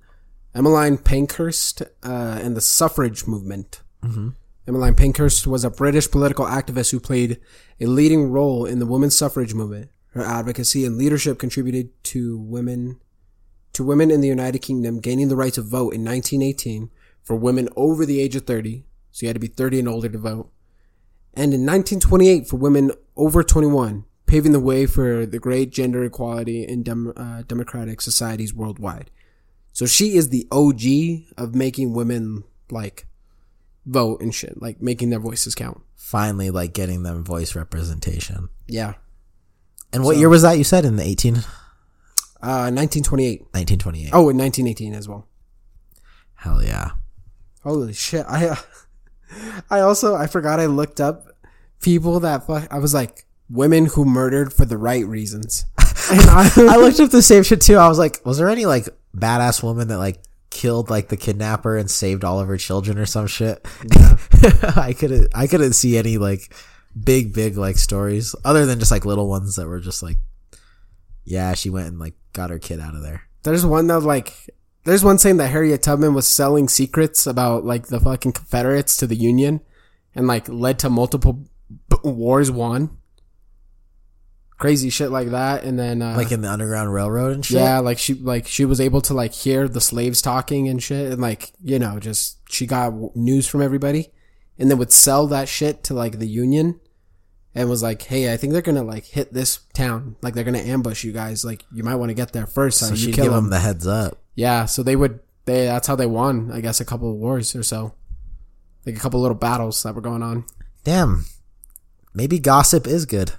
Emmeline 0.53 0.97
Pankhurst 0.97 1.81
uh, 1.81 2.39
and 2.41 2.55
the 2.55 2.61
suffrage 2.61 3.27
movement. 3.27 3.81
Mm-hmm. 4.03 4.29
Emmeline 4.67 4.95
Pankhurst 4.95 5.45
was 5.45 5.63
a 5.63 5.69
British 5.69 6.09
political 6.09 6.45
activist 6.45 6.91
who 6.91 6.99
played 6.99 7.39
a 7.79 7.85
leading 7.85 8.31
role 8.31 8.65
in 8.65 8.79
the 8.79 8.85
women's 8.85 9.15
suffrage 9.15 9.53
movement. 9.53 9.91
Her 10.11 10.23
advocacy 10.23 10.85
and 10.85 10.97
leadership 10.97 11.37
contributed 11.37 11.91
to 12.05 12.37
women 12.37 12.99
to 13.73 13.83
women 13.83 14.09
in 14.09 14.21
the 14.21 14.29
United 14.29 14.59
Kingdom 14.59 15.01
gaining 15.01 15.27
the 15.27 15.35
right 15.35 15.53
to 15.53 15.61
vote 15.61 15.93
in 15.93 16.05
1918 16.05 16.89
for 17.21 17.35
women 17.35 17.67
over 17.75 18.05
the 18.05 18.21
age 18.21 18.33
of 18.37 18.45
30. 18.45 18.85
So 19.11 19.25
you 19.25 19.27
had 19.27 19.35
to 19.35 19.39
be 19.41 19.47
30 19.47 19.79
and 19.79 19.89
older 19.89 20.07
to 20.07 20.17
vote. 20.17 20.49
and 21.33 21.53
in 21.53 21.65
1928 21.65 22.47
for 22.47 22.55
women 22.55 22.91
over 23.17 23.43
21, 23.43 24.05
paving 24.25 24.51
the 24.51 24.59
way 24.59 24.85
for 24.85 25.25
the 25.25 25.39
great 25.39 25.69
gender 25.71 26.03
equality 26.03 26.63
in 26.63 26.83
dem- 26.83 27.13
uh, 27.15 27.43
democratic 27.47 28.01
societies 28.01 28.53
worldwide. 28.53 29.11
So 29.73 29.85
she 29.85 30.15
is 30.15 30.29
the 30.29 30.47
OG 30.51 31.33
of 31.37 31.53
making 31.55 31.93
women 31.93 32.43
like 32.71 33.05
vote 33.85 34.21
and 34.21 34.33
shit, 34.33 34.61
like 34.61 34.81
making 34.81 35.09
their 35.09 35.19
voices 35.19 35.53
count. 35.55 35.81
Finally, 35.95 36.49
like 36.49 36.73
getting 36.73 37.03
them 37.03 37.23
voice 37.23 37.55
representation. 37.55 38.49
Yeah. 38.67 38.93
And 39.93 40.03
what 40.03 40.17
year 40.17 40.29
was 40.29 40.41
that? 40.43 40.57
You 40.57 40.63
said 40.63 40.85
in 40.85 40.95
the 40.97 41.03
18, 41.03 41.35
Uh, 42.41 42.69
1928. 42.71 43.41
1928. 43.53 44.09
Oh, 44.13 44.29
in 44.29 44.37
1918 44.37 44.93
as 44.93 45.07
well. 45.07 45.27
hell 46.35 46.63
yeah. 46.63 46.91
Holy 47.63 47.93
shit! 47.93 48.23
I, 48.29 48.49
uh, 48.49 48.55
I 49.71 49.79
also 49.79 50.15
I 50.15 50.27
forgot 50.27 50.59
I 50.59 50.67
looked 50.67 51.01
up 51.01 51.27
people 51.81 52.19
that 52.19 52.45
fuck. 52.45 52.67
I 52.71 52.77
was 52.77 52.93
like 52.93 53.24
women 53.49 53.87
who 53.87 54.05
murdered 54.05 54.53
for 54.53 54.65
the 54.65 54.77
right 54.77 55.05
reasons. 55.05 55.65
And 56.11 56.21
I, 56.21 56.49
I 56.57 56.77
looked 56.77 56.99
up 56.99 57.11
the 57.11 57.21
same 57.21 57.43
shit 57.43 57.61
too. 57.61 57.77
I 57.77 57.87
was 57.87 57.99
like, 57.99 58.21
was 58.25 58.37
there 58.37 58.49
any 58.49 58.65
like 58.65 58.87
badass 59.15 59.63
woman 59.63 59.87
that 59.89 59.97
like 59.97 60.19
killed 60.49 60.89
like 60.89 61.09
the 61.09 61.17
kidnapper 61.17 61.77
and 61.77 61.89
saved 61.89 62.23
all 62.23 62.39
of 62.39 62.47
her 62.47 62.57
children 62.57 62.97
or 62.97 63.05
some 63.05 63.27
shit? 63.27 63.65
I 64.75 64.95
couldn't. 64.97 65.29
I 65.35 65.47
couldn't 65.47 65.73
see 65.73 65.97
any 65.97 66.17
like 66.17 66.53
big, 67.01 67.33
big 67.33 67.57
like 67.57 67.77
stories 67.77 68.35
other 68.43 68.65
than 68.65 68.79
just 68.79 68.91
like 68.91 69.05
little 69.05 69.27
ones 69.27 69.55
that 69.55 69.67
were 69.67 69.79
just 69.79 70.01
like, 70.01 70.17
yeah, 71.23 71.53
she 71.53 71.69
went 71.69 71.87
and 71.87 71.99
like 71.99 72.13
got 72.33 72.49
her 72.49 72.59
kid 72.59 72.79
out 72.79 72.95
of 72.95 73.01
there. 73.01 73.23
There's 73.43 73.65
one 73.65 73.87
that 73.87 74.01
like 74.01 74.33
there's 74.85 75.03
one 75.03 75.17
saying 75.17 75.37
that 75.37 75.47
Harriet 75.47 75.81
Tubman 75.81 76.13
was 76.13 76.27
selling 76.27 76.67
secrets 76.67 77.27
about 77.27 77.65
like 77.65 77.87
the 77.87 77.99
fucking 77.99 78.33
Confederates 78.33 78.95
to 78.97 79.07
the 79.07 79.15
Union, 79.15 79.61
and 80.13 80.27
like 80.27 80.47
led 80.47 80.79
to 80.79 80.89
multiple 80.89 81.45
b- 81.89 81.97
wars 82.03 82.51
won. 82.51 82.97
Crazy 84.57 84.89
shit 84.89 85.11
like 85.11 85.31
that, 85.31 85.63
and 85.65 85.77
then 85.77 86.01
uh, 86.01 86.15
Like 86.15 86.31
in 86.31 86.39
the 86.41 86.49
Underground 86.49 86.93
Railroad 86.93 87.33
and 87.33 87.45
shit. 87.45 87.57
yeah, 87.57 87.79
like 87.79 87.97
she 87.97 88.13
like 88.13 88.47
she 88.47 88.63
was 88.63 88.79
able 88.79 89.01
to 89.01 89.13
like 89.13 89.33
hear 89.33 89.67
the 89.67 89.81
slaves 89.81 90.21
talking 90.21 90.69
and 90.69 90.81
shit, 90.81 91.11
and 91.11 91.21
like 91.21 91.51
you 91.61 91.77
know 91.77 91.99
just 91.99 92.37
she 92.49 92.65
got 92.65 92.93
news 93.17 93.47
from 93.47 93.61
everybody, 93.61 94.11
and 94.57 94.71
then 94.71 94.77
would 94.77 94.93
sell 94.93 95.27
that 95.27 95.49
shit 95.49 95.83
to 95.85 95.93
like 95.93 96.19
the 96.19 96.27
Union, 96.27 96.79
and 97.53 97.69
was 97.69 97.83
like, 97.83 98.03
hey, 98.03 98.31
I 98.31 98.37
think 98.37 98.53
they're 98.53 98.61
gonna 98.61 98.83
like 98.83 99.03
hit 99.03 99.33
this 99.33 99.59
town, 99.73 100.15
like 100.21 100.33
they're 100.35 100.45
gonna 100.45 100.59
ambush 100.59 101.03
you 101.03 101.11
guys, 101.11 101.43
like 101.43 101.65
you 101.73 101.83
might 101.83 101.95
want 101.95 102.09
to 102.11 102.13
get 102.15 102.31
there 102.31 102.45
first, 102.47 102.79
so, 102.79 102.85
So 102.87 102.91
you 102.93 102.97
she'd 102.97 103.15
kill 103.15 103.25
give 103.25 103.33
them. 103.33 103.43
them 103.45 103.51
the 103.51 103.59
heads 103.59 103.85
up. 103.85 104.19
Yeah, 104.35 104.65
so 104.67 104.83
they 104.83 104.95
would 104.95 105.19
they 105.43 105.65
that's 105.65 105.87
how 105.87 105.97
they 105.97 106.05
won, 106.07 106.49
I 106.53 106.61
guess, 106.61 106.79
a 106.79 106.85
couple 106.85 107.11
of 107.11 107.17
wars 107.17 107.55
or 107.57 107.63
so. 107.63 107.93
Like 108.85 108.95
a 108.95 108.99
couple 108.99 109.19
little 109.19 109.35
battles 109.35 109.83
that 109.83 109.95
were 109.95 110.01
going 110.01 110.23
on. 110.23 110.45
Damn. 110.85 111.25
Maybe 112.13 112.39
gossip 112.39 112.87
is 112.87 113.05
good. 113.05 113.33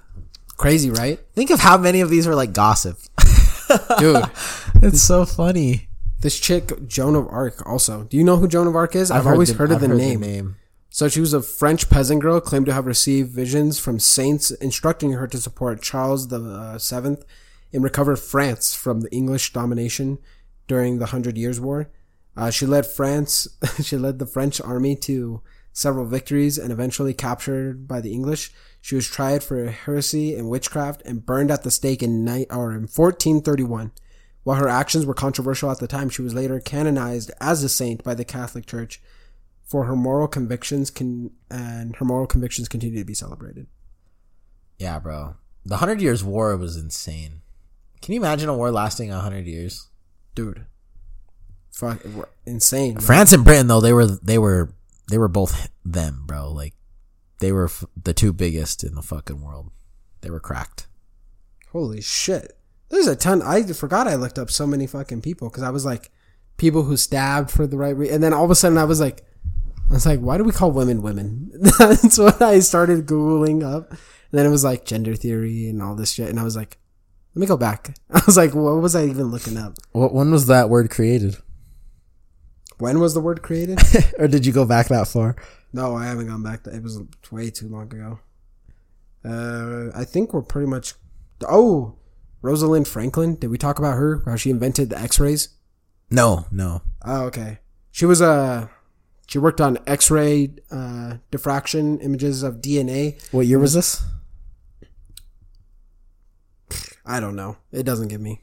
Crazy, 0.57 0.89
right? 0.89 1.19
Think 1.33 1.51
of 1.51 1.59
how 1.59 1.77
many 1.77 2.01
of 2.01 2.09
these 2.09 2.27
are 2.27 2.35
like 2.35 2.51
gossip. 2.53 2.97
Dude, 3.99 4.23
It's 4.81 5.01
so 5.01 5.25
funny. 5.25 5.87
this 6.21 6.39
chick, 6.39 6.87
Joan 6.87 7.15
of 7.15 7.27
Arc, 7.27 7.65
also. 7.67 8.03
Do 8.03 8.17
you 8.17 8.23
know 8.23 8.37
who 8.37 8.47
Joan 8.47 8.67
of 8.67 8.75
Arc 8.75 8.95
is? 8.95 9.11
I've, 9.11 9.27
always 9.27 9.51
heard 9.51 9.71
of 9.71 9.83
I've 9.83 9.89
the 9.89 9.95
name. 9.95 10.55
So 10.89 11.07
she 11.07 11.19
was 11.19 11.33
a 11.33 11.43
French 11.43 11.89
peasant 11.91 12.21
girl 12.21 12.39
claimed 12.39 12.65
to 12.65 12.73
have 12.73 12.87
received 12.87 13.31
visions 13.31 13.77
from 13.77 13.99
saints 13.99 14.49
instructing 14.49 15.11
her 15.11 15.27
to 15.27 15.37
support 15.37 15.81
Charles 15.81 16.29
the 16.29 16.41
uh, 16.41 16.77
Seventh 16.79 17.23
and 17.71 17.83
recover 17.83 18.15
France 18.15 18.73
from 18.73 19.01
the 19.01 19.11
English 19.11 19.53
domination 19.53 20.17
during 20.67 20.97
the 20.97 21.07
Hundred 21.07 21.37
Years' 21.37 21.59
War. 21.59 21.91
Uh, 22.35 22.49
she 22.49 22.65
led 22.65 22.87
France. 22.87 23.47
she 23.83 23.95
led 23.95 24.17
the 24.17 24.25
French 24.25 24.59
army 24.61 24.95
to 24.95 25.41
several 25.77 26.05
victories 26.07 26.57
and 26.57 26.71
eventually 26.71 27.13
captured 27.13 27.87
by 27.87 28.01
the 28.01 28.11
English. 28.11 28.51
She 28.81 28.95
was 28.95 29.07
tried 29.07 29.43
for 29.43 29.69
heresy 29.69 30.33
and 30.33 30.49
witchcraft 30.49 31.03
and 31.05 31.23
burned 31.23 31.51
at 31.51 31.61
the 31.61 31.69
stake 31.69 32.01
in 32.01 32.25
night 32.25 32.47
or 32.49 32.71
in 32.71 32.87
1431. 32.87 33.91
While 34.41 34.57
her 34.57 34.67
actions 34.67 35.05
were 35.05 35.13
controversial 35.13 35.69
at 35.69 35.77
the 35.77 35.87
time, 35.87 36.09
she 36.09 36.23
was 36.23 36.33
later 36.33 36.59
canonized 36.59 37.29
as 37.39 37.63
a 37.63 37.69
saint 37.69 38.03
by 38.03 38.15
the 38.15 38.25
Catholic 38.25 38.65
Church 38.65 38.99
for 39.67 39.85
her 39.85 39.95
moral 39.95 40.27
convictions 40.27 40.89
can 40.89 41.29
and 41.51 41.95
her 41.97 42.05
moral 42.05 42.25
convictions 42.25 42.67
continue 42.67 42.97
to 42.97 43.05
be 43.05 43.13
celebrated. 43.13 43.67
Yeah, 44.79 44.97
bro. 44.97 45.35
The 45.63 45.77
Hundred 45.77 46.01
Years' 46.01 46.23
War 46.23 46.57
was 46.57 46.75
insane. 46.75 47.41
Can 48.01 48.15
you 48.15 48.19
imagine 48.19 48.49
a 48.49 48.55
war 48.55 48.71
lasting 48.71 49.11
a 49.11 49.19
hundred 49.19 49.45
years? 49.45 49.89
Dude. 50.33 50.65
Fuck 51.71 51.99
insane. 52.47 52.95
bro. 52.95 53.03
France 53.03 53.31
and 53.31 53.43
Britain, 53.43 53.67
though, 53.67 53.81
they 53.81 53.93
were 53.93 54.07
they 54.07 54.39
were 54.39 54.73
they 55.09 55.17
were 55.17 55.27
both 55.27 55.69
them, 55.85 56.23
bro. 56.25 56.51
Like 56.51 56.73
they 57.39 57.51
were 57.51 57.65
f- 57.65 57.85
the 58.01 58.13
two 58.13 58.33
biggest 58.33 58.83
in 58.83 58.95
the 58.95 59.01
fucking 59.01 59.41
world. 59.41 59.71
They 60.21 60.29
were 60.29 60.39
cracked. 60.39 60.87
Holy 61.71 62.01
shit. 62.01 62.57
There's 62.89 63.07
a 63.07 63.15
ton 63.15 63.41
I 63.41 63.63
forgot 63.63 64.07
I 64.07 64.15
looked 64.15 64.39
up 64.39 64.49
so 64.49 64.65
many 64.65 64.87
fucking 64.87 65.21
people 65.21 65.49
because 65.49 65.63
I 65.63 65.69
was 65.69 65.85
like 65.85 66.11
people 66.57 66.83
who 66.83 66.97
stabbed 66.97 67.51
for 67.51 67.67
the 67.67 67.77
right 67.77 67.95
reason 67.95 68.15
and 68.15 68.23
then 68.23 68.33
all 68.33 68.45
of 68.45 68.51
a 68.51 68.55
sudden 68.55 68.77
I 68.77 68.85
was 68.85 68.99
like 68.99 69.23
I 69.89 69.93
was 69.93 70.05
like, 70.05 70.19
why 70.19 70.37
do 70.37 70.43
we 70.43 70.51
call 70.51 70.71
women 70.71 71.01
women? 71.01 71.51
That's 71.79 72.17
what 72.17 72.41
I 72.41 72.59
started 72.59 73.05
Googling 73.05 73.63
up. 73.63 73.91
And 73.91 73.99
then 74.31 74.45
it 74.45 74.49
was 74.49 74.63
like 74.63 74.85
gender 74.85 75.15
theory 75.15 75.69
and 75.69 75.81
all 75.81 75.95
this 75.95 76.11
shit. 76.11 76.29
And 76.29 76.39
I 76.39 76.43
was 76.43 76.57
like, 76.57 76.77
let 77.33 77.39
me 77.41 77.47
go 77.47 77.55
back. 77.55 77.95
I 78.11 78.21
was 78.25 78.35
like, 78.35 78.53
what 78.53 78.81
was 78.81 78.95
I 78.95 79.05
even 79.05 79.27
looking 79.27 79.57
up? 79.57 79.77
What 79.91 80.13
when 80.13 80.31
was 80.31 80.47
that 80.47 80.69
word 80.69 80.89
created, 80.89 81.37
When 82.79 82.99
was 82.99 83.13
the 83.13 83.19
word 83.19 83.41
created? 83.41 83.79
or 84.19 84.27
did 84.27 84.45
you 84.45 84.53
go 84.53 84.65
back 84.65 84.87
that 84.89 85.07
far? 85.07 85.35
No, 85.73 85.95
I 85.95 86.05
haven't 86.05 86.27
gone 86.27 86.43
back. 86.43 86.65
It 86.67 86.83
was 86.83 87.01
way 87.31 87.49
too 87.49 87.67
long 87.67 87.83
ago. 87.93 88.19
Uh, 89.25 89.91
I 89.95 90.05
think 90.05 90.33
we're 90.33 90.41
pretty 90.43 90.67
much. 90.67 90.93
Oh, 91.47 91.95
Rosalind 92.41 92.87
Franklin. 92.87 93.35
Did 93.35 93.49
we 93.49 93.57
talk 93.57 93.79
about 93.79 93.97
her? 93.97 94.21
How 94.25 94.35
she 94.35 94.49
invented 94.49 94.89
the 94.89 94.99
X-rays? 94.99 95.49
No, 96.09 96.45
no. 96.51 96.83
Oh, 97.05 97.25
okay. 97.25 97.59
She 97.91 98.05
was 98.05 98.21
a. 98.21 98.69
she 99.27 99.39
worked 99.39 99.59
on 99.59 99.79
X-ray 99.87 100.51
uh, 100.71 101.17
diffraction 101.31 101.99
images 101.99 102.43
of 102.43 102.55
DNA. 102.55 103.21
What 103.33 103.47
year 103.47 103.59
was 103.59 103.73
this? 103.73 104.03
I 107.05 107.19
don't 107.19 107.35
know. 107.35 107.57
It 107.71 107.83
doesn't 107.83 108.09
give 108.09 108.21
me. 108.21 108.41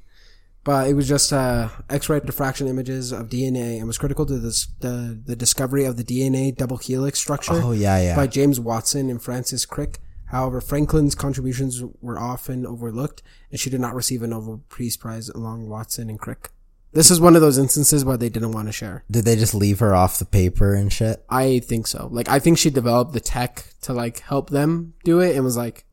But 0.64 0.88
it 0.88 0.94
was 0.94 1.06
just 1.06 1.30
uh, 1.32 1.68
X-ray 1.90 2.20
diffraction 2.20 2.66
images 2.68 3.12
of 3.12 3.28
DNA 3.28 3.76
and 3.76 3.86
was 3.86 3.98
critical 3.98 4.24
to 4.26 4.38
this, 4.38 4.66
the 4.80 5.20
the 5.24 5.36
discovery 5.36 5.84
of 5.84 5.98
the 5.98 6.04
DNA 6.04 6.56
double 6.56 6.78
helix 6.78 7.18
structure. 7.18 7.52
Oh 7.52 7.72
yeah, 7.72 8.00
yeah. 8.00 8.16
by 8.16 8.26
James 8.26 8.58
Watson 8.58 9.10
and 9.10 9.22
Francis 9.22 9.66
Crick. 9.66 9.98
However, 10.26 10.60
Franklin's 10.60 11.14
contributions 11.14 11.82
were 12.00 12.18
often 12.18 12.66
overlooked, 12.66 13.22
and 13.50 13.60
she 13.60 13.70
did 13.70 13.80
not 13.80 13.94
receive 13.94 14.22
a 14.22 14.26
Nobel 14.26 14.64
Peace 14.74 14.96
Prize 14.96 15.28
along 15.28 15.68
Watson 15.68 16.08
and 16.08 16.18
Crick. 16.18 16.50
This 16.92 17.10
is 17.10 17.20
one 17.20 17.34
of 17.34 17.42
those 17.42 17.58
instances 17.58 18.04
where 18.04 18.16
they 18.16 18.28
didn't 18.28 18.52
want 18.52 18.68
to 18.68 18.72
share. 18.72 19.04
Did 19.10 19.24
they 19.26 19.36
just 19.36 19.54
leave 19.54 19.80
her 19.80 19.94
off 19.94 20.18
the 20.18 20.24
paper 20.24 20.74
and 20.74 20.92
shit? 20.92 21.24
I 21.28 21.58
think 21.58 21.86
so. 21.86 22.08
Like, 22.10 22.28
I 22.28 22.38
think 22.38 22.56
she 22.56 22.70
developed 22.70 23.12
the 23.12 23.20
tech 23.20 23.64
to 23.82 23.92
like 23.92 24.20
help 24.20 24.48
them 24.50 24.94
do 25.04 25.20
it, 25.20 25.36
and 25.36 25.44
was 25.44 25.56
like, 25.56 25.84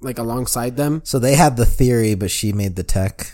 like 0.00 0.18
alongside 0.18 0.76
them. 0.76 1.00
So 1.04 1.18
they 1.18 1.34
had 1.34 1.56
the 1.56 1.66
theory, 1.66 2.14
but 2.14 2.30
she 2.30 2.52
made 2.52 2.76
the 2.76 2.84
tech. 2.84 3.32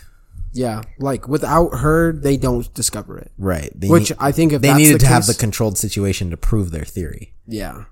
Yeah, 0.51 0.81
like 0.99 1.27
without 1.27 1.75
her, 1.79 2.11
they 2.11 2.35
don't 2.37 2.71
discover 2.73 3.17
it. 3.19 3.31
Right. 3.37 3.71
They 3.75 3.87
Which 3.87 4.09
need- 4.09 4.17
I 4.19 4.31
think 4.31 4.51
if 4.53 4.61
they 4.61 4.69
that's 4.69 4.79
needed 4.79 4.95
the 4.95 4.99
to 4.99 5.07
have 5.07 5.23
case- 5.23 5.35
the 5.35 5.39
controlled 5.39 5.77
situation 5.77 6.29
to 6.31 6.37
prove 6.37 6.71
their 6.71 6.85
theory. 6.85 7.33
yeah, 7.45 7.85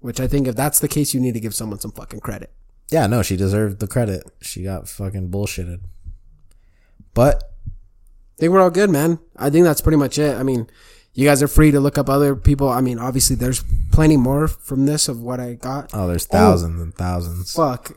which 0.00 0.20
I 0.20 0.26
think 0.26 0.46
if 0.46 0.54
that's 0.54 0.80
the 0.80 0.88
case, 0.88 1.14
you 1.14 1.20
need 1.20 1.32
to 1.34 1.40
give 1.40 1.54
someone 1.54 1.80
some 1.80 1.92
fucking 1.92 2.20
credit. 2.20 2.52
Yeah, 2.90 3.06
no, 3.06 3.22
she 3.22 3.36
deserved 3.36 3.80
the 3.80 3.86
credit. 3.86 4.22
She 4.42 4.62
got 4.62 4.86
fucking 4.88 5.30
bullshitted. 5.30 5.80
But 7.14 7.42
I 8.36 8.40
think 8.40 8.52
we're 8.52 8.60
all 8.60 8.70
good, 8.70 8.90
man. 8.90 9.18
I 9.36 9.48
think 9.50 9.64
that's 9.64 9.80
pretty 9.80 9.96
much 9.96 10.18
it. 10.18 10.36
I 10.36 10.42
mean, 10.42 10.66
you 11.14 11.26
guys 11.26 11.42
are 11.42 11.48
free 11.48 11.70
to 11.70 11.80
look 11.80 11.96
up 11.96 12.08
other 12.10 12.34
people. 12.36 12.68
I 12.68 12.80
mean, 12.80 12.98
obviously, 12.98 13.36
there's 13.36 13.64
plenty 13.92 14.16
more 14.16 14.48
from 14.48 14.84
this 14.86 15.08
of 15.08 15.22
what 15.22 15.40
I 15.40 15.54
got. 15.54 15.90
oh, 15.94 16.06
there's 16.08 16.26
thousands 16.26 16.80
and 16.82 16.94
thousands. 16.94 17.52
Fuck. 17.54 17.96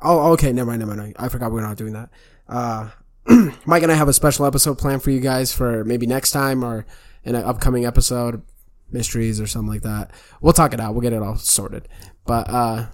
Oh, 0.00 0.32
okay. 0.32 0.52
Never 0.52 0.70
mind. 0.70 0.80
Never 0.80 0.94
mind. 0.96 1.14
I 1.18 1.28
forgot 1.28 1.52
we're 1.52 1.60
not 1.60 1.76
doing 1.76 1.92
that. 1.92 2.08
Uh, 2.48 2.88
Mike 3.66 3.82
and 3.82 3.92
I 3.92 3.94
have 3.94 4.08
a 4.08 4.12
special 4.12 4.46
episode 4.46 4.78
planned 4.78 5.02
for 5.02 5.10
you 5.10 5.20
guys 5.20 5.52
for 5.52 5.84
maybe 5.84 6.06
next 6.06 6.30
time 6.30 6.64
or 6.64 6.86
in 7.24 7.34
an 7.34 7.44
upcoming 7.44 7.84
episode, 7.84 8.42
mysteries 8.90 9.40
or 9.40 9.46
something 9.46 9.70
like 9.70 9.82
that. 9.82 10.10
We'll 10.40 10.52
talk 10.52 10.72
it 10.72 10.80
out. 10.80 10.94
We'll 10.94 11.02
get 11.02 11.12
it 11.12 11.22
all 11.22 11.36
sorted. 11.36 11.88
But, 12.26 12.48
uh, 12.48 12.86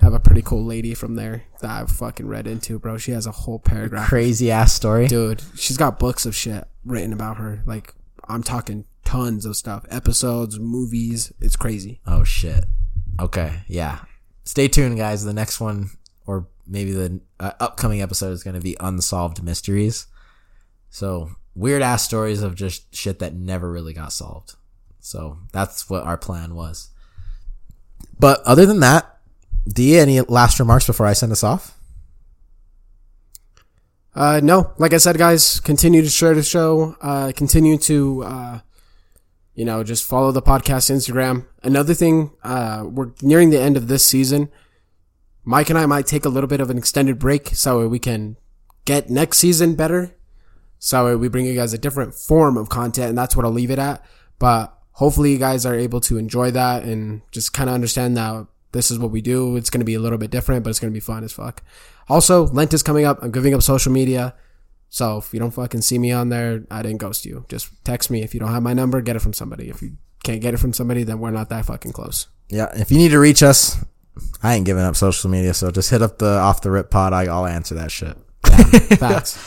have 0.00 0.12
a 0.12 0.20
pretty 0.20 0.42
cool 0.42 0.64
lady 0.64 0.94
from 0.94 1.16
there 1.16 1.42
that 1.60 1.70
I've 1.70 1.90
fucking 1.90 2.26
read 2.28 2.46
into, 2.46 2.78
bro. 2.78 2.98
She 2.98 3.10
has 3.10 3.26
a 3.26 3.32
whole 3.32 3.58
paragraph 3.58 4.08
Crazy 4.08 4.48
ass 4.50 4.72
story. 4.72 5.08
dude 5.08 5.42
she's 5.56 5.76
got 5.76 5.98
books 5.98 6.24
of 6.24 6.36
shit 6.36 6.64
written 6.84 7.12
about 7.12 7.38
her 7.38 7.62
like 7.66 7.92
i'm 8.28 8.44
talking 8.44 8.84
tons 9.04 9.44
of 9.44 9.56
stuff 9.56 9.84
episodes 9.90 10.60
movies 10.60 11.32
it's 11.40 11.56
crazy 11.56 12.00
Oh 12.06 12.22
shit. 12.22 12.64
Okay, 13.20 13.62
yeah. 13.66 13.98
Stay 14.44 14.68
tuned, 14.68 14.96
guys. 14.96 15.24
The 15.24 15.32
next 15.34 15.58
one, 15.60 15.90
maybe 16.68 16.92
the 16.92 17.20
uh, 17.40 17.52
upcoming 17.60 18.02
episode, 18.02 18.32
is 18.32 18.44
going 18.44 18.54
to 18.54 18.60
be 18.60 18.76
unsolved 18.80 19.42
mysteries. 19.42 20.06
So 20.90 21.30
weird 21.54 21.82
ass 21.82 22.04
stories 22.04 22.42
of 22.42 22.54
just 22.54 22.94
shit 22.94 23.18
that 23.18 23.34
never 23.34 23.70
really 23.70 23.92
got 23.92 24.12
solved. 24.12 24.54
So 25.00 25.38
that's 25.52 25.88
what 25.88 26.04
our 26.04 26.18
plan 26.18 26.54
was. 26.54 26.90
But 28.18 28.40
other 28.44 28.66
than 28.66 28.80
that, 28.80 29.18
D, 29.66 29.98
any 29.98 30.20
last 30.20 30.58
remarks 30.58 30.86
before 30.86 31.06
I 31.06 31.12
send 31.12 31.32
us 31.32 31.44
off? 31.44 31.78
Uh, 34.14 34.40
no, 34.42 34.72
like 34.78 34.92
I 34.92 34.96
said, 34.96 35.16
guys, 35.16 35.60
continue 35.60 36.02
to 36.02 36.08
share 36.08 36.34
the 36.34 36.42
show. 36.42 36.96
Uh, 37.00 37.32
continue 37.36 37.78
to, 37.78 38.24
uh, 38.24 38.60
you 39.54 39.64
know, 39.64 39.84
just 39.84 40.04
follow 40.04 40.32
the 40.32 40.42
podcast 40.42 40.90
Instagram. 40.90 41.46
Another 41.62 41.94
thing, 41.94 42.32
uh, 42.42 42.84
we're 42.88 43.12
nearing 43.22 43.50
the 43.50 43.60
end 43.60 43.76
of 43.76 43.86
this 43.86 44.04
season. 44.04 44.50
Mike 45.48 45.70
and 45.70 45.78
I 45.78 45.86
might 45.86 46.06
take 46.06 46.26
a 46.26 46.28
little 46.28 46.46
bit 46.46 46.60
of 46.60 46.68
an 46.68 46.76
extended 46.76 47.18
break 47.18 47.48
so 47.54 47.88
we 47.88 47.98
can 47.98 48.36
get 48.84 49.08
next 49.08 49.38
season 49.38 49.76
better. 49.76 50.14
So 50.78 51.16
we 51.16 51.28
bring 51.28 51.46
you 51.46 51.54
guys 51.54 51.72
a 51.72 51.78
different 51.78 52.14
form 52.14 52.58
of 52.58 52.68
content, 52.68 53.08
and 53.08 53.16
that's 53.16 53.34
what 53.34 53.46
I'll 53.46 53.50
leave 53.50 53.70
it 53.70 53.78
at. 53.78 54.04
But 54.38 54.76
hopefully, 54.92 55.32
you 55.32 55.38
guys 55.38 55.64
are 55.64 55.74
able 55.74 56.02
to 56.02 56.18
enjoy 56.18 56.50
that 56.50 56.82
and 56.82 57.22
just 57.32 57.54
kind 57.54 57.70
of 57.70 57.74
understand 57.74 58.14
that 58.18 58.46
this 58.72 58.90
is 58.90 58.98
what 58.98 59.10
we 59.10 59.22
do. 59.22 59.56
It's 59.56 59.70
going 59.70 59.80
to 59.80 59.86
be 59.86 59.94
a 59.94 60.00
little 60.00 60.18
bit 60.18 60.30
different, 60.30 60.64
but 60.64 60.68
it's 60.68 60.80
going 60.80 60.92
to 60.92 60.94
be 60.94 61.00
fun 61.00 61.24
as 61.24 61.32
fuck. 61.32 61.62
Also, 62.10 62.48
Lent 62.48 62.74
is 62.74 62.82
coming 62.82 63.06
up. 63.06 63.18
I'm 63.22 63.30
giving 63.30 63.54
up 63.54 63.62
social 63.62 63.90
media. 63.90 64.34
So 64.90 65.16
if 65.16 65.32
you 65.32 65.40
don't 65.40 65.52
fucking 65.52 65.80
see 65.80 65.98
me 65.98 66.12
on 66.12 66.28
there, 66.28 66.66
I 66.70 66.82
didn't 66.82 66.98
ghost 66.98 67.24
you. 67.24 67.46
Just 67.48 67.70
text 67.86 68.10
me. 68.10 68.22
If 68.22 68.34
you 68.34 68.40
don't 68.40 68.52
have 68.52 68.62
my 68.62 68.74
number, 68.74 69.00
get 69.00 69.16
it 69.16 69.20
from 69.20 69.32
somebody. 69.32 69.70
If 69.70 69.80
you 69.80 69.96
can't 70.24 70.42
get 70.42 70.52
it 70.52 70.58
from 70.58 70.74
somebody, 70.74 71.04
then 71.04 71.20
we're 71.20 71.30
not 71.30 71.48
that 71.48 71.64
fucking 71.64 71.92
close. 71.92 72.26
Yeah, 72.50 72.68
if 72.74 72.90
you 72.90 72.98
need 72.98 73.12
to 73.12 73.18
reach 73.18 73.42
us, 73.42 73.82
I 74.42 74.54
ain't 74.54 74.66
giving 74.66 74.82
up 74.82 74.96
social 74.96 75.30
media, 75.30 75.54
so 75.54 75.70
just 75.70 75.90
hit 75.90 76.02
up 76.02 76.18
the 76.18 76.38
off 76.38 76.62
the 76.62 76.70
rip 76.70 76.90
pod. 76.90 77.12
I, 77.12 77.26
I'll 77.26 77.46
answer 77.46 77.74
that 77.76 77.90
shit. 77.90 78.16
Facts. 78.98 79.38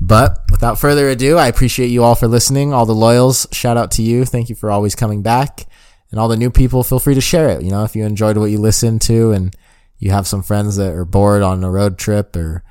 But 0.00 0.40
without 0.50 0.78
further 0.78 1.08
ado, 1.08 1.38
I 1.38 1.46
appreciate 1.48 1.88
you 1.88 2.02
all 2.02 2.14
for 2.14 2.28
listening. 2.28 2.72
All 2.72 2.86
the 2.86 2.94
loyals, 2.94 3.46
shout 3.52 3.76
out 3.76 3.92
to 3.92 4.02
you. 4.02 4.24
Thank 4.24 4.48
you 4.48 4.54
for 4.54 4.70
always 4.70 4.94
coming 4.94 5.22
back. 5.22 5.66
And 6.10 6.20
all 6.20 6.28
the 6.28 6.36
new 6.36 6.50
people, 6.50 6.82
feel 6.82 6.98
free 6.98 7.14
to 7.14 7.20
share 7.20 7.48
it. 7.48 7.62
You 7.62 7.70
know, 7.70 7.84
if 7.84 7.96
you 7.96 8.04
enjoyed 8.04 8.36
what 8.36 8.50
you 8.50 8.58
listened 8.58 9.02
to 9.02 9.32
and 9.32 9.56
you 9.98 10.10
have 10.10 10.26
some 10.26 10.42
friends 10.42 10.76
that 10.76 10.92
are 10.92 11.04
bored 11.04 11.42
on 11.42 11.64
a 11.64 11.70
road 11.70 11.98
trip 11.98 12.36
or, 12.36 12.62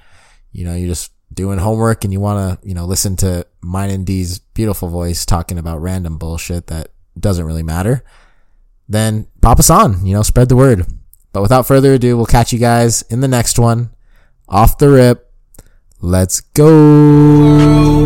you 0.52 0.64
know, 0.64 0.76
you're 0.76 0.90
just 0.90 1.12
doing 1.34 1.58
homework 1.58 2.04
and 2.04 2.14
you 2.14 2.20
want 2.20 2.62
to, 2.62 2.68
you 2.68 2.76
know, 2.76 2.86
listen 2.86 3.16
to 3.18 3.46
mine 3.62 3.90
and 3.90 4.06
D's 4.06 4.40
beautiful 4.40 4.88
voice 4.88 5.26
talking 5.26 5.58
about 5.58 5.82
random 5.82 6.18
bullshit 6.18 6.68
that 6.68 6.90
doesn't 7.20 7.46
really 7.46 7.64
matter, 7.64 8.04
then 8.88 9.28
pop 9.42 9.60
us 9.60 9.70
on, 9.70 10.06
you 10.06 10.14
know, 10.14 10.24
spread 10.24 10.50
the 10.50 10.56
word. 10.56 10.86
But 11.32 11.42
without 11.42 11.68
further 11.68 11.94
ado, 11.94 12.16
we'll 12.16 12.26
catch 12.26 12.54
you 12.54 12.60
guys 12.60 13.02
in 13.04 13.22
the 13.22 13.28
next 13.28 13.58
one. 13.58 13.90
Off 14.48 14.78
the 14.78 14.90
rip. 14.90 15.32
Let's 16.00 16.42
go. 16.42 18.04